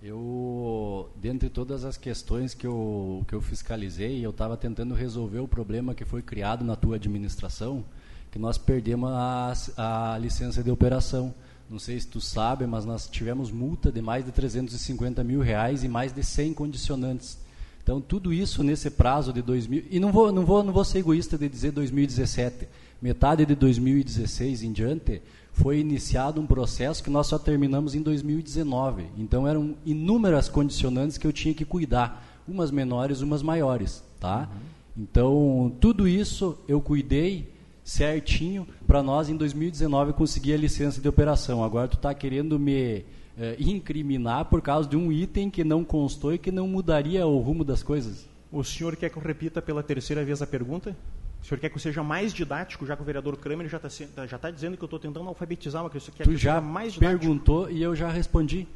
Eu, 0.04 1.10
dentre 1.16 1.50
todas 1.50 1.84
as 1.84 1.98
questões 1.98 2.54
que 2.54 2.68
eu, 2.68 3.26
que 3.28 3.34
eu 3.34 3.42
fiscalizei, 3.42 4.24
eu 4.24 4.30
estava 4.30 4.56
tentando 4.56 4.94
resolver 4.94 5.40
o 5.40 5.48
problema 5.48 5.96
que 5.96 6.06
foi 6.06 6.22
criado 6.22 6.64
na 6.64 6.76
tua 6.76 6.98
administração, 6.98 7.84
que 8.32 8.38
nós 8.38 8.58
perdemos 8.58 9.10
a, 9.10 10.14
a 10.14 10.18
licença 10.20 10.62
de 10.62 10.70
operação. 10.70 11.34
Não 11.70 11.80
sei 11.80 12.00
se 12.00 12.08
tu 12.08 12.22
sabe, 12.22 12.68
mas 12.68 12.86
nós 12.86 13.08
tivemos 13.08 13.52
multa 13.52 13.92
de 13.92 14.02
mais 14.02 14.24
de 14.24 14.32
350 14.32 15.24
mil 15.24 15.42
reais 15.42 15.84
e 15.84 15.88
mais 15.88 16.14
de 16.14 16.24
100 16.24 16.54
condicionantes 16.54 17.40
Então, 17.84 18.00
tudo 18.00 18.32
isso 18.32 18.64
nesse 18.64 18.90
prazo 18.90 19.34
de 19.34 19.42
2000. 19.42 19.86
E 19.90 20.00
não 20.00 20.12
vou, 20.12 20.32
não 20.32 20.46
vou, 20.46 20.64
não 20.64 20.72
vou 20.72 20.84
ser 20.84 21.00
egoísta 21.00 21.38
de 21.38 21.50
dizer 21.50 21.72
2017. 21.72 22.68
Metade 23.02 23.46
de 23.46 23.56
2016 23.56 24.64
em 24.64 24.72
diante 24.72 25.22
foi 25.54 25.80
iniciado 25.80 26.40
um 26.40 26.46
processo 26.46 27.04
que 27.04 27.10
nós 27.10 27.28
só 27.28 27.40
terminamos 27.40 27.96
em 27.96 28.02
2019. 28.02 29.06
Então, 29.18 29.48
eram 29.48 29.76
inúmeras 29.86 30.50
condicionantes 30.50 31.18
que 31.18 31.26
eu 31.26 31.34
tinha 31.34 31.54
que 31.54 31.66
cuidar, 31.66 32.44
umas 32.48 32.70
menores, 32.70 33.22
umas 33.22 33.42
maiores. 33.42 34.04
Tá? 34.20 34.50
Uhum. 34.52 35.04
Então, 35.04 35.76
tudo 35.80 36.08
isso 36.08 36.58
eu 36.68 36.80
cuidei 36.80 37.55
certinho 37.86 38.68
para 38.88 39.04
nós 39.04 39.30
em 39.30 39.38
2019 39.38 40.14
conseguir 40.14 40.56
a 40.56 40.58
licença 40.58 41.00
de 41.00 41.08
operação. 41.08 41.64
Agora 41.64 41.88
tu 41.88 41.98
está 41.98 42.12
querendo 42.16 42.60
me 42.60 43.06
é, 43.38 43.56
incriminar 43.60 44.46
por 44.46 44.60
causa 44.60 44.90
de 44.90 44.98
um 44.98 45.12
item 45.12 45.52
que 45.52 45.64
não 45.64 45.84
constou 45.84 46.34
e 46.34 46.40
que 46.40 46.52
não 46.52 46.68
mudaria 46.68 47.28
o 47.28 47.38
rumo 47.38 47.64
das 47.64 47.84
coisas. 47.84 48.28
O 48.52 48.64
senhor 48.64 48.96
quer 48.96 49.10
que 49.12 49.18
eu 49.18 49.22
repita 49.22 49.62
pela 49.62 49.84
terceira 49.84 50.26
vez 50.26 50.42
a 50.42 50.48
pergunta? 50.48 50.98
O 51.44 51.46
senhor 51.46 51.60
quer 51.60 51.70
que 51.70 51.76
eu 51.76 51.80
seja 51.80 52.02
mais 52.02 52.34
didático, 52.34 52.88
já 52.88 52.96
que 52.96 53.04
o 53.04 53.06
vereador 53.06 53.38
Kramer 53.38 53.70
já 53.70 53.78
está 53.78 54.26
já 54.26 54.40
tá 54.40 54.50
dizendo 54.50 54.76
que 54.76 54.84
eu 54.84 54.88
estou 54.88 54.98
tentando 54.98 55.30
alfabetizar 55.30 55.84
uma 55.84 55.90
questão. 55.92 56.16
Tu 56.24 56.36
já 56.36 56.60
mais 56.60 56.98
perguntou 56.98 57.70
e 57.70 57.84
eu 57.84 57.96
já 57.96 58.10
respondi. 58.10 58.68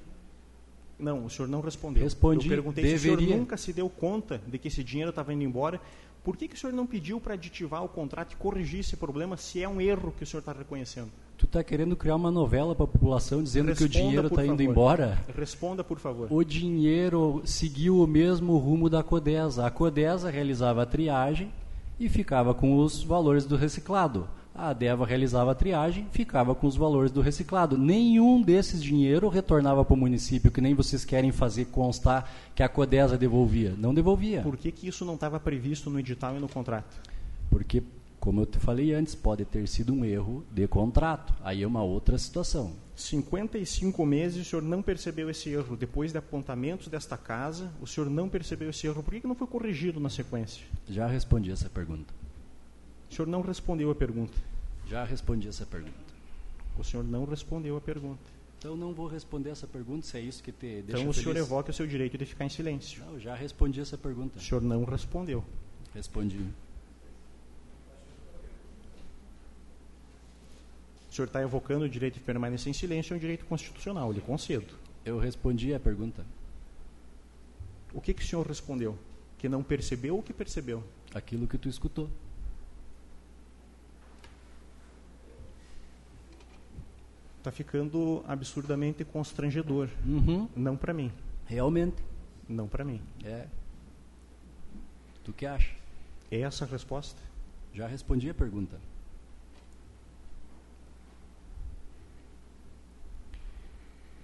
Não, 1.00 1.26
o 1.26 1.30
senhor 1.30 1.48
não 1.48 1.62
respondeu. 1.62 2.04
Respondi. 2.04 2.46
Eu 2.46 2.50
perguntei 2.50 2.84
deveria. 2.84 3.00
se 3.00 3.24
o 3.24 3.28
senhor 3.28 3.40
nunca 3.40 3.58
se 3.58 3.74
deu 3.74 3.90
conta 3.90 4.40
de 4.46 4.60
que 4.60 4.68
esse 4.68 4.84
dinheiro 4.84 5.10
estava 5.10 5.34
indo 5.34 5.44
embora. 5.44 5.82
Por 6.24 6.36
que, 6.36 6.48
que 6.48 6.56
o 6.56 6.58
senhor 6.58 6.74
não 6.74 6.86
pediu 6.86 7.20
para 7.20 7.34
aditivar 7.34 7.84
o 7.84 7.88
contrato 7.88 8.34
e 8.34 8.36
corrigir 8.36 8.82
esse 8.82 8.98
problema 8.98 9.38
se 9.38 9.64
é 9.64 9.70
um 9.70 9.80
erro 9.80 10.14
que 10.18 10.24
o 10.24 10.28
senhor 10.28 10.40
está 10.40 10.52
reconhecendo? 10.52 11.10
Tu 11.38 11.46
está 11.46 11.64
querendo 11.64 11.96
criar 11.96 12.18
uma 12.18 12.30
novela 12.30 12.76
para 12.76 12.84
a 12.84 12.88
população 12.88 13.42
dizendo 13.42 13.70
Responda, 13.70 13.90
que 13.90 13.98
o 13.98 14.02
dinheiro 14.02 14.28
está 14.28 14.46
indo 14.46 14.62
embora? 14.62 15.24
Responda, 15.34 15.84
por 15.84 15.98
favor. 15.98 16.28
O 16.30 16.44
dinheiro 16.44 17.42
seguiu 17.46 18.02
o 18.02 18.08
mesmo 18.08 18.58
rumo 18.58 18.90
da 18.90 19.02
Codesa. 19.02 19.66
A 19.66 19.72
Codesa 19.72 20.30
realizava 20.30 20.84
a 20.84 20.86
triagem 20.86 21.52
e 21.98 22.10
ficava 22.10 22.54
com 22.54 22.78
os 22.78 23.02
valores 23.02 23.46
do 23.46 23.56
reciclado. 23.56 24.28
A 24.54 24.74
Deva 24.74 25.06
realizava 25.06 25.52
a 25.52 25.56
triagem, 25.56 26.08
ficava 26.12 26.54
com 26.54 26.68
os 26.68 26.76
valores 26.76 27.12
do 27.12 27.22
reciclado. 27.22 27.78
Nenhum 27.78 28.42
desses 28.42 28.84
dinheiro 28.84 29.30
retornava 29.30 29.86
para 29.86 29.94
o 29.94 29.98
município, 29.98 30.52
que 30.52 30.60
nem 30.60 30.74
vocês 30.74 31.06
querem 31.06 31.32
fazer 31.32 31.66
constar 31.66 32.30
que 32.54 32.64
a 32.64 32.68
Codesa 32.68 33.18
devolvia. 33.18 33.74
Não 33.78 33.94
devolvia. 33.94 34.42
Por 34.42 34.58
que, 34.58 34.72
que 34.72 34.88
isso 34.88 35.06
não 35.06 35.16
estava 35.16 35.40
previsto 35.40 35.90
no 35.90 36.00
edital 36.00 36.36
e 36.36 36.40
no 36.40 36.50
contrato? 36.50 37.00
Porque 37.50 37.82
como 38.20 38.42
eu 38.42 38.46
te 38.46 38.60
falei 38.60 38.94
antes, 38.94 39.16
pode 39.16 39.46
ter 39.46 39.66
sido 39.68 39.94
um 39.94 40.04
erro 40.04 40.44
de 40.52 40.68
contrato. 40.68 41.34
Aí 41.42 41.64
é 41.64 41.68
uma 41.68 41.84
outra 41.84 42.18
situação. 42.18 42.74
55 42.96 44.06
meses 44.06 44.46
o 44.46 44.50
senhor 44.50 44.62
não 44.62 44.82
percebeu 44.82 45.30
esse 45.30 45.50
erro. 45.50 45.78
Depois 45.78 46.12
de 46.12 46.18
apontamentos 46.18 46.90
desta 46.90 47.18
casa, 47.18 47.72
o 47.82 47.88
senhor 47.88 48.10
não 48.10 48.28
percebeu 48.28 48.72
esse 48.72 48.86
erro. 48.86 49.02
Por 49.02 49.14
que, 49.14 49.22
que 49.22 49.28
não 49.28 49.36
foi 49.36 49.48
corrigido 49.48 50.02
na 50.02 50.10
sequência? 50.10 50.66
Já 50.90 51.08
respondi 51.08 51.50
essa 51.50 51.70
pergunta. 51.70 52.14
O 53.10 53.14
senhor 53.14 53.28
não 53.28 53.42
respondeu 53.42 53.90
a 53.92 53.96
pergunta. 53.96 54.38
Já 54.88 55.04
respondi 55.04 55.48
essa 55.48 55.66
pergunta. 55.66 55.98
O 56.78 56.84
senhor 56.84 57.04
não 57.04 57.26
respondeu 57.26 57.76
a 57.78 57.82
pergunta. 57.82 58.22
Então 58.58 58.76
não 58.76 58.94
vou 58.94 59.08
responder 59.08 59.50
essa 59.52 59.66
pergunta 59.68 60.06
se 60.06 60.18
é 60.18 60.22
isso 60.22 60.44
que 60.44 60.52
te 60.52 60.82
deixa 60.82 61.00
Então 61.00 61.10
o 61.10 61.14
feliz. 61.14 61.24
senhor 61.24 61.38
evoca 61.38 61.72
o 61.72 61.74
seu 61.74 61.88
direito 61.88 62.18
de 62.18 62.26
ficar 62.26 62.46
em 62.46 62.50
silêncio. 62.50 63.04
Não, 63.06 63.20
já 63.20 63.34
respondi 63.36 63.80
essa 63.80 63.98
pergunta. 63.98 64.38
O 64.38 64.42
senhor 64.42 64.62
não 64.62 64.84
respondeu. 64.84 65.44
Respondi. 65.94 66.44
O 71.10 71.14
senhor 71.14 71.28
está 71.28 71.42
evocando 71.42 71.86
o 71.86 71.90
direito 71.90 72.16
de 72.16 72.20
permanecer 72.20 72.70
em 72.70 72.74
silêncio, 72.74 73.14
é 73.14 73.18
um 73.18 73.20
direito 73.20 73.46
constitucional, 73.46 74.12
lhe 74.12 74.22
concedo. 74.22 74.74
Eu 75.04 75.18
respondi 75.18 75.74
a 75.74 75.80
pergunta. 75.80 76.26
O 77.94 78.00
que, 78.00 78.14
que 78.14 78.22
o 78.22 78.26
senhor 78.26 78.46
respondeu? 78.46 78.98
Que 79.38 79.50
não 79.50 79.64
percebeu 79.64 80.16
ou 80.18 80.22
que 80.24 80.32
percebeu? 80.34 80.84
Aquilo 81.14 81.48
que 81.48 81.58
tu 81.58 81.68
escutou. 81.68 82.10
Está 87.40 87.52
ficando 87.52 88.24
absurdamente 88.28 89.04
constrangedor. 89.06 89.90
Uhum. 90.06 90.48
Não 90.56 90.76
para 90.76 90.94
mim. 90.94 91.10
Realmente. 91.46 92.04
Não 92.48 92.68
para 92.68 92.84
mim. 92.84 93.02
É. 93.24 93.48
Tu 95.24 95.32
que 95.32 95.46
acha? 95.46 95.74
É 96.30 96.42
essa 96.42 96.66
a 96.66 96.68
resposta? 96.68 97.22
Já 97.74 97.88
respondi 97.88 98.30
a 98.30 98.34
pergunta. 98.34 98.78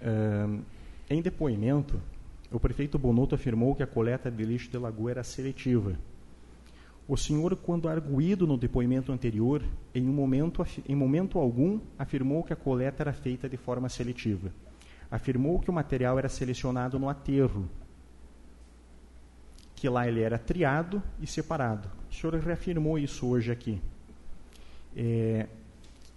Uh, 0.02 0.62
em 1.10 1.22
depoimento, 1.22 2.02
o 2.52 2.60
prefeito 2.60 3.00
Bonotto 3.00 3.34
afirmou 3.34 3.76
que 3.76 3.82
a 3.82 3.88
coleta 3.88 4.30
de 4.30 4.44
lixo 4.44 4.70
de 4.70 4.78
lagoa 4.78 5.12
era 5.12 5.24
seletiva. 5.24 5.98
O 7.08 7.16
senhor, 7.16 7.56
quando 7.56 7.88
arguído 7.88 8.48
no 8.48 8.58
depoimento 8.58 9.12
anterior, 9.12 9.62
em, 9.94 10.10
um 10.10 10.14
momento, 10.14 10.66
em 10.88 10.96
momento 10.96 11.38
algum, 11.38 11.80
afirmou 12.00 12.44
que 12.44 12.52
a 12.52 12.56
coleta 12.56 13.04
era 13.04 13.14
feita 13.14 13.48
de 13.48 13.58
forma 13.58 13.90
seletiva. 13.90 14.52
Afirmou 15.12 15.60
que 15.60 15.70
o 15.70 15.74
material 15.74 16.18
era 16.18 16.28
selecionado 16.28 16.98
no 16.98 17.08
aterro, 17.08 17.70
que 19.76 19.88
lá 19.88 20.08
ele 20.08 20.22
era 20.22 20.40
triado 20.40 21.02
e 21.22 21.28
separado. 21.28 21.90
O 22.10 22.14
senhor 22.14 22.34
reafirmou 22.40 22.98
isso 22.98 23.28
hoje 23.28 23.52
aqui. 23.52 23.80
É, 24.96 25.48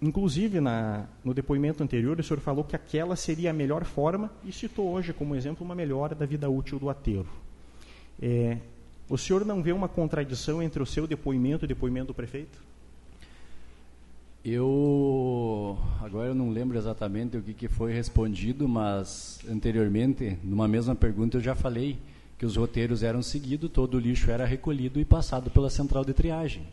Inclusive, 0.01 0.61
na, 0.61 1.07
no 1.23 1.33
depoimento 1.33 1.83
anterior, 1.83 2.17
o 2.17 2.23
senhor 2.23 2.39
falou 2.39 2.63
que 2.63 2.75
aquela 2.75 3.17
seria 3.17 3.49
a 3.49 3.53
melhor 3.53 3.83
forma 3.83 4.31
e 4.45 4.51
citou 4.51 4.89
hoje 4.89 5.11
como 5.11 5.35
exemplo 5.35 5.65
uma 5.65 5.75
melhora 5.75 6.15
da 6.15 6.25
vida 6.25 6.49
útil 6.49 6.79
do 6.79 6.89
aterro. 6.89 7.27
É, 8.21 8.57
o 9.09 9.17
senhor 9.17 9.43
não 9.43 9.63
vê 9.63 9.71
uma 9.71 9.89
contradição 9.89 10.61
entre 10.61 10.81
o 10.81 10.85
seu 10.85 11.07
depoimento 11.07 11.63
e 11.63 11.65
o 11.65 11.67
depoimento 11.67 12.07
do 12.07 12.13
prefeito? 12.13 12.61
Eu 14.45 15.77
agora 15.99 16.29
eu 16.29 16.35
não 16.35 16.49
lembro 16.49 16.77
exatamente 16.77 17.35
o 17.35 17.41
que, 17.41 17.53
que 17.53 17.67
foi 17.67 17.91
respondido, 17.91 18.69
mas 18.69 19.39
anteriormente, 19.49 20.37
numa 20.43 20.67
mesma 20.67 20.95
pergunta, 20.95 21.37
eu 21.37 21.41
já 21.41 21.55
falei 21.55 21.99
que 22.37 22.45
os 22.45 22.55
roteiros 22.55 23.03
eram 23.03 23.21
seguidos, 23.21 23.69
todo 23.69 23.95
o 23.95 23.99
lixo 23.99 24.31
era 24.31 24.45
recolhido 24.45 24.99
e 24.99 25.03
passado 25.03 25.49
pela 25.49 25.69
central 25.69 26.05
de 26.05 26.13
triagem. 26.13 26.65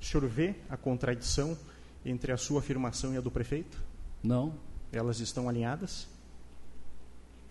O 0.00 0.04
senhor 0.04 0.26
vê 0.26 0.54
a 0.70 0.76
contradição 0.76 1.58
entre 2.06 2.32
a 2.32 2.36
sua 2.38 2.60
afirmação 2.60 3.12
e 3.12 3.18
a 3.18 3.20
do 3.20 3.30
prefeito? 3.30 3.76
Não. 4.22 4.54
Elas 4.90 5.20
estão 5.20 5.50
alinhadas? 5.50 6.08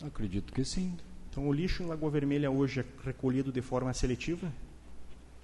Acredito 0.04 0.54
que 0.54 0.64
sim. 0.64 0.96
Então 1.30 1.48
o 1.48 1.54
lixo 1.54 1.84
em 1.84 1.86
Lagoa 1.86 2.10
Vermelha 2.10 2.50
hoje 2.50 2.82
é 2.82 2.86
recolhido 3.04 3.52
de 3.52 3.62
forma 3.62 3.94
seletiva? 3.94 4.52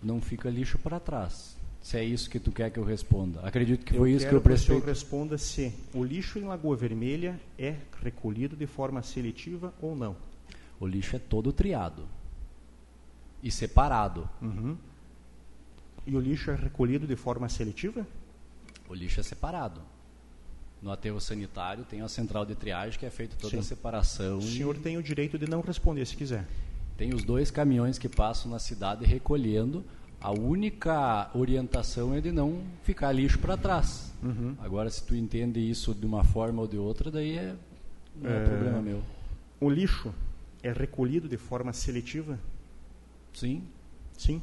Não 0.01 0.19
fica 0.21 0.49
lixo 0.49 0.77
para 0.77 0.99
trás. 0.99 1.55
Se 1.81 1.97
é 1.97 2.03
isso 2.03 2.30
que 2.30 2.39
tu 2.39 2.51
quer 2.51 2.69
que 2.71 2.80
eu 2.80 2.84
responda. 2.84 3.41
Acredito 3.41 3.85
que 3.85 3.93
eu 3.93 3.99
foi 3.99 4.11
isso 4.13 4.27
que 4.27 4.34
eu 4.34 4.41
prestei. 4.41 4.77
Que 4.77 4.84
o 4.84 4.85
responda 4.85 5.38
se 5.38 5.73
o 5.93 6.03
lixo 6.03 6.39
em 6.39 6.43
Lagoa 6.43 6.75
Vermelha 6.75 7.39
é 7.57 7.75
recolhido 8.01 8.55
de 8.55 8.65
forma 8.65 9.03
seletiva 9.03 9.73
ou 9.81 9.95
não. 9.95 10.15
O 10.80 10.88
lixo 10.88 11.15
é 11.15 11.19
todo 11.19 11.51
triado 11.51 12.07
e 13.41 13.51
separado. 13.51 14.30
Uhum. 14.41 14.77
E 16.07 16.15
o 16.15 16.19
lixo 16.19 16.51
é 16.51 16.55
recolhido 16.55 17.05
de 17.05 17.15
forma 17.15 17.49
seletiva? 17.49 18.07
O 18.89 18.93
lixo 18.93 19.19
é 19.19 19.23
separado. 19.23 19.81
No 20.84 20.91
aterro 20.91 21.22
sanitário 21.22 21.85
tem 21.85 22.01
a 22.01 22.10
central 22.10 22.45
de 22.45 22.55
triagem 22.55 22.99
que 22.99 23.05
é 23.05 23.10
feita 23.10 23.38
toda 23.39 23.51
Sim. 23.51 23.60
a 23.60 23.64
separação. 23.64 24.39
O 24.39 24.41
senhor 24.41 24.76
e... 24.76 24.80
tem 24.80 24.97
o 24.97 25.01
direito 25.01 25.39
de 25.39 25.49
não 25.49 25.61
responder 25.61 26.05
se 26.05 26.14
quiser. 26.14 26.45
Tem 26.97 27.14
os 27.14 27.23
dois 27.23 27.49
caminhões 27.49 27.97
que 27.97 28.10
passam 28.10 28.51
na 28.51 28.60
cidade 28.60 29.05
recolhendo. 29.05 29.85
A 30.19 30.31
única 30.31 31.31
orientação 31.34 32.14
é 32.14 32.19
de 32.19 32.34
não 32.34 32.61
ficar 32.84 33.14
lixo 33.14 33.39
para 33.39 33.55
trás. 33.55 34.11
Uhum. 34.22 34.57
Agora, 34.60 34.89
se 34.89 35.01
tu 35.03 35.15
entende 35.15 35.57
isso 35.60 35.93
de 35.95 36.05
uma 36.05 36.26
forma 36.26 36.61
ou 36.61 36.68
de 36.68 36.77
outra, 36.77 37.10
daí 37.10 37.38
é, 37.38 37.55
não 38.22 38.30
é, 38.30 38.43
é 38.43 38.43
problema 38.45 38.81
meu. 38.81 39.01
O 39.61 39.69
lixo 39.69 40.14
é 40.61 40.73
recolhido 40.73 41.30
de 41.30 41.38
forma 41.38 41.72
seletiva? 41.72 42.38
Sim. 43.34 43.64
Sim. 44.18 44.41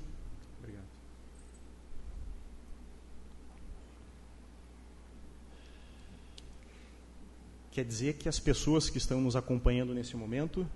Quer 7.70 7.84
dizer 7.84 8.14
que 8.14 8.28
as 8.28 8.40
pessoas 8.40 8.90
que 8.90 8.98
estão 8.98 9.20
nos 9.20 9.36
acompanhando 9.36 9.94
nesse 9.94 10.16
momento, 10.16 10.66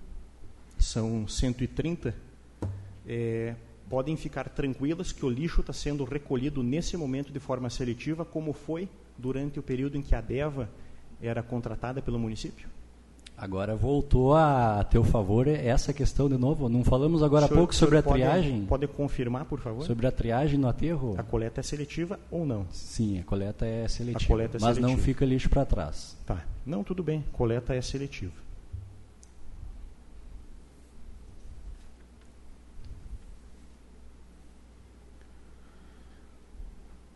são 0.79 1.27
130, 1.27 2.15
é, 3.07 3.57
podem 3.89 4.16
ficar 4.16 4.49
tranquilas 4.49 5.11
que 5.11 5.25
o 5.25 5.29
lixo 5.29 5.61
está 5.61 5.73
sendo 5.73 6.05
recolhido 6.05 6.62
nesse 6.62 6.97
momento 6.97 7.33
de 7.33 7.41
forma 7.41 7.69
seletiva, 7.69 8.25
como 8.25 8.53
foi 8.53 8.89
durante 9.19 9.59
o 9.59 9.62
período 9.62 9.97
em 9.97 10.03
que 10.03 10.15
a 10.15 10.21
DEVA 10.21 10.71
era 11.21 11.43
contratada 11.43 12.01
pelo 12.01 12.19
município? 12.19 12.69
Agora 13.36 13.74
voltou 13.74 14.35
a 14.35 14.85
teu 14.85 15.02
favor 15.02 15.48
essa 15.48 15.93
questão 15.93 16.28
de 16.28 16.39
novo. 16.39 16.69
Não 16.69 16.85
falamos 16.85 17.20
agora 17.23 17.47
há 17.47 17.48
pouco 17.48 17.74
sobre 17.74 17.98
a 17.98 18.02
pode, 18.02 18.19
triagem? 18.19 18.65
Pode 18.65 18.86
confirmar, 18.86 19.44
por 19.44 19.59
favor? 19.59 19.85
Sobre 19.85 20.06
a 20.06 20.12
triagem 20.12 20.59
no 20.59 20.69
aterro? 20.69 21.16
A 21.19 21.23
coleta 21.23 21.59
é 21.61 21.62
seletiva 21.62 22.19
ou 22.31 22.47
não? 22.47 22.65
Sim, 22.70 23.19
a 23.19 23.24
coleta 23.24 23.66
é 23.66 23.89
seletiva. 23.89 24.32
Coleta 24.32 24.56
é 24.56 24.61
mas 24.61 24.77
seletiva. 24.77 24.89
não 24.89 24.97
fica 24.97 25.24
lixo 25.24 25.51
para 25.51 25.65
trás. 25.66 26.16
Tá. 26.24 26.44
Não, 26.65 26.85
tudo 26.85 27.02
bem. 27.02 27.24
Coleta 27.32 27.74
é 27.74 27.82
seletiva. 27.82 28.32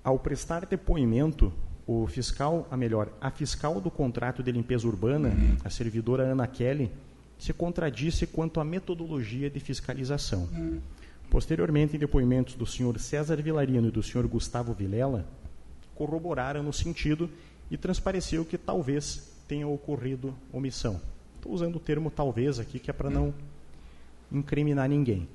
Ao 0.02 0.18
prestar 0.18 0.66
depoimento, 0.66 1.52
o 1.88 2.06
fiscal, 2.06 2.68
a 2.70 2.76
melhor, 2.76 3.08
a 3.18 3.30
fiscal 3.30 3.80
do 3.80 3.90
contrato 3.90 4.42
de 4.42 4.52
limpeza 4.52 4.86
urbana, 4.86 5.32
a 5.64 5.70
servidora 5.70 6.22
Ana 6.22 6.46
Kelly, 6.46 6.92
se 7.38 7.50
contradisse 7.54 8.26
quanto 8.26 8.60
à 8.60 8.64
metodologia 8.64 9.48
de 9.48 9.58
fiscalização. 9.58 10.46
Posteriormente, 11.30 11.96
em 11.96 11.98
depoimentos 11.98 12.56
do 12.56 12.66
senhor 12.66 12.98
César 12.98 13.36
Vilarino 13.36 13.88
e 13.88 13.90
do 13.90 14.02
senhor 14.02 14.26
Gustavo 14.26 14.74
Vilela, 14.74 15.26
corroboraram 15.94 16.62
no 16.62 16.74
sentido 16.74 17.30
e 17.70 17.78
transpareceu 17.78 18.44
que 18.44 18.58
talvez 18.58 19.32
tenha 19.48 19.66
ocorrido 19.66 20.34
omissão. 20.52 21.00
Estou 21.36 21.52
usando 21.52 21.76
o 21.76 21.80
termo 21.80 22.10
talvez 22.10 22.58
aqui, 22.58 22.78
que 22.78 22.90
é 22.90 22.92
para 22.92 23.08
não 23.08 23.32
incriminar 24.30 24.90
ninguém. 24.90 25.26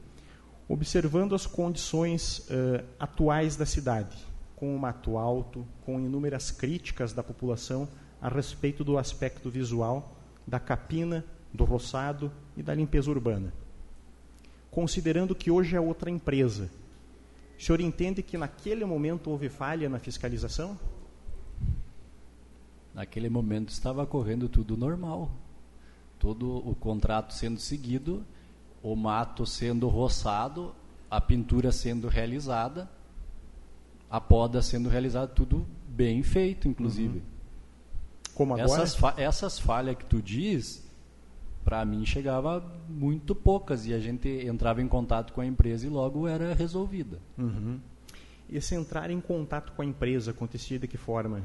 Observando 0.69 1.33
as 1.33 1.47
condições 1.47 2.47
uh, 2.49 2.83
atuais 2.99 3.55
da 3.55 3.65
cidade, 3.65 4.15
com 4.55 4.75
o 4.75 4.79
mato 4.79 5.17
alto, 5.17 5.65
com 5.85 5.99
inúmeras 5.99 6.51
críticas 6.51 7.13
da 7.13 7.23
população 7.23 7.87
a 8.21 8.29
respeito 8.29 8.83
do 8.83 8.97
aspecto 8.97 9.49
visual 9.49 10.15
da 10.47 10.59
capina, 10.59 11.25
do 11.53 11.63
roçado 11.63 12.31
e 12.55 12.63
da 12.63 12.73
limpeza 12.73 13.09
urbana. 13.09 13.53
Considerando 14.69 15.35
que 15.35 15.51
hoje 15.51 15.75
é 15.75 15.79
outra 15.79 16.09
empresa, 16.09 16.69
o 17.57 17.61
senhor 17.61 17.79
entende 17.79 18.23
que 18.23 18.37
naquele 18.37 18.83
momento 18.83 19.29
houve 19.29 19.49
falha 19.49 19.87
na 19.87 19.99
fiscalização? 19.99 20.77
Naquele 22.93 23.29
momento 23.29 23.69
estava 23.69 24.05
correndo 24.05 24.49
tudo 24.49 24.75
normal. 24.75 25.31
Todo 26.19 26.57
o 26.67 26.75
contrato 26.75 27.33
sendo 27.33 27.59
seguido, 27.59 28.25
o 28.81 28.95
mato 28.95 29.45
sendo 29.45 29.87
roçado, 29.87 30.73
a 31.09 31.19
pintura 31.21 31.71
sendo 31.71 32.07
realizada 32.07 32.89
a 34.13 34.21
poda 34.21 34.61
sendo 34.61 34.89
realizada, 34.89 35.25
tudo 35.25 35.65
bem 35.87 36.21
feito, 36.21 36.67
inclusive. 36.67 37.17
Uhum. 37.17 37.23
Como 38.35 38.53
agora? 38.53 38.83
Essas, 38.83 38.95
fa 38.95 39.15
essas 39.17 39.57
falhas 39.57 39.95
que 39.95 40.05
tu 40.05 40.21
diz, 40.21 40.87
para 41.65 41.83
mim 41.83 42.05
chegava 42.05 42.63
muito 42.87 43.33
poucas 43.33 43.87
e 43.87 43.93
a 43.93 43.99
gente 43.99 44.29
entrava 44.29 44.83
em 44.83 44.87
contato 44.87 45.33
com 45.33 45.41
a 45.41 45.45
empresa 45.47 45.87
e 45.87 45.89
logo 45.89 46.27
era 46.27 46.53
resolvida. 46.53 47.17
Uhum. 47.35 47.79
Esse 48.47 48.75
entrar 48.75 49.09
em 49.09 49.19
contato 49.19 49.71
com 49.71 49.81
a 49.81 49.85
empresa 49.85 50.29
acontecia 50.29 50.77
de 50.77 50.87
que 50.87 50.97
forma? 50.97 51.41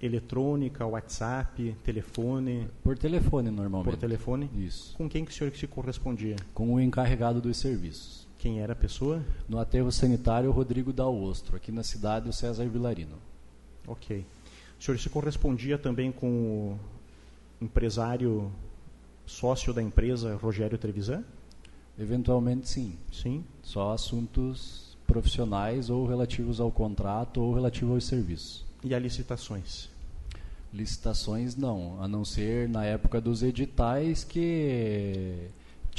Eletrônica, 0.00 0.86
WhatsApp, 0.86 1.76
telefone? 1.84 2.66
Por 2.82 2.96
telefone, 2.96 3.50
normalmente. 3.50 3.92
Por 3.92 4.00
telefone? 4.00 4.48
Isso. 4.54 4.96
Com 4.96 5.06
quem 5.06 5.22
que 5.22 5.32
o 5.32 5.34
senhor 5.34 5.54
se 5.54 5.66
correspondia? 5.66 6.36
Com 6.54 6.72
o 6.72 6.80
encarregado 6.80 7.42
dos 7.42 7.58
serviços. 7.58 8.19
Quem 8.40 8.60
era 8.60 8.72
a 8.72 8.76
pessoa? 8.76 9.22
No 9.46 9.58
aterro 9.58 9.92
sanitário, 9.92 10.50
Rodrigo 10.50 10.94
Dalostro. 10.94 11.56
Aqui 11.56 11.70
na 11.70 11.82
cidade, 11.82 12.26
o 12.26 12.32
César 12.32 12.66
Vilarino. 12.66 13.18
Ok. 13.86 14.24
O 14.78 14.82
senhor 14.82 14.98
se 14.98 15.10
correspondia 15.10 15.76
também 15.76 16.10
com 16.10 16.26
o 16.26 16.78
empresário 17.60 18.50
sócio 19.26 19.74
da 19.74 19.82
empresa, 19.82 20.36
Rogério 20.36 20.78
Trevisan? 20.78 21.22
Eventualmente, 21.98 22.66
sim. 22.66 22.96
Sim. 23.12 23.44
Só 23.62 23.92
assuntos 23.92 24.96
profissionais 25.06 25.90
ou 25.90 26.06
relativos 26.06 26.60
ao 26.60 26.70
contrato 26.70 27.42
ou 27.42 27.52
relativos 27.52 27.92
aos 27.92 28.04
serviços. 28.04 28.64
E 28.82 28.94
a 28.94 28.98
licitações? 28.98 29.90
Licitações 30.72 31.56
não, 31.56 32.02
a 32.02 32.08
não 32.08 32.24
ser 32.24 32.70
na 32.70 32.86
época 32.86 33.20
dos 33.20 33.42
editais 33.42 34.24
que 34.24 35.50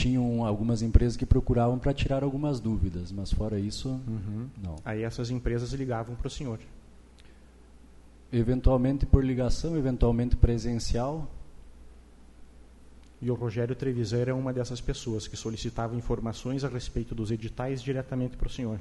tinham 0.02 0.44
algumas 0.44 0.82
empresas 0.82 1.16
que 1.16 1.28
procuravam 1.28 1.78
para 1.78 1.94
tirar 1.94 2.24
algumas 2.24 2.60
dúvidas, 2.60 3.12
mas 3.12 3.32
fora 3.32 3.60
isso, 3.60 3.90
uhum. 3.90 4.48
não. 4.62 4.76
Aí 4.84 5.04
essas 5.04 5.30
empresas 5.30 5.72
ligavam 5.74 6.16
para 6.16 6.26
o 6.26 6.30
senhor? 6.30 6.60
Eventualmente 8.34 9.06
por 9.06 9.24
ligação, 9.24 9.78
eventualmente 9.78 10.36
presencial. 10.36 11.30
E 13.22 13.30
o 13.30 13.36
Rogério 13.36 13.76
Trevisan 13.76 14.18
era 14.18 14.36
uma 14.36 14.52
dessas 14.52 14.82
pessoas 14.82 15.28
que 15.28 15.38
solicitava 15.38 15.96
informações 15.96 16.64
a 16.64 16.68
respeito 16.68 17.14
dos 17.14 17.30
editais 17.30 17.84
diretamente 17.84 18.36
para 18.36 18.48
o 18.48 18.52
senhor? 18.52 18.80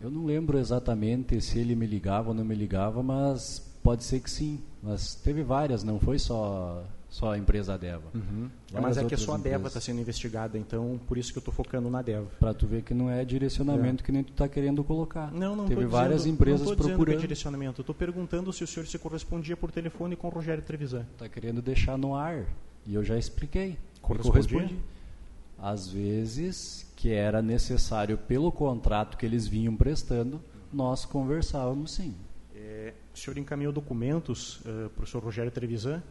Eu 0.00 0.10
não 0.10 0.26
lembro 0.26 0.58
exatamente 0.58 1.40
se 1.40 1.60
ele 1.60 1.76
me 1.76 1.86
ligava 1.86 2.30
ou 2.30 2.34
não 2.34 2.44
me 2.44 2.56
ligava, 2.56 3.04
mas 3.04 3.60
pode 3.84 4.02
ser 4.02 4.18
que 4.18 4.30
sim. 4.30 4.58
Mas 4.82 5.14
teve 5.14 5.44
várias, 5.44 5.84
não 5.84 6.00
foi 6.00 6.18
só 6.18 6.84
só 7.08 7.32
a 7.32 7.38
empresa 7.38 7.76
Deva. 7.78 8.04
Uhum. 8.14 8.50
Mas 8.72 8.98
é 8.98 9.04
que 9.04 9.16
só 9.16 9.34
a 9.34 9.38
Deva 9.38 9.68
está 9.68 9.80
sendo 9.80 10.00
investigada, 10.00 10.58
então 10.58 11.00
por 11.06 11.16
isso 11.16 11.32
que 11.32 11.38
eu 11.38 11.40
estou 11.40 11.54
focando 11.54 11.88
na 11.88 12.02
Deva. 12.02 12.26
Para 12.38 12.52
tu 12.52 12.66
ver 12.66 12.82
que 12.82 12.92
não 12.92 13.10
é 13.10 13.24
direcionamento 13.24 14.02
é. 14.02 14.06
que 14.06 14.12
nem 14.12 14.22
tu 14.22 14.32
está 14.32 14.46
querendo 14.46 14.84
colocar. 14.84 15.32
Não, 15.32 15.56
não 15.56 15.64
Teve 15.64 15.76
dizendo, 15.76 15.90
várias 15.90 16.26
empresas 16.26 16.66
não 16.66 16.76
procurando. 16.76 17.06
Que 17.06 17.12
é 17.12 17.20
direcionamento. 17.20 17.80
Eu 17.80 17.82
estou 17.82 17.94
perguntando 17.94 18.52
se 18.52 18.62
o 18.62 18.66
senhor 18.66 18.86
se 18.86 18.98
correspondia 18.98 19.56
por 19.56 19.72
telefone 19.72 20.16
com 20.16 20.28
o 20.28 20.30
Rogério 20.30 20.62
Trevisan. 20.62 21.06
Está 21.12 21.28
querendo 21.28 21.62
deixar 21.62 21.96
no 21.96 22.14
ar. 22.14 22.44
E 22.86 22.94
eu 22.94 23.02
já 23.02 23.16
expliquei. 23.18 23.78
Correspondia? 24.02 24.76
Às 25.58 25.90
vezes 25.90 26.86
que 26.94 27.10
era 27.10 27.40
necessário 27.40 28.18
pelo 28.18 28.52
contrato 28.52 29.16
que 29.16 29.24
eles 29.24 29.46
vinham 29.46 29.74
prestando, 29.74 30.40
nós 30.72 31.04
conversávamos 31.04 31.92
sim. 31.92 32.14
É, 32.54 32.92
o 33.14 33.18
senhor 33.18 33.38
encaminhou 33.38 33.72
documentos 33.72 34.60
uh, 34.60 34.90
para 34.90 35.04
o 35.04 35.06
senhor 35.06 35.22
Rogério 35.22 35.50
Trevisan 35.50 36.02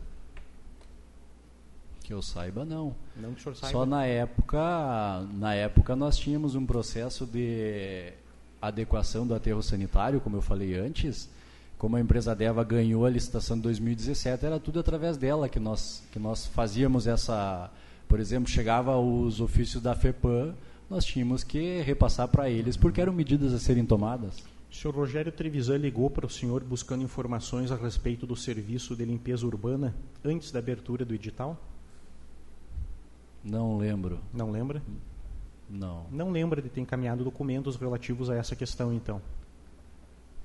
que 2.08 2.14
eu 2.14 2.22
saiba, 2.22 2.64
não. 2.64 2.96
Não 3.18 3.34
que 3.34 3.42
o 3.42 3.44
senhor 3.44 3.56
saiba. 3.56 3.74
Só 3.74 3.86
na 3.86 4.06
época, 4.06 5.28
na 5.34 5.54
época 5.54 5.94
nós 5.94 6.18
tínhamos 6.18 6.56
um 6.56 6.66
processo 6.66 7.26
de 7.26 8.14
adequação 8.62 9.28
do 9.28 9.36
aterro 9.36 9.62
sanitário, 9.62 10.22
como 10.22 10.38
eu 10.38 10.42
falei 10.42 10.74
antes. 10.76 11.30
Como 11.78 11.98
a 11.98 12.00
empresa 12.00 12.34
Deva 12.34 12.64
ganhou 12.64 13.06
a 13.06 13.10
licitação 13.10 13.58
de 13.58 13.64
2017, 13.64 14.46
era 14.46 14.58
tudo 14.58 14.80
através 14.80 15.18
dela 15.18 15.50
que 15.50 15.60
nós, 15.60 16.02
que 16.12 16.18
nós 16.18 16.46
fazíamos 16.46 17.08
essa. 17.08 17.70
Por 18.08 18.22
exemplo, 18.22 18.50
chegava 18.50 18.98
os 18.98 19.42
ofícios 19.42 19.84
da 19.84 19.94
FEPAM, 19.94 20.56
nós 20.90 21.04
tínhamos 21.04 21.44
que 21.44 21.82
repassar 21.82 22.30
para 22.30 22.50
eles, 22.50 22.78
porque 22.78 23.02
eram 23.02 23.12
medidas 23.12 23.54
a 23.54 23.60
serem 23.60 23.86
tomadas. 23.86 24.38
O 24.72 24.76
senhor 24.76 24.96
Rogério 24.96 25.32
Trevisan 25.32 25.78
ligou 25.78 26.10
para 26.10 26.26
o 26.26 26.30
senhor 26.30 26.64
buscando 26.64 27.04
informações 27.04 27.70
a 27.70 27.76
respeito 27.76 28.26
do 28.26 28.36
serviço 28.36 28.96
de 28.96 29.04
limpeza 29.04 29.46
urbana 29.46 29.94
antes 30.24 30.52
da 30.52 30.60
abertura 30.60 31.04
do 31.04 31.14
edital? 31.14 31.62
Não 33.50 33.78
lembro. 33.78 34.20
Não 34.34 34.52
lembra? 34.52 34.82
Não. 35.70 36.06
Não 36.12 36.32
lembra 36.32 36.62
de 36.62 36.70
ter 36.70 36.82
encaminhado 36.82 37.24
documentos 37.24 37.78
relativos 37.78 38.30
a 38.30 38.36
essa 38.36 38.56
questão, 38.56 38.94
então? 38.94 39.22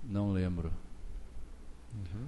Não 0.04 0.32
lembro. 0.32 0.72
Uhum. 1.92 2.26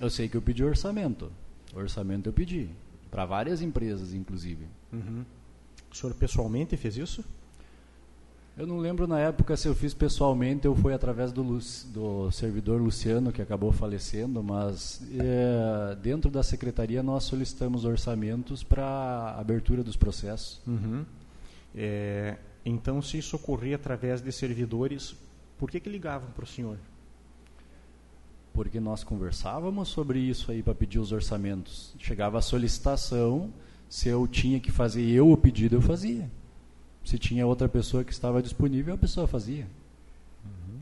Eu 0.00 0.10
sei 0.10 0.28
que 0.28 0.36
eu 0.36 0.42
pedi 0.42 0.62
orçamento. 0.62 1.32
Orçamento 1.74 2.28
eu 2.28 2.32
pedi. 2.32 2.68
Para 3.10 3.24
várias 3.24 3.62
empresas, 3.62 4.12
inclusive. 4.12 4.66
Uhum. 4.92 5.24
O 5.90 5.94
senhor 5.94 6.14
pessoalmente 6.14 6.76
fez 6.76 6.96
isso? 6.96 7.24
Eu 8.56 8.68
não 8.68 8.78
lembro 8.78 9.08
na 9.08 9.18
época 9.18 9.56
se 9.56 9.66
eu 9.66 9.74
fiz 9.74 9.92
pessoalmente 9.92 10.68
ou 10.68 10.76
foi 10.76 10.94
através 10.94 11.32
do, 11.32 11.58
do 11.86 12.30
servidor 12.30 12.80
Luciano, 12.80 13.32
que 13.32 13.42
acabou 13.42 13.72
falecendo, 13.72 14.44
mas 14.44 15.02
é, 15.18 15.96
dentro 15.96 16.30
da 16.30 16.40
secretaria 16.40 17.02
nós 17.02 17.24
solicitamos 17.24 17.84
orçamentos 17.84 18.62
para 18.62 19.34
abertura 19.36 19.82
dos 19.82 19.96
processos. 19.96 20.60
Uhum. 20.68 21.04
É, 21.74 22.36
então, 22.64 23.02
se 23.02 23.18
isso 23.18 23.34
ocorria 23.34 23.74
através 23.74 24.20
de 24.20 24.30
servidores, 24.30 25.16
por 25.58 25.68
que, 25.68 25.80
que 25.80 25.90
ligavam 25.90 26.30
para 26.30 26.44
o 26.44 26.46
senhor? 26.46 26.78
Porque 28.52 28.78
nós 28.78 29.02
conversávamos 29.02 29.88
sobre 29.88 30.20
isso 30.20 30.52
aí 30.52 30.62
para 30.62 30.76
pedir 30.76 31.00
os 31.00 31.10
orçamentos. 31.10 31.92
Chegava 31.98 32.38
a 32.38 32.42
solicitação, 32.42 33.52
se 33.88 34.08
eu 34.08 34.28
tinha 34.28 34.60
que 34.60 34.70
fazer 34.70 35.02
eu 35.02 35.32
o 35.32 35.36
pedido, 35.36 35.74
eu 35.74 35.82
fazia. 35.82 36.30
Se 37.04 37.18
tinha 37.18 37.46
outra 37.46 37.68
pessoa 37.68 38.02
que 38.02 38.12
estava 38.12 38.42
disponível, 38.42 38.94
a 38.94 38.98
pessoa 38.98 39.26
fazia. 39.28 39.66
Uhum. 40.44 40.80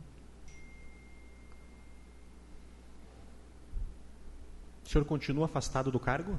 O 4.84 4.88
senhor 4.88 5.04
continua 5.04 5.46
afastado 5.46 5.90
do 5.90 5.98
cargo? 5.98 6.38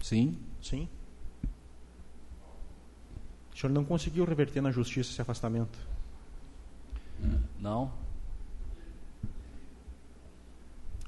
Sim. 0.00 0.38
Sim. 0.62 0.88
O 3.54 3.58
senhor 3.58 3.72
não 3.72 3.84
conseguiu 3.84 4.24
reverter 4.24 4.60
na 4.62 4.70
justiça 4.70 5.10
esse 5.10 5.20
afastamento? 5.20 5.78
Não. 7.60 7.92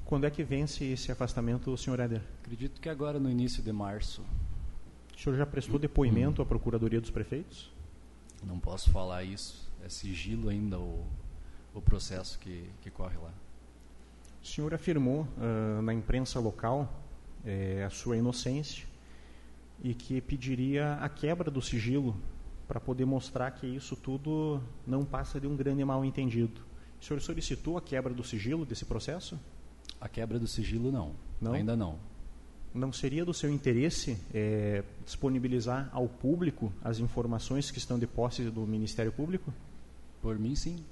Quando 0.05 0.25
é 0.25 0.29
que 0.29 0.43
vence 0.43 0.85
esse 0.85 1.11
afastamento, 1.11 1.75
senhor 1.77 1.99
Éder? 1.99 2.21
Acredito 2.41 2.79
que 2.79 2.87
agora 2.87 3.19
no 3.19 3.29
início 3.29 3.61
de 3.61 3.73
março. 3.73 4.23
O 5.15 5.19
senhor 5.19 5.35
já 5.35 5.45
prestou 5.45 5.77
depoimento 5.77 6.41
à 6.41 6.45
Procuradoria 6.45 7.01
dos 7.01 7.09
Prefeitos? 7.09 7.75
Não 8.43 8.59
posso 8.59 8.91
falar 8.91 9.23
isso. 9.23 9.67
É 9.83 9.89
sigilo 9.89 10.49
ainda 10.49 10.79
o, 10.79 11.05
o 11.73 11.81
processo 11.81 12.37
que, 12.39 12.69
que 12.81 12.89
corre 12.89 13.17
lá. 13.17 13.31
O 14.41 14.45
senhor 14.45 14.73
afirmou 14.73 15.27
uh, 15.37 15.81
na 15.81 15.93
imprensa 15.93 16.39
local 16.39 16.91
eh, 17.45 17.83
a 17.85 17.89
sua 17.89 18.17
inocência 18.17 18.85
e 19.83 19.93
que 19.93 20.21
pediria 20.21 20.93
a 20.95 21.09
quebra 21.09 21.51
do 21.51 21.61
sigilo 21.61 22.15
para 22.67 22.79
poder 22.79 23.05
mostrar 23.05 23.51
que 23.51 23.65
isso 23.67 23.95
tudo 23.95 24.61
não 24.85 25.05
passa 25.05 25.39
de 25.39 25.47
um 25.47 25.55
grande 25.55 25.83
mal-entendido. 25.85 26.61
O 26.99 27.05
senhor 27.05 27.19
solicitou 27.21 27.77
a 27.77 27.81
quebra 27.81 28.13
do 28.13 28.23
sigilo 28.23 28.65
desse 28.65 28.85
processo? 28.85 29.39
A 30.01 30.09
quebra 30.09 30.39
do 30.39 30.47
sigilo 30.47 30.91
não. 30.91 31.15
não? 31.39 31.53
Ainda 31.53 31.75
não. 31.75 31.99
Não 32.73 32.93
seria 32.93 33.25
do 33.25 33.33
seu 33.33 33.49
interesse 33.49 34.17
é, 34.33 34.83
disponibilizar 35.03 35.89
ao 35.91 36.07
público 36.07 36.71
as 36.83 36.99
informações 36.99 37.71
que 37.71 37.77
estão 37.77 37.97
de 37.97 38.05
posse 38.05 38.43
do 38.43 38.61
Ministério 38.67 39.11
Público? 39.11 39.53
Por 40.21 40.37
mim, 40.37 40.55
sim. 40.55 40.83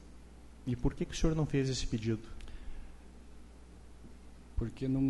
E 0.66 0.76
por 0.76 0.94
que, 0.94 1.06
que 1.06 1.14
o 1.14 1.18
senhor 1.18 1.36
não 1.36 1.46
fez 1.46 1.70
esse 1.70 1.86
pedido? 1.86 2.28
Porque 4.56 4.88
não, 4.88 5.02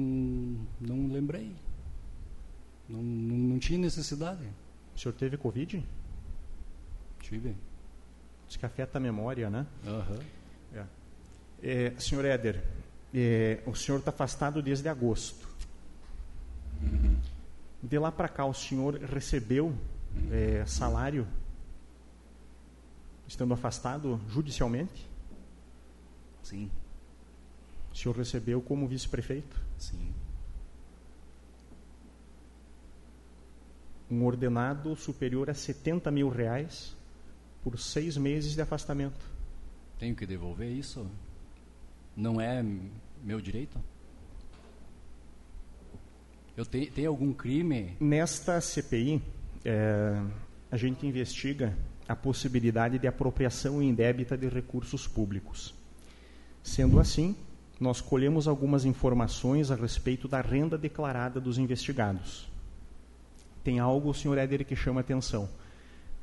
não 0.82 1.08
lembrei. 1.12 1.56
Não, 2.90 3.02
não, 3.02 3.38
não 3.38 3.60
tinha 3.60 3.80
necessidade. 3.80 4.44
O 4.96 5.00
senhor 5.00 5.14
teve 5.14 5.38
Covid? 5.38 5.84
Tive. 7.22 7.56
Diz 8.48 8.58
que 8.58 8.66
afeta 8.66 8.98
a 8.98 9.02
memória, 9.02 9.50
né? 9.50 9.66
Uhum. 9.86 10.20
É. 10.74 10.86
É, 11.64 11.94
senhor 12.00 12.26
Éder, 12.26 12.64
é, 13.14 13.60
o 13.66 13.74
senhor 13.74 14.00
está 14.00 14.12
afastado 14.12 14.62
desde 14.62 14.88
agosto. 14.88 15.48
De 17.82 17.99
lá 17.99 18.12
para 18.12 18.28
cá, 18.28 18.45
o 18.45 18.53
senhor 18.53 18.95
recebeu 18.95 19.76
é, 20.32 20.66
salário 20.66 21.28
estando 23.28 23.53
afastado 23.53 24.20
judicialmente? 24.28 25.07
Sim. 26.41 26.72
O 27.91 27.95
senhor 27.95 28.16
recebeu 28.16 28.62
como 28.62 28.88
vice-prefeito? 28.88 29.60
Sim. 29.78 30.14
Um 34.10 34.24
ordenado 34.24 34.95
superior 34.95 35.49
a 35.49 35.53
70 35.53 36.12
mil 36.12 36.30
reais 36.30 36.95
por 37.64 37.80
seis 37.80 38.18
meses 38.18 38.53
de 38.53 38.62
afastamento. 38.62 39.26
Tenho 39.98 40.16
que 40.16 40.26
devolver 40.26 40.72
isso? 40.72 41.10
Não 42.16 42.40
é 42.40 42.64
meu 43.24 43.41
direito? 43.41 43.80
Eu 46.57 46.65
tenho, 46.65 46.90
tem 46.91 47.06
algum 47.06 47.34
crime? 47.34 47.98
Nesta 47.99 48.61
CPI, 48.61 49.22
é, 49.65 50.22
a 50.72 50.77
gente 50.77 51.06
investiga 51.06 51.76
a 52.07 52.15
possibilidade 52.15 52.98
de 52.98 53.07
apropriação 53.07 53.82
indébita 53.82 54.38
de 54.38 54.48
recursos 54.48 55.07
públicos. 55.07 55.73
Sendo 56.64 56.99
assim, 56.99 57.36
nós 57.80 57.99
colhemos 57.99 58.48
algumas 58.48 58.86
informações 58.86 59.69
a 59.69 59.76
respeito 59.76 60.27
da 60.27 60.40
renda 60.40 60.77
declarada 60.77 61.41
dos 61.41 61.57
investigados. 61.57 62.48
Tem 63.64 63.80
algo, 63.80 64.14
senhor 64.14 64.38
Éder, 64.38 64.65
que 64.65 64.76
chama 64.76 65.02
atenção. 65.02 65.49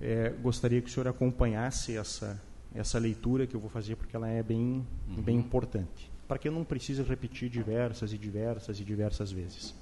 É, 0.01 0.31
gostaria 0.43 0.81
que 0.81 0.89
o 0.89 0.93
senhor 0.93 1.09
acompanhasse 1.09 1.97
essa, 1.97 2.41
essa 2.75 2.99
leitura 2.99 3.47
que 3.47 3.55
eu 3.55 3.61
vou 3.61 3.69
fazer, 3.69 3.97
porque 3.97 4.17
ela 4.17 4.29
é 4.29 4.43
bem, 4.43 4.87
uhum. 5.09 5.23
bem 5.23 5.37
importante. 5.37 6.11
Para 6.27 6.39
que 6.39 6.49
eu 6.49 6.53
não 6.53 6.65
precise 6.65 7.03
repetir 7.03 7.51
diversas 7.51 8.13
e 8.13 8.19
diversas 8.19 8.81
e 8.81 8.85
diversas 8.85 9.31
vezes. 9.31 9.75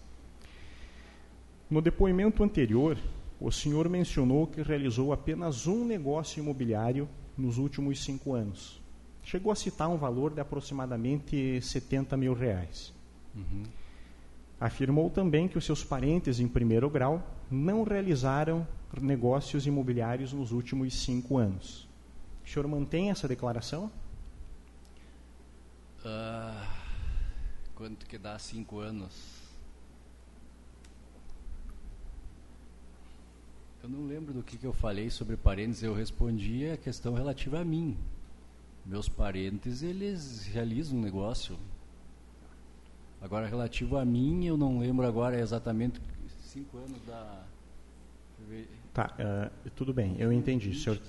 No 1.71 1.81
depoimento 1.81 2.43
anterior, 2.43 2.99
o 3.41 3.53
senhor 3.53 3.89
mencionou 3.89 4.49
que 4.49 4.61
realizou 4.61 5.13
apenas 5.13 5.69
um 5.69 5.85
negócio 5.85 6.41
imobiliário 6.41 7.09
nos 7.39 7.59
últimos 7.59 8.03
cinco 8.03 8.35
anos. 8.35 8.81
Chegou 9.23 9.53
a 9.53 9.55
citar 9.55 9.89
um 9.89 9.97
valor 9.97 10.35
de 10.35 10.41
aproximadamente 10.41 11.63
70 11.63 12.17
mil 12.17 12.35
reais. 12.35 12.93
Uhum. 13.37 13.63
Afirmou 14.61 15.09
também 15.11 15.47
que 15.47 15.57
os 15.57 15.65
seus 15.65 15.85
parentes 15.85 16.41
em 16.41 16.49
primeiro 16.49 16.91
grau 16.91 17.23
não 17.49 17.85
realizaram 17.85 18.67
negócios 19.01 19.65
imobiliários 19.65 20.33
nos 20.33 20.51
últimos 20.51 20.93
cinco 20.93 21.39
anos. 21.39 21.89
O 22.45 22.49
senhor 22.49 22.67
mantém 22.67 23.11
essa 23.11 23.29
declaração? 23.29 23.93
Uh, 26.05 26.67
quanto 27.77 28.07
que 28.07 28.19
dá 28.19 28.37
cinco 28.41 28.81
anos? 28.81 29.40
Eu 33.83 33.89
não 33.89 34.07
lembro 34.07 34.35
do 34.35 34.43
que, 34.43 34.59
que 34.59 34.67
eu 34.67 34.75
falei 34.75 35.09
sobre 35.09 35.39
parentes. 35.39 35.83
Eu 35.83 35.95
respondi 35.95 36.69
a 36.69 36.77
questão 36.77 37.15
relativa 37.15 37.61
a 37.61 37.65
mim. 37.65 37.97
Meus 38.85 39.09
parentes, 39.09 39.83
eles 39.83 40.45
realizam 40.47 40.99
um 40.99 41.01
negócio. 41.01 41.57
Agora, 43.23 43.47
relativo 43.47 43.97
a 43.97 44.05
mim, 44.05 44.45
eu 44.45 44.57
não 44.57 44.79
lembro 44.79 45.07
agora 45.07 45.39
exatamente 45.39 46.01
cinco 46.43 46.77
anos 46.77 47.01
da... 47.07 47.45
Tá, 48.93 49.15
uh, 49.19 49.71
tudo 49.71 49.95
bem, 49.95 50.17
eu 50.19 50.33
entendi. 50.33 50.71
19, 50.71 51.01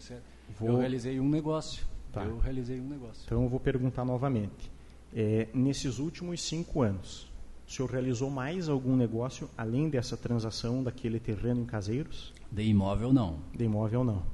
senhor, 0.00 0.20
uh, 0.20 0.22
vou... 0.58 0.68
Eu 0.68 0.78
realizei 0.78 1.18
um 1.18 1.28
negócio. 1.28 1.84
Tá. 2.12 2.24
Eu 2.24 2.38
realizei 2.38 2.80
um 2.80 2.88
negócio. 2.88 3.22
Então, 3.26 3.42
eu 3.42 3.48
vou 3.48 3.60
perguntar 3.60 4.04
novamente. 4.04 4.70
É, 5.12 5.48
nesses 5.52 5.98
últimos 5.98 6.40
cinco 6.42 6.82
anos, 6.82 7.29
o 7.70 7.72
senhor 7.72 7.88
realizou 7.88 8.28
mais 8.28 8.68
algum 8.68 8.96
negócio 8.96 9.48
além 9.56 9.88
dessa 9.88 10.16
transação 10.16 10.82
daquele 10.82 11.20
terreno 11.20 11.60
em 11.60 11.64
Caseiros? 11.64 12.34
De 12.50 12.64
imóvel, 12.64 13.12
não. 13.12 13.38
De 13.54 13.62
imóvel, 13.62 14.02
não. 14.02 14.24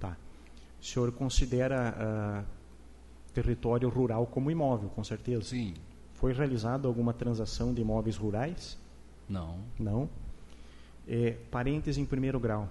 Tá. 0.00 0.16
O 0.80 0.84
senhor 0.84 1.12
considera 1.12 1.94
uh, 1.94 2.46
território 3.34 3.86
rural 3.90 4.26
como 4.26 4.50
imóvel, 4.50 4.88
com 4.88 5.04
certeza? 5.04 5.42
Sim. 5.42 5.74
Foi 6.14 6.32
realizada 6.32 6.88
alguma 6.88 7.12
transação 7.12 7.74
de 7.74 7.82
imóveis 7.82 8.16
rurais? 8.16 8.78
Não. 9.28 9.58
Não. 9.78 10.08
É, 11.06 11.32
parentes 11.50 11.98
em 11.98 12.06
primeiro 12.06 12.40
grau 12.40 12.66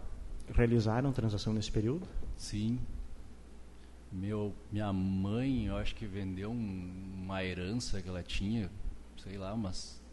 realizaram 0.52 1.11
transação 1.11 1.53
nesse 1.53 1.72
período? 1.72 2.07
Sim. 2.35 2.80
Meu, 4.11 4.52
minha 4.72 4.91
mãe, 4.91 5.68
eu 5.68 5.77
acho 5.77 5.93
que 5.93 6.07
vendeu 6.07 6.49
um, 6.49 7.14
uma 7.15 7.43
herança 7.43 8.02
que 8.02 8.10
ela 8.10 8.23
tinha, 8.23 8.72
sei 9.18 9.38
lá, 9.38 9.53
umas 9.53 10.03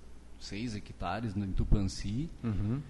seis 0.43 0.75
hectares 0.75 1.37
em 1.37 1.53
Tupanci. 1.53 2.29
Uhum. 2.43 2.81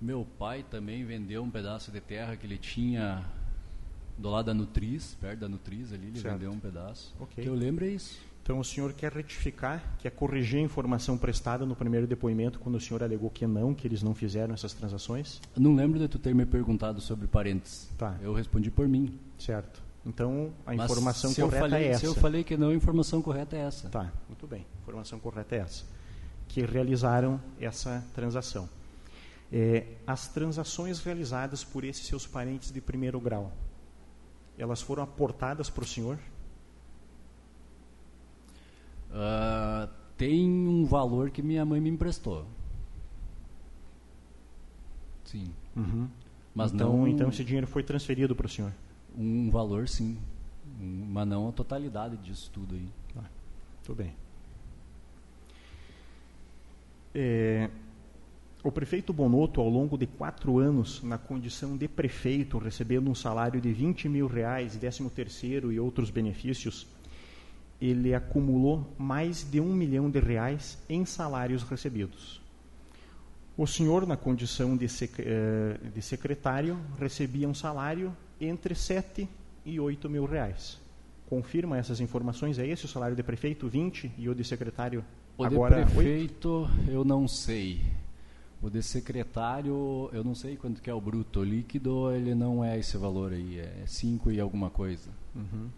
Meu 0.00 0.26
pai 0.38 0.64
também 0.70 1.04
vendeu 1.04 1.42
um 1.42 1.50
pedaço 1.50 1.90
de 1.90 2.00
terra 2.00 2.36
que 2.36 2.46
ele 2.46 2.58
tinha 2.58 3.24
do 4.16 4.30
lado 4.30 4.46
da 4.46 4.54
Nutriz, 4.54 5.16
perto 5.20 5.40
da 5.40 5.48
Nutriz 5.48 5.92
ali, 5.92 6.06
ele 6.06 6.20
certo. 6.20 6.34
vendeu 6.34 6.52
um 6.52 6.58
pedaço. 6.58 7.14
Okay. 7.20 7.44
Que 7.44 7.50
eu 7.50 7.54
lembro 7.54 7.84
é 7.84 7.88
isso. 7.88 8.18
Então 8.42 8.58
o 8.58 8.64
senhor 8.64 8.92
quer 8.92 9.10
retificar, 9.10 9.82
quer 9.98 10.10
corrigir 10.10 10.58
a 10.58 10.62
informação 10.62 11.16
prestada 11.16 11.64
no 11.64 11.74
primeiro 11.74 12.06
depoimento 12.06 12.58
quando 12.58 12.74
o 12.74 12.80
senhor 12.80 13.02
alegou 13.02 13.30
que 13.30 13.46
não, 13.46 13.74
que 13.74 13.88
eles 13.88 14.02
não 14.02 14.14
fizeram 14.14 14.52
essas 14.52 14.74
transações? 14.74 15.40
Não 15.56 15.74
lembro 15.74 15.98
de 15.98 16.06
tu 16.06 16.18
ter 16.18 16.34
me 16.34 16.44
perguntado 16.44 17.00
sobre 17.00 17.26
parentes. 17.26 17.88
Tá. 17.96 18.18
Eu 18.20 18.34
respondi 18.34 18.70
por 18.70 18.86
mim. 18.86 19.18
Certo. 19.38 19.82
Então 20.04 20.52
a 20.66 20.74
Mas 20.74 20.90
informação 20.90 21.32
correta 21.32 21.58
falei, 21.58 21.84
é 21.84 21.88
essa. 21.88 22.00
Se 22.00 22.06
eu 22.06 22.14
falei 22.14 22.44
que 22.44 22.56
não, 22.58 22.68
a 22.68 22.74
informação 22.74 23.22
correta 23.22 23.56
é 23.56 23.60
essa. 23.60 23.88
Tá, 23.88 24.12
muito 24.28 24.46
bem. 24.46 24.66
A 24.76 24.82
informação 24.82 25.18
correta 25.18 25.56
é 25.56 25.60
essa 25.60 25.93
que 26.54 26.64
realizaram 26.64 27.40
essa 27.58 28.06
transação. 28.14 28.68
É, 29.52 29.88
as 30.06 30.28
transações 30.28 31.00
realizadas 31.00 31.64
por 31.64 31.82
esses 31.82 32.06
seus 32.06 32.28
parentes 32.28 32.70
de 32.70 32.80
primeiro 32.80 33.18
grau, 33.18 33.50
elas 34.56 34.80
foram 34.80 35.02
aportadas 35.02 35.68
para 35.68 35.82
o 35.82 35.86
senhor? 35.86 36.16
Uh, 39.10 39.90
tem 40.16 40.48
um 40.48 40.84
valor 40.84 41.30
que 41.30 41.42
minha 41.42 41.64
mãe 41.64 41.80
me 41.80 41.90
emprestou. 41.90 42.46
Sim. 45.24 45.52
Uhum. 45.74 46.08
Mas 46.54 46.72
então, 46.72 46.98
não, 46.98 47.08
então 47.08 47.28
esse 47.30 47.42
dinheiro 47.42 47.66
foi 47.66 47.82
transferido 47.82 48.36
para 48.36 48.46
o 48.46 48.48
senhor? 48.48 48.72
Um 49.18 49.50
valor, 49.50 49.88
sim. 49.88 50.16
Mas 50.78 51.26
não 51.26 51.48
a 51.48 51.52
totalidade 51.52 52.16
disso 52.18 52.48
tudo 52.52 52.76
aí. 52.76 52.88
Ah, 53.16 53.28
tudo 53.82 53.96
bem. 53.96 54.14
É, 57.14 57.70
o 58.64 58.72
prefeito 58.72 59.12
Bonotto, 59.12 59.60
ao 59.60 59.68
longo 59.68 59.96
de 59.96 60.06
quatro 60.06 60.58
anos, 60.58 61.02
na 61.02 61.18
condição 61.18 61.76
de 61.76 61.86
prefeito, 61.86 62.58
recebendo 62.58 63.10
um 63.10 63.14
salário 63.14 63.60
de 63.60 63.72
20 63.72 64.08
mil 64.08 64.26
reais, 64.26 64.74
13 64.74 65.08
terceiro 65.10 65.70
e 65.70 65.78
outros 65.78 66.10
benefícios, 66.10 66.86
ele 67.80 68.14
acumulou 68.14 68.92
mais 68.98 69.48
de 69.48 69.60
um 69.60 69.72
milhão 69.74 70.10
de 70.10 70.18
reais 70.18 70.78
em 70.88 71.04
salários 71.04 71.62
recebidos. 71.62 72.40
O 73.56 73.66
senhor, 73.66 74.06
na 74.06 74.16
condição 74.16 74.76
de, 74.76 74.88
sec 74.88 75.14
eh, 75.18 75.78
de 75.94 76.02
secretário, 76.02 76.76
recebia 76.98 77.48
um 77.48 77.54
salário 77.54 78.16
entre 78.40 78.74
7 78.74 79.28
e 79.64 79.78
8 79.78 80.10
mil 80.10 80.24
reais. 80.24 80.80
confirma 81.28 81.78
essas 81.78 82.00
informações? 82.00 82.58
É 82.58 82.66
esse 82.66 82.86
o 82.86 82.88
salário 82.88 83.14
de 83.14 83.22
prefeito, 83.22 83.68
20, 83.68 84.12
e 84.18 84.28
o 84.28 84.34
de 84.34 84.42
secretário 84.42 85.04
O 85.36 85.44
agora 85.44 85.76
de 85.76 85.82
8? 85.82 85.94
prefeito, 85.94 86.70
eu 86.88 87.04
não 87.04 87.26
sei. 87.26 87.80
O 88.62 88.70
de 88.70 88.82
secretário, 88.82 90.08
eu 90.12 90.24
não 90.24 90.34
sei 90.34 90.56
quanto 90.56 90.80
que 90.80 90.88
é 90.88 90.94
o 90.94 91.00
bruto. 91.00 91.40
O 91.40 91.44
líquido, 91.44 92.10
ele 92.12 92.34
não 92.34 92.64
é 92.64 92.78
esse 92.78 92.96
valor 92.96 93.32
aí, 93.32 93.58
é 93.58 93.82
5 93.86 94.30
e 94.30 94.40
alguma 94.40 94.70
coisa. 94.70 95.10
Uhum. 95.34 95.68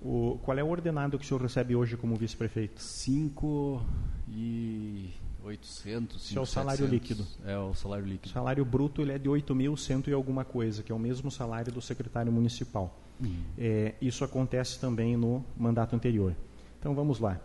O, 0.00 0.38
qual 0.42 0.56
é 0.58 0.62
o 0.62 0.68
ordenado 0.68 1.18
que 1.18 1.24
o 1.24 1.28
senhor 1.28 1.42
recebe 1.42 1.74
hoje 1.74 1.96
como 1.96 2.14
vice-prefeito? 2.16 2.80
5 2.80 3.82
e 4.28 5.10
800. 5.42 6.24
Isso 6.30 6.38
é 6.38 6.42
o 6.42 6.46
salário 6.46 6.86
líquido. 6.86 7.26
É 7.44 7.58
o 7.58 7.74
salário 7.74 8.04
O 8.04 8.08
líquido. 8.08 8.32
salário 8.32 8.64
bruto 8.64 9.02
ele 9.02 9.12
é 9.12 9.18
de 9.18 9.28
8.100 9.28 10.08
e 10.08 10.12
alguma 10.12 10.44
coisa, 10.44 10.82
que 10.82 10.92
é 10.92 10.94
o 10.94 10.98
mesmo 10.98 11.30
salário 11.30 11.72
do 11.72 11.80
secretário 11.82 12.30
municipal. 12.32 12.98
Hum. 13.22 13.34
É, 13.58 13.94
isso 14.00 14.24
acontece 14.24 14.78
também 14.78 15.16
no 15.16 15.44
mandato 15.56 15.94
anterior. 15.94 16.34
Então 16.78 16.94
vamos 16.94 17.18
lá. 17.18 17.40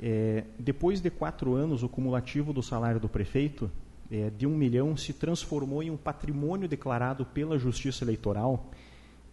É, 0.00 0.44
depois 0.58 1.00
de 1.00 1.10
quatro 1.10 1.54
anos, 1.54 1.82
o 1.82 1.88
cumulativo 1.88 2.52
do 2.52 2.62
salário 2.62 3.00
do 3.00 3.08
prefeito 3.08 3.70
é, 4.10 4.30
de 4.30 4.46
um 4.46 4.56
milhão 4.56 4.96
se 4.96 5.12
transformou 5.12 5.82
em 5.82 5.90
um 5.90 5.96
patrimônio 5.96 6.68
declarado 6.68 7.24
pela 7.24 7.58
Justiça 7.58 8.04
Eleitoral 8.04 8.70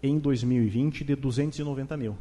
em 0.02 0.18
2020 0.18 1.04
de 1.04 1.16
290 1.16 1.98
mil. 1.98 2.18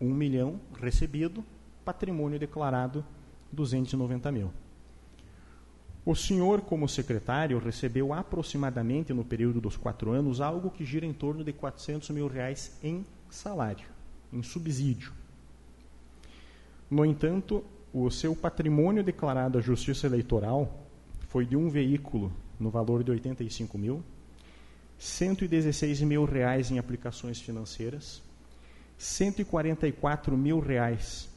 Um 0.00 0.12
milhão 0.12 0.60
recebido, 0.80 1.44
patrimônio 1.84 2.38
declarado 2.38 3.04
290 3.52 4.32
mil. 4.32 4.50
O 6.04 6.16
senhor, 6.16 6.62
como 6.62 6.88
secretário, 6.88 7.60
recebeu 7.60 8.12
aproximadamente 8.12 9.12
no 9.12 9.24
período 9.24 9.60
dos 9.60 9.76
quatro 9.76 10.10
anos 10.10 10.40
algo 10.40 10.68
que 10.68 10.84
gira 10.84 11.06
em 11.06 11.12
torno 11.12 11.44
de 11.44 11.52
400 11.52 12.10
mil 12.10 12.26
reais 12.26 12.76
em 12.82 13.06
salário, 13.30 13.86
em 14.32 14.42
subsídio. 14.42 15.12
No 16.90 17.04
entanto, 17.04 17.64
o 17.92 18.10
seu 18.10 18.34
patrimônio 18.34 19.02
declarado 19.02 19.58
à 19.58 19.60
Justiça 19.60 20.06
Eleitoral 20.06 20.86
foi 21.28 21.44
de 21.44 21.56
um 21.56 21.68
veículo 21.68 22.32
no 22.58 22.70
valor 22.70 23.02
de 23.02 23.10
85 23.10 23.76
mil, 23.78 24.02
116 24.98 26.00
mil 26.02 26.24
reais 26.24 26.70
em 26.70 26.78
aplicações 26.78 27.40
financeiras, 27.40 28.22
144 28.96 30.36
mil 30.36 30.60
reais 30.60 31.28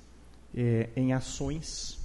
eh, 0.55 0.89
em 0.95 1.13
ações 1.13 1.99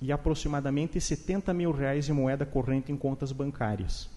e 0.00 0.10
aproximadamente 0.10 1.00
70 1.00 1.52
mil 1.54 1.70
reais 1.70 2.08
em 2.08 2.12
moeda 2.12 2.44
corrente 2.44 2.90
em 2.90 2.96
contas 2.96 3.30
bancárias, 3.30 4.08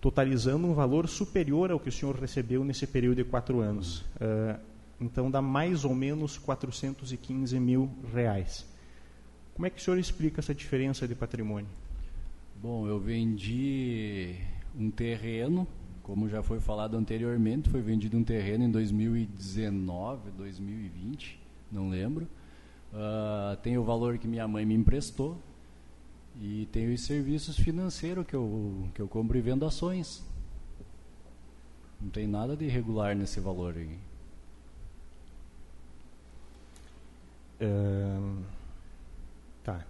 totalizando 0.00 0.66
um 0.66 0.74
valor 0.74 1.08
superior 1.08 1.70
ao 1.70 1.80
que 1.80 1.88
o 1.88 1.92
senhor 1.92 2.14
recebeu 2.14 2.62
nesse 2.62 2.86
período 2.86 3.16
de 3.16 3.24
quatro 3.24 3.60
anos. 3.60 4.04
Ah, 4.20 4.60
então 5.00 5.30
dá 5.30 5.40
mais 5.40 5.84
ou 5.84 5.94
menos 5.94 6.36
415 6.38 7.58
mil 7.60 7.90
reais. 8.12 8.66
Como 9.54 9.66
é 9.66 9.70
que 9.70 9.80
o 9.80 9.82
senhor 9.82 9.98
explica 9.98 10.40
essa 10.40 10.54
diferença 10.54 11.06
de 11.06 11.14
patrimônio? 11.14 11.68
Bom, 12.60 12.86
eu 12.86 12.98
vendi 12.98 14.36
um 14.78 14.90
terreno, 14.90 15.66
como 16.02 16.28
já 16.28 16.42
foi 16.42 16.60
falado 16.60 16.96
anteriormente, 16.96 17.68
foi 17.68 17.80
vendido 17.80 18.16
um 18.16 18.24
terreno 18.24 18.64
em 18.64 18.70
2019, 18.70 20.30
2020, 20.32 21.40
não 21.70 21.88
lembro. 21.88 22.26
Ah, 22.92 23.58
tem 23.62 23.76
o 23.76 23.84
valor 23.84 24.18
que 24.18 24.26
minha 24.26 24.48
mãe 24.48 24.64
me 24.64 24.74
emprestou 24.74 25.36
e 26.40 26.66
tem 26.72 26.92
os 26.92 27.02
serviços 27.02 27.56
financeiros 27.56 28.26
que 28.26 28.34
eu, 28.34 28.88
que 28.94 29.00
eu 29.00 29.08
compro 29.08 29.36
e 29.36 29.40
vendo 29.40 29.64
ações. 29.64 30.24
Não 32.00 32.10
tem 32.10 32.26
nada 32.26 32.56
de 32.56 32.64
irregular 32.64 33.16
nesse 33.16 33.40
valor 33.40 33.76
aí. 33.76 34.07
Tá. 39.64 39.84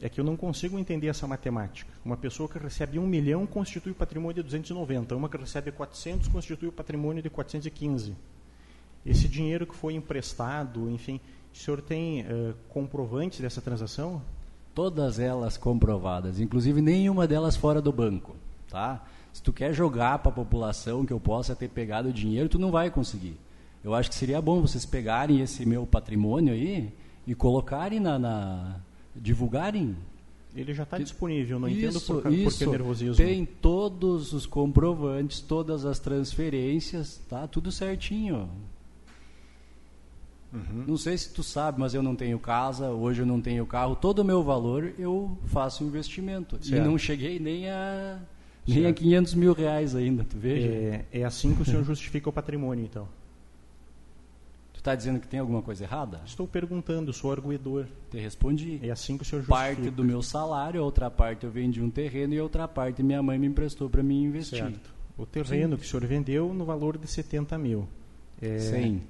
É 0.00 0.08
que 0.08 0.20
eu 0.20 0.24
não 0.24 0.36
consigo 0.36 0.78
entender 0.78 1.08
essa 1.08 1.26
matemática. 1.26 1.90
Uma 2.04 2.16
pessoa 2.16 2.48
que 2.48 2.58
recebe 2.58 2.98
um 2.98 3.06
milhão 3.06 3.46
constitui 3.46 3.92
o 3.92 3.94
patrimônio 3.94 4.36
de 4.36 4.42
290. 4.42 5.14
Uma 5.14 5.28
que 5.28 5.36
recebe 5.36 5.70
400 5.70 6.28
constitui 6.28 6.68
o 6.68 6.72
patrimônio 6.72 7.22
de 7.22 7.28
415. 7.28 8.16
Esse 9.04 9.28
dinheiro 9.28 9.66
que 9.66 9.74
foi 9.74 9.94
emprestado, 9.94 10.90
enfim, 10.90 11.20
o 11.52 11.56
senhor 11.56 11.80
tem 11.80 12.20
eh, 12.20 12.54
comprovantes 12.68 13.40
dessa 13.40 13.60
transação? 13.60 14.22
Todas 14.74 15.18
elas 15.18 15.56
comprovadas, 15.56 16.38
inclusive 16.38 16.80
nenhuma 16.80 17.26
delas 17.26 17.56
fora 17.56 17.82
do 17.82 17.92
banco, 17.92 18.36
tá? 18.68 19.04
Se 19.32 19.42
tu 19.42 19.52
quer 19.52 19.72
jogar 19.72 20.18
para 20.18 20.30
a 20.30 20.34
população 20.34 21.04
que 21.04 21.12
eu 21.12 21.20
possa 21.20 21.56
ter 21.56 21.68
pegado 21.68 22.08
o 22.08 22.12
dinheiro, 22.12 22.48
tu 22.48 22.58
não 22.58 22.70
vai 22.70 22.90
conseguir. 22.90 23.36
Eu 23.82 23.94
acho 23.94 24.08
que 24.10 24.14
seria 24.14 24.40
bom 24.42 24.60
vocês 24.60 24.84
pegarem 24.84 25.40
esse 25.40 25.64
meu 25.64 25.86
patrimônio 25.86 26.52
aí 26.52 26.92
e 27.26 27.34
colocarem 27.34 27.98
na, 28.00 28.18
na 28.18 28.76
divulgarem. 29.16 29.96
Ele 30.54 30.74
já 30.74 30.82
está 30.82 30.98
disponível, 30.98 31.58
não 31.60 31.68
entendo 31.68 31.96
isso, 31.96 32.12
por, 32.12 32.22
ca- 32.22 32.28
por 32.28 32.36
que 32.36 32.42
isso. 32.44 32.70
nervosismo. 32.70 33.14
Tem 33.16 33.44
todos 33.44 34.32
os 34.32 34.44
comprovantes, 34.46 35.40
todas 35.40 35.84
as 35.84 35.98
transferências, 35.98 37.20
tá? 37.28 37.46
Tudo 37.46 37.70
certinho. 37.70 38.48
Uhum. 40.52 40.84
Não 40.88 40.96
sei 40.96 41.16
se 41.16 41.32
tu 41.32 41.42
sabe, 41.44 41.78
mas 41.78 41.94
eu 41.94 42.02
não 42.02 42.16
tenho 42.16 42.38
casa, 42.38 42.90
hoje 42.90 43.22
eu 43.22 43.26
não 43.26 43.40
tenho 43.40 43.64
carro. 43.64 43.94
Todo 43.94 44.18
o 44.18 44.24
meu 44.24 44.42
valor 44.42 44.92
eu 44.98 45.38
faço 45.46 45.84
investimento. 45.84 46.56
Certo. 46.64 46.82
E 46.82 46.84
não 46.84 46.98
cheguei 46.98 47.38
nem 47.38 47.70
a, 47.70 48.18
nem 48.66 48.78
a 48.78 48.82
Certo. 48.88 48.98
500 48.98 49.34
mil 49.34 49.52
reais 49.52 49.94
ainda, 49.94 50.24
tu 50.24 50.36
veja? 50.36 50.66
É, 50.66 51.04
é 51.12 51.24
assim 51.24 51.54
que 51.54 51.62
o 51.62 51.64
senhor 51.64 51.84
justifica 51.84 52.28
o 52.28 52.32
patrimônio, 52.32 52.84
então. 52.84 53.06
Tu 54.80 54.82
está 54.82 54.94
dizendo 54.94 55.20
que 55.20 55.28
tem 55.28 55.38
alguma 55.38 55.60
coisa 55.60 55.84
errada? 55.84 56.22
Estou 56.24 56.48
perguntando, 56.48 57.12
sou 57.12 57.30
arguidor. 57.30 57.86
Te 58.10 58.18
respondi. 58.18 58.80
É 58.82 58.90
assim 58.90 59.18
que 59.18 59.22
o 59.24 59.26
senhor 59.26 59.42
justifica. 59.42 59.74
Parte 59.74 59.90
do 59.90 60.02
meu 60.02 60.22
salário, 60.22 60.82
outra 60.82 61.10
parte 61.10 61.44
eu 61.44 61.50
vendi 61.50 61.82
um 61.82 61.90
terreno 61.90 62.32
e 62.32 62.40
outra 62.40 62.66
parte 62.66 63.02
minha 63.02 63.22
mãe 63.22 63.38
me 63.38 63.46
emprestou 63.46 63.90
para 63.90 64.02
mim 64.02 64.24
investir. 64.24 64.58
Certo. 64.58 64.90
O 65.18 65.26
terreno 65.26 65.76
que 65.76 65.84
o 65.84 65.86
senhor 65.86 66.06
vendeu 66.06 66.54
no 66.54 66.64
valor 66.64 66.96
de 66.96 67.06
70 67.06 67.58
mil. 67.58 67.86
É, 68.40 68.58
100, 68.58 69.02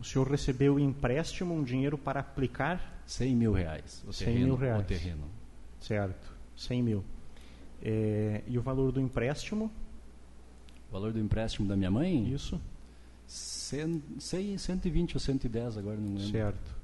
O 0.00 0.04
senhor 0.04 0.28
recebeu 0.30 0.78
empréstimo, 0.78 1.52
um 1.52 1.64
dinheiro 1.64 1.98
para 1.98 2.20
aplicar, 2.20 3.02
100 3.04 3.34
mil 3.34 3.52
reais. 3.52 4.04
O 4.06 4.12
100 4.12 4.26
terreno, 4.28 4.46
mil 4.46 4.54
reais. 4.56 4.80
O 4.80 4.84
terreno. 4.84 5.24
certo? 5.80 6.36
100 6.56 6.82
mil. 6.84 7.04
É, 7.82 8.42
e 8.46 8.56
o 8.56 8.62
valor 8.62 8.92
do 8.92 9.00
empréstimo, 9.00 9.72
O 10.88 10.92
valor 10.92 11.12
do 11.12 11.18
empréstimo 11.18 11.66
da 11.66 11.74
minha 11.74 11.90
mãe? 11.90 12.32
isso, 12.32 12.60
Cem, 13.26 14.02
sei, 14.18 14.56
120 14.56 15.14
ou 15.14 15.20
110 15.20 15.78
agora, 15.78 15.96
não 15.96 16.14
lembro. 16.14 16.30
certo. 16.30 16.76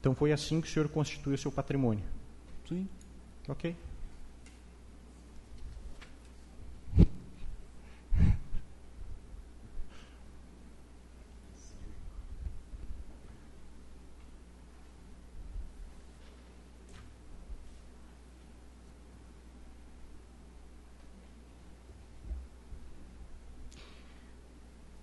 Então 0.00 0.14
foi 0.14 0.32
assim 0.32 0.60
que 0.60 0.68
o 0.68 0.70
senhor 0.70 0.88
constitui 0.88 1.34
o 1.34 1.38
seu 1.38 1.50
patrimônio. 1.50 2.04
Sim. 2.68 2.88
Ok. 3.48 3.74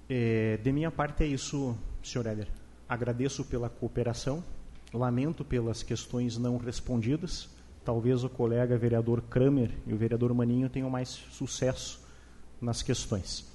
É, 0.09 0.57
de 0.57 0.71
minha 0.71 0.91
parte 0.91 1.23
é 1.23 1.27
isso, 1.27 1.75
senhor 2.03 2.25
Éder. 2.27 2.47
Agradeço 2.87 3.43
pela 3.45 3.69
cooperação, 3.69 4.43
lamento 4.93 5.43
pelas 5.43 5.81
questões 5.81 6.37
não 6.37 6.57
respondidas. 6.57 7.49
Talvez 7.83 8.23
o 8.23 8.29
colega 8.29 8.77
vereador 8.77 9.21
Kramer 9.21 9.71
e 9.85 9.93
o 9.93 9.97
vereador 9.97 10.33
Maninho 10.33 10.69
tenham 10.69 10.89
mais 10.89 11.09
sucesso 11.09 12.03
nas 12.61 12.81
questões. 12.81 13.45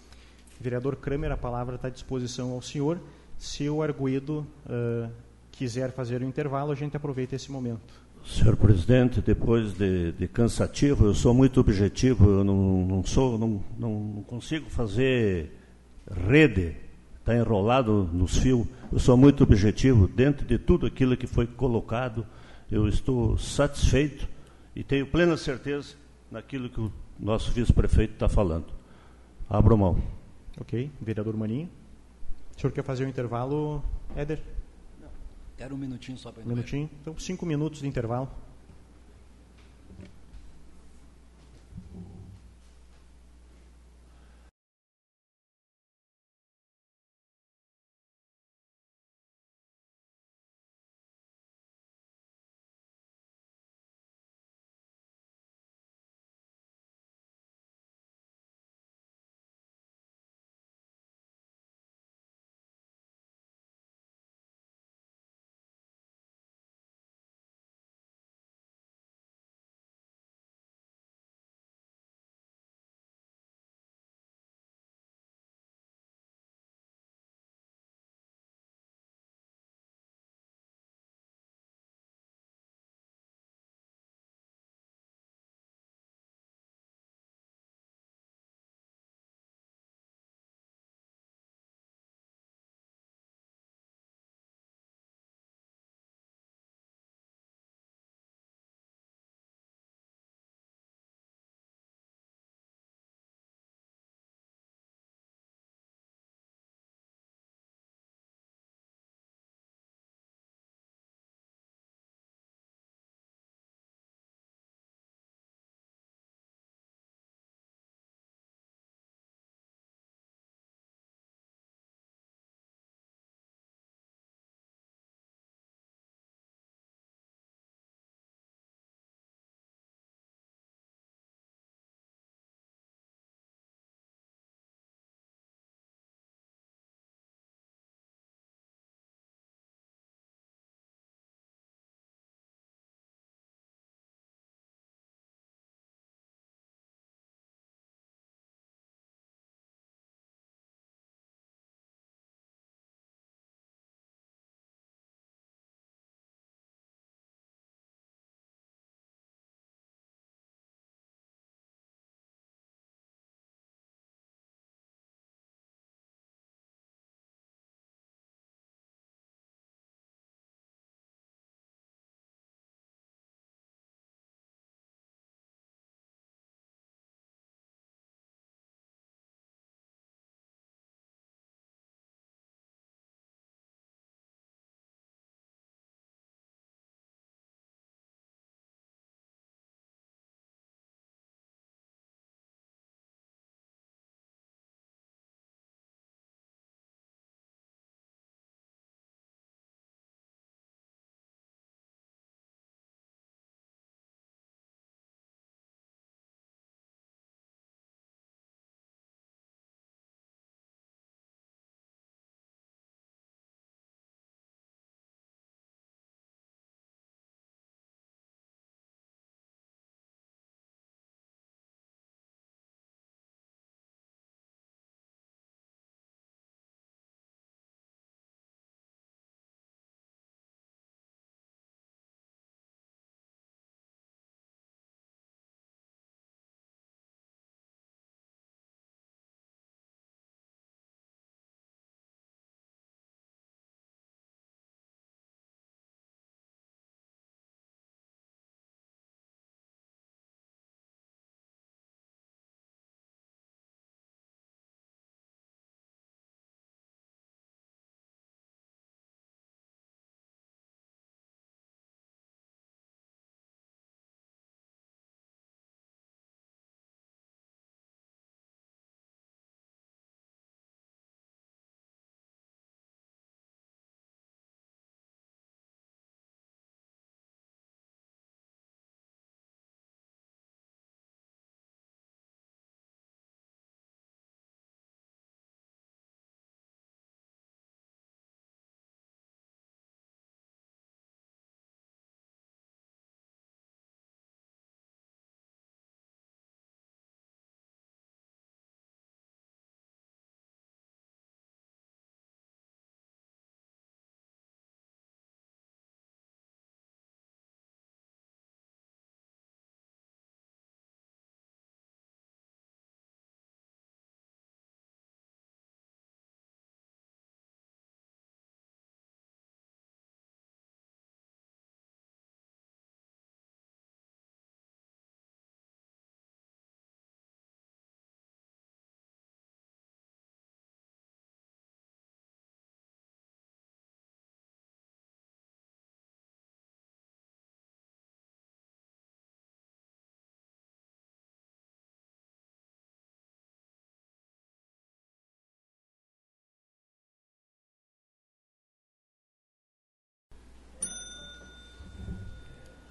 Vereador 0.61 0.97
Kramer, 0.97 1.33
a 1.33 1.37
palavra 1.37 1.77
está 1.77 1.89
à 1.89 1.91
disposição 1.91 2.53
ao 2.53 2.63
senhor. 2.63 3.01
Se 3.39 3.69
o 3.69 3.83
arguído 3.83 4.47
ah, 4.69 5.09
quiser 5.53 5.93
fazer 5.93 6.21
o 6.21 6.25
intervalo, 6.25 6.73
a 6.73 6.75
gente 6.75 6.97
aproveita 6.97 7.35
esse 7.35 7.51
momento. 7.51 7.95
Senhor 8.25 8.57
presidente, 8.57 9.21
depois 9.21 9.73
de, 9.73 10.13
de 10.13 10.29
cansativo, 10.29 11.07
eu 11.07 11.15
sou 11.15 11.33
muito 11.33 11.59
objetivo, 11.59 12.29
eu 12.29 12.45
não, 12.45 12.87
não 12.87 13.05
sou, 13.05 13.39
não, 13.39 13.65
não 13.79 14.23
consigo 14.27 14.69
fazer 14.69 15.60
rede, 16.09 16.77
está 17.19 17.35
enrolado 17.37 18.09
nos 18.13 18.39
fios. 18.39 18.67
Eu 18.93 18.99
sou 18.99 19.17
muito 19.17 19.43
objetivo 19.43 20.09
dentro 20.09 20.47
de 20.47 20.59
tudo 20.59 20.87
aquilo 20.87 21.17
que 21.17 21.27
foi 21.27 21.47
colocado. 21.47 22.27
Eu 22.71 22.89
estou 22.89 23.37
satisfeito 23.39 24.29
e 24.75 24.85
tenho 24.85 25.07
plena 25.07 25.37
certeza 25.37 25.95
naquilo 26.31 26.69
que 26.69 26.81
o 26.81 26.93
nosso 27.19 27.51
vice-prefeito 27.53 28.15
está 28.15 28.29
falando. 28.29 28.67
Abro 29.49 29.77
mão. 29.77 30.03
Ok? 30.61 30.91
Vereador 31.01 31.37
Maninho. 31.37 31.69
O 32.57 32.61
senhor 32.61 32.73
quer 32.73 32.85
fazer 32.85 33.05
o 33.05 33.09
intervalo, 33.09 33.83
Éder? 34.15 34.41
Quero 35.57 35.75
um 35.75 35.79
minutinho 35.79 36.17
só 36.17 36.31
para 36.33 36.43
Um 36.43 36.49
minutinho? 36.49 36.89
Então, 37.01 37.19
cinco 37.19 37.45
minutos 37.45 37.81
de 37.81 37.89
intervalo. 37.89 38.31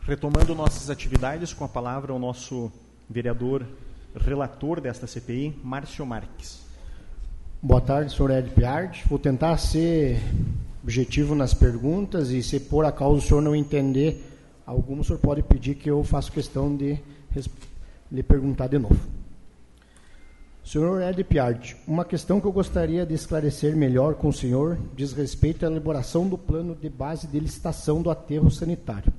Retomando 0.09 0.55
nossas 0.55 0.89
atividades, 0.89 1.53
com 1.53 1.63
a 1.63 1.67
palavra 1.67 2.11
o 2.11 2.17
nosso 2.17 2.71
vereador 3.07 3.63
relator 4.15 4.81
desta 4.81 5.05
CPI, 5.05 5.55
Márcio 5.63 6.03
Marques. 6.03 6.63
Boa 7.61 7.79
tarde, 7.79 8.11
senhor 8.11 8.31
Ed 8.31 8.49
Piard. 8.49 9.03
Vou 9.07 9.19
tentar 9.19 9.55
ser 9.57 10.19
objetivo 10.81 11.35
nas 11.35 11.53
perguntas 11.53 12.31
e 12.31 12.41
se 12.41 12.59
por 12.59 12.85
acaso 12.85 13.13
o 13.13 13.21
senhor 13.21 13.39
não 13.39 13.55
entender 13.55 14.35
algum, 14.65 14.99
o 14.99 15.03
senhor 15.03 15.19
pode 15.19 15.43
pedir 15.43 15.75
que 15.75 15.91
eu 15.91 16.03
faça 16.03 16.31
questão 16.31 16.75
de 16.75 16.97
lhe 18.11 18.23
perguntar 18.23 18.65
de 18.65 18.79
novo. 18.79 18.99
Senhor 20.65 21.03
Ed 21.03 21.23
Piard, 21.23 21.77
uma 21.87 22.03
questão 22.03 22.41
que 22.41 22.47
eu 22.47 22.51
gostaria 22.51 23.05
de 23.05 23.13
esclarecer 23.13 23.75
melhor 23.75 24.15
com 24.15 24.29
o 24.29 24.33
senhor 24.33 24.75
diz 24.95 25.13
respeito 25.13 25.67
à 25.67 25.69
elaboração 25.69 26.27
do 26.27 26.35
plano 26.35 26.73
de 26.73 26.89
base 26.89 27.27
de 27.27 27.39
licitação 27.39 28.01
do 28.01 28.09
aterro 28.09 28.49
sanitário. 28.49 29.13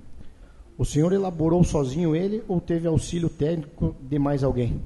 O 0.80 0.84
senhor 0.86 1.12
elaborou 1.12 1.62
sozinho 1.62 2.16
ele 2.16 2.42
ou 2.48 2.58
teve 2.58 2.88
auxílio 2.88 3.28
técnico 3.28 3.94
de 4.00 4.18
mais 4.18 4.42
alguém? 4.42 4.80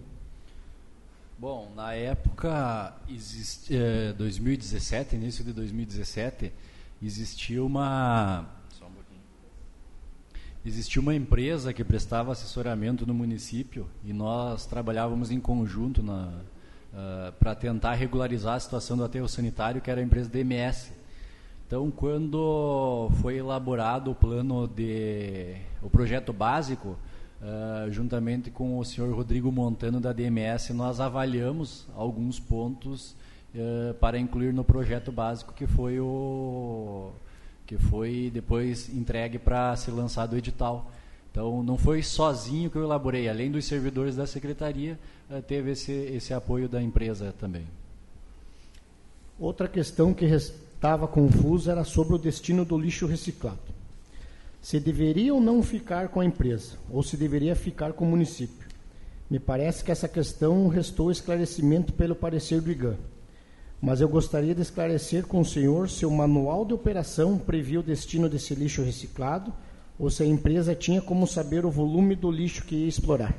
Bom, 1.38 1.70
na 1.76 1.94
época, 1.94 2.92
existe, 3.08 3.76
eh, 3.76 4.12
2017, 4.14 5.14
início 5.14 5.44
de 5.44 5.52
2017, 5.52 6.52
existia 7.00 7.62
uma 7.62 8.44
existia 10.66 11.00
uma 11.00 11.14
empresa 11.14 11.72
que 11.72 11.84
prestava 11.84 12.32
assessoramento 12.32 13.06
no 13.06 13.14
município 13.14 13.86
e 14.04 14.12
nós 14.12 14.66
trabalhávamos 14.66 15.30
em 15.30 15.38
conjunto 15.38 16.00
uh, 16.00 16.40
ah, 16.92 17.32
para 17.38 17.54
tentar 17.54 17.94
regularizar 17.94 18.56
a 18.56 18.60
situação 18.60 18.96
do 18.96 19.04
aterro 19.04 19.28
sanitário, 19.28 19.80
que 19.80 19.92
era 19.92 20.00
a 20.00 20.04
empresa 20.04 20.28
DMS. 20.28 20.90
Então, 21.74 21.90
quando 21.90 23.10
foi 23.20 23.38
elaborado 23.38 24.12
o 24.12 24.14
plano 24.14 24.68
de 24.68 25.56
o 25.82 25.90
projeto 25.90 26.32
básico, 26.32 26.96
uh, 27.42 27.90
juntamente 27.90 28.48
com 28.48 28.78
o 28.78 28.84
senhor 28.84 29.12
Rodrigo 29.12 29.50
Montano 29.50 30.00
da 30.00 30.12
DMS, 30.12 30.72
nós 30.72 31.00
avaliamos 31.00 31.88
alguns 31.96 32.38
pontos 32.38 33.16
uh, 33.56 33.92
para 33.94 34.16
incluir 34.20 34.54
no 34.54 34.62
projeto 34.62 35.10
básico 35.10 35.52
que 35.52 35.66
foi 35.66 35.98
o 35.98 37.10
que 37.66 37.76
foi 37.76 38.30
depois 38.32 38.88
entregue 38.88 39.40
para 39.40 39.74
ser 39.74 39.90
lançado 39.90 40.34
o 40.34 40.38
edital. 40.38 40.92
Então, 41.32 41.60
não 41.64 41.76
foi 41.76 42.04
sozinho 42.04 42.70
que 42.70 42.76
eu 42.76 42.84
elaborei, 42.84 43.28
além 43.28 43.50
dos 43.50 43.64
servidores 43.64 44.14
da 44.14 44.28
secretaria, 44.28 44.96
uh, 45.28 45.42
teve 45.42 45.72
esse, 45.72 45.90
esse 45.90 46.32
apoio 46.32 46.68
da 46.68 46.80
empresa 46.80 47.34
também. 47.36 47.66
Outra 49.40 49.66
questão 49.66 50.14
que 50.14 50.24
estava 50.84 51.08
confusa 51.08 51.72
era 51.72 51.82
sobre 51.82 52.14
o 52.14 52.18
destino 52.18 52.62
do 52.62 52.76
lixo 52.76 53.06
reciclado. 53.06 53.72
Se 54.60 54.78
deveria 54.78 55.32
ou 55.32 55.40
não 55.40 55.62
ficar 55.62 56.08
com 56.08 56.20
a 56.20 56.26
empresa, 56.26 56.76
ou 56.90 57.02
se 57.02 57.16
deveria 57.16 57.56
ficar 57.56 57.94
com 57.94 58.04
o 58.04 58.08
município. 58.08 58.68
Me 59.30 59.38
parece 59.38 59.82
que 59.82 59.90
essa 59.90 60.06
questão 60.06 60.68
restou 60.68 61.10
esclarecimento 61.10 61.94
pelo 61.94 62.14
parecer 62.14 62.60
do 62.60 62.70
IGAN. 62.70 62.98
Mas 63.80 64.02
eu 64.02 64.08
gostaria 64.10 64.54
de 64.54 64.60
esclarecer 64.60 65.26
com 65.26 65.40
o 65.40 65.44
senhor 65.44 65.88
se 65.88 66.04
o 66.04 66.10
manual 66.10 66.66
de 66.66 66.74
operação 66.74 67.38
previa 67.38 67.80
o 67.80 67.82
destino 67.82 68.28
desse 68.28 68.54
lixo 68.54 68.82
reciclado 68.82 69.54
ou 69.98 70.10
se 70.10 70.22
a 70.22 70.26
empresa 70.26 70.74
tinha 70.74 71.00
como 71.00 71.26
saber 71.26 71.64
o 71.64 71.70
volume 71.70 72.14
do 72.14 72.30
lixo 72.30 72.62
que 72.62 72.74
ia 72.74 72.88
explorar. 72.88 73.34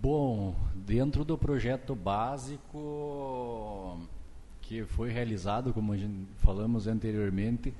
Bom, 0.00 0.54
dentro 0.74 1.24
do 1.24 1.38
projeto 1.38 1.94
básico, 1.94 2.78
que 4.66 4.84
foi 4.84 5.10
realizado, 5.10 5.72
como 5.72 5.94
falamos 6.38 6.86
anteriormente, 6.86 7.72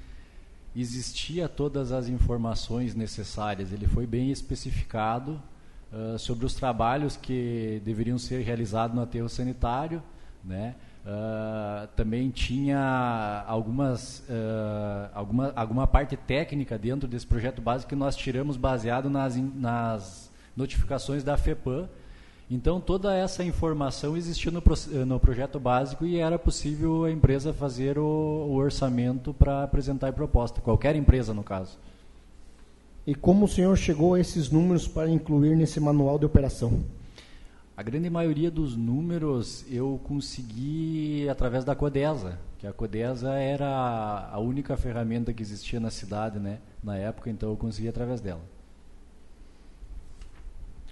existia 0.77 1.49
todas 1.49 1.93
as 1.93 2.09
informações 2.09 2.95
necessárias. 2.95 3.73
Ele 3.73 3.87
foi 3.87 4.07
bem 4.07 4.31
especificado 4.31 5.41
uh, 5.93 6.19
sobre 6.19 6.45
os 6.45 6.55
trabalhos 6.55 7.17
que 7.17 7.81
deveriam 7.85 8.19
ser 8.19 8.43
realizados 8.43 8.95
no 8.95 9.03
aterro 9.03 9.29
sanitário, 9.29 10.03
né? 10.45 10.75
Uh, 11.05 11.87
também 11.97 12.31
tinha 12.31 13.45
algumas, 13.47 14.21
uh, 14.21 15.11
alguma, 15.13 15.53
alguma 15.55 15.87
parte 15.87 16.17
técnica 16.17 16.79
dentro 16.79 17.07
desse 17.07 17.27
projeto 17.27 17.61
básico 17.61 17.91
que 17.91 17.95
nós 17.95 18.17
tiramos 18.17 18.57
baseado 18.57 19.11
nas, 19.11 19.37
nas 19.37 20.33
notificações 20.57 21.23
da 21.23 21.37
FEPAM, 21.37 21.91
então, 22.51 22.79
toda 22.79 23.15
essa 23.15 23.43
informação 23.43 24.17
existia 24.17 24.53
no, 24.53 24.63
no, 25.07 25.19
projeto 25.19 25.59
básico 25.59 26.05
e 26.05 26.19
era 26.19 26.39
possível 26.39 27.05
a 27.05 27.11
empresa 27.11 27.55
fazer 27.55 27.99
o, 27.99 28.03
o 28.03 28.55
orçamento 28.57 29.33
para 29.33 29.63
apresentar 29.63 30.09
a 30.09 30.13
proposta, 30.13 30.61
qualquer 30.61 30.95
empresa, 30.95 31.33
no 31.33 31.43
caso. 31.43 31.79
E 33.07 33.15
como 33.15 33.47
o 33.47 33.49
senhor 33.49 33.77
chegou 33.77 34.15
a 34.15 34.21
esses 34.21 34.51
números 34.51 34.87
para 34.87 35.09
incluir 35.09 35.57
nesse 35.57 35.81
manual 35.81 36.19
de 36.19 36.27
operação? 36.27 36.85
A 37.77 37.83
grande 37.83 38.09
maioria 38.09 38.51
dos 38.51 38.77
números 38.77 39.65
eu 39.71 40.01
consegui 40.05 41.29
através 41.29 41.65
da 41.65 41.75
Codesa, 41.75 42.39
que 42.59 42.67
a 42.67 42.73
Codesa 42.73 43.33
era 43.33 44.29
a 44.31 44.39
única 44.39 44.77
ferramenta 44.77 45.33
que 45.33 45.43
existia 45.43 45.81
na 45.81 45.91
cidade 45.91 46.39
né, 46.39 46.61
na 46.83 46.97
época, 46.97 47.31
então 47.31 47.51
eu 47.51 47.57
consegui 47.57 47.89
através 47.89 48.21
dela. 48.21 48.54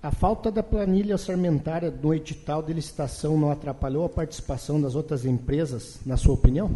A 0.03 0.11
falta 0.11 0.51
da 0.51 0.65
planilha 0.65 1.15
orçamentária 1.15 1.89
do 1.89 2.13
edital 2.13 2.61
de 2.61 2.73
licitação 2.73 3.39
não 3.39 3.53
atrapalhou 3.53 4.05
a 4.05 4.09
participação 4.09 4.81
das 4.81 4.97
outras 4.97 5.25
empresas, 5.25 6.01
na 6.05 6.17
sua 6.17 6.35
opinião? 6.35 6.73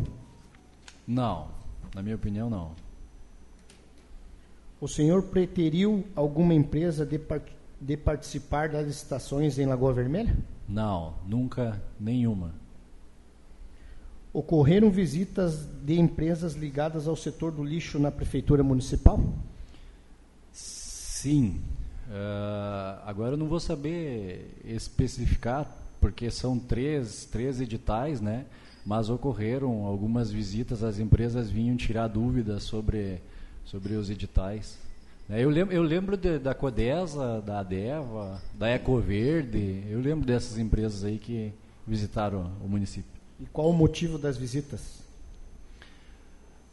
Não, 1.04 1.48
na 1.92 2.02
minha 2.02 2.14
opinião, 2.14 2.48
não. 2.48 2.70
O 4.80 4.86
senhor 4.86 5.24
preteriu 5.24 6.04
alguma 6.14 6.54
empresa 6.54 7.04
de, 7.04 7.18
part 7.18 7.52
de 7.80 7.96
participar 7.96 8.68
das 8.68 8.86
licitações 8.86 9.58
em 9.58 9.66
Lagoa 9.66 9.92
Vermelha? 9.92 10.36
Não, 10.68 11.14
nunca 11.26 11.82
nenhuma. 11.98 12.54
Ocorreram 14.32 14.88
visitas 14.88 15.66
de 15.82 15.98
empresas 15.98 16.54
ligadas 16.54 17.08
ao 17.08 17.16
setor 17.16 17.50
do 17.50 17.64
lixo 17.64 17.98
na 17.98 18.12
prefeitura 18.12 18.62
municipal? 18.62 19.18
Sim, 20.52 21.60
Uh, 22.08 23.02
agora 23.04 23.32
eu 23.32 23.36
não 23.36 23.46
vou 23.46 23.60
saber 23.60 24.60
especificar, 24.64 25.66
porque 26.00 26.30
são 26.30 26.58
três, 26.58 27.24
três 27.24 27.60
editais, 27.60 28.20
né? 28.20 28.46
mas 28.86 29.10
ocorreram 29.10 29.84
algumas 29.84 30.30
visitas, 30.30 30.84
as 30.84 31.00
empresas 31.00 31.50
vinham 31.50 31.76
tirar 31.76 32.06
dúvidas 32.06 32.62
sobre, 32.62 33.20
sobre 33.64 33.94
os 33.94 34.08
editais. 34.08 34.78
Né? 35.28 35.42
Eu 35.42 35.50
lembro, 35.50 35.74
eu 35.74 35.82
lembro 35.82 36.16
de, 36.16 36.38
da 36.38 36.54
Codesa, 36.54 37.42
da 37.42 37.58
Adeva, 37.58 38.40
da 38.54 38.70
Ecoverde, 38.70 39.82
eu 39.90 40.00
lembro 40.00 40.24
dessas 40.24 40.56
empresas 40.56 41.02
aí 41.02 41.18
que 41.18 41.52
visitaram 41.84 42.52
o 42.64 42.68
município. 42.68 43.10
E 43.40 43.46
qual 43.46 43.68
o 43.68 43.72
motivo 43.72 44.18
das 44.18 44.36
visitas? 44.36 45.05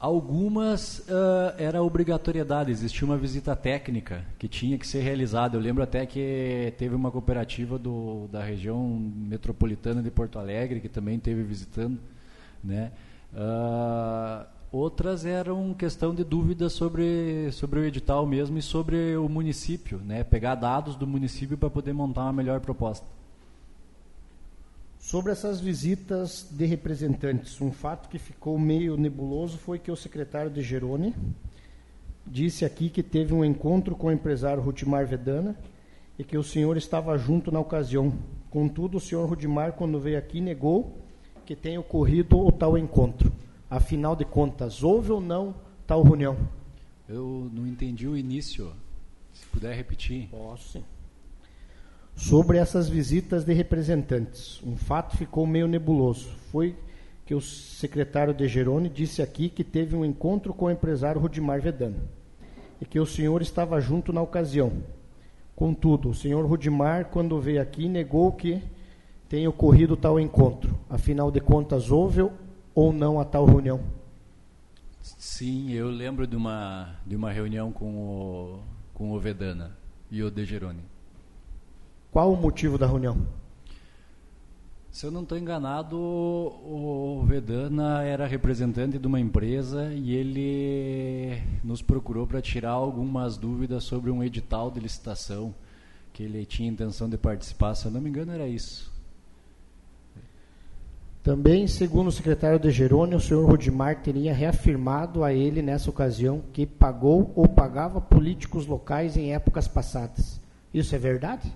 Algumas 0.04 1.00
uh, 1.00 1.56
era 1.58 1.82
obrigatoriedade, 1.82 2.70
existia 2.70 3.06
uma 3.06 3.16
visita 3.16 3.56
técnica 3.56 4.26
que 4.38 4.50
tinha 4.50 4.78
que 4.78 4.86
ser 4.86 5.00
realizada. 5.00 5.56
Eu 5.56 5.62
lembro 5.62 5.82
até 5.82 6.06
que 6.06 6.74
teve 6.78 6.94
uma 6.94 7.10
cooperativa 7.10 7.80
do, 7.80 8.28
da 8.28 8.44
região 8.44 8.86
metropolitana 8.86 10.04
de 10.04 10.12
Porto 10.12 10.38
Alegre 10.38 10.82
que 10.82 10.90
também 10.90 11.18
teve 11.20 11.42
visitando. 11.44 11.98
Né? 12.62 12.92
Uh, 13.32 14.46
outras 14.74 15.26
eram 15.26 15.74
questão 15.74 16.14
de 16.14 16.26
dúvidas 16.26 16.74
sobre, 16.74 17.50
sobre 17.54 17.80
o 17.80 17.86
edital 17.86 18.28
mesmo 18.28 18.58
e 18.58 18.62
sobre 18.62 19.16
o 19.16 19.30
município, 19.30 20.02
né? 20.04 20.22
pegar 20.22 20.56
dados 20.56 20.98
do 20.98 21.08
município 21.08 21.58
para 21.58 21.70
poder 21.70 21.94
montar 21.94 22.24
uma 22.24 22.34
melhor 22.34 22.60
proposta. 22.60 23.08
Sobre 25.04 25.34
essas 25.34 25.60
visitas 25.60 26.48
de 26.50 26.66
representantes, 26.66 27.60
um 27.60 27.74
fato 27.74 28.08
que 28.08 28.18
ficou 28.18 28.58
meio 28.58 28.96
nebuloso 28.96 29.58
foi 29.58 29.78
que 29.78 29.92
o 29.92 29.98
secretário 29.98 30.50
de 30.50 30.62
Gerone 30.62 31.14
disse 32.26 32.64
aqui 32.64 32.90
que 32.90 33.04
teve 33.04 33.34
um 33.34 33.44
encontro 33.44 33.98
com 33.98 34.08
o 34.08 34.12
empresário 34.14 34.64
Rudimar 34.64 35.06
Vedana 35.06 35.60
e 36.18 36.24
que 36.24 36.38
o 36.38 36.44
senhor 36.44 36.78
estava 36.78 37.18
junto 37.18 37.52
na 37.52 37.60
ocasião. 37.60 38.14
Contudo, 38.50 38.96
o 38.96 39.00
senhor 39.00 39.28
Rudimar, 39.28 39.74
quando 39.74 40.00
veio 40.00 40.18
aqui, 40.18 40.40
negou 40.40 40.98
que 41.46 41.54
tenha 41.54 41.82
ocorrido 41.82 42.40
o 42.40 42.50
tal 42.50 42.78
encontro. 42.78 43.30
Afinal 43.70 44.16
de 44.16 44.24
contas, 44.24 44.84
houve 44.84 45.12
ou 45.12 45.20
não 45.20 45.54
tal 45.86 46.02
reunião? 46.02 46.38
Eu 47.10 47.52
não 47.52 47.68
entendi 47.68 48.08
o 48.08 48.16
início. 48.16 48.72
Se 49.34 49.46
puder 49.48 49.76
repetir. 49.76 50.30
Posso 50.30 50.70
sim 50.72 50.93
sobre 52.16 52.58
essas 52.58 52.88
visitas 52.88 53.44
de 53.44 53.54
representantes. 53.54 54.62
Um 54.64 54.78
fato 54.78 55.18
ficou 55.18 55.46
meio 55.46 55.68
nebuloso. 55.68 56.30
Foi 56.52 56.76
que 57.26 57.34
o 57.34 57.42
secretário 57.42 58.34
de 58.34 58.48
Gerone 58.48 58.90
disse 58.90 59.22
aqui 59.22 59.50
que 59.50 59.64
teve 59.64 59.96
um 59.96 60.06
encontro 60.06 60.54
com 60.54 60.66
o 60.66 60.72
empresário 60.72 61.22
Rudimar 61.22 61.62
Vedano 61.62 61.98
e 62.82 62.86
que 62.86 63.00
o 63.00 63.06
senhor 63.06 63.42
estava 63.42 63.80
junto 63.80 64.12
na 64.12 64.22
ocasião. 64.22 64.72
Contudo, 65.56 66.10
o 66.10 66.14
senhor 66.14 66.46
Rudimar, 66.46 67.06
quando 67.06 67.40
veio 67.40 67.62
aqui, 67.62 67.88
negou 67.88 68.32
que 68.32 68.62
tenha 69.30 69.50
ocorrido 69.50 69.96
tal 69.96 70.20
encontro. 70.20 70.78
Afinal 70.90 71.32
de 71.32 71.40
contas, 71.40 71.92
houve 71.92 72.28
ou 72.76 72.92
não 72.92 73.20
a 73.20 73.26
tal 73.26 73.46
reunião? 73.46 73.80
Sim, 75.02 75.72
eu 75.72 75.90
lembro 75.90 76.26
de 76.26 76.36
uma, 76.36 76.96
de 77.06 77.16
uma 77.16 77.32
reunião 77.32 77.72
com 77.72 77.96
o, 77.96 78.60
com 78.94 79.12
o 79.12 79.20
Vedana 79.20 79.78
e 80.10 80.24
o 80.24 80.32
De 80.32 80.46
Geroni. 80.46 80.93
Qual 82.14 82.32
o 82.32 82.38
motivo 82.38 82.78
da 82.78 82.86
reunião? 82.86 83.26
Se 84.92 85.04
eu 85.04 85.10
não 85.10 85.24
estou 85.24 85.36
enganado, 85.36 85.98
o 85.98 87.26
Vedana 87.26 88.04
era 88.04 88.28
representante 88.28 89.00
de 89.00 89.08
uma 89.08 89.20
empresa 89.20 89.92
e 89.92 90.14
ele 90.14 91.42
nos 91.64 91.82
procurou 91.82 92.28
para 92.28 92.40
tirar 92.40 92.70
algumas 92.70 93.36
dúvidas 93.36 93.86
sobre 93.86 94.12
um 94.12 94.24
edital 94.24 94.70
de 94.70 94.80
licitação 94.80 95.56
que 96.14 96.22
ele 96.22 96.46
tinha 96.46 96.70
intenção 96.70 97.10
de 97.10 97.18
participar. 97.18 97.74
Se 97.74 97.88
eu 97.88 97.92
não 97.92 98.00
me 98.00 98.10
engano, 98.10 98.32
era 98.32 98.48
isso. 98.48 98.94
Também, 101.24 101.66
segundo 101.66 102.10
o 102.10 102.12
secretário 102.12 102.60
de 102.60 102.70
Jerônimo, 102.70 103.18
o 103.18 103.22
senhor 103.22 103.44
Rudimar 103.50 104.04
teria 104.04 104.36
reafirmado 104.36 105.24
a 105.24 105.34
ele 105.34 105.64
nessa 105.64 105.90
ocasião 105.90 106.44
que 106.54 106.68
pagou 106.68 107.32
ou 107.36 107.48
pagava 107.48 108.00
políticos 108.00 108.68
locais 108.68 109.18
em 109.18 109.34
épocas 109.34 109.68
passadas. 109.68 110.40
Isso 110.72 110.94
é 110.94 111.00
verdade? 111.00 111.52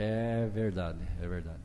É 0.00 0.48
verdade, 0.54 1.00
é 1.20 1.26
verdade. 1.26 1.58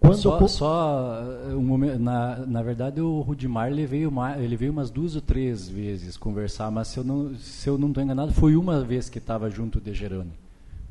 Quando 0.00 0.16
só, 0.16 0.48
só 0.48 1.22
uh, 1.22 1.56
um 1.56 1.62
momento, 1.62 1.98
na, 1.98 2.38
na 2.38 2.62
verdade 2.62 3.00
o 3.00 3.20
Rudimar 3.20 3.70
ele 3.70 3.86
veio, 3.86 4.12
ele 4.36 4.56
veio 4.56 4.72
umas 4.72 4.90
duas 4.90 5.14
ou 5.14 5.20
três 5.20 5.68
vezes 5.68 6.16
conversar, 6.16 6.70
mas 6.70 6.88
se 6.88 6.98
eu 6.98 7.04
não 7.04 7.36
se 7.36 7.68
eu 7.68 7.78
não 7.78 7.88
estou 7.88 8.02
enganado 8.02 8.32
foi 8.32 8.56
uma 8.56 8.82
vez 8.82 9.08
que 9.08 9.18
estava 9.18 9.48
junto 9.48 9.80
de 9.80 9.94
Gerone, 9.94 10.32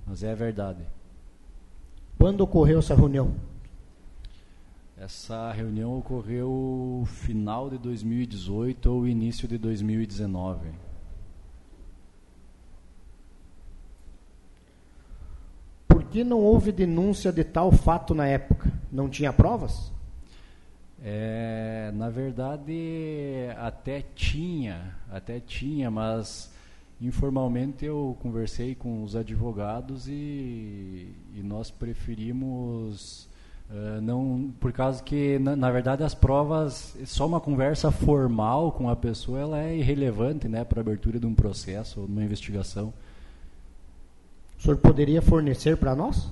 mas 0.07 0.23
é 0.23 0.33
verdade. 0.33 0.79
Quando 2.17 2.41
ocorreu 2.41 2.79
essa 2.79 2.95
reunião? 2.95 3.33
Essa 4.95 5.51
reunião 5.51 5.97
ocorreu 5.97 7.03
final 7.07 7.69
de 7.69 7.79
2018 7.79 8.85
ou 8.85 9.07
início 9.07 9.47
de 9.47 9.57
2019. 9.57 10.69
Por 15.87 16.00
que 16.11 16.23
não 16.23 16.39
houve 16.39 16.71
denúncia 16.71 17.31
de 17.31 17.43
tal 17.43 17.71
fato 17.71 18.13
na 18.13 18.27
época? 18.27 18.69
Não 18.91 19.09
tinha 19.09 19.31
provas? 19.31 19.91
É, 21.03 21.91
na 21.95 22.09
verdade, 22.09 23.47
até 23.57 24.03
tinha, 24.13 24.95
até 25.09 25.39
tinha, 25.39 25.89
mas 25.89 26.51
informalmente 27.01 27.85
eu 27.85 28.15
conversei 28.21 28.75
com 28.75 29.01
os 29.01 29.15
advogados 29.15 30.07
e, 30.07 31.07
e 31.33 31.41
nós 31.41 31.71
preferimos 31.71 33.27
uh, 33.71 33.99
não 34.01 34.53
por 34.59 34.71
causa 34.71 35.01
que 35.01 35.39
na, 35.39 35.55
na, 35.55 35.71
verdade 35.71 36.03
as 36.03 36.13
provas 36.13 36.95
só 37.05 37.25
uma 37.25 37.41
conversa 37.41 37.89
formal 37.89 38.71
com 38.71 38.87
a 38.87 38.95
pessoa 38.95 39.39
ela 39.39 39.63
é 39.63 39.75
irrelevante 39.75 40.47
né 40.47 40.63
para 40.63 40.81
abertura 40.81 41.19
de 41.19 41.25
um 41.25 41.33
processo 41.33 42.01
ou 42.01 42.05
de 42.05 42.11
uma 42.11 42.23
investigação 42.23 42.93
o 44.61 44.63
senhor 44.63 44.77
poderia 44.77 45.21
fornecer 45.21 45.75
para 45.75 45.95
nós 45.95 46.31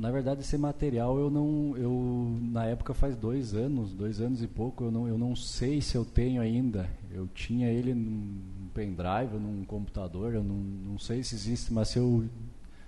na 0.00 0.10
verdade, 0.10 0.40
esse 0.40 0.56
material 0.56 1.18
eu 1.18 1.28
não, 1.28 1.76
eu 1.76 2.38
na 2.40 2.64
época 2.64 2.94
faz 2.94 3.14
dois 3.14 3.52
anos, 3.52 3.92
dois 3.92 4.18
anos 4.18 4.42
e 4.42 4.46
pouco, 4.46 4.84
eu 4.84 4.90
não, 4.90 5.06
eu 5.06 5.18
não 5.18 5.36
sei 5.36 5.82
se 5.82 5.94
eu 5.94 6.06
tenho 6.06 6.40
ainda. 6.40 6.88
Eu 7.10 7.28
tinha 7.28 7.68
ele 7.68 7.92
num 7.92 8.40
pendrive, 8.72 9.34
num 9.34 9.62
computador, 9.62 10.32
eu 10.32 10.42
não, 10.42 10.54
não 10.54 10.98
sei 10.98 11.22
se 11.22 11.34
existe, 11.34 11.70
mas 11.70 11.88
se 11.88 11.98
eu, 11.98 12.24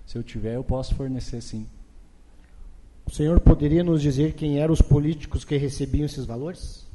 se 0.07 0.17
eu 0.17 0.23
tiver, 0.23 0.55
eu 0.55 0.63
posso 0.63 0.95
fornecer 0.95 1.39
sim. 1.41 1.67
O 3.05 3.11
senhor 3.11 3.39
poderia 3.39 3.83
nos 3.83 4.01
dizer 4.01 4.33
quem 4.33 4.59
eram 4.59 4.73
os 4.73 4.81
políticos 4.81 5.45
que 5.45 5.55
recebiam 5.55 6.07
esses 6.07 6.25
valores? 6.25 6.87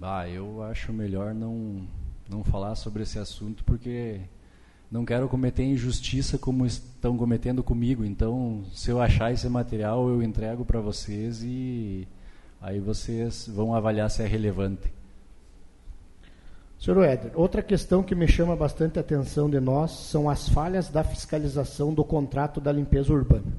Ah, 0.00 0.28
eu 0.28 0.62
acho 0.62 0.92
melhor 0.92 1.34
não, 1.34 1.88
não 2.30 2.44
falar 2.44 2.76
sobre 2.76 3.02
esse 3.02 3.18
assunto, 3.18 3.64
porque 3.64 4.20
não 4.92 5.06
quero 5.06 5.26
cometer 5.26 5.64
injustiça 5.64 6.36
como 6.36 6.66
estão 6.66 7.16
cometendo 7.16 7.62
comigo. 7.62 8.04
Então, 8.04 8.62
se 8.74 8.90
eu 8.90 9.00
achar 9.00 9.32
esse 9.32 9.48
material, 9.48 10.06
eu 10.10 10.22
entrego 10.22 10.66
para 10.66 10.80
vocês 10.80 11.42
e 11.42 12.06
aí 12.60 12.78
vocês 12.78 13.48
vão 13.48 13.74
avaliar 13.74 14.10
se 14.10 14.22
é 14.22 14.26
relevante. 14.26 14.92
Senhor 16.78 17.02
Éder, 17.04 17.32
outra 17.34 17.62
questão 17.62 18.02
que 18.02 18.14
me 18.14 18.28
chama 18.28 18.54
bastante 18.54 18.98
a 18.98 19.00
atenção 19.00 19.48
de 19.48 19.58
nós 19.60 19.92
são 19.92 20.28
as 20.28 20.46
falhas 20.50 20.90
da 20.90 21.02
fiscalização 21.02 21.94
do 21.94 22.04
contrato 22.04 22.60
da 22.60 22.70
limpeza 22.70 23.14
urbana. 23.14 23.50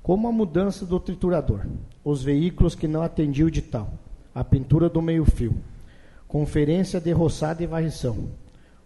Como 0.00 0.28
a 0.28 0.32
mudança 0.32 0.86
do 0.86 1.00
triturador, 1.00 1.66
os 2.04 2.22
veículos 2.22 2.76
que 2.76 2.86
não 2.86 3.02
atendiam 3.02 3.46
o 3.46 3.48
edital, 3.48 3.92
a 4.32 4.44
pintura 4.44 4.88
do 4.88 5.02
meio-fio, 5.02 5.56
conferência 6.28 7.00
de 7.00 7.10
roçada 7.10 7.64
e 7.64 7.66
varrição, 7.66 8.28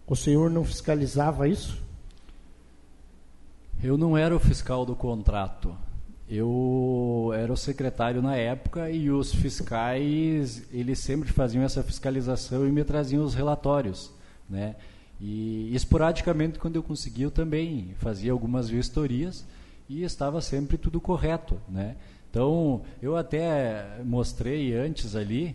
o 0.06 0.14
senhor 0.14 0.50
não 0.50 0.64
fiscalizava 0.64 1.48
isso? 1.48 1.82
Eu 3.82 3.96
não 3.96 4.16
era 4.16 4.34
o 4.34 4.40
fiscal 4.40 4.84
do 4.84 4.94
contrato. 4.94 5.76
Eu 6.28 7.32
era 7.36 7.52
o 7.52 7.56
secretário 7.56 8.22
na 8.22 8.34
época 8.34 8.90
e 8.90 9.10
os 9.10 9.34
fiscais, 9.34 10.62
eles 10.72 10.98
sempre 10.98 11.30
faziam 11.30 11.62
essa 11.62 11.82
fiscalização 11.82 12.66
e 12.66 12.72
me 12.72 12.82
traziam 12.82 13.22
os 13.22 13.34
relatórios, 13.34 14.10
né? 14.48 14.74
E 15.20 15.74
esporadicamente 15.74 16.58
quando 16.58 16.76
eu 16.76 16.82
conseguia 16.82 17.26
eu 17.26 17.30
também 17.30 17.94
fazia 17.98 18.32
algumas 18.32 18.68
vistorias 18.68 19.44
e 19.88 20.02
estava 20.02 20.40
sempre 20.40 20.78
tudo 20.78 21.00
correto, 21.00 21.60
né? 21.68 21.96
Então, 22.30 22.82
eu 23.00 23.16
até 23.16 24.00
mostrei 24.02 24.74
antes 24.74 25.14
ali 25.14 25.54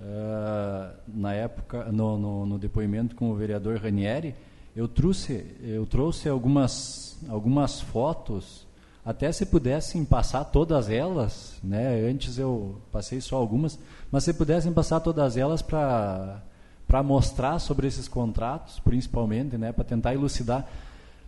uh, 0.00 0.96
na 1.06 1.32
época, 1.34 1.84
no, 1.92 2.18
no, 2.18 2.46
no, 2.46 2.58
depoimento 2.58 3.14
com 3.14 3.30
o 3.30 3.34
vereador 3.34 3.78
Ranieri, 3.78 4.34
eu 4.74 4.88
trouxe, 4.88 5.46
eu 5.62 5.86
trouxe 5.86 6.28
algumas, 6.28 7.18
algumas 7.28 7.80
fotos, 7.80 8.66
até 9.04 9.30
se 9.32 9.46
pudessem 9.46 10.04
passar 10.04 10.44
todas 10.44 10.88
elas, 10.90 11.58
né? 11.62 12.06
antes 12.08 12.38
eu 12.38 12.80
passei 12.92 13.20
só 13.20 13.36
algumas, 13.36 13.78
mas 14.10 14.24
se 14.24 14.32
pudessem 14.32 14.72
passar 14.72 15.00
todas 15.00 15.36
elas 15.36 15.62
para 15.62 16.42
para 16.90 17.04
mostrar 17.04 17.60
sobre 17.60 17.86
esses 17.86 18.08
contratos, 18.08 18.80
principalmente, 18.80 19.56
né, 19.56 19.70
para 19.70 19.84
tentar 19.84 20.12
elucidar. 20.12 20.66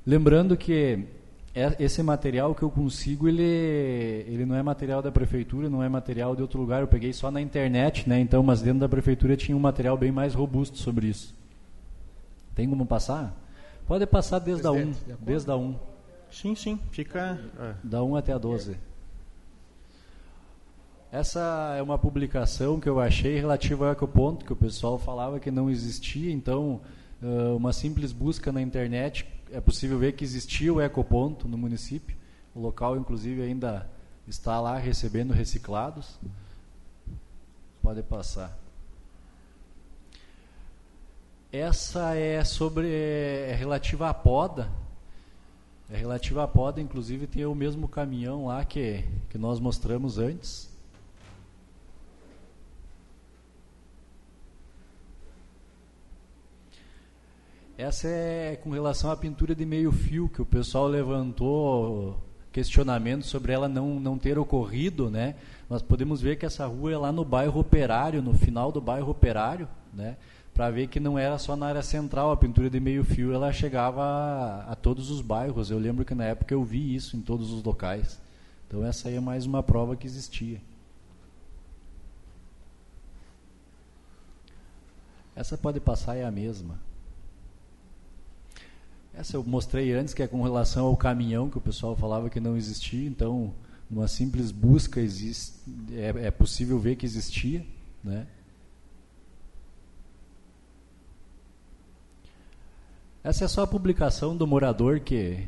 Lembrando 0.05 0.57
que 0.57 1.07
esse 1.79 2.03
material 2.03 2.55
que 2.55 2.63
eu 2.63 2.71
consigo, 2.71 3.29
ele, 3.29 3.43
ele 3.43 4.47
não 4.47 4.57
é 4.57 4.63
material 4.63 5.03
da 5.03 5.13
prefeitura, 5.13 5.69
não 5.69 5.83
é 5.83 5.89
material 5.89 6.35
de 6.35 6.41
outro 6.41 6.59
lugar, 6.59 6.81
eu 6.81 6.89
peguei 6.89 7.13
só 7.13 7.31
na 7.31 7.43
internet, 7.43 8.09
né? 8.09 8.19
Então, 8.21 8.43
mas 8.43 8.63
dentro 8.63 8.81
da 8.81 8.89
prefeitura 8.89 9.37
tinha 9.37 9.57
um 9.57 9.61
material 9.61 9.97
bem 9.97 10.11
mais 10.11 10.35
robusto 10.35 10.79
sobre 10.79 11.09
isso. 11.09 11.35
Tem 12.55 12.69
como 12.69 12.87
passar? 12.87 13.37
Pode 13.87 14.07
passar 14.07 14.39
desde 14.39 14.67
a 14.67 14.73
1, 14.73 14.95
desde 15.21 15.51
a 15.51 15.57
1. 15.57 15.75
Sim, 16.31 16.55
sim, 16.55 16.81
fica 16.91 17.39
é. 17.61 17.75
da 17.85 18.03
1 18.03 18.17
até 18.17 18.33
a 18.33 18.39
12. 18.39 18.77
Essa 21.11 21.75
é 21.77 21.83
uma 21.83 21.99
publicação 21.99 22.81
que 22.81 22.89
eu 22.89 22.99
achei 22.99 23.37
relativa 23.39 23.87
ao 23.87 23.93
ecoponto, 23.93 24.47
que 24.47 24.53
o 24.55 24.57
pessoal 24.57 24.99
falava 24.99 25.39
que 25.39 25.51
não 25.51 25.69
existia, 25.69 26.33
então 26.33 26.81
uma 27.55 27.73
simples 27.73 28.13
busca 28.13 28.51
na 28.51 28.61
internet 28.61 29.27
é 29.53 29.61
possível 29.61 29.99
ver 29.99 30.13
que 30.13 30.25
existia 30.25 30.73
o 30.73 30.81
ecoponto 30.81 31.47
no 31.47 31.59
município. 31.59 32.17
O 32.55 32.61
local, 32.61 32.97
inclusive, 32.97 33.43
ainda 33.43 33.89
está 34.27 34.61
lá 34.61 34.79
recebendo 34.79 35.33
reciclados. 35.33 36.19
Pode 37.83 38.03
passar. 38.03 38.59
Essa 41.53 42.15
é 42.15 42.43
sobre 42.45 42.91
é 42.91 43.55
relativa 43.55 44.09
à 44.09 44.15
poda. 44.15 44.71
É 45.91 45.97
relativa 45.97 46.45
à 46.45 46.49
poda, 46.49 46.81
inclusive 46.81 47.27
tem 47.27 47.45
o 47.45 47.55
mesmo 47.55 47.87
caminhão 47.87 48.47
lá 48.47 48.65
que, 48.65 49.05
que 49.29 49.37
nós 49.37 49.61
mostramos 49.61 50.17
antes. 50.17 50.72
Essa 57.77 58.07
é 58.07 58.57
com 58.63 58.71
relação 58.71 59.11
à 59.11 59.17
pintura 59.17 59.55
de 59.55 59.65
meio 59.65 59.91
fio, 59.91 60.29
que 60.29 60.43
o 60.43 60.47
pessoal 60.47 60.87
levantou 60.87 62.23
questionamento 62.53 63.25
sobre 63.25 63.53
ela 63.53 63.67
não, 63.67 63.99
não 63.99 64.19
ter 64.19 64.39
ocorrido, 64.39 65.11
né? 65.11 65.35
Nós 65.71 65.81
podemos 65.81 66.21
ver 66.21 66.37
que 66.37 66.45
essa 66.45 66.67
rua 66.67 66.93
é 66.93 66.99
lá 66.99 67.11
no 67.11 67.25
bairro 67.25 67.59
Operário, 67.59 68.21
no 68.21 68.35
final 68.35 68.71
do 68.71 68.81
bairro 68.81 69.11
Operário, 69.11 69.67
né? 69.93 70.17
Para 70.53 70.71
ver 70.71 70.89
que 70.89 71.01
não 71.01 71.19
era 71.19 71.39
só 71.39 71.57
na 71.57 71.67
área 71.67 71.83
central 71.83 72.31
a 72.31 72.37
pintura 72.37 72.69
de 72.69 72.79
meio 72.79 73.03
fio, 73.05 73.33
ela 73.33 73.51
chegava 73.53 74.03
a, 74.03 74.73
a 74.73 74.75
todos 74.75 75.11
os 75.11 75.23
bairros. 75.23 75.71
Eu 75.71 75.79
lembro 75.79 76.05
que 76.05 76.15
na 76.15 76.25
época 76.25 76.53
eu 76.53 76.63
vi 76.63 76.95
isso 76.95 77.17
em 77.17 77.23
todos 77.23 77.51
os 77.51 77.65
locais. 77.65 78.21
Então 78.69 78.85
essa 78.85 79.09
aí 79.09 79.17
é 79.17 79.21
mais 79.21 79.47
uma 79.47 79.63
prova 79.63 79.97
que 79.97 80.07
existia. 80.07 80.61
Essa 85.35 85.57
pode 85.57 85.81
passar 85.81 86.17
é 86.17 86.25
a 86.25 86.31
mesma. 86.31 86.92
Essa 89.15 89.37
eu 89.37 89.45
mostrei 89.45 89.93
antes, 89.93 90.15
que 90.15 90.23
é 90.23 90.27
com 90.27 90.43
relação 90.43 90.87
ao 90.87 90.97
caminhão, 90.97 91.51
que 91.51 91.59
o 91.59 91.61
pessoal 91.61 91.95
falava 91.95 92.31
que 92.31 92.41
não 92.41 92.57
existia. 92.57 93.07
Então, 93.07 93.53
numa 93.91 94.09
simples 94.09 94.51
busca 94.51 95.01
existe, 95.01 95.59
é, 95.93 96.27
é 96.27 96.31
possível 96.31 96.79
ver 96.79 96.97
que 96.97 97.05
existia, 97.05 97.65
né? 98.03 98.27
Essa 103.23 103.45
é 103.45 103.49
só 103.49 103.63
a 103.63 103.67
publicação 103.67 104.37
do 104.37 104.47
morador 104.47 104.99
que, 104.99 105.47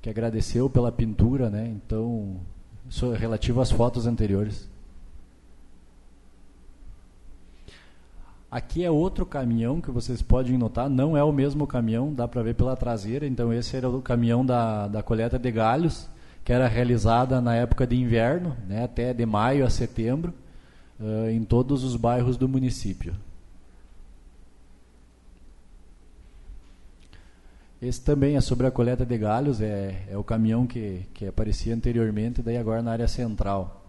que 0.00 0.10
agradeceu 0.10 0.68
pela 0.68 0.90
pintura, 0.90 1.48
né? 1.50 1.68
Então, 1.68 2.40
relativo 3.16 3.60
às 3.60 3.70
fotos 3.70 4.06
anteriores. 4.06 4.71
Aqui 8.52 8.84
é 8.84 8.90
outro 8.90 9.24
caminhão 9.24 9.80
que 9.80 9.90
vocês 9.90 10.20
podem 10.20 10.58
notar, 10.58 10.90
não 10.90 11.16
é 11.16 11.24
o 11.24 11.32
mesmo 11.32 11.66
caminhão, 11.66 12.12
dá 12.12 12.28
para 12.28 12.42
ver 12.42 12.54
pela 12.54 12.76
traseira. 12.76 13.26
Então, 13.26 13.50
esse 13.50 13.74
era 13.74 13.88
o 13.88 14.02
caminhão 14.02 14.44
da, 14.44 14.88
da 14.88 15.02
coleta 15.02 15.38
de 15.38 15.50
galhos, 15.50 16.06
que 16.44 16.52
era 16.52 16.68
realizada 16.68 17.40
na 17.40 17.54
época 17.54 17.86
de 17.86 17.96
inverno, 17.96 18.54
né, 18.68 18.84
até 18.84 19.14
de 19.14 19.24
maio 19.24 19.64
a 19.64 19.70
setembro, 19.70 20.34
uh, 21.00 21.30
em 21.30 21.42
todos 21.44 21.82
os 21.82 21.96
bairros 21.96 22.36
do 22.36 22.46
município. 22.46 23.14
Esse 27.80 28.02
também 28.02 28.36
é 28.36 28.40
sobre 28.42 28.66
a 28.66 28.70
coleta 28.70 29.06
de 29.06 29.16
galhos, 29.16 29.62
é, 29.62 30.04
é 30.10 30.18
o 30.18 30.22
caminhão 30.22 30.66
que, 30.66 31.06
que 31.14 31.26
aparecia 31.26 31.74
anteriormente, 31.74 32.42
daí 32.42 32.58
agora 32.58 32.82
na 32.82 32.92
área 32.92 33.08
central. 33.08 33.81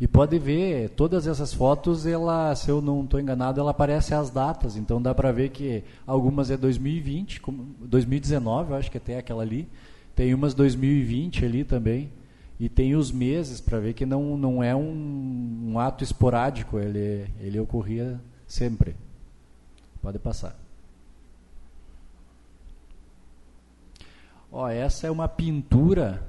E 0.00 0.06
pode 0.06 0.38
ver, 0.38 0.90
todas 0.90 1.26
essas 1.26 1.52
fotos, 1.52 2.06
ela, 2.06 2.54
se 2.54 2.70
eu 2.70 2.80
não 2.80 3.02
estou 3.02 3.18
enganado, 3.18 3.60
ela 3.60 3.72
aparece 3.72 4.14
as 4.14 4.30
datas, 4.30 4.76
então 4.76 5.02
dá 5.02 5.12
para 5.12 5.32
ver 5.32 5.48
que 5.48 5.82
algumas 6.06 6.50
é 6.50 6.56
2020, 6.56 7.42
2019, 7.80 8.70
eu 8.70 8.76
acho 8.76 8.90
que 8.90 8.98
até 8.98 9.18
aquela 9.18 9.42
ali, 9.42 9.68
tem 10.14 10.32
umas 10.32 10.54
2020 10.54 11.44
ali 11.44 11.64
também, 11.64 12.12
e 12.60 12.68
tem 12.68 12.94
os 12.94 13.10
meses 13.10 13.60
para 13.60 13.80
ver 13.80 13.92
que 13.92 14.06
não, 14.06 14.36
não 14.36 14.62
é 14.62 14.74
um, 14.74 15.72
um 15.72 15.78
ato 15.80 16.04
esporádico, 16.04 16.78
ele, 16.78 17.28
ele 17.40 17.58
ocorria 17.58 18.20
sempre. 18.46 18.94
Pode 20.00 20.18
passar. 20.18 20.56
Ó, 24.50 24.68
essa 24.68 25.06
é 25.06 25.10
uma 25.10 25.28
pintura. 25.28 26.22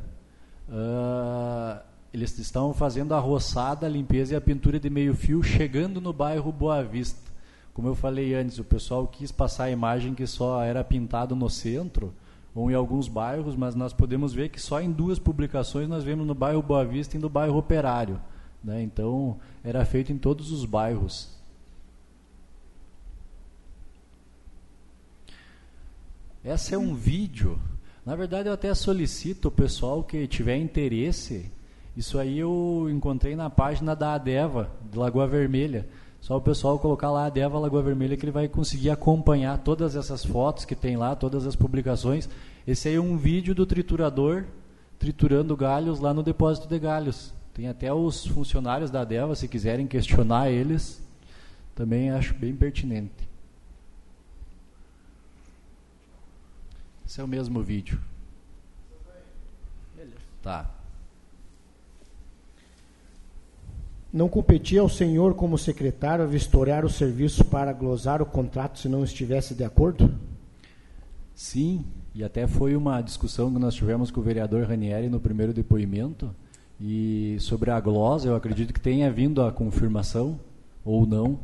Uh, 0.68 1.89
eles 2.14 2.38
estão 2.38 2.74
fazendo 2.74 3.14
a 3.14 3.20
roçada, 3.20 3.86
a 3.86 3.90
limpeza 3.90 4.34
e 4.34 4.36
a 4.36 4.42
pintura 4.42 4.80
de 4.80 4.90
meio 4.90 5.16
fio, 5.16 5.42
chegando 5.44 6.02
no 6.02 6.12
bairro 6.12 6.52
Boa 6.52 6.84
Vista. 6.84 7.30
Como 7.74 7.88
eu 7.88 7.96
falei 7.96 8.34
antes, 8.34 8.60
o 8.60 8.64
pessoal 8.64 9.08
quis 9.08 9.32
passar 9.32 9.66
a 9.66 9.72
imagem 9.72 10.14
que 10.14 10.26
só 10.28 10.62
era 10.62 10.84
pintado 10.84 11.36
no 11.36 11.50
centro 11.50 12.14
ou 12.54 12.70
em 12.70 12.74
alguns 12.74 13.08
bairros, 13.08 13.56
mas 13.56 13.76
nós 13.76 13.94
podemos 13.94 14.34
ver 14.34 14.50
que 14.50 14.60
só 14.60 14.82
em 14.82 14.92
duas 14.92 15.20
publicações 15.20 15.88
nós 15.88 16.04
vemos 16.04 16.26
no 16.26 16.34
bairro 16.34 16.62
Boa 16.62 16.84
Vista 16.84 17.16
e 17.16 17.20
no 17.20 17.30
bairro 17.30 17.58
Operário. 17.58 18.20
Né? 18.64 18.82
Então, 18.82 19.38
era 19.64 19.86
feito 19.86 20.12
em 20.12 20.18
todos 20.18 20.52
os 20.52 20.66
bairros. 20.66 21.38
Esse 26.44 26.74
é 26.74 26.78
um 26.78 26.96
vídeo 26.96 27.60
na 28.10 28.16
verdade, 28.16 28.50
eu 28.50 28.54
até 28.54 28.74
solicito 28.74 29.50
o 29.50 29.52
pessoal 29.52 30.04
que 30.04 30.26
tiver 30.26 30.58
interesse. 30.58 31.52
Isso 32.00 32.18
aí 32.18 32.40
eu 32.40 32.88
encontrei 32.90 33.36
na 33.36 33.50
página 33.50 33.94
da 33.94 34.14
Adeva, 34.14 34.72
de 34.90 34.98
Lagoa 34.98 35.28
Vermelha. 35.28 35.86
Só 36.22 36.38
o 36.38 36.42
pessoal 36.42 36.80
colocar 36.80 37.12
lá 37.12 37.26
Adeva 37.26 37.60
Lagoa 37.60 37.84
Vermelha 37.84 38.16
que 38.16 38.24
ele 38.24 38.32
vai 38.32 38.48
conseguir 38.48 38.90
acompanhar 38.90 39.58
todas 39.58 39.98
essas 39.98 40.24
fotos 40.24 40.64
que 40.64 40.78
tem 40.78 40.96
lá, 40.96 41.14
todas 41.14 41.46
as 41.46 41.58
publicações. 41.58 42.30
Esse 42.66 42.88
aí 42.88 42.96
é 42.96 43.02
um 43.02 43.18
vídeo 43.18 43.54
do 43.54 43.66
triturador 43.66 44.46
triturando 44.98 45.58
galhos 45.58 46.00
lá 46.00 46.14
no 46.14 46.24
depósito 46.24 46.70
de 46.70 46.80
galhos. 46.80 47.34
Tem 47.54 47.68
até 47.68 47.94
os 47.94 48.26
funcionários 48.26 48.90
da 48.90 49.02
Adeva, 49.02 49.36
se 49.36 49.50
quiserem 49.50 49.86
questionar 49.86 50.50
eles, 50.50 51.06
também 51.76 52.12
acho 52.12 52.34
bem 52.34 52.56
pertinente. 52.56 53.28
Esse 57.06 57.20
é 57.20 57.24
o 57.26 57.28
mesmo 57.28 57.62
vídeo. 57.62 58.00
Tá. 60.42 60.79
Não 64.12 64.28
competia 64.28 64.82
ao 64.82 64.90
senhor 64.90 65.36
como 65.36 65.56
secretário 65.56 66.28
vistoriar 66.28 66.84
o 66.84 66.90
serviço 66.90 67.46
para 67.46 67.72
glosar 67.72 68.24
o 68.24 68.26
contrato 68.26 68.80
se 68.80 68.90
não 68.90 69.04
estivesse 69.04 69.54
de 69.54 69.64
acordo? 69.64 70.12
Sim, 71.36 71.86
e 72.16 72.24
até 72.24 72.48
foi 72.48 72.76
uma 72.76 73.02
discussão 73.02 73.54
que 73.54 73.60
nós 73.60 73.76
tivemos 73.76 74.10
com 74.10 74.20
o 74.20 74.24
vereador 74.24 74.68
Ranieri 74.68 75.10
no 75.10 75.20
primeiro 75.20 75.54
depoimento. 75.54 76.36
E 76.82 77.38
sobre 77.40 77.70
a 77.70 77.80
glosa, 77.80 78.30
eu 78.30 78.36
acredito 78.36 78.74
que 78.74 78.80
tenha 78.80 79.12
vindo 79.12 79.44
a 79.44 79.52
confirmação, 79.52 80.40
ou 80.84 81.06
não, 81.06 81.38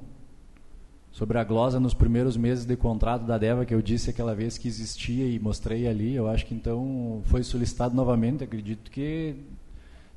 sobre 1.12 1.38
a 1.38 1.44
glosa 1.44 1.80
nos 1.80 1.94
primeiros 1.94 2.36
meses 2.36 2.66
de 2.66 2.76
contrato 2.76 3.26
da 3.26 3.38
Deva, 3.38 3.64
que 3.64 3.76
eu 3.76 3.82
disse 3.82 4.10
aquela 4.10 4.34
vez 4.34 4.58
que 4.58 4.68
existia 4.68 5.28
e 5.28 5.40
mostrei 5.40 5.88
ali, 5.88 6.16
eu 6.16 6.28
acho 6.28 6.46
que 6.46 6.56
então 6.56 7.22
foi 7.26 7.44
solicitado 7.44 7.96
novamente, 7.96 8.44
acredito 8.44 8.90
que 8.90 9.36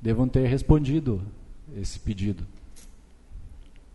devam 0.00 0.26
ter 0.26 0.46
respondido 0.48 1.20
esse 1.76 1.98
pedido. 1.98 2.46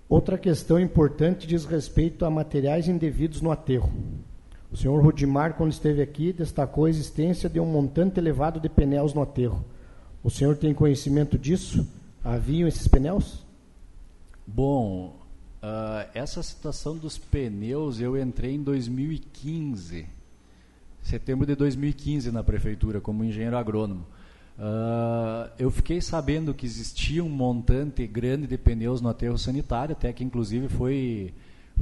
Outra 0.08 0.38
questão 0.38 0.80
importante 0.80 1.48
diz 1.48 1.66
respeito 1.66 2.26
a 2.26 2.30
materiais 2.30 2.88
indevidos 2.88 3.42
no 3.42 3.52
aterro. 3.52 3.92
O 4.72 4.78
senhor 4.78 5.02
Rudimar, 5.04 5.54
quando 5.54 5.72
esteve 5.72 6.02
aqui, 6.02 6.34
destacou 6.34 6.86
a 6.86 6.90
existência 6.90 7.50
de 7.50 7.60
um 7.60 7.66
montante 7.66 8.20
elevado 8.20 8.60
de 8.60 8.70
pneus 8.70 9.14
no 9.14 9.22
aterro. 9.22 9.64
O 10.24 10.30
senhor 10.30 10.58
tem 10.58 10.74
conhecimento 10.74 11.38
disso? 11.38 11.88
Haviam 12.24 12.68
esses 12.68 12.88
pneus? 12.88 13.46
Bom, 14.46 15.24
Uh, 15.64 16.06
essa 16.14 16.44
situação 16.44 16.98
dos 16.98 17.18
pneus, 17.18 18.02
eu 18.02 18.22
entrei 18.22 18.56
em 18.56 18.62
2015, 18.62 20.06
setembro 21.02 21.46
de 21.48 21.56
2015 21.56 22.34
na 22.34 22.44
prefeitura, 22.44 23.00
como 23.00 23.24
engenheiro 23.24 23.56
agrônomo. 23.56 24.06
Uh, 24.58 25.50
eu 25.58 25.72
fiquei 25.72 26.00
sabendo 26.00 26.54
que 26.54 26.66
existia 26.66 27.24
um 27.24 27.30
montante 27.30 28.06
grande 28.06 28.46
de 28.46 28.58
pneus 28.58 29.02
no 29.02 29.10
aterro 29.10 29.38
sanitário, 29.38 29.94
até 29.94 30.14
que 30.14 30.24
inclusive 30.24 30.70
foi, 30.70 31.34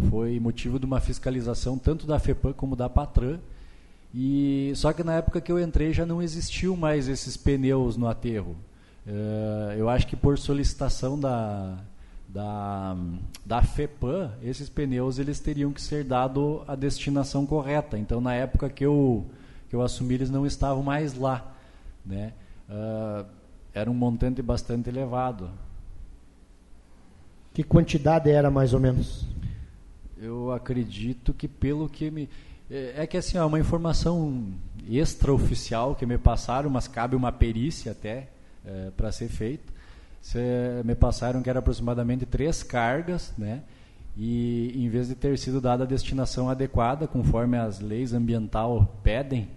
foi 0.10 0.40
motivo 0.40 0.80
de 0.80 0.86
uma 0.86 1.02
fiscalização 1.02 1.78
tanto 1.78 2.08
da 2.08 2.18
FEPAM 2.20 2.54
como 2.54 2.76
da 2.76 2.90
Patran. 2.90 3.40
E, 4.14 4.72
só 4.76 4.92
que 4.92 5.04
na 5.04 5.16
época 5.16 5.40
que 5.40 5.52
eu 5.52 5.60
entrei 5.60 5.94
já 5.94 6.06
não 6.06 6.22
existiam 6.22 6.76
mais 6.76 7.08
esses 7.08 7.38
pneus 7.38 7.98
no 7.98 8.08
aterro. 8.08 8.56
Uh, 9.06 9.74
eu 9.78 9.90
acho 9.90 10.08
que 10.08 10.16
por 10.16 10.38
solicitação 10.38 11.20
da, 11.20 11.78
da, 12.28 12.96
da 13.46 13.62
FEPAM, 13.62 14.32
esses 14.42 14.70
pneus 14.70 15.20
eles 15.20 15.40
teriam 15.40 15.72
que 15.74 15.82
ser 15.82 16.04
dado 16.04 16.64
a 16.68 16.76
destinação 16.76 17.46
correta. 17.46 17.98
Então, 17.98 18.22
na 18.22 18.34
época 18.34 18.70
que 18.70 18.86
eu, 18.86 19.26
que 19.70 19.76
eu 19.76 19.82
assumi, 19.82 20.16
eles 20.16 20.30
não 20.30 20.46
estavam 20.46 20.84
mais 20.84 21.14
lá. 21.16 21.54
Né? 22.06 22.34
Uh, 22.72 23.26
era 23.74 23.92
um 23.92 23.94
montante 23.94 24.42
bastante 24.42 24.90
elevado. 24.90 25.50
Que 27.54 27.64
quantidade 27.64 28.32
era, 28.32 28.50
mais 28.50 28.74
ou 28.74 28.80
menos? 28.80 29.26
Eu 30.18 30.52
acredito 30.52 31.34
que 31.34 31.48
pelo 31.48 31.90
que 31.90 32.10
me... 32.10 32.30
É, 32.70 33.04
é 33.04 33.08
que 33.08 33.18
assim, 33.18 33.38
é 33.38 33.44
uma 33.44 33.60
informação 33.60 34.54
extraoficial 34.90 35.96
que 35.96 36.06
me 36.06 36.18
passaram, 36.18 36.70
mas 36.70 36.88
cabe 36.88 37.16
uma 37.16 37.32
perícia 37.32 37.92
até 37.92 38.30
é, 38.66 38.92
para 38.96 39.12
ser 39.12 39.28
feita 39.28 39.72
Cê, 40.22 40.40
me 40.86 40.94
passaram 40.94 41.42
que 41.42 41.50
era 41.50 41.60
aproximadamente 41.60 42.26
três 42.26 42.62
cargas, 42.62 43.34
né? 43.38 43.64
E 44.16 44.72
em 44.76 44.88
vez 44.88 45.08
de 45.08 45.16
ter 45.16 45.38
sido 45.40 45.60
dada 45.60 45.84
a 45.84 45.88
destinação 45.88 46.50
adequada, 46.50 47.08
conforme 47.08 47.58
as 47.58 47.80
leis 47.80 48.14
ambiental 48.14 49.00
pedem, 49.04 49.50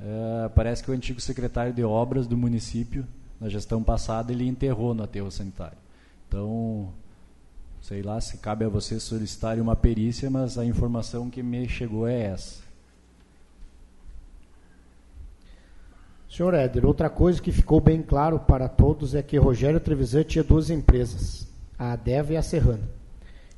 uh, 0.00 0.50
parece 0.54 0.82
que 0.82 0.90
o 0.90 0.94
antigo 0.94 1.20
secretário 1.20 1.72
de 1.72 1.84
obras 1.84 2.26
do 2.26 2.36
município, 2.36 3.06
na 3.40 3.48
gestão 3.48 3.82
passada, 3.82 4.32
ele 4.32 4.46
enterrou 4.46 4.94
no 4.94 5.02
aterro 5.02 5.30
sanitário. 5.30 5.78
Então, 6.28 6.92
sei 7.80 8.02
lá 8.02 8.20
se 8.20 8.38
cabe 8.38 8.64
a 8.64 8.68
vocês 8.68 9.02
solicitarem 9.02 9.62
uma 9.62 9.76
perícia, 9.76 10.30
mas 10.30 10.58
a 10.58 10.64
informação 10.64 11.30
que 11.30 11.42
me 11.42 11.68
chegou 11.68 12.06
é 12.06 12.22
essa. 12.22 12.66
Senhor 16.28 16.52
Éder, 16.52 16.84
outra 16.84 17.08
coisa 17.08 17.40
que 17.40 17.50
ficou 17.50 17.80
bem 17.80 18.02
claro 18.02 18.38
para 18.38 18.68
todos 18.68 19.14
é 19.14 19.22
que 19.22 19.38
Rogério 19.38 19.80
Trevisan 19.80 20.22
tinha 20.22 20.44
duas 20.44 20.68
empresas, 20.68 21.46
a 21.78 21.92
Adeva 21.92 22.32
e 22.32 22.36
a 22.36 22.42
Serrana. 22.42 22.88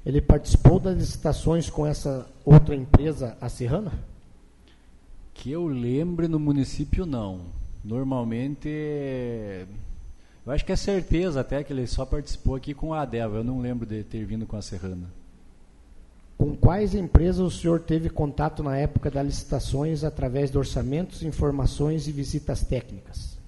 Ele 0.07 0.21
participou 0.21 0.79
das 0.79 0.97
licitações 0.97 1.69
com 1.69 1.87
essa 1.87 2.27
outra 2.45 2.77
empresa, 2.77 3.37
a 3.41 3.49
Serrana? 3.49 3.93
Que 5.39 5.53
eu 5.53 5.69
lembre 5.69 6.27
no 6.27 6.41
município, 6.41 7.07
não. 7.07 7.43
Normalmente, 7.85 8.69
eu 10.45 10.53
acho 10.53 10.65
que 10.65 10.73
é 10.73 10.77
certeza 10.77 11.41
até 11.41 11.63
que 11.63 11.73
ele 11.73 11.87
só 11.87 12.05
participou 12.05 12.57
aqui 12.57 12.75
com 12.75 12.93
a 12.93 13.03
Adeva. 13.03 13.37
Eu 13.37 13.45
não 13.45 13.61
lembro 13.61 13.87
de 13.87 14.03
ter 14.03 14.25
vindo 14.25 14.47
com 14.47 14.57
a 14.57 14.63
Serrana. 14.63 15.09
Com 16.37 16.57
quais 16.57 16.93
empresas 16.93 17.41
o 17.41 17.51
senhor 17.51 17.81
teve 17.81 18.11
contato 18.11 18.65
na 18.65 18.77
época 18.77 19.13
das 19.13 19.25
licitações 19.25 20.03
através 20.03 20.51
de 20.51 20.59
orçamentos, 20.59 21.23
informações 21.23 22.09
e 22.09 22.13
visitas 22.13 22.65
técnicas? 22.65 23.39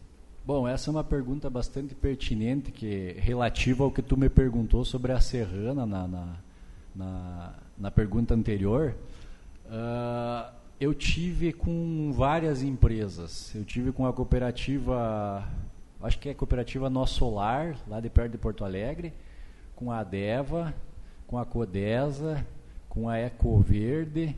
Bom, 0.46 0.68
essa 0.68 0.90
é 0.90 0.92
uma 0.92 1.04
pergunta 1.04 1.50
bastante 1.50 1.92
pertinente, 1.92 2.70
que 2.70 3.16
relativa 3.18 3.82
ao 3.82 3.90
que 3.90 4.00
tu 4.00 4.16
me 4.16 4.28
perguntou 4.28 4.84
sobre 4.84 5.10
a 5.10 5.20
Serrana 5.20 5.84
na, 5.84 6.06
na, 6.06 6.36
na, 6.94 7.54
na 7.76 7.90
pergunta 7.90 8.32
anterior. 8.32 8.94
Uh, 9.66 10.59
eu 10.80 10.94
tive 10.94 11.52
com 11.52 12.10
várias 12.10 12.62
empresas. 12.62 13.54
Eu 13.54 13.64
tive 13.64 13.92
com 13.92 14.06
a 14.06 14.12
cooperativa, 14.12 15.46
acho 16.02 16.18
que 16.18 16.30
é 16.30 16.32
a 16.32 16.34
cooperativa 16.34 16.88
Nosso 16.88 17.16
Solar, 17.16 17.76
lá 17.86 18.00
de 18.00 18.08
perto 18.08 18.32
de 18.32 18.38
Porto 18.38 18.64
Alegre, 18.64 19.12
com 19.76 19.92
a 19.92 19.98
Adeva, 19.98 20.74
com 21.26 21.36
a 21.36 21.44
Codesa, 21.44 22.44
com 22.88 23.10
a 23.10 23.18
Ecoverde, 23.18 24.34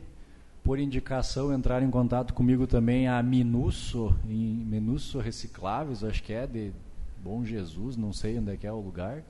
por 0.63 0.77
indicação 0.77 1.53
entraram 1.53 1.87
em 1.87 1.91
contato 1.91 2.33
comigo 2.33 2.67
também 2.67 3.07
a 3.07 3.23
Minusso, 3.23 4.13
em 4.29 4.35
Minusso 4.35 5.19
Recicláveis, 5.19 6.03
acho 6.03 6.21
que 6.21 6.33
é 6.33 6.45
de 6.45 6.71
Bom 7.23 7.43
Jesus, 7.45 7.95
não 7.95 8.11
sei 8.11 8.37
onde 8.37 8.51
é 8.51 8.57
que 8.57 8.67
é 8.67 8.71
o 8.71 8.79
lugar. 8.79 9.23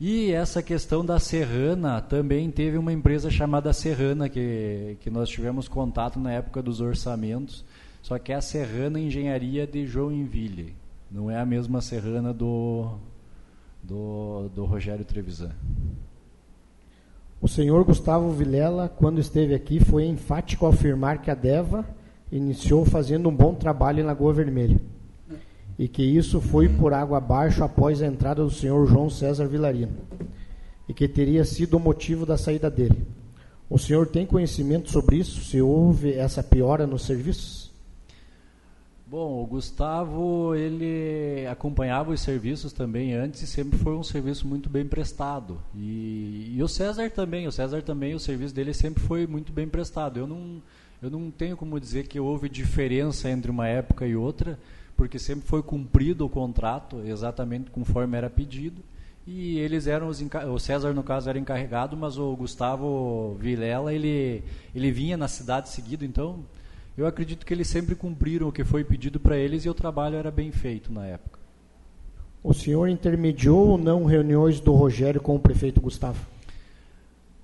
E 0.00 0.32
essa 0.32 0.62
questão 0.62 1.04
da 1.04 1.18
Serrana, 1.18 2.00
também 2.00 2.50
teve 2.50 2.78
uma 2.78 2.90
empresa 2.90 3.30
chamada 3.30 3.70
Serrana, 3.70 4.30
que, 4.30 4.96
que 4.98 5.10
nós 5.10 5.28
tivemos 5.28 5.68
contato 5.68 6.18
na 6.18 6.32
época 6.32 6.62
dos 6.62 6.80
orçamentos, 6.80 7.62
só 8.00 8.18
que 8.18 8.32
é 8.32 8.36
a 8.36 8.40
Serrana 8.40 8.98
Engenharia 8.98 9.66
de 9.66 9.86
Joinville, 9.86 10.74
não 11.10 11.30
é 11.30 11.38
a 11.38 11.44
mesma 11.44 11.82
Serrana 11.82 12.32
do, 12.32 12.92
do, 13.82 14.48
do 14.54 14.64
Rogério 14.64 15.04
Trevisan. 15.04 15.52
O 17.38 17.46
senhor 17.46 17.84
Gustavo 17.84 18.30
Vilela, 18.30 18.88
quando 18.88 19.20
esteve 19.20 19.54
aqui, 19.54 19.80
foi 19.80 20.06
enfático 20.06 20.64
ao 20.64 20.72
afirmar 20.72 21.20
que 21.20 21.30
a 21.30 21.34
DEVA 21.34 21.84
iniciou 22.32 22.86
fazendo 22.86 23.28
um 23.28 23.36
bom 23.36 23.54
trabalho 23.54 24.00
em 24.00 24.04
Lagoa 24.04 24.32
Vermelha 24.32 24.80
e 25.80 25.88
que 25.88 26.02
isso 26.02 26.42
foi 26.42 26.68
por 26.68 26.92
água 26.92 27.16
abaixo 27.16 27.64
após 27.64 28.02
a 28.02 28.06
entrada 28.06 28.44
do 28.44 28.50
senhor 28.50 28.86
João 28.86 29.08
César 29.08 29.46
Vilarino 29.46 29.94
e 30.86 30.92
que 30.92 31.08
teria 31.08 31.42
sido 31.42 31.78
o 31.78 31.80
motivo 31.80 32.26
da 32.26 32.36
saída 32.36 32.70
dele. 32.70 33.02
O 33.70 33.78
senhor 33.78 34.06
tem 34.06 34.26
conhecimento 34.26 34.90
sobre 34.90 35.16
isso? 35.16 35.42
Se 35.42 35.62
houve 35.62 36.12
essa 36.12 36.42
piora 36.42 36.86
nos 36.86 37.06
serviços? 37.06 37.72
Bom, 39.06 39.42
o 39.42 39.46
Gustavo, 39.46 40.54
ele 40.54 41.46
acompanhava 41.46 42.10
os 42.10 42.20
serviços 42.20 42.74
também 42.74 43.14
antes 43.14 43.40
e 43.40 43.46
sempre 43.46 43.78
foi 43.78 43.94
um 43.94 44.04
serviço 44.04 44.46
muito 44.46 44.68
bem 44.68 44.84
prestado. 44.84 45.62
E, 45.74 46.56
e, 46.58 46.62
o 46.62 46.68
César 46.68 47.08
também, 47.08 47.46
o 47.46 47.52
César 47.52 47.80
também, 47.80 48.14
o 48.14 48.20
serviço 48.20 48.54
dele 48.54 48.74
sempre 48.74 49.02
foi 49.02 49.26
muito 49.26 49.50
bem 49.50 49.66
prestado. 49.66 50.20
Eu 50.20 50.26
não, 50.26 50.62
eu 51.02 51.08
não 51.08 51.30
tenho 51.30 51.56
como 51.56 51.80
dizer 51.80 52.06
que 52.06 52.20
houve 52.20 52.50
diferença 52.50 53.30
entre 53.30 53.50
uma 53.50 53.66
época 53.66 54.06
e 54.06 54.14
outra, 54.14 54.58
porque 55.00 55.18
sempre 55.18 55.48
foi 55.48 55.62
cumprido 55.62 56.26
o 56.26 56.28
contrato 56.28 57.00
exatamente 57.06 57.70
conforme 57.70 58.18
era 58.18 58.28
pedido. 58.28 58.82
E 59.26 59.58
eles 59.58 59.86
eram 59.86 60.08
os 60.08 60.20
o 60.20 60.58
César 60.58 60.92
no 60.92 61.02
caso 61.02 61.30
era 61.30 61.38
encarregado, 61.38 61.96
mas 61.96 62.18
o 62.18 62.36
Gustavo 62.36 63.34
Vilela, 63.40 63.94
ele 63.94 64.44
ele 64.74 64.92
vinha 64.92 65.16
na 65.16 65.26
cidade 65.26 65.70
seguido, 65.70 66.04
então 66.04 66.40
eu 66.98 67.06
acredito 67.06 67.46
que 67.46 67.54
eles 67.54 67.66
sempre 67.66 67.94
cumpriram 67.94 68.48
o 68.48 68.52
que 68.52 68.62
foi 68.62 68.84
pedido 68.84 69.18
para 69.18 69.38
eles 69.38 69.64
e 69.64 69.70
o 69.70 69.74
trabalho 69.74 70.16
era 70.16 70.30
bem 70.30 70.52
feito 70.52 70.92
na 70.92 71.06
época. 71.06 71.38
O 72.42 72.52
senhor 72.52 72.86
intermediou 72.86 73.68
ou 73.68 73.78
não 73.78 74.04
reuniões 74.04 74.60
do 74.60 74.74
Rogério 74.74 75.18
com 75.18 75.34
o 75.34 75.40
prefeito 75.40 75.80
Gustavo? 75.80 76.26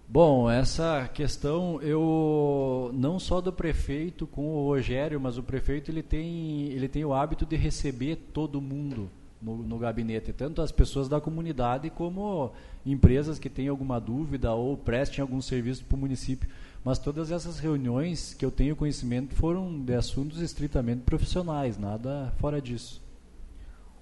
Bom, 0.08 0.48
essa 0.48 1.10
questão 1.12 1.82
eu 1.82 2.92
não 2.94 3.18
só 3.18 3.40
do 3.40 3.52
prefeito 3.52 4.24
com 4.24 4.54
o 4.54 4.66
Rogério, 4.68 5.20
mas 5.20 5.36
o 5.36 5.42
prefeito 5.42 5.90
ele 5.90 6.02
tem 6.02 6.68
ele 6.68 6.88
tem 6.88 7.04
o 7.04 7.12
hábito 7.12 7.44
de 7.44 7.56
receber 7.56 8.16
todo 8.32 8.60
mundo 8.60 9.10
no, 9.42 9.56
no 9.58 9.78
gabinete, 9.78 10.32
tanto 10.32 10.62
as 10.62 10.70
pessoas 10.70 11.08
da 11.08 11.20
comunidade 11.20 11.90
como 11.90 12.52
empresas 12.84 13.38
que 13.38 13.50
têm 13.50 13.66
alguma 13.66 14.00
dúvida 14.00 14.52
ou 14.54 14.76
prestem 14.76 15.22
algum 15.22 15.42
serviço 15.42 15.84
para 15.84 15.96
o 15.96 15.98
município. 15.98 16.48
Mas 16.84 17.00
todas 17.00 17.32
essas 17.32 17.58
reuniões 17.58 18.32
que 18.32 18.44
eu 18.44 18.50
tenho 18.52 18.76
conhecimento 18.76 19.34
foram 19.34 19.80
de 19.80 19.92
assuntos 19.92 20.40
estritamente 20.40 21.02
profissionais, 21.02 21.76
nada 21.76 22.32
fora 22.38 22.62
disso. 22.62 23.02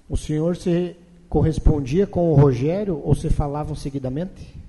O 0.06 0.18
senhor 0.18 0.54
se 0.54 0.94
correspondia 1.30 2.06
com 2.06 2.30
o 2.30 2.34
Rogério 2.34 3.00
ou 3.02 3.14
se 3.14 3.30
falavam 3.30 3.74
seguidamente? 3.74 4.63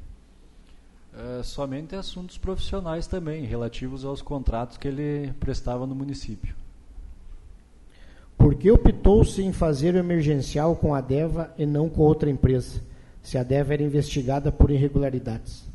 É, 1.18 1.42
somente 1.44 1.96
assuntos 1.96 2.38
profissionais 2.38 3.08
também, 3.08 3.46
relativos 3.46 4.04
aos 4.04 4.22
contratos 4.22 4.76
que 4.76 4.86
ele 4.86 5.32
prestava 5.40 5.88
no 5.88 5.96
município. 5.96 6.54
Por 8.38 8.54
que 8.54 8.70
optou-se 8.70 9.42
em 9.42 9.54
fazer 9.54 9.96
o 9.96 9.98
emergencial 9.98 10.76
com 10.76 10.94
a 10.94 11.00
DEVA 11.00 11.54
e 11.58 11.66
não 11.66 11.88
com 11.88 12.02
outra 12.02 12.30
empresa, 12.30 12.82
se 13.24 13.38
a 13.38 13.44
DEVA 13.44 13.76
era 13.76 13.84
investigada 13.84 14.52
por 14.52 14.70
irregularidades? 14.70 15.66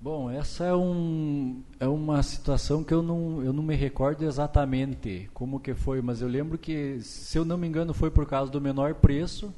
Bom, 0.00 0.28
essa 0.28 0.64
é, 0.64 0.74
um, 0.74 1.62
é 1.78 1.86
uma 1.86 2.22
situação 2.24 2.82
que 2.82 2.92
eu 2.92 3.02
não, 3.02 3.42
eu 3.42 3.52
não 3.52 3.62
me 3.62 3.76
recordo 3.76 4.24
exatamente 4.24 5.30
como 5.32 5.60
que 5.60 5.74
foi, 5.74 6.02
mas 6.02 6.20
eu 6.20 6.28
lembro 6.28 6.58
que, 6.58 6.98
se 7.00 7.38
eu 7.38 7.44
não 7.44 7.56
me 7.56 7.68
engano, 7.68 7.94
foi 7.94 8.10
por 8.10 8.26
causa 8.26 8.50
do 8.50 8.60
menor 8.60 8.96
preço, 8.96 9.54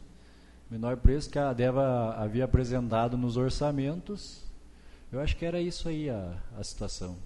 menor 0.70 0.96
preço 0.96 1.30
que 1.30 1.38
a 1.38 1.52
Deva 1.52 2.14
havia 2.16 2.44
apresentado 2.44 3.16
nos 3.16 3.36
orçamentos. 3.36 4.44
Eu 5.12 5.20
acho 5.20 5.36
que 5.36 5.44
era 5.44 5.60
isso 5.60 5.88
aí 5.88 6.10
a, 6.10 6.34
a 6.58 6.64
situação. 6.64 7.16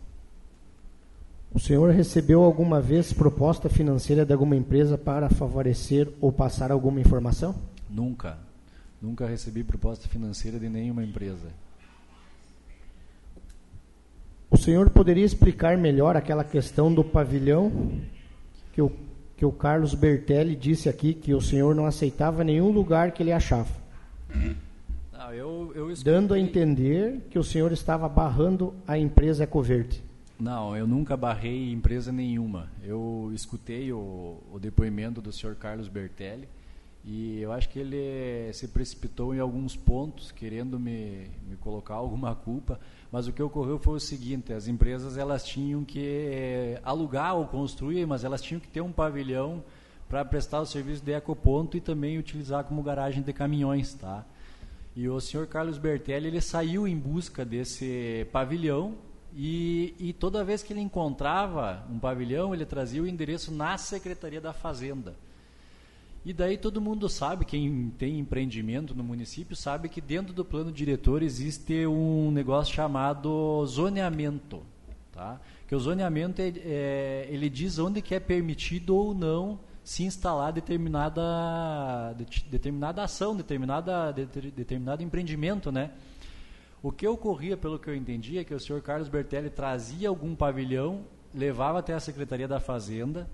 O 1.53 1.59
senhor 1.59 1.91
recebeu 1.91 2.45
alguma 2.45 2.81
vez 2.81 3.13
proposta 3.13 3.69
financeira 3.69 4.25
de 4.25 4.33
alguma 4.33 4.55
empresa 4.55 4.97
para 4.97 5.29
favorecer 5.29 6.09
ou 6.21 6.31
passar 6.31 6.71
alguma 6.71 7.01
informação? 7.01 7.57
Nunca. 7.89 8.39
Nunca 9.03 9.27
recebi 9.27 9.65
proposta 9.65 10.07
financeira 10.09 10.61
de 10.61 10.69
nenhuma 10.69 11.03
empresa. 11.03 11.49
O 14.51 14.57
senhor 14.57 14.91
poderia 14.91 15.25
explicar 15.25 15.77
melhor 15.79 16.17
aquela 16.17 16.45
questão 16.45 16.93
do 16.93 17.03
pavilhão 17.03 18.01
que 18.73 18.83
o, 18.83 18.93
que 19.41 19.47
o 19.47 19.51
Carlos 19.51 19.95
Bertelli 19.95 20.55
disse 20.55 20.87
aqui 20.87 21.15
que 21.15 21.33
o 21.33 21.41
senhor 21.41 21.75
não 21.75 21.87
aceitava 21.87 22.45
nenhum 22.45 22.71
lugar 22.71 23.11
que 23.13 23.23
ele 23.23 23.33
achava? 23.33 23.71
Não, 25.11 25.33
eu, 25.33 25.73
eu 25.75 25.95
Dando 26.05 26.35
a 26.35 26.39
entender 26.39 27.23
que 27.31 27.39
o 27.39 27.43
senhor 27.43 27.73
estava 27.73 28.07
barrando 28.07 28.75
a 28.87 28.99
empresa 28.99 29.45
Ecoverde. 29.45 30.03
Não, 30.39 30.77
eu 30.77 30.87
nunca 30.87 31.17
barrei 31.17 31.73
empresa 31.73 32.13
nenhuma. 32.13 32.69
Eu 32.85 33.31
escutei 33.33 33.91
o, 33.91 34.37
o 34.53 34.59
depoimento 34.59 35.23
do 35.23 35.33
senhor 35.33 35.57
Carlos 35.57 35.89
Bertelli 35.89 36.47
e 37.05 37.41
eu 37.41 37.51
acho 37.51 37.69
que 37.71 37.79
ele 37.79 38.53
se 38.53 38.69
precipitou 38.69 39.35
em 39.35 39.39
alguns 39.39 39.75
pontos, 39.75 40.31
querendo 40.31 40.79
me, 40.79 41.29
me 41.49 41.57
colocar 41.57 41.95
alguma 41.95 42.35
culpa. 42.35 42.79
Mas 43.11 43.27
o 43.27 43.33
que 43.33 43.43
ocorreu 43.43 43.79
foi 43.79 43.97
o 43.97 44.01
seguinte: 44.01 44.53
as 44.53 44.69
empresas 44.69 45.17
elas 45.17 45.43
tinham 45.43 45.83
que 45.83 45.99
eh, 45.99 46.81
alugar 46.85 47.37
ou 47.37 47.47
construir, 47.47 48.07
mas 48.07 48.23
elas 48.23 48.43
tinham 48.43 48.61
que 48.61 48.69
ter 48.69 48.83
um 48.83 48.93
pavilhão 48.93 49.65
para 50.09 50.25
prestar 50.25 50.61
o 50.61 50.67
serviço 50.67 51.03
de 51.03 51.13
ecoponto 51.13 51.77
e 51.77 51.81
também 51.81 52.19
utilizar 52.19 52.65
como 52.65 52.83
garagem 52.83 53.23
de 53.23 53.33
caminhões, 53.33 53.95
tá? 53.95 54.27
E 54.95 55.09
o 55.09 55.21
senhor 55.21 55.47
Carlos 55.47 55.79
Bertelli 55.79 56.27
ele 56.27 56.41
saiu 56.41 56.87
em 56.87 56.99
busca 56.99 57.45
desse 57.45 58.27
pavilhão 58.33 58.99
e, 59.33 59.95
e 59.99 60.13
toda 60.13 60.43
vez 60.43 60.65
que 60.65 60.73
ele 60.73 60.81
encontrava 60.81 61.87
um 61.89 61.99
pavilhão 61.99 62.53
ele 62.53 62.67
trazia 62.67 63.01
o 63.01 63.07
endereço 63.07 63.53
na 63.53 63.79
secretaria 63.79 64.41
da 64.41 64.53
fazenda. 64.53 65.15
E 66.25 66.33
daí 66.35 66.59
todo 66.59 66.81
mundo 66.81 67.09
sabe, 67.09 67.47
quem 67.47 67.91
tem 67.97 68.19
empreendimento 68.19 68.95
no 68.95 69.03
município, 69.03 69.57
sabe 69.57 69.89
que 69.89 70.01
dentro 70.01 70.35
do 70.35 70.45
plano 70.45 70.71
diretor 70.71 71.23
existe 71.23 71.87
um 71.87 72.31
negócio 72.31 72.75
chamado 72.75 73.65
zoneamento. 73.67 74.63
Tá? 75.13 75.41
Que 75.67 75.75
o 75.75 75.81
zoneamento, 75.81 76.43
é, 76.43 76.53
é, 76.59 77.29
ele 77.31 77.49
diz 77.49 77.79
onde 77.79 78.03
que 78.03 78.15
é 78.15 78.21
permitido 78.21 78.95
ou 78.95 79.15
não 79.15 79.61
se 79.83 80.05
instalar 80.05 80.53
determinada, 80.53 82.15
de, 82.17 82.45
determinada 82.45 83.03
ação, 83.03 83.35
determinada, 83.35 84.13
de, 84.13 84.27
determinado 84.51 85.03
empreendimento, 85.03 85.73
né? 85.73 85.91
O 86.83 86.93
que 86.93 87.07
ocorria, 87.07 87.57
pelo 87.57 87.79
que 87.79 87.89
eu 87.89 87.95
entendi, 87.95 88.39
é 88.39 88.45
que 88.45 88.55
o 88.55 88.61
senhor 88.61 88.81
Carlos 88.83 89.09
Bertelli 89.09 89.51
trazia 89.51 90.09
algum 90.09 90.35
pavilhão, 90.35 91.05
levava 91.35 91.79
até 91.79 91.93
a 91.93 92.01
Secretaria 92.01 92.49
da 92.49 92.61
Fazenda, 92.61 93.29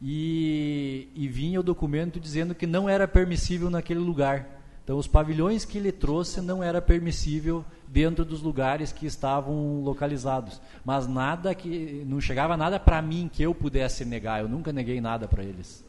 e, 0.00 1.08
e 1.14 1.28
vinha 1.28 1.60
o 1.60 1.62
documento 1.62 2.20
dizendo 2.20 2.54
que 2.54 2.66
não 2.66 2.88
era 2.88 3.08
permissível 3.08 3.70
naquele 3.70 4.00
lugar. 4.00 4.56
Então, 4.84 4.98
os 4.98 5.08
pavilhões 5.08 5.64
que 5.64 5.78
ele 5.78 5.90
trouxe 5.90 6.40
não 6.40 6.62
era 6.62 6.80
permissível 6.80 7.64
dentro 7.88 8.24
dos 8.24 8.40
lugares 8.40 8.92
que 8.92 9.04
estavam 9.04 9.82
localizados. 9.82 10.60
Mas 10.84 11.08
nada 11.08 11.54
que 11.56 12.04
não 12.06 12.20
chegava 12.20 12.56
nada 12.56 12.78
para 12.78 13.02
mim 13.02 13.28
que 13.32 13.42
eu 13.42 13.52
pudesse 13.52 14.04
negar. 14.04 14.42
Eu 14.42 14.48
nunca 14.48 14.72
neguei 14.72 15.00
nada 15.00 15.26
para 15.26 15.42
eles. 15.42 15.84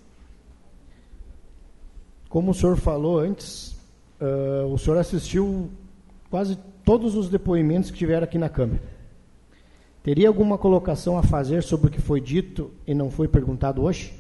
Como 2.27 2.51
o 2.51 2.53
senhor 2.55 2.75
falou 2.75 3.19
antes, 3.19 3.77
uh, 4.19 4.65
o 4.73 4.77
senhor 4.79 4.97
assistiu 4.97 5.69
quase 6.29 6.57
todos 6.84 7.15
os 7.15 7.29
depoimentos 7.29 7.91
que 7.91 7.97
tiveram 7.97 8.23
aqui 8.23 8.39
na 8.39 8.49
Câmara. 8.49 8.81
Teria 10.07 10.29
alguma 10.29 10.57
colocação 10.57 11.17
a 11.17 11.21
fazer 11.21 11.61
sobre 11.61 11.88
o 11.88 11.91
que 11.91 11.99
foi 11.99 12.21
dito 12.21 12.71
e 12.88 12.93
não 12.93 13.11
foi 13.11 13.27
perguntado 13.27 13.84
hoje? 13.84 14.13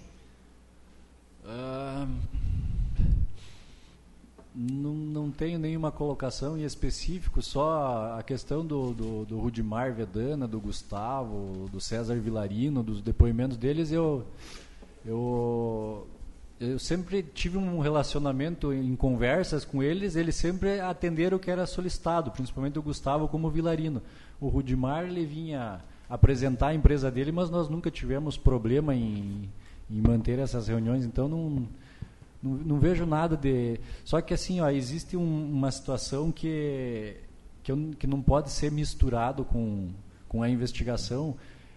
Uh, 1.45 2.05
não, 4.53 4.93
não, 4.93 5.31
tenho 5.31 5.57
nenhuma 5.57 5.89
colocação 5.89 6.57
em 6.57 6.65
específico, 6.65 7.41
só 7.41 8.17
a 8.19 8.21
questão 8.21 8.65
do, 8.65 8.93
do, 8.93 9.23
do 9.23 9.39
Rudimar 9.39 9.93
Vedana, 9.93 10.45
do 10.45 10.59
Gustavo, 10.59 11.69
do 11.71 11.79
César 11.79 12.15
Vilarino, 12.15 12.83
dos 12.83 13.01
depoimentos 13.01 13.55
deles, 13.55 13.89
eu, 13.89 14.25
eu, 15.05 16.05
eu 16.59 16.77
sempre 16.79 17.23
tive 17.23 17.57
um 17.57 17.79
relacionamento 17.79 18.73
em 18.73 18.93
conversas 18.93 19.63
com 19.63 19.81
eles, 19.81 20.17
eles 20.17 20.35
sempre 20.35 20.81
atenderam 20.81 21.37
o 21.37 21.39
que 21.39 21.49
era 21.49 21.65
solicitado, 21.65 22.29
principalmente 22.31 22.77
o 22.77 22.81
Gustavo 22.81 23.29
como 23.29 23.49
Vilarino. 23.49 24.01
O 24.39 24.47
Rudimar 24.47 25.05
ele 25.05 25.25
vinha 25.25 25.81
apresentar 26.09 26.67
a 26.67 26.75
empresa 26.75 27.11
dele, 27.11 27.31
mas 27.31 27.49
nós 27.49 27.67
nunca 27.67 27.91
tivemos 27.91 28.37
problema 28.37 28.95
em, 28.95 29.49
em 29.89 30.01
manter 30.01 30.39
essas 30.39 30.67
reuniões, 30.67 31.05
então 31.05 31.27
não 31.27 31.67
não, 32.41 32.51
não, 32.51 32.79
vejo 32.79 33.05
nada 33.05 33.35
de. 33.35 33.79
Só 34.03 34.21
que 34.21 34.33
assim, 34.33 34.59
ó, 34.61 34.69
existe 34.69 35.17
um, 35.17 35.51
uma 35.51 35.71
situação 35.71 36.31
que, 36.31 37.17
que, 37.63 37.71
eu, 37.71 37.91
que 37.97 38.05
não 38.05 38.21
pode 38.21 38.51
ser 38.51 38.71
misturado 38.71 39.43
com, 39.43 39.89
com 40.27 40.43
a 40.43 40.49
investigação, 40.49 41.35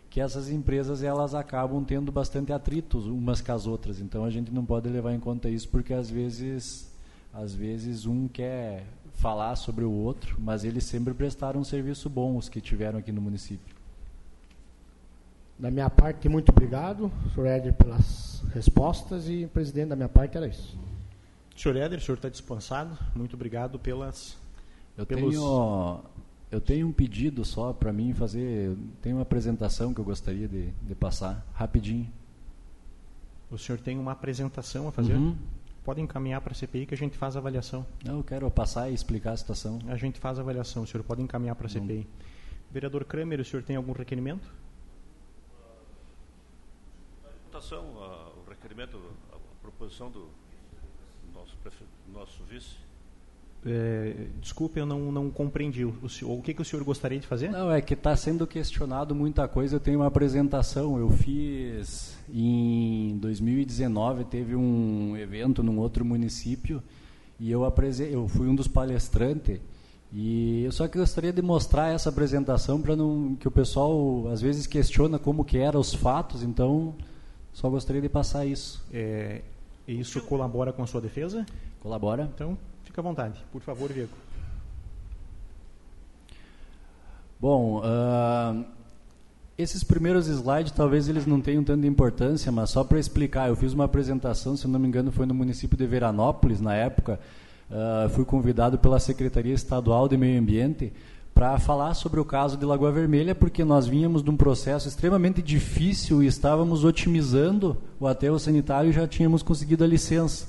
que 0.09 0.20
essas 0.20 0.51
empresas 0.51 1.03
elas 1.03 1.35
acabam 1.35 1.82
tendo 1.85 2.12
bastante 2.12 2.53
atritos 2.53 3.07
umas 3.07 3.41
com 3.41 3.53
as 3.53 3.66
outras. 3.66 4.01
Então 4.01 4.24
a 4.24 4.31
gente 4.31 4.53
não 4.53 4.65
pode 4.65 4.89
levar 4.89 5.15
em 5.15 5.20
conta 5.20 5.49
isso 5.49 5.69
porque 5.69 5.95
às 5.95 6.11
vezes, 6.11 6.91
às 7.32 7.55
vezes 7.55 8.07
um 8.07 8.28
quer 8.28 8.85
falar 9.21 9.55
sobre 9.55 9.85
o 9.85 9.93
outro, 9.93 10.37
mas 10.41 10.65
eles 10.65 10.85
sempre 10.85 11.13
prestaram 11.13 11.61
um 11.61 11.65
serviço 11.65 12.09
bom 12.09 12.39
os 12.39 12.49
que 12.49 12.61
tiveram 12.61 12.99
aqui 12.99 13.13
no 13.13 13.21
município. 13.21 13.77
Da 15.59 15.71
minha 15.71 15.91
parte, 15.91 16.27
muito 16.27 16.49
obrigado, 16.49 17.13
senhor 17.35 17.47
Éder, 17.47 17.75
pelas 17.75 18.43
respostas 18.55 19.29
e, 19.29 19.47
presidente, 19.53 19.91
da 19.91 19.97
minha 19.97 20.09
parte 20.09 20.39
era 20.39 20.49
isso. 20.49 20.75
Senhor 21.55 21.77
Éder, 21.77 21.99
o 21.99 22.03
senhor 22.03 22.17
está 22.17 22.31
dispensado. 22.31 22.97
Muito 23.15 23.35
obrigado 23.35 23.79
pelas. 23.79 24.39
Eu 24.97 25.05
pelos... 25.05 25.35
tenho, 25.35 26.01
eu 26.51 26.61
tenho 26.61 26.89
um 26.89 26.93
pedido 26.93 27.45
só 27.45 27.75
para 27.75 27.93
mim 27.93 28.15
fazer. 28.15 28.75
Tem 29.03 29.13
uma 29.13 29.21
apresentação 29.21 29.93
que 29.93 30.01
eu 30.01 30.05
gostaria 30.05 30.49
de, 30.49 30.71
de, 30.71 30.95
passar, 30.95 31.47
rapidinho. 31.53 32.11
O 33.51 33.59
senhor 33.59 33.79
tem 33.79 33.99
uma 33.99 34.13
apresentação 34.13 34.89
a 34.89 34.93
fazer? 34.93 35.13
Uhum. 35.13 35.37
Pode 35.85 36.01
encaminhar 36.01 36.40
para 36.40 36.52
a 36.52 36.55
CPI 36.55 36.86
que 36.86 36.94
a 36.94 36.97
gente 36.97 37.16
faz 37.16 37.36
a 37.36 37.39
avaliação. 37.39 37.86
Não, 38.05 38.19
eu 38.19 38.24
quero 38.24 38.51
passar 38.51 38.90
e 38.90 38.94
explicar 38.94 39.32
a 39.32 39.36
situação. 39.36 39.78
A 39.89 39.97
gente 39.97 40.20
faz 40.20 40.39
a 40.39 40.43
avaliação, 40.43 40.82
o 40.82 40.86
senhor 40.86 41.02
pode 41.02 41.23
encaminhar 41.23 41.57
para 41.57 41.66
a 41.66 41.70
CPI. 41.70 42.07
Vereador 42.70 43.05
Kramer, 43.05 43.40
o 43.40 43.44
senhor 43.44 43.62
tem 43.62 43.77
algum 43.77 43.93
requerimento? 43.93 44.48
votação 47.61 47.85
a, 48.02 48.31
o 48.39 48.48
requerimento, 48.48 48.97
a, 49.31 49.36
a 49.36 49.39
proposição 49.61 50.11
do 50.11 50.31
nosso, 51.35 51.57
nosso 52.09 52.43
vice. 52.44 52.77
É, 53.65 54.28
desculpe, 54.41 54.81
eu 54.81 54.87
não, 54.87 55.12
não 55.12 55.31
compreendi. 55.31 55.85
O, 55.85 55.95
o, 56.23 56.39
o 56.39 56.43
que, 56.43 56.55
que 56.55 56.62
o 56.62 56.65
senhor 56.65 56.82
gostaria 56.82 57.19
de 57.19 57.27
fazer? 57.27 57.51
Não, 57.51 57.70
é 57.70 57.81
que 57.81 57.95
está 57.95 58.16
sendo 58.16 58.47
questionado 58.47 59.15
muita 59.15 59.47
coisa. 59.47 59.77
Eu 59.77 59.81
tenho 59.81 59.99
uma 59.99 60.07
apresentação. 60.07 60.99
Eu 60.99 61.11
fiz 61.11 62.16
em 62.32 63.19
2019, 63.19 64.24
teve 64.24 64.57
um 64.57 65.16
evento 65.16 65.62
num 65.62 65.78
outro 65.78 66.05
município 66.05 66.82
e 67.39 67.51
eu, 67.51 67.62
eu 68.11 68.28
fui 68.28 68.49
um 68.49 68.55
dos 68.55 68.69
palestrantes. 68.69 69.61
E 70.12 70.65
eu 70.65 70.73
só 70.73 70.89
gostaria 70.89 71.32
de 71.32 71.41
mostrar 71.41 71.93
essa 71.93 72.09
apresentação 72.09 72.81
para 72.81 72.95
que 73.39 73.47
o 73.47 73.51
pessoal 73.51 74.27
às 74.28 74.41
vezes 74.41 74.66
questiona 74.66 75.19
como 75.19 75.45
que 75.45 75.59
eram 75.59 75.81
os 75.81 75.95
fatos. 75.95 76.43
Então 76.43 76.95
só 77.53 77.69
gostaria 77.69 78.01
de 78.01 78.09
passar 78.09 78.47
isso. 78.47 78.82
É, 78.93 79.43
isso 79.87 80.20
colabora 80.23 80.73
com 80.73 80.82
a 80.82 80.87
sua 80.87 81.01
defesa? 81.01 81.45
Colabora. 81.81 82.31
Então, 82.35 82.57
fica 82.91 83.01
à 83.01 83.05
vontade. 83.05 83.41
Por 83.53 83.62
favor, 83.62 83.93
Diego. 83.93 84.11
Bom, 87.41 87.81
uh, 87.81 88.65
esses 89.57 89.83
primeiros 89.83 90.27
slides 90.27 90.73
talvez 90.73 91.09
eles 91.09 91.25
não 91.25 91.41
tenham 91.41 91.62
tanta 91.62 91.87
importância, 91.87 92.51
mas 92.53 92.71
só 92.71 92.85
para 92.85 92.99
explicar, 92.99 93.49
eu 93.49 93.57
fiz 93.57 93.73
uma 93.73 93.85
apresentação, 93.85 94.57
se 94.57 94.67
não 94.67 94.79
me 94.79 94.89
engano, 94.89 95.11
foi 95.12 95.25
no 95.25 95.33
município 95.33 95.79
de 95.79 95.87
Veranópolis, 95.87 96.61
na 96.61 96.75
época, 96.75 97.19
uh, 97.71 98.09
fui 98.11 98.25
convidado 98.25 98.77
pela 98.79 98.99
Secretaria 98.99 99.55
Estadual 99.55 100.09
de 100.09 100.17
Meio 100.17 100.39
Ambiente 100.39 100.93
para 101.33 101.59
falar 101.59 101.95
sobre 101.95 102.19
o 102.19 102.25
caso 102.25 102.57
de 102.57 102.67
Lagoa 102.67 102.91
Vermelha, 102.91 103.35
porque 103.35 103.65
nós 103.65 103.87
vínhamos 103.87 104.23
de 104.23 104.29
um 104.29 104.37
processo 104.37 104.89
extremamente 104.89 105.41
difícil 105.41 106.23
e 106.23 106.27
estávamos 106.27 106.85
otimizando 106.85 107.77
o 108.01 108.07
aterro 108.07 108.39
sanitário 108.39 108.91
e 108.91 108.93
já 108.93 109.07
tínhamos 109.07 109.43
conseguido 109.43 109.85
a 109.85 109.87
licença. 109.87 110.49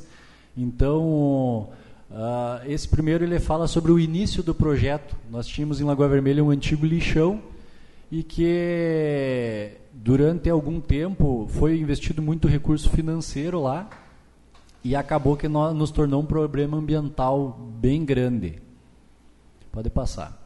Então, 0.58 1.70
uh, 2.12 2.66
esse 2.66 2.88
primeiro 2.88 3.24
ele 3.24 3.40
fala 3.40 3.68
sobre 3.68 3.92
o 3.92 4.00
início 4.00 4.44
do 4.44 4.54
projeto. 4.54 5.16
Nós 5.30 5.48
tínhamos 5.48 5.82
em 5.82 5.84
Lagoa 5.84 6.08
Vermelha 6.08 6.44
um 6.44 6.50
antigo 6.50 6.86
lixão 6.86 7.42
e 8.12 8.24
que 8.24 9.72
durante 9.94 10.50
algum 10.50 10.80
tempo 10.80 11.48
foi 11.50 11.80
investido 11.80 12.22
muito 12.22 12.48
recurso 12.48 12.90
financeiro 12.90 13.62
lá 13.62 13.90
e 14.84 14.96
acabou 14.96 15.38
que 15.38 15.48
nós, 15.48 15.76
nos 15.76 15.92
tornou 15.92 16.22
um 16.22 16.26
problema 16.26 16.78
ambiental 16.78 17.58
bem 17.80 18.04
grande. 18.04 18.62
Pode 19.72 19.90
passar 19.90 20.42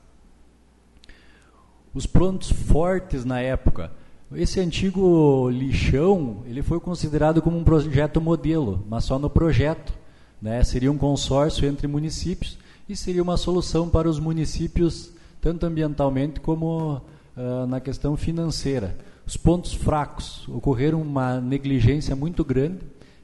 os 1.96 2.06
prontos 2.06 2.52
fortes 2.52 3.24
na 3.24 3.40
época. 3.40 3.90
Esse 4.34 4.60
antigo 4.60 5.50
lixão, 5.50 6.44
ele 6.46 6.62
foi 6.62 6.78
considerado 6.80 7.42
como 7.42 7.58
um 7.58 7.64
projeto 7.64 8.20
modelo, 8.20 8.84
mas 8.90 9.06
só 9.06 9.18
no 9.18 9.30
projeto. 9.30 9.94
Né? 10.42 10.64
Seria 10.64 10.92
um 10.92 10.98
consórcio 10.98 11.68
entre 11.68 11.88
municípios 11.88 12.58
e 12.88 12.96
seria 12.96 13.24
uma 13.24 13.38
solução 13.38 13.90
para 13.90 14.10
os 14.10 14.20
municípios, 14.20 15.12
tanto 15.42 15.66
ambientalmente 15.66 16.40
como 16.40 17.02
uh, 17.36 17.66
na 17.68 17.80
questão 17.80 18.16
financeira. 18.16 18.96
Os 19.26 19.36
pontos 19.36 19.74
fracos, 19.74 20.48
ocorreram 20.48 21.02
uma 21.02 21.42
negligência 21.42 22.16
muito 22.16 22.44
grande, 22.44 22.80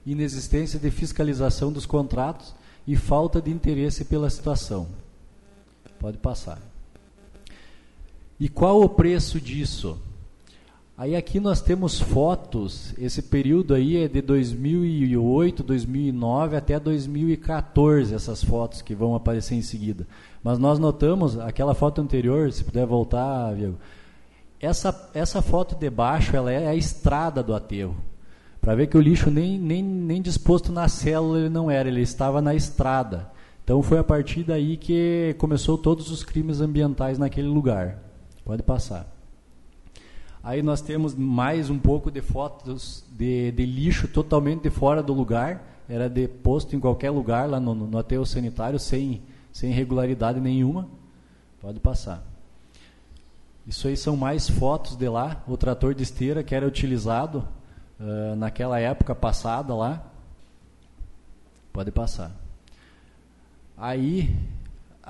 inexistência 0.06 0.80
de 0.80 0.90
fiscalização 0.90 1.72
dos 1.72 1.86
contratos 1.86 2.56
e 2.88 2.96
falta 2.96 3.40
de 3.40 3.52
interesse 3.52 4.04
pela 4.06 4.30
situação. 4.30 4.88
Pode 6.00 6.18
passar. 6.18 6.60
E 8.40 8.50
qual 8.50 8.82
o 8.82 8.90
preço 8.90 9.40
disso? 9.40 10.00
Aí 10.98 11.16
aqui 11.16 11.40
nós 11.40 11.62
temos 11.62 12.00
fotos, 12.00 12.94
esse 12.98 13.24
período 13.24 13.74
aí 13.74 13.98
é 13.98 14.08
de 14.08 14.22
2008, 14.22 15.64
2009 15.64 16.56
até 16.56 16.80
2014, 16.80 18.14
essas 18.14 18.44
fotos 18.44 18.82
que 18.82 18.94
vão 18.94 19.16
aparecer 19.16 19.56
em 19.56 19.62
seguida. 19.62 20.06
Mas 20.44 20.60
nós 20.60 20.78
notamos, 20.78 21.40
aquela 21.40 21.74
foto 21.74 22.02
anterior, 22.02 22.52
se 22.52 22.64
puder 22.64 22.86
voltar, 22.86 23.56
Diego, 23.56 23.78
essa, 24.60 25.10
essa 25.14 25.42
foto 25.42 25.76
de 25.76 25.90
baixo 25.90 26.36
ela 26.36 26.52
é 26.52 26.68
a 26.68 26.76
estrada 26.76 27.42
do 27.42 27.56
aterro. 27.56 27.96
Para 28.60 28.76
ver 28.76 28.86
que 28.86 28.98
o 28.98 29.02
lixo 29.02 29.32
nem, 29.32 29.58
nem, 29.58 29.82
nem 29.82 30.22
disposto 30.22 30.72
na 30.72 30.88
célula 30.88 31.40
ele 31.40 31.50
não 31.50 31.72
era, 31.72 31.90
ele 31.90 32.02
estava 32.02 32.42
na 32.42 32.54
estrada. 32.54 33.32
Então 33.64 33.82
foi 33.82 33.98
a 33.98 34.04
partir 34.04 34.44
daí 34.44 34.78
que 34.78 35.36
começou 35.40 35.80
todos 35.80 36.12
os 36.12 36.24
crimes 36.24 36.62
ambientais 36.62 37.18
naquele 37.18 37.48
lugar. 37.48 37.98
Pode 38.46 38.62
passar. 38.62 39.21
Aí 40.44 40.64
nós 40.64 40.82
temos 40.82 41.14
mais 41.14 41.70
um 41.70 41.78
pouco 41.78 42.10
de 42.10 42.20
fotos 42.20 43.04
de, 43.12 43.52
de 43.52 43.64
lixo 43.64 44.08
totalmente 44.08 44.64
de 44.64 44.72
fora 44.72 45.04
do 45.04 45.14
lugar. 45.14 45.62
Era 45.88 46.10
deposto 46.10 46.76
em 46.76 46.80
qualquer 46.80 47.12
lugar 47.12 47.48
lá 47.48 47.60
no, 47.60 47.76
no 47.76 47.98
aterro 47.98 48.26
sanitário, 48.26 48.80
sem, 48.80 49.22
sem 49.54 49.70
irregularidade 49.70 50.40
nenhuma. 50.40 50.88
Pode 51.62 51.80
passar. 51.80 52.24
Isso 53.68 53.88
aí 53.88 53.96
são 53.96 54.18
mais 54.18 54.50
fotos 54.50 54.96
de 54.96 55.08
lá. 55.08 55.44
O 55.48 55.56
trator 55.56 55.94
de 55.94 56.02
esteira 56.02 56.44
que 56.44 56.56
era 56.56 56.66
utilizado 56.66 57.48
uh, 58.00 58.36
naquela 58.36 58.80
época 58.80 59.14
passada 59.14 59.76
lá. 59.76 60.04
Pode 61.72 61.92
passar. 61.92 62.32
Aí 63.78 64.36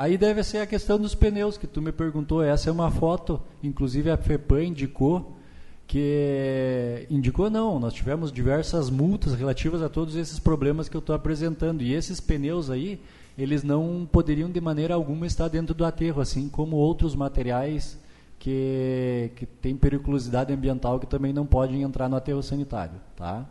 Aí 0.01 0.17
deve 0.17 0.43
ser 0.43 0.57
a 0.57 0.65
questão 0.65 0.99
dos 0.99 1.13
pneus 1.13 1.59
que 1.59 1.67
tu 1.67 1.79
me 1.79 1.91
perguntou. 1.91 2.41
Essa 2.41 2.71
é 2.71 2.73
uma 2.73 2.89
foto, 2.89 3.39
inclusive 3.61 4.09
a 4.09 4.17
FEPAM 4.17 4.63
indicou 4.63 5.37
que 5.85 7.05
indicou 7.07 7.51
não, 7.51 7.79
nós 7.79 7.93
tivemos 7.93 8.31
diversas 8.31 8.89
multas 8.89 9.35
relativas 9.35 9.79
a 9.83 9.89
todos 9.89 10.15
esses 10.15 10.39
problemas 10.39 10.89
que 10.89 10.97
eu 10.97 11.01
estou 11.01 11.13
apresentando 11.13 11.83
e 11.83 11.93
esses 11.93 12.19
pneus 12.19 12.71
aí 12.71 12.99
eles 13.37 13.61
não 13.61 14.09
poderiam 14.11 14.49
de 14.49 14.59
maneira 14.59 14.95
alguma 14.95 15.27
estar 15.27 15.47
dentro 15.49 15.75
do 15.75 15.85
aterro, 15.85 16.19
assim 16.19 16.49
como 16.49 16.77
outros 16.77 17.13
materiais 17.13 17.95
que, 18.39 19.29
que 19.35 19.45
têm 19.45 19.75
periculosidade 19.75 20.51
ambiental 20.51 20.99
que 20.99 21.05
também 21.05 21.31
não 21.31 21.45
podem 21.45 21.83
entrar 21.83 22.09
no 22.09 22.15
aterro 22.15 22.41
sanitário, 22.41 22.99
tá? 23.15 23.45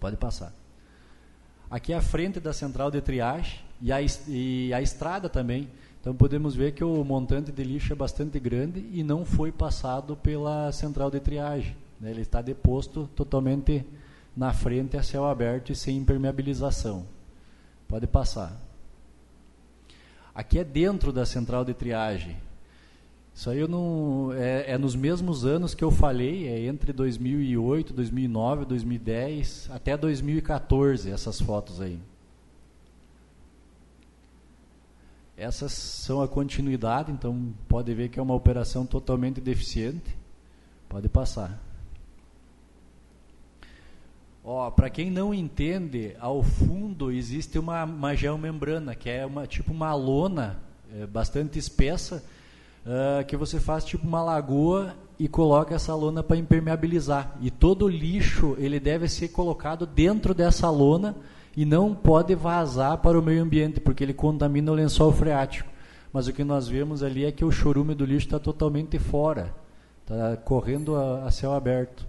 Pode 0.00 0.16
passar. 0.16 0.50
Aqui 1.70 1.92
a 1.92 2.00
frente 2.00 2.40
da 2.40 2.54
central 2.54 2.90
de 2.90 3.02
triagem 3.02 3.70
e 3.82 3.90
a, 3.90 3.98
e 4.28 4.72
a 4.72 4.80
estrada 4.80 5.28
também. 5.28 5.68
Então 6.00 6.14
podemos 6.14 6.54
ver 6.54 6.72
que 6.72 6.82
o 6.82 7.04
montante 7.04 7.52
de 7.52 7.62
lixo 7.62 7.92
é 7.92 7.96
bastante 7.96 8.38
grande 8.38 8.88
e 8.92 9.02
não 9.02 9.24
foi 9.24 9.52
passado 9.52 10.16
pela 10.16 10.70
central 10.72 11.10
de 11.10 11.20
triagem. 11.20 11.76
Né? 12.00 12.10
Ele 12.10 12.22
está 12.22 12.40
deposto 12.40 13.08
totalmente 13.14 13.84
na 14.36 14.52
frente 14.52 14.96
a 14.96 15.02
céu 15.02 15.26
aberto 15.26 15.70
e 15.70 15.76
sem 15.76 15.96
impermeabilização. 15.96 17.04
Pode 17.86 18.06
passar. 18.06 18.58
Aqui 20.34 20.58
é 20.58 20.64
dentro 20.64 21.12
da 21.12 21.26
central 21.26 21.64
de 21.64 21.74
triagem. 21.74 22.36
Isso 23.34 23.50
aí 23.50 23.58
eu 23.58 23.68
não 23.68 24.30
é, 24.34 24.72
é, 24.72 24.78
nos 24.78 24.94
mesmos 24.94 25.44
anos 25.44 25.74
que 25.74 25.82
eu 25.82 25.90
falei, 25.90 26.48
é 26.48 26.66
entre 26.66 26.92
2008, 26.92 27.92
2009, 27.92 28.64
2010 28.64 29.70
até 29.72 29.96
2014 29.96 31.10
essas 31.10 31.40
fotos 31.40 31.80
aí. 31.80 31.98
Essas 35.42 35.72
são 35.72 36.22
a 36.22 36.28
continuidade, 36.28 37.10
então 37.10 37.52
pode 37.68 37.92
ver 37.92 38.08
que 38.08 38.20
é 38.20 38.22
uma 38.22 38.32
operação 38.32 38.86
totalmente 38.86 39.40
deficiente. 39.40 40.16
Pode 40.88 41.08
passar. 41.08 41.60
Ó, 44.44 44.70
para 44.70 44.88
quem 44.88 45.10
não 45.10 45.34
entende, 45.34 46.14
ao 46.20 46.44
fundo 46.44 47.10
existe 47.10 47.58
uma, 47.58 47.82
uma 47.82 48.14
geomembrana, 48.14 48.94
que 48.94 49.10
é 49.10 49.26
uma 49.26 49.44
tipo 49.44 49.72
uma 49.72 49.92
lona 49.96 50.60
é, 50.94 51.06
bastante 51.08 51.58
espessa, 51.58 52.24
uh, 52.86 53.24
que 53.26 53.36
você 53.36 53.58
faz 53.58 53.84
tipo 53.84 54.06
uma 54.06 54.22
lagoa 54.22 54.94
e 55.18 55.26
coloca 55.26 55.74
essa 55.74 55.92
lona 55.92 56.22
para 56.22 56.36
impermeabilizar. 56.36 57.36
E 57.40 57.50
todo 57.50 57.88
lixo 57.88 58.54
ele 58.60 58.78
deve 58.78 59.08
ser 59.08 59.30
colocado 59.30 59.86
dentro 59.86 60.34
dessa 60.34 60.70
lona 60.70 61.16
e 61.56 61.64
não 61.64 61.94
pode 61.94 62.34
vazar 62.34 62.98
para 62.98 63.18
o 63.18 63.22
meio 63.22 63.42
ambiente, 63.42 63.80
porque 63.80 64.02
ele 64.02 64.14
contamina 64.14 64.72
o 64.72 64.74
lençol 64.74 65.12
freático. 65.12 65.70
Mas 66.12 66.26
o 66.26 66.32
que 66.32 66.44
nós 66.44 66.68
vemos 66.68 67.02
ali 67.02 67.24
é 67.24 67.32
que 67.32 67.44
o 67.44 67.50
chorume 67.50 67.94
do 67.94 68.04
lixo 68.04 68.26
está 68.26 68.38
totalmente 68.38 68.98
fora, 68.98 69.54
está 70.02 70.36
correndo 70.36 70.96
a, 70.96 71.24
a 71.24 71.30
céu 71.30 71.52
aberto. 71.52 72.06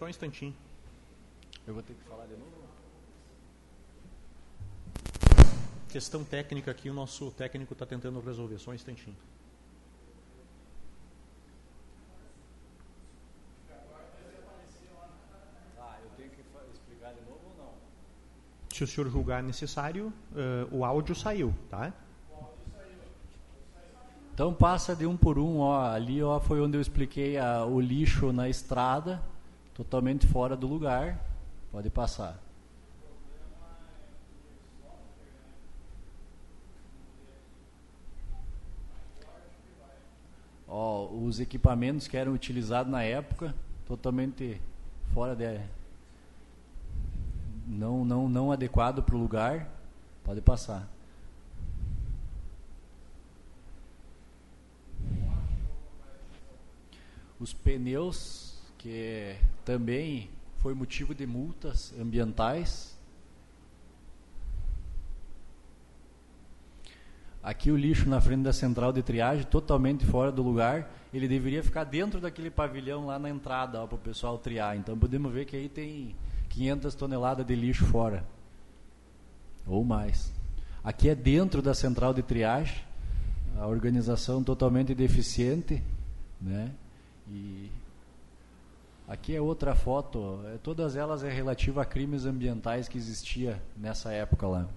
Só 0.00 0.06
um 0.06 0.08
instantinho. 0.08 0.56
Eu 1.66 1.74
vou 1.74 1.82
ter 1.82 1.92
que 1.92 2.02
falar 2.04 2.24
de 2.24 2.32
novo? 2.32 2.50
Questão 5.90 6.24
técnica 6.24 6.70
aqui, 6.70 6.88
o 6.88 6.94
nosso 6.94 7.30
técnico 7.32 7.74
está 7.74 7.84
tentando 7.84 8.18
resolver. 8.18 8.58
Só 8.58 8.70
um 8.70 8.74
instantinho. 8.74 9.14
Ah, 15.78 15.98
eu 16.02 16.08
tenho 16.16 16.30
que 16.30 16.40
explicar 16.72 17.12
de 17.12 17.20
novo 17.20 17.40
ou 17.44 17.56
não? 17.58 17.74
Se 18.70 18.82
o 18.82 18.86
senhor 18.86 19.10
julgar 19.10 19.42
necessário, 19.42 20.10
uh, 20.32 20.74
o 20.74 20.82
áudio 20.82 21.14
saiu, 21.14 21.54
tá? 21.68 21.92
Então 24.32 24.54
passa 24.54 24.96
de 24.96 25.04
um 25.04 25.14
por 25.14 25.38
um, 25.38 25.58
ó, 25.58 25.92
ali 25.92 26.22
ó, 26.22 26.40
foi 26.40 26.58
onde 26.62 26.78
eu 26.78 26.80
expliquei 26.80 27.36
a, 27.36 27.66
o 27.66 27.78
lixo 27.78 28.32
na 28.32 28.48
estrada, 28.48 29.22
totalmente 29.74 30.26
fora 30.26 30.56
do 30.56 30.66
lugar. 30.66 31.18
Pode 31.70 31.90
passar. 31.90 32.38
Ó, 40.66 41.08
os 41.08 41.40
equipamentos 41.40 42.06
que 42.06 42.16
eram 42.16 42.32
utilizados 42.32 42.92
na 42.92 43.02
época, 43.02 43.52
totalmente 43.86 44.60
fora 45.12 45.34
de 45.34 45.60
não 47.66 48.04
não 48.04 48.28
não 48.28 48.52
adequado 48.52 49.02
para 49.02 49.16
o 49.16 49.18
lugar. 49.18 49.68
Pode 50.24 50.40
passar. 50.40 50.88
Os 57.40 57.52
pneus 57.54 58.58
que 58.76 59.36
também 59.64 60.30
foi 60.58 60.74
motivo 60.74 61.14
de 61.14 61.26
multas 61.26 61.94
ambientais. 61.98 62.98
Aqui 67.42 67.70
o 67.70 67.76
lixo 67.76 68.08
na 68.08 68.20
frente 68.20 68.42
da 68.42 68.52
central 68.52 68.92
de 68.92 69.02
triagem, 69.02 69.44
totalmente 69.44 70.04
fora 70.04 70.30
do 70.30 70.42
lugar. 70.42 70.90
Ele 71.12 71.26
deveria 71.26 71.62
ficar 71.62 71.84
dentro 71.84 72.20
daquele 72.20 72.50
pavilhão 72.50 73.06
lá 73.06 73.18
na 73.18 73.30
entrada 73.30 73.86
para 73.86 73.94
o 73.94 73.98
pessoal 73.98 74.36
triar. 74.36 74.76
Então 74.76 74.98
podemos 74.98 75.32
ver 75.32 75.46
que 75.46 75.56
aí 75.56 75.68
tem 75.68 76.14
500 76.50 76.94
toneladas 76.94 77.46
de 77.46 77.54
lixo 77.54 77.86
fora. 77.86 78.24
Ou 79.66 79.82
mais. 79.82 80.30
Aqui 80.84 81.08
é 81.08 81.14
dentro 81.14 81.62
da 81.62 81.72
central 81.72 82.12
de 82.12 82.22
triagem. 82.22 82.84
A 83.56 83.66
organização 83.66 84.44
totalmente 84.44 84.94
deficiente. 84.94 85.82
Né? 86.38 86.70
E 87.26 87.70
Aqui 89.10 89.34
é 89.34 89.40
outra 89.40 89.74
foto, 89.74 90.38
é, 90.54 90.58
todas 90.58 90.94
elas 90.94 91.24
é 91.24 91.28
relativa 91.28 91.82
a 91.82 91.84
crimes 91.84 92.24
ambientais 92.24 92.86
que 92.86 92.96
existia 92.96 93.60
nessa 93.76 94.12
época 94.12 94.46
lá. 94.46 94.68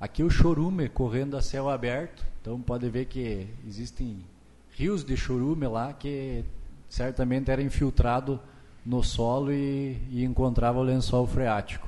Aqui 0.00 0.22
o 0.22 0.30
chorume 0.30 0.88
correndo 0.88 1.36
a 1.36 1.42
céu 1.42 1.68
aberto, 1.68 2.24
então 2.40 2.58
pode 2.58 2.88
ver 2.88 3.04
que 3.04 3.46
existem 3.68 4.24
rios 4.70 5.04
de 5.04 5.14
chorume 5.14 5.66
lá 5.66 5.92
que 5.92 6.42
certamente 6.88 7.50
era 7.50 7.62
infiltrado 7.62 8.40
no 8.82 9.02
solo 9.02 9.52
e, 9.52 9.98
e 10.08 10.24
encontrava 10.24 10.78
o 10.78 10.82
lençol 10.82 11.26
freático. 11.26 11.86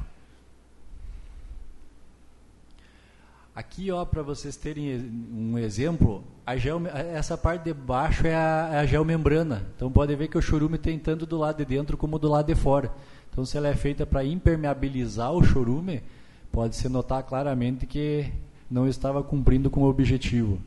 Aqui, 3.56 3.90
ó, 3.90 4.04
para 4.04 4.22
vocês 4.22 4.54
terem 4.54 5.10
um 5.34 5.58
exemplo, 5.58 6.22
essa 7.14 7.38
parte 7.38 7.64
de 7.64 7.72
baixo 7.72 8.26
é 8.26 8.34
a, 8.34 8.68
é 8.74 8.78
a 8.80 8.84
geomembrana. 8.84 9.66
Então 9.74 9.90
pode 9.90 10.14
ver 10.14 10.28
que 10.28 10.36
o 10.36 10.42
chorume 10.42 10.76
tem 10.76 10.98
tanto 10.98 11.24
do 11.24 11.38
lado 11.38 11.56
de 11.56 11.64
dentro 11.64 11.96
como 11.96 12.18
do 12.18 12.28
lado 12.28 12.44
de 12.44 12.54
fora. 12.54 12.92
Então 13.32 13.46
se 13.46 13.56
ela 13.56 13.68
é 13.68 13.74
feita 13.74 14.04
para 14.04 14.22
impermeabilizar 14.22 15.32
o 15.32 15.42
chorume, 15.42 16.02
pode-se 16.52 16.86
notar 16.90 17.22
claramente 17.22 17.86
que 17.86 18.30
não 18.70 18.86
estava 18.86 19.22
cumprindo 19.22 19.70
com 19.70 19.84
o 19.84 19.88
objetivo. 19.88 20.58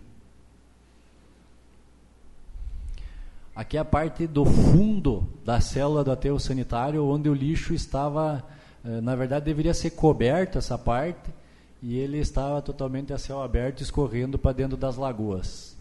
Aqui 3.56 3.78
é 3.78 3.82
a 3.82 3.86
parte 3.86 4.26
do 4.26 4.46
fundo 4.46 5.28
da 5.46 5.62
célula 5.62 6.04
do 6.04 6.12
aterro 6.12 6.40
sanitário, 6.40 7.06
onde 7.06 7.30
o 7.30 7.36
lixo 7.36 7.72
estava, 7.72 8.44
eh, 8.84 9.00
na 9.00 9.16
verdade 9.16 9.46
deveria 9.46 9.76
ser 9.76 9.92
coberto 9.92 10.58
essa 10.58 10.76
parte, 10.76 11.38
e 11.82 11.98
ele 11.98 12.18
estava 12.18 12.62
totalmente 12.62 13.14
a 13.14 13.18
céu 13.18 13.42
aberto, 13.42 13.82
escorrendo 13.82 14.38
para 14.38 14.54
dentro 14.54 14.76
das 14.76 14.98
lagoas. 14.98 15.78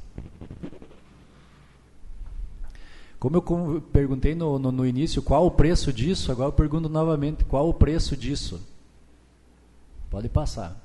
Como 3.19 3.37
eu 3.37 3.81
perguntei 3.93 4.35
no, 4.35 4.59
no, 4.61 4.71
no, 4.71 4.87
início 4.87 5.21
qual 5.21 5.45
o 5.45 5.51
preço 5.51 5.93
disso, 5.93 6.31
agora 6.31 6.49
eu 6.49 6.53
pergunto 6.53 6.89
novamente 6.89 7.45
qual 7.45 7.69
o 7.69 7.75
preço 7.75 8.17
disso. 8.17 8.61
Pode 10.09 10.29
passar. 10.29 10.81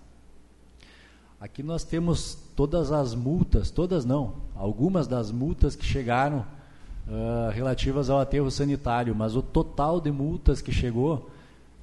Aqui 1.40 1.61
nós 1.61 1.84
temos 1.84 2.38
todas 2.56 2.91
as 2.91 3.14
multas, 3.14 3.69
todas 3.69 4.03
não, 4.03 4.35
algumas 4.56 5.07
das 5.07 5.30
multas 5.30 5.76
que 5.76 5.85
chegaram 5.85 6.40
uh, 7.07 7.52
relativas 7.52 8.10
ao 8.10 8.19
aterro 8.19 8.49
sanitário, 8.49 9.14
mas 9.14 9.35
o 9.35 9.41
total 9.41 10.02
de 10.02 10.11
multas 10.11 10.60
que 10.60 10.72
chegou 10.72 11.30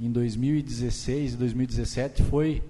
em 0.01 0.11
2016 0.11 1.35
e 1.35 1.37
2017 1.37 2.23
foi 2.25 2.63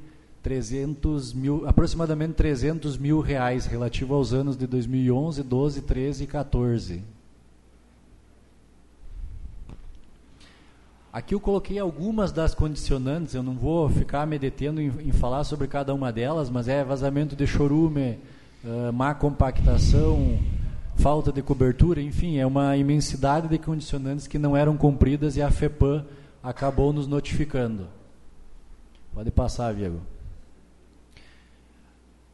300 0.42 1.34
mil, 1.34 1.68
aproximadamente 1.68 2.34
300 2.34 2.96
mil 2.96 3.20
reais 3.20 3.66
relativo 3.66 4.14
aos 4.14 4.32
anos 4.32 4.56
de 4.56 4.66
2011, 4.66 5.42
12, 5.42 5.82
13 5.82 6.24
e 6.24 6.26
14. 6.26 7.02
Aqui 11.12 11.34
eu 11.34 11.40
coloquei 11.40 11.78
algumas 11.78 12.30
das 12.30 12.54
condicionantes, 12.54 13.34
eu 13.34 13.42
não 13.42 13.54
vou 13.54 13.88
ficar 13.90 14.26
me 14.26 14.38
detendo 14.38 14.80
em, 14.80 14.92
em 15.00 15.12
falar 15.12 15.42
sobre 15.42 15.66
cada 15.66 15.92
uma 15.92 16.12
delas, 16.12 16.48
mas 16.48 16.68
é 16.68 16.84
vazamento 16.84 17.34
de 17.34 17.46
chorume, 17.48 18.16
uh, 18.64 18.92
má 18.92 19.12
compactação, 19.12 20.38
falta 20.94 21.32
de 21.32 21.42
cobertura, 21.42 22.00
enfim, 22.00 22.38
é 22.38 22.46
uma 22.46 22.76
imensidade 22.76 23.48
de 23.48 23.58
condicionantes 23.58 24.28
que 24.28 24.38
não 24.38 24.56
eram 24.56 24.76
cumpridas 24.76 25.36
e 25.36 25.42
a 25.42 25.50
FEPAM 25.50 26.06
acabou 26.42 26.92
nos 26.92 27.08
notificando. 27.08 27.88
Pode 29.12 29.32
passar, 29.32 29.74
Diego. 29.74 30.00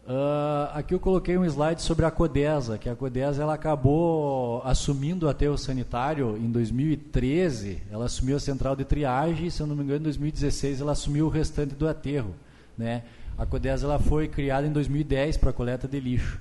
Uh, 0.06 0.70
aqui 0.72 0.94
eu 0.94 1.00
coloquei 1.00 1.36
um 1.36 1.44
slide 1.44 1.82
sobre 1.82 2.06
a 2.06 2.12
Codesa, 2.12 2.78
que 2.78 2.88
a 2.88 2.94
Codesa 2.94 3.42
ela 3.42 3.54
acabou 3.54 4.62
assumindo 4.64 5.26
o 5.26 5.28
aterro 5.28 5.58
sanitário 5.58 6.36
em 6.36 6.48
2013, 6.48 7.82
ela 7.90 8.04
assumiu 8.04 8.36
a 8.36 8.40
central 8.40 8.76
de 8.76 8.84
triagem, 8.84 9.50
se 9.50 9.60
eu 9.60 9.66
não 9.66 9.74
me 9.74 9.82
engano 9.82 9.98
em 9.98 10.04
2016 10.04 10.80
ela 10.80 10.92
assumiu 10.92 11.26
o 11.26 11.28
restante 11.28 11.74
do 11.74 11.88
aterro. 11.88 12.36
Né? 12.78 13.02
A 13.36 13.44
Codesa 13.44 13.84
ela 13.84 13.98
foi 13.98 14.28
criada 14.28 14.64
em 14.64 14.70
2010 14.70 15.38
para 15.38 15.52
coleta 15.52 15.88
de 15.88 15.98
lixo. 15.98 16.40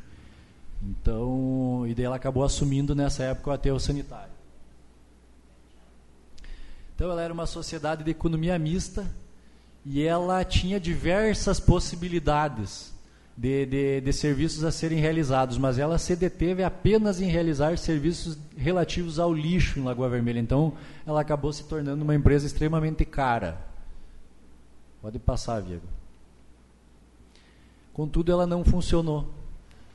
Então, 0.84 1.86
e 1.88 1.96
daí 1.96 2.06
ela 2.06 2.18
acabou 2.18 2.44
assumindo 2.44 2.94
nessa 2.94 3.24
época 3.24 3.50
o 3.50 3.54
aterro 3.54 3.80
sanitário. 3.80 4.34
Então 6.94 7.10
ela 7.10 7.24
era 7.24 7.34
uma 7.34 7.48
sociedade 7.48 8.04
de 8.04 8.12
economia 8.12 8.60
mista 8.60 9.12
e 9.84 10.04
ela 10.04 10.46
tinha 10.46 10.80
diversas 10.80 11.60
possibilidades 11.60 12.94
de, 13.38 13.66
de, 13.66 14.02
de, 14.02 14.14
serviços 14.14 14.64
a 14.64 14.72
serem 14.72 15.00
realizados, 15.00 15.58
mas 15.58 15.78
ela 15.78 15.98
se 15.98 16.16
deteve 16.16 16.64
apenas 16.64 17.20
em 17.20 17.26
realizar 17.26 17.78
serviços 17.78 18.38
relativos 18.56 19.20
ao 19.20 19.34
lixo 19.34 19.78
em 19.78 19.84
Lagoa 19.84 20.10
Vermelha. 20.10 20.40
Então 20.40 20.74
ela 21.06 21.20
acabou 21.20 21.52
se 21.52 21.66
tornando 21.66 22.04
uma 22.04 22.16
empresa 22.16 22.46
extremamente 22.46 23.04
cara. 23.04 23.62
Pode 25.02 25.20
passar, 25.20 25.62
Diego. 25.62 25.84
Contudo, 27.94 28.32
ela 28.32 28.48
não 28.48 28.64
funcionou. 28.64 29.30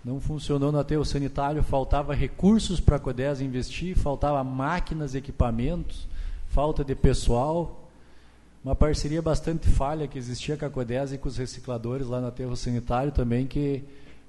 Não 0.05 0.21
funcionou 0.21 0.73
no 0.73 0.79
aterro 0.79 1.05
sanitário, 1.05 1.63
faltava 1.63 2.15
recursos 2.15 2.81
para 2.81 2.97
a 2.97 2.99
CODES 2.99 3.43
investir, 3.43 3.97
faltava 3.97 4.43
máquinas, 4.43 5.15
equipamentos, 5.15 6.09
falta 6.49 6.83
de 6.83 6.95
pessoal, 6.95 7.90
uma 8.63 8.75
parceria 8.75 9.23
bastante 9.23 9.69
falha 9.69 10.07
que 10.07 10.19
existia 10.19 10.57
com 10.57 10.67
a 10.67 10.71
CODES 10.71 11.13
e 11.13 11.19
com 11.19 11.29
os 11.29 11.39
recicladores 11.39 12.07
lá 12.07 12.21
no 12.21 12.27
aterro 12.27 12.55
sanitário 12.57 13.11
também, 13.11 13.47
que 13.47 13.83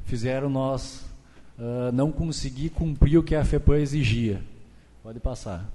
fizeram 0.06 0.50
nós 0.50 1.04
uh, 1.60 1.92
não 1.94 2.12
conseguir 2.12 2.70
cumprir 2.70 3.18
o 3.18 3.24
que 3.24 3.36
a 3.36 3.44
FEPAM 3.44 3.80
exigia. 3.80 4.42
Pode 5.04 5.20
passar. 5.20 5.70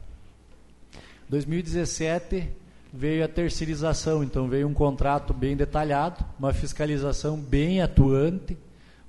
2017 1.28 2.49
veio 2.93 3.25
a 3.25 3.28
terceirização, 3.28 4.25
então 4.25 4.49
veio 4.49 4.67
um 4.67 4.73
contrato 4.73 5.35
bem 5.35 5.55
detalhado, 5.55 6.25
uma 6.39 6.55
fiscalização 6.55 7.36
bem 7.36 7.83
atuante, 7.83 8.57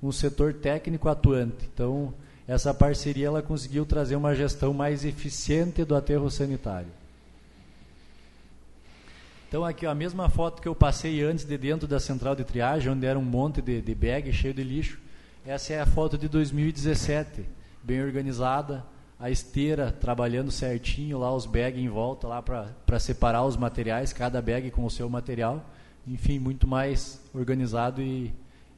um 0.02 0.12
setor 0.12 0.52
técnico 0.52 1.08
atuante. 1.08 1.68
Então, 1.72 2.12
essa 2.46 2.74
parceria 2.74 3.28
ela 3.28 3.42
conseguiu 3.42 3.86
trazer 3.86 4.16
uma 4.16 4.34
gestão 4.34 4.74
mais 4.74 5.04
eficiente 5.04 5.84
do 5.84 5.94
aterro 5.94 6.30
sanitário. 6.30 6.97
Então 9.48 9.64
aqui 9.64 9.86
a 9.86 9.94
mesma 9.94 10.28
foto 10.28 10.60
que 10.60 10.68
eu 10.68 10.74
passei 10.74 11.22
antes 11.24 11.46
de 11.46 11.56
dentro 11.56 11.88
da 11.88 11.98
central 11.98 12.36
de 12.36 12.44
triagem, 12.44 12.92
onde 12.92 13.06
era 13.06 13.18
um 13.18 13.24
monte 13.24 13.62
de, 13.62 13.80
de 13.80 13.94
bag 13.94 14.30
cheio 14.30 14.52
de 14.52 14.62
lixo. 14.62 14.98
Essa 15.46 15.72
é 15.72 15.80
a 15.80 15.86
foto 15.86 16.18
de 16.18 16.28
2017, 16.28 17.46
bem 17.82 18.02
organizada, 18.02 18.84
a 19.18 19.30
esteira 19.30 19.90
trabalhando 19.90 20.50
certinho, 20.50 21.18
lá 21.18 21.34
os 21.34 21.46
bags 21.46 21.82
em 21.82 21.88
volta 21.88 22.28
lá 22.28 22.42
para 22.42 22.98
separar 22.98 23.42
os 23.46 23.56
materiais, 23.56 24.12
cada 24.12 24.42
bag 24.42 24.70
com 24.70 24.84
o 24.84 24.90
seu 24.90 25.08
material. 25.08 25.64
Enfim, 26.06 26.38
muito 26.38 26.68
mais 26.68 27.18
organizado 27.32 28.02
e, 28.02 28.34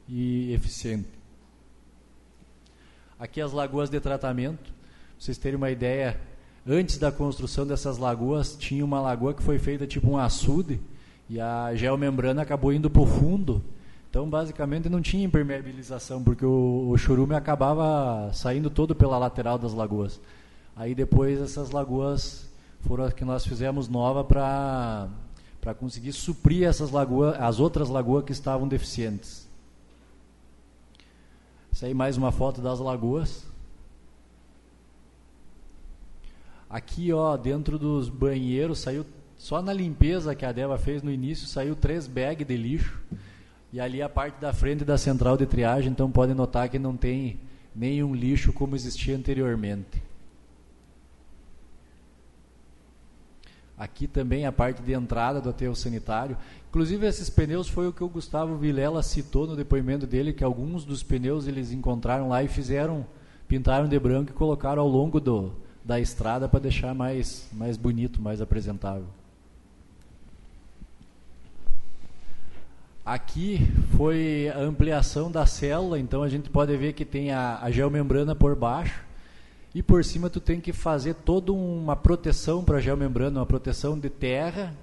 e 0.07 0.53
eficiente. 0.53 1.09
Aqui 3.19 3.41
as 3.41 3.51
lagoas 3.51 3.89
de 3.89 3.99
tratamento, 3.99 4.63
para 4.63 4.73
vocês 5.19 5.37
terem 5.37 5.57
uma 5.57 5.69
ideia, 5.69 6.17
antes 6.67 6.97
da 6.97 7.11
construção 7.11 7.65
dessas 7.65 7.97
lagoas, 7.97 8.55
tinha 8.55 8.83
uma 8.83 9.01
lagoa 9.01 9.33
que 9.33 9.43
foi 9.43 9.59
feita 9.59 9.87
tipo 9.87 10.09
um 10.09 10.17
açude 10.17 10.79
e 11.29 11.39
a 11.39 11.73
geomembrana 11.75 12.41
acabou 12.41 12.73
indo 12.73 12.89
para 12.89 13.01
o 13.01 13.05
fundo. 13.05 13.63
Então, 14.09 14.29
basicamente, 14.29 14.89
não 14.89 15.01
tinha 15.01 15.23
impermeabilização, 15.23 16.21
porque 16.21 16.45
o, 16.45 16.89
o 16.89 16.97
churume 16.97 17.33
acabava 17.33 18.29
saindo 18.33 18.69
todo 18.69 18.93
pela 18.93 19.17
lateral 19.17 19.57
das 19.57 19.73
lagoas. 19.73 20.19
Aí 20.75 20.95
depois 20.95 21.39
essas 21.39 21.71
lagoas 21.71 22.49
foram 22.81 23.03
as 23.03 23.13
que 23.13 23.23
nós 23.23 23.45
fizemos 23.45 23.87
nova 23.87 24.23
para 24.23 25.07
para 25.59 25.75
conseguir 25.75 26.11
suprir 26.11 26.67
essas 26.67 26.89
lagoas, 26.89 27.39
as 27.39 27.59
outras 27.59 27.87
lagoas 27.87 28.25
que 28.25 28.31
estavam 28.31 28.67
deficientes. 28.67 29.47
Essa 31.71 31.85
aí 31.85 31.93
mais 31.93 32.17
uma 32.17 32.31
foto 32.31 32.61
das 32.61 32.79
lagoas. 32.79 33.45
Aqui, 36.71 37.11
ó, 37.11 37.35
dentro 37.35 37.77
dos 37.77 38.07
banheiros, 38.07 38.79
saiu 38.79 39.05
só 39.37 39.61
na 39.61 39.73
limpeza 39.73 40.33
que 40.33 40.45
a 40.45 40.53
Deva 40.53 40.77
fez 40.77 41.03
no 41.03 41.11
início, 41.11 41.45
saiu 41.45 41.75
três 41.75 42.07
bags 42.07 42.47
de 42.47 42.55
lixo. 42.55 42.97
E 43.73 43.79
ali 43.81 44.01
a 44.01 44.07
parte 44.07 44.39
da 44.39 44.53
frente 44.53 44.85
da 44.85 44.97
central 44.97 45.35
de 45.35 45.45
triagem, 45.45 45.91
então 45.91 46.09
podem 46.09 46.33
notar 46.33 46.69
que 46.69 46.79
não 46.79 46.95
tem 46.95 47.41
nenhum 47.75 48.15
lixo 48.15 48.53
como 48.53 48.73
existia 48.73 49.17
anteriormente. 49.17 50.01
Aqui 53.77 54.07
também 54.07 54.45
a 54.45 54.51
parte 54.51 54.81
de 54.81 54.93
entrada 54.93 55.41
do 55.41 55.49
aterro 55.49 55.75
sanitário. 55.75 56.37
Inclusive 56.69 57.05
esses 57.05 57.29
pneus 57.29 57.67
foi 57.67 57.85
o 57.87 57.93
que 57.93 58.03
o 58.03 58.07
Gustavo 58.09 58.55
Vilela 58.55 59.03
citou 59.03 59.45
no 59.45 59.57
depoimento 59.57 60.07
dele, 60.07 60.31
que 60.31 60.43
alguns 60.43 60.85
dos 60.85 61.03
pneus 61.03 61.47
eles 61.47 61.73
encontraram 61.73 62.29
lá 62.29 62.41
e 62.41 62.47
fizeram, 62.47 63.05
pintaram 63.45 63.89
de 63.89 63.99
branco 63.99 64.31
e 64.31 64.33
colocaram 64.33 64.81
ao 64.81 64.87
longo 64.87 65.19
do, 65.19 65.51
da 65.83 65.99
estrada 65.99 66.47
para 66.47 66.59
deixar 66.59 66.93
mais, 66.93 67.47
mais 67.51 67.77
bonito, 67.77 68.21
mais 68.21 68.41
apresentável. 68.41 69.07
Aqui 73.03 73.67
foi 73.97 74.49
a 74.49 74.59
ampliação 74.59 75.31
da 75.31 75.45
célula, 75.45 75.99
então 75.99 76.21
a 76.21 76.29
gente 76.29 76.49
pode 76.49 76.75
ver 76.77 76.93
que 76.93 77.03
tem 77.03 77.31
a, 77.31 77.59
a 77.59 77.71
geomembrana 77.71 78.35
por 78.35 78.55
baixo 78.55 79.03
e 79.73 79.81
por 79.81 80.05
cima 80.05 80.29
tu 80.29 80.39
tem 80.39 80.61
que 80.61 80.71
fazer 80.71 81.15
toda 81.15 81.51
uma 81.51 81.95
proteção 81.95 82.63
para 82.63 82.77
a 82.77 82.81
geomembrana, 82.81 83.39
uma 83.39 83.45
proteção 83.45 83.97
de 83.97 84.09
terra 84.09 84.73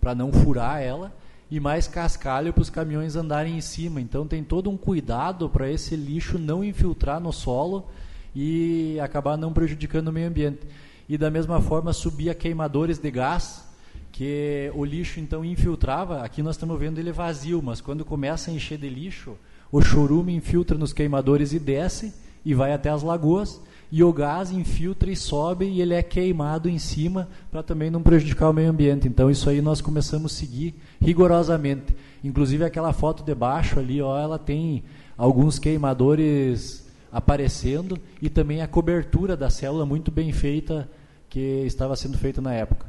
para 0.00 0.14
não 0.14 0.32
furar 0.32 0.82
ela 0.82 1.12
e 1.50 1.60
mais 1.60 1.86
cascalho 1.86 2.52
para 2.52 2.62
os 2.62 2.68
caminhões 2.68 3.14
andarem 3.14 3.56
em 3.56 3.60
cima. 3.60 4.00
Então 4.00 4.26
tem 4.26 4.42
todo 4.42 4.68
um 4.68 4.76
cuidado 4.76 5.48
para 5.48 5.70
esse 5.70 5.94
lixo 5.94 6.36
não 6.36 6.64
infiltrar 6.64 7.20
no 7.20 7.32
solo 7.32 7.86
e 8.34 8.98
acabar 9.00 9.36
não 9.36 9.52
prejudicando 9.52 10.08
o 10.08 10.12
meio 10.12 10.28
ambiente. 10.28 10.60
E 11.08 11.16
da 11.16 11.30
mesma 11.30 11.60
forma 11.60 11.92
subia 11.92 12.34
queimadores 12.34 12.98
de 12.98 13.10
gás, 13.10 13.66
que 14.12 14.70
o 14.74 14.84
lixo 14.84 15.20
então 15.20 15.44
infiltrava, 15.44 16.22
aqui 16.22 16.42
nós 16.42 16.56
estamos 16.56 16.78
vendo 16.78 16.98
ele 16.98 17.12
vazio, 17.12 17.62
mas 17.62 17.80
quando 17.80 18.04
começa 18.04 18.50
a 18.50 18.54
encher 18.54 18.78
de 18.78 18.88
lixo, 18.88 19.36
o 19.70 19.80
chorume 19.80 20.34
infiltra 20.34 20.76
nos 20.76 20.92
queimadores 20.92 21.52
e 21.52 21.58
desce 21.58 22.12
e 22.44 22.54
vai 22.54 22.72
até 22.72 22.90
as 22.90 23.02
lagoas, 23.02 23.60
e 23.90 24.04
o 24.04 24.12
gás 24.12 24.50
infiltra 24.50 25.10
e 25.10 25.16
sobe 25.16 25.66
e 25.66 25.80
ele 25.80 25.94
é 25.94 26.02
queimado 26.02 26.68
em 26.68 26.78
cima 26.78 27.28
para 27.50 27.62
também 27.62 27.90
não 27.90 28.02
prejudicar 28.02 28.50
o 28.50 28.52
meio 28.52 28.70
ambiente. 28.70 29.08
Então 29.08 29.30
isso 29.30 29.48
aí 29.48 29.62
nós 29.62 29.80
começamos 29.80 30.34
a 30.34 30.36
seguir 30.36 30.74
rigorosamente. 31.00 31.96
Inclusive 32.22 32.64
aquela 32.64 32.92
foto 32.92 33.22
de 33.22 33.34
baixo 33.34 33.78
ali, 33.78 34.02
ó, 34.02 34.18
ela 34.18 34.38
tem 34.38 34.82
alguns 35.16 35.58
queimadores 35.58 36.87
aparecendo 37.10 37.98
e 38.20 38.28
também 38.28 38.62
a 38.62 38.68
cobertura 38.68 39.36
da 39.36 39.50
célula 39.50 39.86
muito 39.86 40.10
bem 40.10 40.32
feita 40.32 40.88
que 41.28 41.64
estava 41.66 41.96
sendo 41.96 42.16
feita 42.18 42.40
na 42.40 42.52
época. 42.52 42.86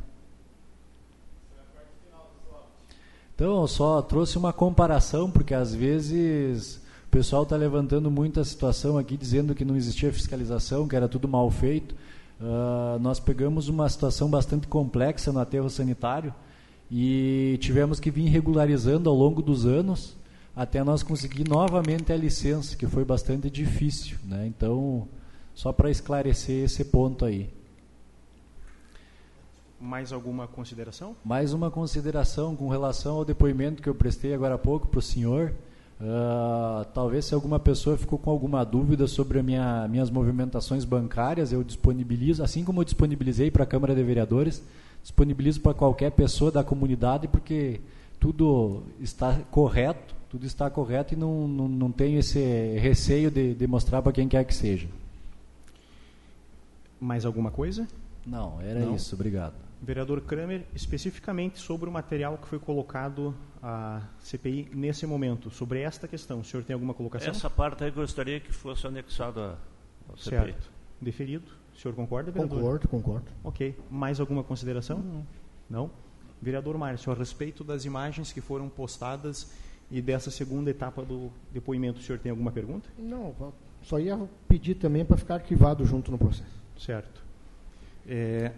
Então, 3.35 3.61
eu 3.61 3.67
só 3.67 4.01
trouxe 4.01 4.37
uma 4.37 4.51
comparação, 4.51 5.31
porque 5.31 5.53
às 5.53 5.73
vezes 5.73 6.81
o 7.07 7.09
pessoal 7.09 7.43
está 7.43 7.55
levantando 7.55 8.11
muita 8.11 8.43
situação 8.43 8.97
aqui, 8.97 9.15
dizendo 9.15 9.55
que 9.55 9.63
não 9.63 9.77
existia 9.77 10.11
fiscalização, 10.11 10.87
que 10.87 10.95
era 10.95 11.07
tudo 11.07 11.27
mal 11.27 11.49
feito. 11.49 11.95
Uh, 12.39 12.99
nós 12.99 13.19
pegamos 13.19 13.69
uma 13.69 13.87
situação 13.87 14.29
bastante 14.29 14.67
complexa 14.67 15.31
no 15.31 15.39
aterro 15.39 15.69
sanitário 15.69 16.33
e 16.91 17.57
tivemos 17.61 17.99
que 17.99 18.11
vir 18.11 18.27
regularizando 18.27 19.09
ao 19.09 19.15
longo 19.15 19.41
dos 19.41 19.65
anos 19.65 20.15
até 20.55 20.83
nós 20.83 21.03
conseguir 21.03 21.47
novamente 21.47 22.11
a 22.11 22.17
licença, 22.17 22.75
que 22.75 22.87
foi 22.87 23.05
bastante 23.05 23.49
difícil. 23.49 24.17
Né? 24.25 24.47
Então, 24.47 25.07
só 25.53 25.71
para 25.71 25.89
esclarecer 25.89 26.65
esse 26.65 26.85
ponto 26.85 27.25
aí. 27.25 27.49
Mais 29.79 30.11
alguma 30.11 30.47
consideração? 30.47 31.15
Mais 31.23 31.53
uma 31.53 31.71
consideração 31.71 32.55
com 32.55 32.67
relação 32.67 33.17
ao 33.17 33.25
depoimento 33.25 33.81
que 33.81 33.87
eu 33.87 33.95
prestei 33.95 34.33
agora 34.33 34.55
há 34.55 34.57
pouco 34.57 34.87
para 34.87 34.99
o 34.99 35.01
senhor. 35.01 35.53
Uh, 36.01 36.85
talvez 36.93 37.25
se 37.25 37.33
alguma 37.33 37.59
pessoa 37.59 37.97
ficou 37.97 38.17
com 38.17 38.29
alguma 38.29 38.63
dúvida 38.63 39.07
sobre 39.07 39.41
minha, 39.41 39.87
minhas 39.87 40.09
movimentações 40.09 40.85
bancárias, 40.85 41.51
eu 41.51 41.63
disponibilizo, 41.63 42.43
assim 42.43 42.63
como 42.63 42.81
eu 42.81 42.85
disponibilizei 42.85 43.51
para 43.51 43.63
a 43.63 43.67
Câmara 43.67 43.95
de 43.95 44.03
Vereadores, 44.03 44.61
disponibilizo 45.01 45.61
para 45.61 45.73
qualquer 45.73 46.11
pessoa 46.11 46.51
da 46.51 46.63
comunidade, 46.63 47.27
porque 47.27 47.79
tudo 48.19 48.83
está 48.99 49.39
correto 49.51 50.18
tudo 50.29 50.45
está 50.45 50.69
correto 50.69 51.13
e 51.13 51.17
não, 51.17 51.47
não, 51.47 51.67
não 51.67 51.91
tenho 51.91 52.19
esse 52.19 52.39
receio 52.77 53.31
de, 53.31 53.55
de 53.55 53.67
mostrar 53.67 54.01
para 54.01 54.11
quem 54.11 54.27
quer 54.27 54.43
que 54.45 54.53
seja. 54.53 54.87
Mais 56.99 57.25
alguma 57.25 57.49
coisa? 57.49 57.87
Não, 58.25 58.61
era 58.61 58.79
não. 58.79 58.95
isso, 58.95 59.15
obrigado. 59.15 59.55
Vereador 59.81 60.21
Kramer, 60.21 60.65
especificamente 60.75 61.57
sobre 61.57 61.89
o 61.89 61.91
material 61.91 62.37
que 62.37 62.47
foi 62.47 62.59
colocado 62.59 63.33
à 63.63 64.01
CPI 64.19 64.69
nesse 64.73 65.07
momento, 65.07 65.49
sobre 65.49 65.81
esta 65.81 66.07
questão, 66.07 66.41
o 66.41 66.43
senhor 66.43 66.63
tem 66.63 66.73
alguma 66.73 66.93
colocação? 66.93 67.29
Essa 67.29 67.49
parte 67.49 67.83
aí 67.83 67.91
gostaria 67.91 68.39
que 68.39 68.51
fosse 68.51 68.85
anexada 68.85 69.57
à 70.09 70.17
CPI. 70.17 70.29
Certo. 70.29 70.71
Deferido. 71.01 71.51
O 71.73 71.79
senhor 71.79 71.95
concorda, 71.95 72.29
vereador? 72.29 72.59
Concordo, 72.59 72.87
concordo. 72.89 73.31
Ok. 73.41 73.75
Mais 73.89 74.19
alguma 74.19 74.43
consideração? 74.43 74.99
Não. 74.99 75.25
Não? 75.69 75.91
Vereador 76.41 76.77
Márcio, 76.77 77.11
a 77.11 77.15
respeito 77.15 77.63
das 77.63 77.85
imagens 77.85 78.33
que 78.33 78.41
foram 78.41 78.67
postadas 78.67 79.49
e 79.91 80.01
dessa 80.01 80.29
segunda 80.29 80.69
etapa 80.69 81.03
do 81.03 81.31
depoimento, 81.51 81.99
o 81.99 82.03
senhor 82.03 82.19
tem 82.19 82.29
alguma 82.29 82.51
pergunta? 82.51 82.89
Não, 82.97 83.33
só 83.81 83.99
ia 83.99 84.19
pedir 84.47 84.75
também 84.75 85.03
para 85.03 85.17
ficar 85.17 85.35
arquivado 85.35 85.85
junto 85.85 86.11
no 86.11 86.17
processo. 86.17 86.59
Certo. 86.77 87.21
É, 88.07 88.51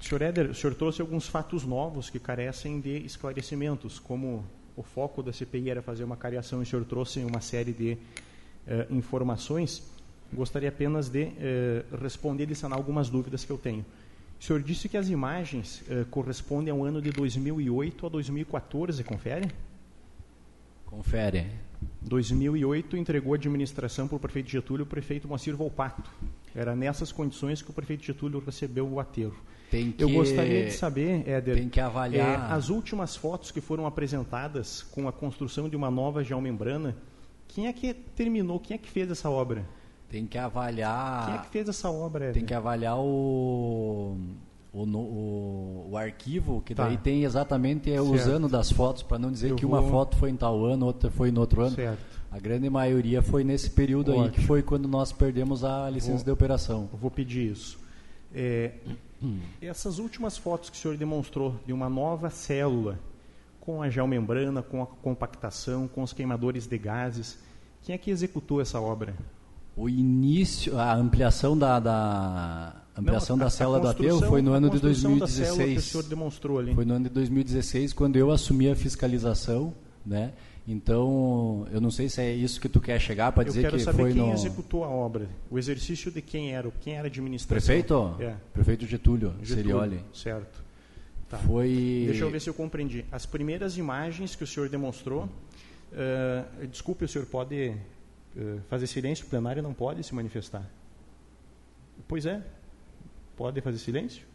Senhor 0.00 0.22
Éder, 0.22 0.50
o 0.50 0.54
senhor 0.54 0.74
trouxe 0.74 1.00
alguns 1.00 1.26
fatos 1.26 1.64
novos 1.64 2.10
que 2.10 2.18
carecem 2.18 2.80
de 2.80 2.98
esclarecimentos, 2.98 3.98
como 3.98 4.44
o 4.76 4.82
foco 4.82 5.22
da 5.22 5.32
CPI 5.32 5.70
era 5.70 5.82
fazer 5.82 6.04
uma 6.04 6.16
cariação 6.16 6.60
e 6.60 6.62
o 6.62 6.66
senhor 6.66 6.84
trouxe 6.84 7.20
uma 7.20 7.40
série 7.40 7.72
de 7.72 7.94
uh, 7.94 8.94
informações. 8.94 9.82
Gostaria 10.32 10.68
apenas 10.68 11.08
de 11.08 11.24
uh, 11.24 11.96
responder 12.00 12.50
e 12.50 12.54
sanar 12.54 12.78
algumas 12.78 13.08
dúvidas 13.08 13.44
que 13.44 13.50
eu 13.50 13.58
tenho. 13.58 13.84
O 14.38 14.44
senhor 14.44 14.62
disse 14.62 14.88
que 14.88 14.96
as 14.96 15.08
imagens 15.08 15.82
uh, 15.82 16.04
correspondem 16.10 16.70
ao 16.70 16.84
ano 16.84 17.00
de 17.00 17.10
2008 17.10 18.06
a 18.06 18.08
2014, 18.08 19.02
confere? 19.02 19.50
Confere. 20.86 21.46
2008 22.02 22.96
entregou 22.96 23.34
a 23.34 23.36
administração 23.36 24.08
para 24.08 24.16
o 24.16 24.20
prefeito 24.20 24.48
Getúlio 24.48 24.84
o 24.84 24.88
prefeito 24.88 25.28
Moacir 25.28 25.54
Volpato. 25.54 26.10
Era 26.54 26.74
nessas 26.74 27.12
condições 27.12 27.60
que 27.60 27.70
o 27.70 27.72
prefeito 27.72 28.04
Getúlio 28.04 28.42
recebeu 28.44 28.88
o 28.88 28.98
aterro. 28.98 29.36
Que, 29.70 29.94
Eu 29.98 30.08
gostaria 30.08 30.64
de 30.64 30.72
saber, 30.72 31.28
Éder, 31.28 31.56
tem 31.56 31.68
que 31.68 31.80
avaliar 31.80 32.50
é, 32.50 32.52
as 32.54 32.68
últimas 32.68 33.16
fotos 33.16 33.50
que 33.50 33.60
foram 33.60 33.84
apresentadas 33.84 34.82
com 34.82 35.08
a 35.08 35.12
construção 35.12 35.68
de 35.68 35.74
uma 35.74 35.90
nova 35.90 36.22
geomembrana, 36.22 36.96
quem 37.48 37.66
é 37.66 37.72
que 37.72 37.92
terminou, 37.92 38.60
quem 38.60 38.76
é 38.76 38.78
que 38.78 38.88
fez 38.88 39.10
essa 39.10 39.28
obra? 39.28 39.66
Tem 40.08 40.24
que 40.24 40.38
avaliar. 40.38 41.26
Quem 41.26 41.34
é 41.34 41.38
que 41.38 41.48
fez 41.48 41.68
essa 41.68 41.90
obra? 41.90 42.26
Éder? 42.26 42.34
Tem 42.34 42.44
que 42.44 42.54
avaliar 42.54 42.96
o 42.96 44.16
o, 44.82 44.96
o, 44.98 45.88
o, 45.92 45.96
arquivo, 45.96 46.60
que 46.60 46.74
daí 46.74 46.96
Tá. 46.96 47.02
tem 47.02 47.24
exatamente 47.24 47.90
é, 47.90 48.00
os 48.00 48.26
anos 48.26 48.50
das 48.50 48.70
fotos, 48.70 49.02
para 49.02 49.18
não 49.18 49.30
dizer 49.32 49.50
Eu 49.50 49.56
que 49.56 49.64
uma 49.64 49.80
vou- 49.80 49.90
foto 49.90 50.16
foi 50.16 50.30
em 50.30 50.36
tal 50.36 50.64
ano, 50.64 50.84
outra 50.86 51.10
foi 51.10 51.30
no 51.30 51.40
outro 51.40 51.62
ano. 51.62 51.74
Certo. 51.74 52.04
A 52.30 52.38
grande 52.38 52.68
maioria 52.68 53.22
foi 53.22 53.42
nesse 53.44 53.70
período 53.70 54.12
aí, 54.12 54.18
que 54.24 54.26
Ótimo. 54.28 54.46
foi 54.46 54.62
quando 54.62 54.86
nós 54.86 55.12
perdemos 55.12 55.64
a 55.64 55.88
licença 55.88 56.16
Vou- 56.18 56.24
de 56.24 56.30
operação. 56.30 56.88
Eu 56.92 56.98
vou 56.98 57.10
pedir 57.10 57.52
isso. 57.52 57.78
É, 58.34 58.72
essas 59.62 59.98
últimas 59.98 60.36
fotos 60.36 60.68
que 60.68 60.76
o 60.76 60.78
senhor 60.78 60.96
demonstrou 60.96 61.54
de 61.64 61.72
uma 61.72 61.88
nova 61.88 62.28
célula, 62.28 62.98
com 63.60 63.80
a 63.82 63.88
geomembrana, 63.88 64.62
com 64.62 64.82
a 64.82 64.86
compactação, 64.86 65.88
com 65.88 66.02
os 66.02 66.12
queimadores 66.12 66.66
de 66.66 66.76
gases, 66.78 67.38
quem 67.82 67.94
é 67.94 67.98
que 67.98 68.10
executou 68.10 68.60
essa 68.60 68.78
obra? 68.80 69.14
O 69.76 69.88
início, 69.88 70.78
a 70.78 70.94
ampliação 70.94 71.56
da, 71.56 71.80
da 71.80 72.74
ampliação 73.00 73.36
Não, 73.36 73.42
a- 73.42 73.44
da 73.44 73.48
a 73.48 73.50
célula 73.50 73.78
do 73.80 73.86
construção- 73.94 74.28
foi 74.28 74.42
no 74.42 74.52
ano 74.52 74.70
de 74.70 74.80
construção 74.80 75.18
da 75.18 75.26
célula 75.26 75.46
que 75.56 75.62
o 75.62 75.64
2016. 75.66 75.84
senhor 75.92 76.02
demonstrou 76.04 76.58
ali. 76.58 76.74
Foi 76.74 76.84
no 76.84 76.94
ano 76.94 77.04
de 77.04 77.10
2016 77.10 77.92
quando 77.92 78.16
eu 78.16 78.30
assumi 78.30 78.68
a 78.70 78.76
fiscalização, 78.76 79.74
né? 80.04 80.32
Então, 80.68 81.64
eu 81.70 81.80
não 81.80 81.92
sei 81.92 82.08
se 82.08 82.20
é 82.20 82.34
isso 82.34 82.60
que 82.60 82.68
tu 82.68 82.80
quer 82.80 83.00
chegar 83.00 83.30
para 83.30 83.42
Eu 83.44 83.46
dizer 83.46 83.60
quero 83.62 83.76
que 83.76 83.84
saber 83.84 84.02
foi 84.02 84.12
quem 84.12 84.22
no 84.26 84.32
executou 84.32 84.82
a 84.82 84.88
obra. 84.88 85.28
O 85.48 85.58
exercício 85.58 86.10
de 86.10 86.20
quem 86.20 86.52
era, 86.54 86.68
quem 86.80 86.94
era 86.94 87.04
a 87.04 87.06
administração. 87.06 87.64
prefeito, 87.66 88.16
É. 88.18 88.34
prefeito 88.52 88.84
Getúlio, 88.84 89.30
Getúlio, 89.42 89.46
Serioli. 89.54 90.00
Certo. 90.12 90.64
Tá. 91.28 91.38
Foi 91.38 92.04
Deixa 92.06 92.24
eu 92.24 92.30
ver 92.30 92.40
se 92.40 92.48
eu 92.50 92.54
compreendi. 92.54 93.04
As 93.12 93.24
primeiras 93.26 93.76
imagens 93.78 94.34
que 94.34 94.42
o 94.42 94.46
senhor 94.46 94.68
demonstrou, 94.68 95.28
eh, 95.92 96.44
desculpe, 96.70 97.04
o 97.04 97.08
senhor 97.08 97.26
pode 97.26 97.74
eh, 98.36 98.56
fazer 98.68 98.86
silêncio? 98.88 99.24
O 99.26 99.28
plenário 99.28 99.62
não 99.62 99.72
pode 99.72 100.02
se 100.04 100.14
manifestar. 100.14 100.68
Pois 102.08 102.26
é. 102.26 102.42
Pode 103.36 103.60
fazer 103.60 103.78
silêncio? 103.78 104.26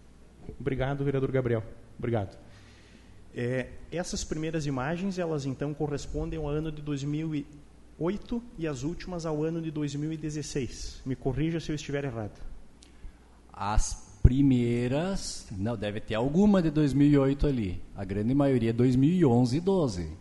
Obrigado, 0.59 1.03
vereador 1.03 1.31
Gabriel. 1.31 1.63
Obrigado. 1.97 2.37
Eh, 3.33 3.67
essas 3.91 4.23
primeiras 4.23 4.65
imagens, 4.65 5.17
elas 5.17 5.45
então 5.45 5.73
correspondem 5.73 6.37
ao 6.37 6.47
ano 6.47 6.71
de 6.71 6.81
2008 6.81 8.43
e 8.57 8.67
as 8.67 8.83
últimas 8.83 9.25
ao 9.25 9.43
ano 9.43 9.61
de 9.61 9.71
2016. 9.71 11.01
Me 11.05 11.15
corrija 11.15 11.59
se 11.59 11.71
eu 11.71 11.75
estiver 11.75 12.03
errado. 12.03 12.39
As 13.51 14.19
primeiras, 14.21 15.47
não, 15.51 15.75
deve 15.75 15.99
ter 15.99 16.15
alguma 16.15 16.61
de 16.61 16.69
2008 16.69 17.47
ali. 17.47 17.81
A 17.95 18.03
grande 18.03 18.33
maioria 18.35 18.69
é 18.69 18.73
2011 18.73 19.57
e 19.57 19.59
12. 19.59 20.20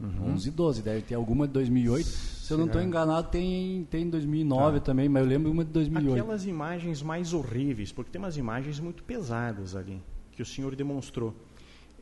11 0.00 0.48
e 0.48 0.50
12, 0.50 0.82
deve 0.82 1.02
ter 1.02 1.14
alguma 1.14 1.46
de 1.46 1.52
2008. 1.52 2.06
Se 2.06 2.52
eu 2.52 2.58
não 2.58 2.66
estou 2.66 2.82
enganado, 2.82 3.28
tem 3.28 3.86
tem 3.90 4.08
2009 4.08 4.80
também, 4.80 5.08
mas 5.08 5.22
eu 5.22 5.28
lembro 5.28 5.50
uma 5.52 5.64
de 5.64 5.70
2008. 5.70 6.20
Aquelas 6.20 6.46
imagens 6.46 7.02
mais 7.02 7.32
horríveis, 7.32 7.92
porque 7.92 8.10
tem 8.10 8.18
umas 8.18 8.36
imagens 8.36 8.80
muito 8.80 9.04
pesadas 9.04 9.76
ali, 9.76 10.02
que 10.32 10.42
o 10.42 10.46
senhor 10.46 10.74
demonstrou. 10.74 11.34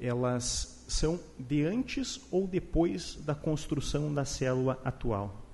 Elas 0.01 0.85
são 0.87 1.19
de 1.39 1.65
antes 1.65 2.21
ou 2.31 2.47
depois 2.47 3.19
da 3.27 3.35
construção 3.35 4.15
da 4.15 4.25
célula 4.25 4.79
atual? 4.85 5.45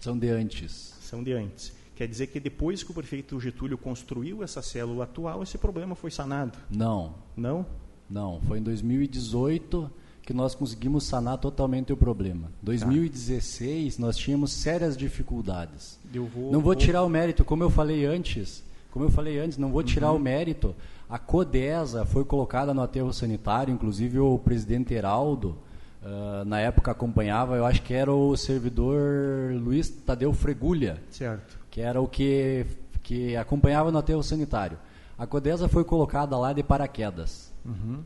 São 0.00 0.18
de 0.18 0.28
antes. 0.30 0.94
São 1.00 1.22
de 1.22 1.32
antes. 1.32 1.74
Quer 1.94 2.08
dizer 2.08 2.26
que 2.28 2.40
depois 2.40 2.82
que 2.82 2.90
o 2.90 2.94
prefeito 2.94 3.38
Getúlio 3.38 3.78
construiu 3.78 4.42
essa 4.42 4.60
célula 4.60 5.04
atual, 5.04 5.42
esse 5.42 5.56
problema 5.56 5.94
foi 5.94 6.10
sanado? 6.10 6.58
Não, 6.70 7.14
Não? 7.36 7.66
não. 8.08 8.40
Foi 8.42 8.58
em 8.58 8.62
2018 8.62 9.90
que 10.26 10.34
nós 10.34 10.54
conseguimos 10.54 11.04
sanar 11.04 11.38
totalmente 11.38 11.92
o 11.92 11.96
problema. 11.96 12.50
2016 12.62 13.96
nós 13.98 14.16
tínhamos 14.16 14.52
sérias 14.52 14.96
dificuldades. 14.96 15.98
Vou, 16.12 16.52
Não 16.52 16.60
vou 16.60 16.74
tirar 16.74 17.02
o 17.04 17.08
mérito, 17.08 17.44
como 17.44 17.62
eu 17.62 17.70
falei 17.70 18.04
antes. 18.04 18.62
Como 18.90 19.04
eu 19.04 19.10
falei 19.10 19.38
antes, 19.38 19.56
não 19.56 19.70
vou 19.70 19.82
tirar 19.82 20.10
o 20.12 20.18
mérito. 20.18 20.74
A 21.08 21.18
Codesa 21.18 22.04
foi 22.04 22.24
colocada 22.24 22.74
no 22.74 22.82
aterro 22.82 23.12
sanitário, 23.12 23.72
inclusive 23.72 24.18
o 24.18 24.38
presidente 24.38 24.92
Heraldo, 24.92 25.56
ah, 26.02 26.42
na 26.44 26.58
época 26.60 26.90
acompanhava, 26.90 27.56
eu 27.56 27.64
acho 27.64 27.82
que 27.82 27.94
era 27.94 28.12
o 28.12 28.36
servidor 28.36 29.52
Luiz 29.54 29.88
Tadeu 29.88 30.32
Fregulha, 30.32 31.00
Certo. 31.10 31.58
que 31.70 31.80
era 31.80 32.00
o 32.00 32.08
que, 32.08 32.66
que 33.02 33.36
acompanhava 33.36 33.92
no 33.92 33.98
aterro 33.98 34.22
sanitário. 34.22 34.78
A 35.18 35.26
Codesa 35.26 35.68
foi 35.68 35.84
colocada 35.84 36.36
lá 36.36 36.52
de 36.52 36.62
paraquedas, 36.62 37.52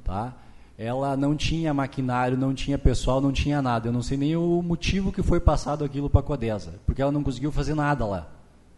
tá? 0.05 0.35
Ela 0.83 1.15
não 1.15 1.37
tinha 1.37 1.75
maquinário, 1.75 2.39
não 2.39 2.55
tinha 2.55 2.79
pessoal, 2.79 3.21
não 3.21 3.33
tinha 3.33 3.61
nada. 3.61 3.89
Eu 3.89 3.93
não 3.93 4.01
sei 4.01 4.17
nem 4.17 4.35
o 4.35 4.63
motivo 4.63 5.13
que 5.13 5.23
foi 5.23 5.39
passado 5.39 5.85
aquilo 5.85 6.09
para 6.09 6.21
a 6.21 6.23
Codesa, 6.23 6.81
porque 6.87 7.03
ela 7.03 7.13
não 7.13 7.23
conseguiu 7.23 7.53
fazer 7.53 7.75
nada 7.75 8.07
lá, 8.07 8.27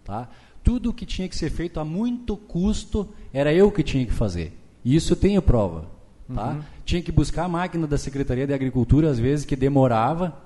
tá? 0.02 0.28
Tudo 0.64 0.92
que 0.92 1.06
tinha 1.06 1.28
que 1.28 1.36
ser 1.36 1.48
feito 1.48 1.78
a 1.78 1.84
muito 1.84 2.36
custo 2.36 3.08
era 3.32 3.54
eu 3.54 3.70
que 3.70 3.84
tinha 3.84 4.04
que 4.04 4.12
fazer. 4.12 4.52
E 4.84 4.96
isso 4.96 5.12
eu 5.12 5.16
tenho 5.16 5.40
prova, 5.40 5.84
tá? 6.34 6.56
Tinha 6.84 7.00
que 7.00 7.12
buscar 7.12 7.44
a 7.44 7.48
máquina 7.48 7.86
da 7.86 7.96
Secretaria 7.96 8.48
de 8.48 8.52
Agricultura 8.52 9.08
às 9.08 9.20
vezes 9.20 9.44
que 9.44 9.54
demorava, 9.54 10.36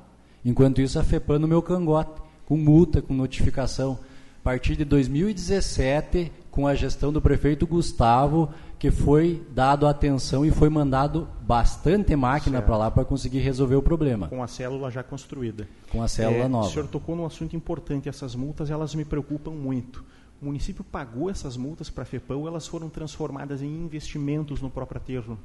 enquanto 0.45 0.83
isso 0.83 0.99
a 0.99 1.03
FEPAM 1.03 1.39
no 1.39 1.49
meu 1.49 1.63
cangote, 1.63 2.21
com 2.45 2.59
multa, 2.59 3.01
com 3.01 3.15
notificação. 3.15 3.99
A 4.41 4.45
partir 4.45 4.77
de 4.77 4.85
2017, 4.85 6.31
com 6.51 6.67
a 6.67 6.75
gestão 6.75 7.11
do 7.11 7.21
prefeito 7.23 7.67
Gustavo, 7.67 8.51
que 8.79 8.91
foi 8.91 9.43
dado 9.55 9.87
atenção 9.87 10.45
e 10.45 10.51
foi 10.51 10.69
mandado 10.69 11.27
bastante 11.41 12.15
máquina 12.15 12.61
para 12.61 12.77
lá 12.77 12.91
para 12.91 13.05
conseguir 13.05 13.39
resolver 13.39 13.77
o 13.77 13.83
problema, 13.83 14.29
Com 14.29 14.43
a 14.43 14.47
célula 14.47 14.91
já 14.91 15.03
construída. 15.03 15.67
com 15.91 16.03
a 16.03 16.09
célula 16.09 16.45
É, 16.45 16.49
nova. 16.49 16.69
O 16.69 16.71
senhor 16.71 16.87
tocou 16.89 17.17
num 17.17 17.25
assunto 17.25 17.57
importante. 17.57 18.09
Essas 18.09 18.35
multas, 18.35 18.71
elas 18.71 18.95
me 18.95 19.05
preocupam 19.05 19.53
muito. 19.53 20.05
O 20.43 20.45
município 20.45 20.85
pagou 20.85 21.31
essas 21.31 21.57
multas 21.57 21.89
para 21.89 22.03
a 22.03 22.07
FEPAM 22.07 22.37
ou 22.37 22.47
elas 22.47 22.67
foram 22.67 22.91
transformadas 22.91 23.63
em 23.63 23.67
investimentos 23.67 24.61
no 24.61 24.69
próprio 24.69 24.99
aterro? 25.01 25.39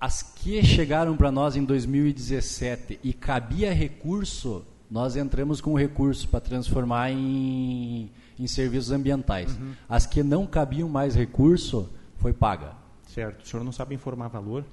As 0.00 0.22
que 0.22 0.62
chegaram 0.64 1.14
para 1.14 1.30
nós 1.30 1.56
em 1.56 1.64
2017 1.64 3.00
e 3.04 3.12
cabia 3.12 3.74
recurso, 3.74 4.64
nós 4.90 5.14
entramos 5.16 5.60
com 5.60 5.74
recurso 5.76 6.26
para 6.28 6.40
transformar 6.40 7.10
em, 7.12 8.10
em 8.38 8.46
serviços 8.46 8.90
ambientais. 8.90 9.54
Uhum. 9.58 9.72
As 9.86 10.06
que 10.06 10.22
não 10.22 10.46
cabiam 10.46 10.88
mais 10.88 11.14
recurso, 11.14 11.90
foi 12.20 12.32
paga. 12.32 12.74
Certo. 13.06 13.42
O 13.42 13.46
senhor 13.46 13.64
não 13.64 13.72
sabe 13.72 13.94
informar 13.94 14.28
valor? 14.28 14.64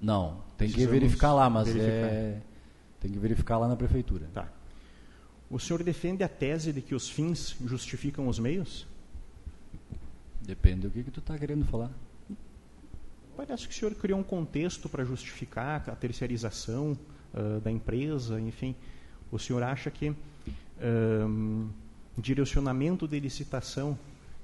Não, 0.00 0.42
tem 0.56 0.70
que 0.70 0.86
verificar 0.86 1.32
lá, 1.32 1.48
mas 1.48 1.68
verificar. 1.68 2.12
é 2.12 2.40
tem 3.00 3.10
que 3.10 3.18
verificar 3.18 3.58
lá 3.58 3.66
na 3.66 3.74
prefeitura. 3.74 4.28
Tá. 4.32 4.46
O 5.50 5.58
senhor 5.58 5.82
defende 5.82 6.22
a 6.22 6.28
tese 6.28 6.72
de 6.72 6.82
que 6.82 6.94
os 6.94 7.08
fins 7.08 7.56
justificam 7.64 8.28
os 8.28 8.38
meios? 8.38 8.86
Depende 10.42 10.82
do 10.82 10.90
que, 10.90 11.02
que 11.02 11.10
tu 11.10 11.20
está 11.20 11.36
querendo 11.38 11.64
falar. 11.64 11.90
Parece 13.36 13.66
que 13.66 13.74
o 13.74 13.76
senhor 13.76 13.94
criou 13.94 14.20
um 14.20 14.22
contexto 14.22 14.88
para 14.88 15.02
justificar 15.02 15.88
a 15.88 15.96
terceirização 15.96 16.96
ah, 17.34 17.58
da 17.64 17.70
empresa, 17.70 18.38
enfim. 18.38 18.76
O 19.32 19.38
senhor 19.38 19.62
acha 19.62 19.90
que 19.90 20.14
ahm, 20.80 21.68
direcionamento 22.18 23.08
de 23.08 23.18
licitação 23.18 23.98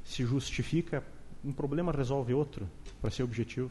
se 0.05 0.25
justifica, 0.25 1.05
um 1.47 1.53
problema 1.53 1.93
resolve 1.93 2.35
outro, 2.35 2.69
para 3.01 3.11
ser 3.11 3.23
objetivo? 3.23 3.71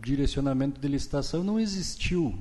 Direcionamento 0.00 0.80
de 0.80 0.86
licitação 0.86 1.42
não 1.42 1.58
existiu. 1.58 2.38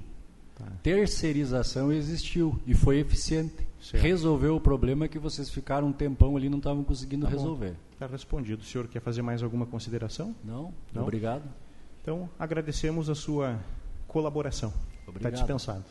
Tá. 0.55 0.65
Terceirização 0.83 1.91
existiu 1.91 2.59
e 2.65 2.73
foi 2.73 2.99
eficiente. 2.99 3.67
Certo. 3.81 4.03
Resolveu 4.03 4.55
o 4.55 4.61
problema 4.61 5.07
que 5.07 5.19
vocês 5.19 5.49
ficaram 5.49 5.87
um 5.87 5.93
tempão 5.93 6.35
ali 6.35 6.47
e 6.47 6.49
não 6.49 6.57
estavam 6.57 6.83
conseguindo 6.83 7.25
Tá 7.25 7.31
resolver. 7.31 7.75
Está 7.93 8.07
respondido. 8.07 8.61
O 8.61 8.65
senhor 8.65 8.87
quer 8.87 8.99
fazer 8.99 9.21
mais 9.21 9.41
alguma 9.41 9.65
consideração? 9.65 10.35
Não? 10.43 10.73
Não? 10.93 11.03
Obrigado. 11.03 11.43
Então, 12.01 12.29
agradecemos 12.37 13.09
a 13.09 13.15
sua 13.15 13.59
colaboração. 14.07 14.73
Está 15.15 15.29
dispensado. 15.29 15.85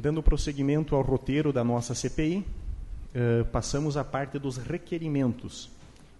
Dando 0.00 0.22
prosseguimento 0.22 0.96
ao 0.96 1.02
roteiro 1.02 1.52
da 1.52 1.62
nossa 1.62 1.94
CPI, 1.94 2.44
Uh, 3.10 3.44
passamos 3.46 3.96
à 3.96 4.04
parte 4.04 4.38
dos 4.38 4.56
requerimentos. 4.56 5.68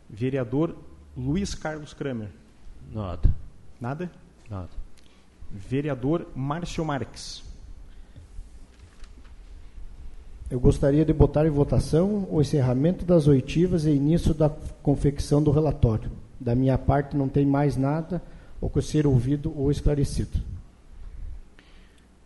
Vereador 0.08 0.74
Luiz 1.16 1.54
Carlos 1.54 1.94
Kramer. 1.94 2.28
Nada. 2.92 3.32
Nada? 3.80 4.10
Nada. 4.50 4.70
Vereador 5.48 6.26
Márcio 6.34 6.84
Marques. 6.84 7.44
Eu 10.50 10.58
gostaria 10.58 11.04
de 11.04 11.12
botar 11.12 11.46
em 11.46 11.50
votação 11.50 12.26
o 12.28 12.40
encerramento 12.40 13.04
das 13.04 13.28
oitivas 13.28 13.84
e 13.84 13.90
início 13.90 14.34
da 14.34 14.50
confecção 14.82 15.40
do 15.40 15.52
relatório. 15.52 16.10
Da 16.40 16.56
minha 16.56 16.76
parte, 16.76 17.16
não 17.16 17.28
tem 17.28 17.46
mais 17.46 17.76
nada 17.76 18.20
ou 18.60 18.68
que 18.68 18.82
ser 18.82 19.06
ouvido 19.06 19.56
ou 19.56 19.70
esclarecido. 19.70 20.40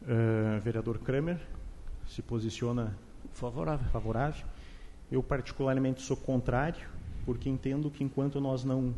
Uh, 0.05 0.61
vereador 0.61 0.99
Kramer 0.99 1.41
se 2.07 2.21
posiciona 2.21 2.95
favorável. 3.33 3.89
favorável. 3.91 4.47
Eu, 5.11 5.23
particularmente, 5.23 6.03
sou 6.03 6.17
contrário, 6.17 6.87
porque 7.25 7.49
entendo 7.49 7.91
que 7.91 8.05
enquanto 8.05 8.41
nós 8.41 8.65
não 8.65 8.95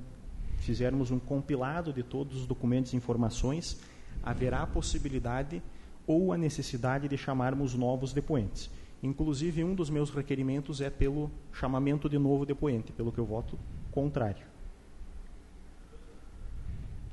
fizermos 0.58 1.10
um 1.10 1.18
compilado 1.18 1.92
de 1.92 2.02
todos 2.02 2.40
os 2.40 2.46
documentos 2.46 2.92
e 2.92 2.96
informações, 2.96 3.80
haverá 4.22 4.62
a 4.62 4.66
possibilidade 4.66 5.62
ou 6.06 6.32
a 6.32 6.38
necessidade 6.38 7.08
de 7.08 7.16
chamarmos 7.16 7.74
novos 7.74 8.12
depoentes. 8.12 8.70
Inclusive, 9.02 9.62
um 9.62 9.74
dos 9.74 9.90
meus 9.90 10.10
requerimentos 10.10 10.80
é 10.80 10.90
pelo 10.90 11.30
chamamento 11.52 12.08
de 12.08 12.18
novo 12.18 12.46
depoente, 12.46 12.92
pelo 12.92 13.12
que 13.12 13.18
eu 13.18 13.26
voto 13.26 13.58
contrário. 13.90 14.44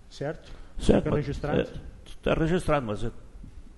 Certo? 0.09 0.51
Certo. 0.77 1.03
Fica 1.03 1.15
registrado? 1.15 1.61
Está 2.05 2.31
é, 2.31 2.33
registrado, 2.33 2.85
mas 2.85 3.03
é 3.03 3.11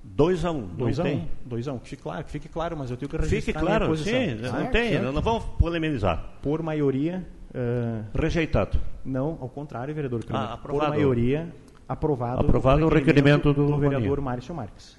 2 0.05 0.45
a 0.45 0.51
1. 0.51 0.55
Um, 0.55 0.67
dois 0.67 0.99
a 0.99 1.03
1. 1.03 1.07
Um. 1.07 1.27
Dois 1.45 1.67
a 1.67 1.73
um. 1.73 1.79
Fique 1.79 2.01
claro, 2.01 2.25
fique 2.27 2.47
claro, 2.47 2.77
mas 2.77 2.91
eu 2.91 2.97
tenho 2.97 3.09
que 3.09 3.17
registrar 3.17 3.41
Fique 3.41 3.59
claro, 3.59 3.97
sim, 3.97 4.03
certo, 4.03 4.41
não 4.43 4.67
tem, 4.67 4.91
certo. 4.91 5.11
não 5.11 5.21
vamos 5.21 5.43
polemizar. 5.57 6.37
Por 6.41 6.61
maioria... 6.61 7.25
Uh, 7.53 8.03
Rejeitado. 8.13 8.77
Não, 9.03 9.37
ao 9.39 9.47
contrário, 9.47 9.95
vereador 9.95 10.25
Ah, 10.29 10.57
Por 10.61 10.75
maioria, 10.89 11.47
aprovado, 11.87 12.41
aprovado 12.41 12.85
o 12.85 12.89
requerimento, 12.89 13.53
do, 13.53 13.67
do 13.67 13.77
vereador 13.77 14.19
Márcio 14.19 14.53
Marques. 14.53 14.97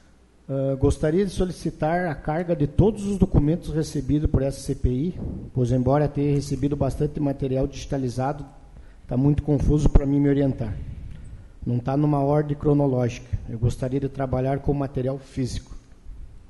Uh, 0.49 0.77
gostaria 0.79 1.25
de 1.25 1.31
solicitar 1.31 2.07
a 2.07 2.15
carga 2.15 2.57
de 2.57 2.67
todos 2.67 3.05
os 3.05 3.19
documentos 3.19 3.75
recebidos 3.75 4.31
por 4.31 4.43
essa 4.43 4.61
CPI, 4.61 5.19
pois 5.53 5.71
embora 5.71 6.09
tenha 6.09 6.35
recebido 6.35 6.75
bastante 6.77 7.21
material 7.21 7.67
digitalizado, 7.67 8.47
está 9.03 9.17
muito 9.17 9.43
confuso 9.43 9.91
para 9.91 10.07
mim 10.07 10.19
me 10.19 10.29
orientar. 10.31 10.75
Não 11.67 11.79
está 11.79 11.97
numa 11.97 12.21
ordem 12.21 12.57
cronológica. 12.57 13.27
Eu 13.49 13.59
gostaria 13.59 13.99
de 13.99 14.09
trabalhar 14.09 14.61
com 14.61 14.73
material 14.73 15.19
físico. 15.19 15.75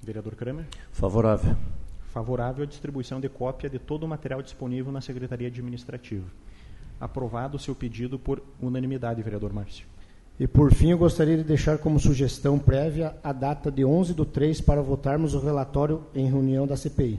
Vereador 0.02 0.34
Kramer? 0.34 0.66
Favorável. 0.92 1.56
Favorável 2.12 2.64
à 2.64 2.66
distribuição 2.66 3.18
de 3.18 3.26
cópia 3.26 3.70
de 3.70 3.78
todo 3.78 4.02
o 4.02 4.08
material 4.08 4.42
disponível 4.42 4.92
na 4.92 5.00
Secretaria 5.00 5.48
Administrativa. 5.48 6.26
Aprovado 7.00 7.56
o 7.56 7.58
seu 7.58 7.74
pedido 7.74 8.18
por 8.18 8.42
unanimidade, 8.60 9.22
vereador 9.22 9.54
Márcio. 9.54 9.86
E 10.38 10.46
por 10.46 10.70
fim, 10.70 10.90
eu 10.90 10.98
gostaria 10.98 11.38
de 11.38 11.44
deixar 11.44 11.78
como 11.78 11.98
sugestão 11.98 12.58
prévia 12.58 13.16
a 13.24 13.32
data 13.32 13.70
de 13.70 13.86
11 13.86 14.12
do 14.12 14.26
3 14.26 14.60
para 14.60 14.82
votarmos 14.82 15.32
o 15.32 15.40
relatório 15.40 16.02
em 16.14 16.26
reunião 16.26 16.66
da 16.66 16.76
CPI. 16.76 17.18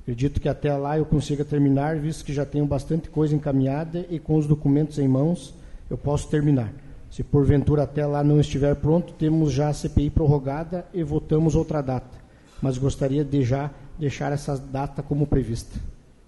Acredito 0.00 0.40
que 0.40 0.48
até 0.48 0.74
lá 0.74 0.96
eu 0.96 1.04
consiga 1.04 1.44
terminar, 1.44 1.98
visto 1.98 2.24
que 2.24 2.32
já 2.32 2.46
tenho 2.46 2.64
bastante 2.64 3.10
coisa 3.10 3.36
encaminhada 3.36 4.06
e 4.08 4.18
com 4.18 4.36
os 4.36 4.46
documentos 4.46 4.98
em 4.98 5.06
mãos 5.06 5.52
eu 5.90 5.98
posso 5.98 6.26
terminar. 6.30 6.72
Se 7.10 7.24
porventura 7.24 7.84
até 7.84 8.06
lá 8.06 8.22
não 8.22 8.38
estiver 8.40 8.74
pronto, 8.76 9.12
temos 9.14 9.52
já 9.52 9.68
a 9.68 9.72
CPI 9.72 10.10
prorrogada 10.10 10.86
e 10.92 11.02
votamos 11.02 11.54
outra 11.54 11.82
data. 11.82 12.18
Mas 12.60 12.76
gostaria 12.76 13.24
de 13.24 13.42
já 13.42 13.70
deixar 13.98 14.32
essa 14.32 14.56
data 14.56 15.02
como 15.02 15.26
prevista. 15.26 15.78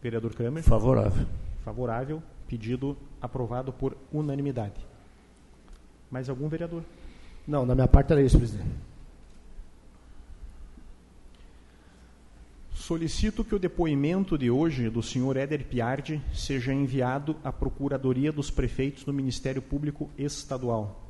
Vereador 0.02 0.34
Kramer? 0.34 0.62
Favorável. 0.62 1.26
Favorável. 1.64 2.22
Pedido 2.48 2.96
aprovado 3.20 3.72
por 3.72 3.96
unanimidade. 4.12 4.74
Mais 6.10 6.28
algum 6.28 6.48
vereador? 6.48 6.82
Não, 7.46 7.66
da 7.66 7.74
minha 7.74 7.86
parte 7.86 8.12
era 8.12 8.22
isso, 8.22 8.38
presidente. 8.38 8.89
Solicito 12.90 13.44
que 13.44 13.54
o 13.54 13.58
depoimento 13.60 14.36
de 14.36 14.50
hoje 14.50 14.90
do 14.90 15.00
senhor 15.00 15.36
Éder 15.36 15.64
Piardi 15.64 16.20
seja 16.34 16.74
enviado 16.74 17.36
à 17.44 17.52
Procuradoria 17.52 18.32
dos 18.32 18.50
Prefeitos 18.50 19.04
do 19.04 19.12
Ministério 19.12 19.62
Público 19.62 20.10
Estadual. 20.18 21.00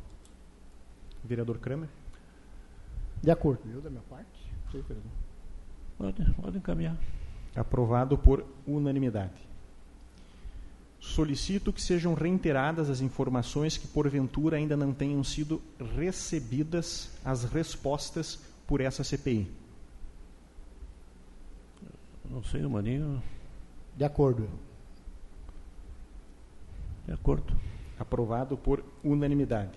Vereador 1.24 1.56
Kramer? 1.56 1.88
De 3.22 3.30
acordo. 3.30 3.62
Eu, 3.72 3.80
da 3.80 3.88
minha 3.88 4.02
parte? 4.02 4.28
Sim, 4.70 4.82
vereador. 4.82 5.10
Pode, 5.96 6.32
pode 6.32 6.58
encaminhar. 6.58 6.98
Aprovado 7.56 8.18
por 8.18 8.44
unanimidade. 8.66 9.40
Solicito 11.00 11.72
que 11.72 11.80
sejam 11.80 12.12
reiteradas 12.12 12.90
as 12.90 13.00
informações 13.00 13.78
que, 13.78 13.88
porventura, 13.88 14.58
ainda 14.58 14.76
não 14.76 14.92
tenham 14.92 15.24
sido 15.24 15.62
recebidas 15.96 17.08
as 17.24 17.44
respostas 17.44 18.38
por 18.66 18.82
essa 18.82 19.02
CPI. 19.02 19.60
Não 22.30 22.44
sei, 22.44 22.64
o 22.64 22.70
Maninho. 22.70 23.20
De 23.96 24.04
acordo. 24.04 24.48
De 27.04 27.12
acordo. 27.12 27.52
Aprovado 27.98 28.56
por 28.56 28.84
unanimidade. 29.02 29.76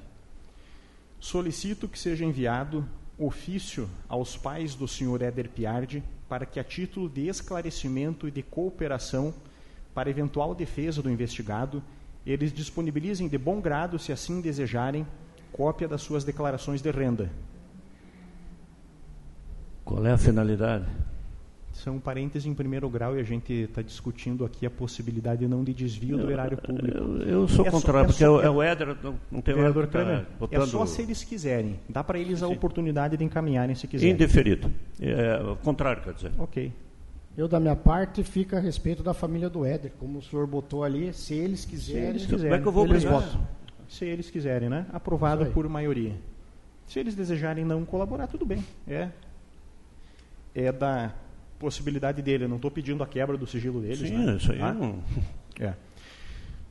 Solicito 1.19 1.87
que 1.87 1.97
seja 1.97 2.23
enviado 2.23 2.87
ofício 3.17 3.89
aos 4.07 4.37
pais 4.37 4.75
do 4.75 4.87
senhor 4.87 5.21
Éder 5.21 5.49
Piardi 5.49 6.03
para 6.29 6.45
que, 6.45 6.59
a 6.59 6.63
título 6.63 7.09
de 7.09 7.27
esclarecimento 7.27 8.27
e 8.27 8.31
de 8.31 8.43
cooperação 8.43 9.33
para 9.93 10.09
eventual 10.09 10.53
defesa 10.53 11.01
do 11.01 11.09
investigado, 11.09 11.81
eles 12.25 12.53
disponibilizem 12.53 13.27
de 13.27 13.37
bom 13.37 13.59
grado, 13.59 13.97
se 13.97 14.11
assim 14.11 14.41
desejarem, 14.41 15.07
cópia 15.51 15.87
das 15.87 16.01
suas 16.01 16.23
declarações 16.23 16.81
de 16.81 16.91
renda. 16.91 17.31
Qual 19.83 20.05
é 20.05 20.11
a 20.11 20.17
finalidade? 20.17 20.85
São 21.73 21.99
parênteses 21.99 22.45
em 22.45 22.53
primeiro 22.53 22.87
grau 22.87 23.17
e 23.17 23.19
a 23.19 23.23
gente 23.23 23.51
está 23.51 23.81
discutindo 23.81 24.45
aqui 24.45 24.63
a 24.63 24.69
possibilidade 24.69 25.47
não 25.47 25.63
de 25.63 25.73
desvio 25.73 26.19
do 26.19 26.31
erário 26.31 26.55
público. 26.55 26.97
Eu, 26.97 27.21
eu 27.21 27.47
sou 27.47 27.65
é 27.65 27.71
contrário, 27.71 28.07
porque 28.07 28.23
só, 28.23 28.41
é, 28.41 28.49
o 28.49 28.61
Éder 28.61 28.95
não, 29.03 29.15
não 29.31 29.41
tem 29.41 29.55
vereador 29.55 29.87
tá 29.87 30.23
botando... 30.39 30.61
É 30.61 30.65
só 30.67 30.85
se 30.85 31.01
eles 31.01 31.23
quiserem. 31.23 31.79
Dá 31.89 32.03
para 32.03 32.19
eles 32.19 32.43
a 32.43 32.47
Sim. 32.47 32.53
oportunidade 32.53 33.17
de 33.17 33.23
encaminharem 33.23 33.75
se 33.75 33.87
quiserem. 33.87 34.13
Indeferido. 34.13 34.71
É, 35.01 35.55
contrário, 35.63 36.03
quer 36.03 36.13
dizer. 36.13 36.31
Ok. 36.37 36.71
Eu, 37.35 37.47
da 37.47 37.59
minha 37.59 37.75
parte, 37.75 38.23
fica 38.23 38.57
a 38.57 38.59
respeito 38.59 39.01
da 39.01 39.13
família 39.13 39.49
do 39.49 39.65
Éder. 39.65 39.91
Como 39.99 40.19
o 40.19 40.21
senhor 40.21 40.45
botou 40.45 40.83
ali, 40.83 41.11
se 41.11 41.33
eles 41.33 41.65
quiserem, 41.65 42.03
se 42.03 42.09
eles 42.09 42.25
quiserem 42.27 42.49
como 42.49 42.55
é 42.55 42.61
que 42.61 42.67
eu 42.67 42.71
vou 42.71 42.85
eles 42.85 43.03
votam. 43.03 43.47
Se 43.89 44.05
eles 44.05 44.29
quiserem, 44.29 44.69
né? 44.69 44.85
Aprovado 44.93 45.47
por 45.47 45.67
maioria. 45.67 46.13
Se 46.85 46.99
eles 46.99 47.15
desejarem 47.15 47.65
não 47.65 47.83
colaborar, 47.83 48.27
tudo 48.27 48.45
bem. 48.45 48.63
É, 48.87 49.09
é 50.53 50.71
da 50.71 51.11
possibilidade 51.63 52.21
dele. 52.21 52.43
Eu 52.43 52.49
não 52.49 52.57
estou 52.57 52.69
pedindo 52.69 53.01
a 53.01 53.07
quebra 53.07 53.37
do 53.37 53.47
sigilo 53.47 53.79
deles. 53.79 54.09
Sim, 54.09 54.17
né? 54.17 54.35
isso 54.35 54.51
aí 54.51 54.61
ah? 54.61 54.73
não... 54.73 55.01
é. 55.59 55.73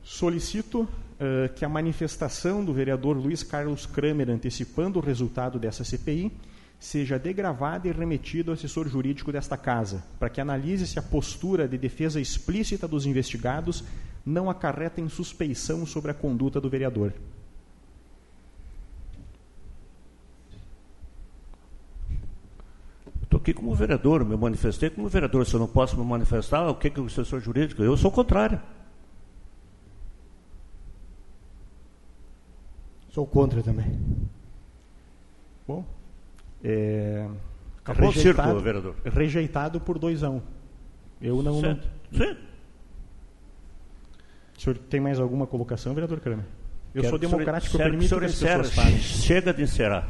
Solicito 0.03 0.81
uh, 0.81 1.51
que 1.55 1.65
a 1.65 1.69
manifestação 1.69 2.63
do 2.63 2.73
vereador 2.73 3.17
Luiz 3.17 3.41
Carlos 3.41 3.85
Kramer 3.85 4.29
antecipando 4.29 4.99
o 4.99 5.01
resultado 5.01 5.57
dessa 5.57 5.83
CPI 5.83 6.31
seja 6.79 7.17
degravada 7.17 7.87
e 7.87 7.91
remetida 7.91 8.51
ao 8.51 8.53
assessor 8.53 8.87
jurídico 8.89 9.31
desta 9.31 9.55
casa, 9.55 10.03
para 10.19 10.29
que 10.29 10.41
analise 10.41 10.85
se 10.85 10.99
a 10.99 11.01
postura 11.01 11.67
de 11.67 11.77
defesa 11.77 12.19
explícita 12.19 12.87
dos 12.87 13.05
investigados 13.05 13.83
não 14.25 14.49
acarreta 14.49 14.99
em 14.99 15.07
suspeição 15.07 15.85
sobre 15.85 16.11
a 16.11 16.13
conduta 16.13 16.59
do 16.59 16.69
vereador. 16.69 17.13
Estou 23.33 23.41
aqui 23.41 23.51
como 23.51 23.73
vereador, 23.73 24.23
me 24.23 24.37
manifestei 24.37 24.91
como 24.91 25.09
vereador. 25.09 25.43
Se 25.47 25.55
eu 25.55 25.59
não 25.59 25.67
posso 25.67 25.97
me 25.97 26.05
manifestar, 26.05 26.69
o 26.69 26.75
que 26.75 26.87
é 26.87 26.99
o 26.99 27.05
assessor 27.05 27.39
jurídico? 27.39 27.81
Eu 27.81 27.97
sou 27.97 28.11
o 28.11 28.13
contrário. 28.13 28.61
Sou 33.09 33.25
contra 33.25 33.63
também. 33.63 33.99
Bom, 35.67 35.83
é, 36.63 37.27
Acabou 37.79 38.09
o 38.09 38.13
circo, 38.13 38.59
vereador. 38.59 38.95
Rejeitado 39.03 39.81
por 39.81 39.97
dois 39.97 40.21
a 40.21 40.29
um. 40.29 40.41
Eu 41.19 41.41
não, 41.41 41.59
não. 41.59 41.79
Sim. 42.11 42.37
O 44.55 44.61
senhor 44.61 44.77
tem 44.77 44.99
mais 44.99 45.19
alguma 45.19 45.47
colocação, 45.47 45.95
vereador 45.95 46.19
Kramer? 46.19 46.45
Eu 46.93 47.01
Quero 47.01 47.09
sou 47.09 47.17
democrático, 47.17 47.77
eu 47.77 47.79
permito 47.79 48.19
que 48.19 48.25
as 48.25 48.35
pessoas 48.35 48.73
falem. 48.75 48.99
Chega 48.99 49.51
de 49.51 49.63
encerrar. 49.63 50.07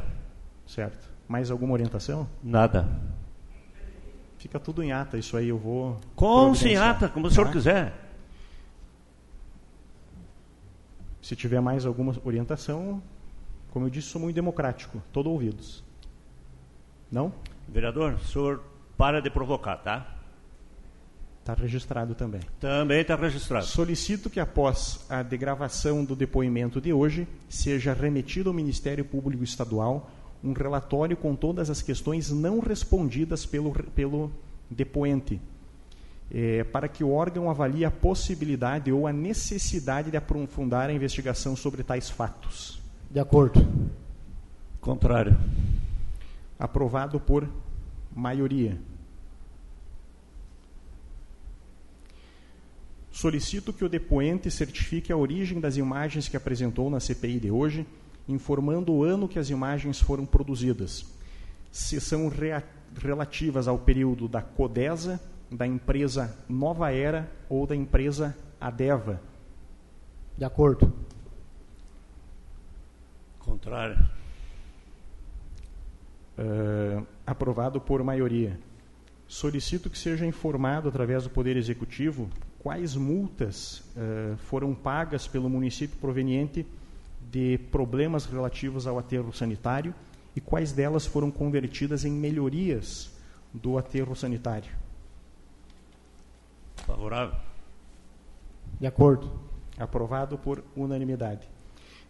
Certo. 0.66 1.13
Mais 1.28 1.50
alguma 1.50 1.72
orientação? 1.72 2.28
Nada. 2.42 2.88
Fica 4.38 4.60
tudo 4.60 4.82
em 4.82 4.92
ata, 4.92 5.16
isso 5.16 5.36
aí 5.36 5.48
eu 5.48 5.58
vou. 5.58 5.98
Com 6.14 6.52
em 6.64 6.76
ata, 6.76 7.08
como 7.08 7.28
o 7.28 7.30
senhor 7.30 7.46
tá? 7.46 7.52
quiser. 7.52 7.94
Se 11.22 11.34
tiver 11.34 11.60
mais 11.60 11.86
alguma 11.86 12.14
orientação, 12.24 13.02
como 13.70 13.86
eu 13.86 13.90
disse, 13.90 14.08
sou 14.08 14.20
muito 14.20 14.34
democrático, 14.34 15.02
todo 15.10 15.30
ouvidos. 15.30 15.82
Não? 17.10 17.32
Vereador, 17.66 18.14
o 18.14 18.24
senhor 18.26 18.62
para 18.96 19.22
de 19.22 19.30
provocar, 19.30 19.78
tá? 19.78 20.14
Está 21.40 21.54
registrado 21.54 22.14
também. 22.14 22.40
Também 22.60 23.00
está 23.00 23.16
registrado. 23.16 23.66
Solicito 23.66 24.30
que, 24.30 24.40
após 24.40 25.04
a 25.10 25.22
degravação 25.22 26.04
do 26.04 26.14
depoimento 26.16 26.80
de 26.80 26.92
hoje, 26.92 27.28
seja 27.48 27.92
remetido 27.92 28.48
ao 28.48 28.54
Ministério 28.54 29.04
Público 29.04 29.44
Estadual 29.44 30.10
um 30.44 30.52
relatório 30.52 31.16
com 31.16 31.34
todas 31.34 31.70
as 31.70 31.80
questões 31.80 32.30
não 32.30 32.60
respondidas 32.60 33.46
pelo, 33.46 33.72
pelo 33.72 34.30
depoente, 34.70 35.40
é, 36.30 36.62
para 36.64 36.86
que 36.86 37.02
o 37.02 37.10
órgão 37.10 37.48
avalie 37.48 37.84
a 37.84 37.90
possibilidade 37.90 38.92
ou 38.92 39.06
a 39.06 39.12
necessidade 39.12 40.10
de 40.10 40.16
aprofundar 40.18 40.90
a 40.90 40.92
investigação 40.92 41.56
sobre 41.56 41.82
tais 41.82 42.10
fatos. 42.10 42.78
De 43.10 43.18
acordo. 43.18 43.66
Contrário. 44.82 45.34
Aprovado 46.58 47.18
por 47.18 47.48
maioria. 48.14 48.78
Solicito 53.10 53.72
que 53.72 53.84
o 53.84 53.88
depoente 53.88 54.50
certifique 54.50 55.12
a 55.12 55.16
origem 55.16 55.60
das 55.60 55.76
imagens 55.76 56.28
que 56.28 56.36
apresentou 56.36 56.90
na 56.90 57.00
CPI 57.00 57.38
de 57.38 57.50
hoje, 57.50 57.86
informando 58.28 58.92
o 58.92 59.04
ano 59.04 59.28
que 59.28 59.38
as 59.38 59.50
imagens 59.50 60.00
foram 60.00 60.24
produzidas, 60.24 61.04
se 61.70 62.00
são 62.00 62.30
relativas 62.96 63.68
ao 63.68 63.78
período 63.78 64.28
da 64.28 64.40
CODESA, 64.40 65.20
da 65.50 65.66
empresa 65.66 66.36
Nova 66.48 66.92
Era 66.92 67.30
ou 67.48 67.66
da 67.66 67.76
empresa 67.76 68.36
Adeva. 68.60 69.20
De 70.36 70.44
acordo. 70.44 70.92
Contrário. 73.38 73.98
Uh, 76.38 77.06
aprovado 77.26 77.80
por 77.80 78.02
maioria. 78.02 78.58
Solicito 79.26 79.88
que 79.88 79.98
seja 79.98 80.26
informado 80.26 80.88
através 80.88 81.24
do 81.24 81.30
Poder 81.30 81.56
Executivo 81.56 82.28
quais 82.58 82.96
multas 82.96 83.80
uh, 83.96 84.36
foram 84.38 84.74
pagas 84.74 85.28
pelo 85.28 85.48
município 85.50 85.96
proveniente 85.98 86.66
de 87.34 87.58
problemas 87.72 88.26
relativos 88.26 88.86
ao 88.86 88.96
aterro 88.96 89.32
sanitário 89.32 89.92
e 90.36 90.40
quais 90.40 90.70
delas 90.70 91.04
foram 91.04 91.32
convertidas 91.32 92.04
em 92.04 92.12
melhorias 92.12 93.10
do 93.52 93.76
aterro 93.76 94.14
sanitário. 94.14 94.70
Favorável. 96.76 97.36
De 98.78 98.86
acordo. 98.86 99.32
Aprovado 99.76 100.38
por 100.38 100.62
unanimidade. 100.76 101.48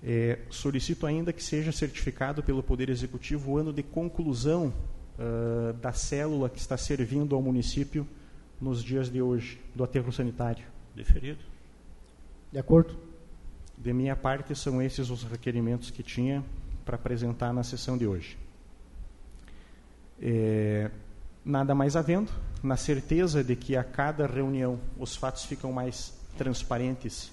É, 0.02 0.40
solicito 0.50 1.06
ainda 1.06 1.32
que 1.32 1.42
seja 1.42 1.72
certificado 1.72 2.42
pelo 2.42 2.62
Poder 2.62 2.90
Executivo 2.90 3.52
o 3.52 3.56
ano 3.56 3.72
de 3.72 3.82
conclusão 3.82 4.74
uh, 5.18 5.72
da 5.72 5.94
célula 5.94 6.50
que 6.50 6.58
está 6.58 6.76
servindo 6.76 7.34
ao 7.34 7.40
município 7.40 8.06
nos 8.60 8.84
dias 8.84 9.10
de 9.10 9.22
hoje, 9.22 9.58
do 9.74 9.82
aterro 9.82 10.12
sanitário. 10.12 10.66
Deferido. 10.94 11.42
De 12.52 12.58
acordo. 12.58 13.13
De 13.76 13.92
minha 13.92 14.16
parte, 14.16 14.54
são 14.54 14.80
esses 14.80 15.10
os 15.10 15.24
requerimentos 15.24 15.90
que 15.90 16.02
tinha 16.02 16.44
para 16.84 16.96
apresentar 16.96 17.52
na 17.52 17.62
sessão 17.62 17.98
de 17.98 18.06
hoje. 18.06 18.36
É, 20.20 20.90
nada 21.44 21.74
mais 21.74 21.96
havendo, 21.96 22.30
na 22.62 22.76
certeza 22.76 23.42
de 23.42 23.56
que 23.56 23.76
a 23.76 23.84
cada 23.84 24.26
reunião 24.26 24.80
os 24.98 25.16
fatos 25.16 25.44
ficam 25.44 25.72
mais 25.72 26.14
transparentes 26.36 27.30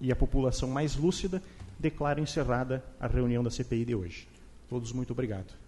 e 0.00 0.10
a 0.10 0.16
população 0.16 0.68
mais 0.68 0.96
lúcida, 0.96 1.42
declaro 1.78 2.20
encerrada 2.20 2.82
a 2.98 3.06
reunião 3.06 3.42
da 3.42 3.50
CPI 3.50 3.84
de 3.84 3.94
hoje. 3.94 4.28
Todos 4.68 4.92
muito 4.92 5.12
obrigado. 5.12 5.61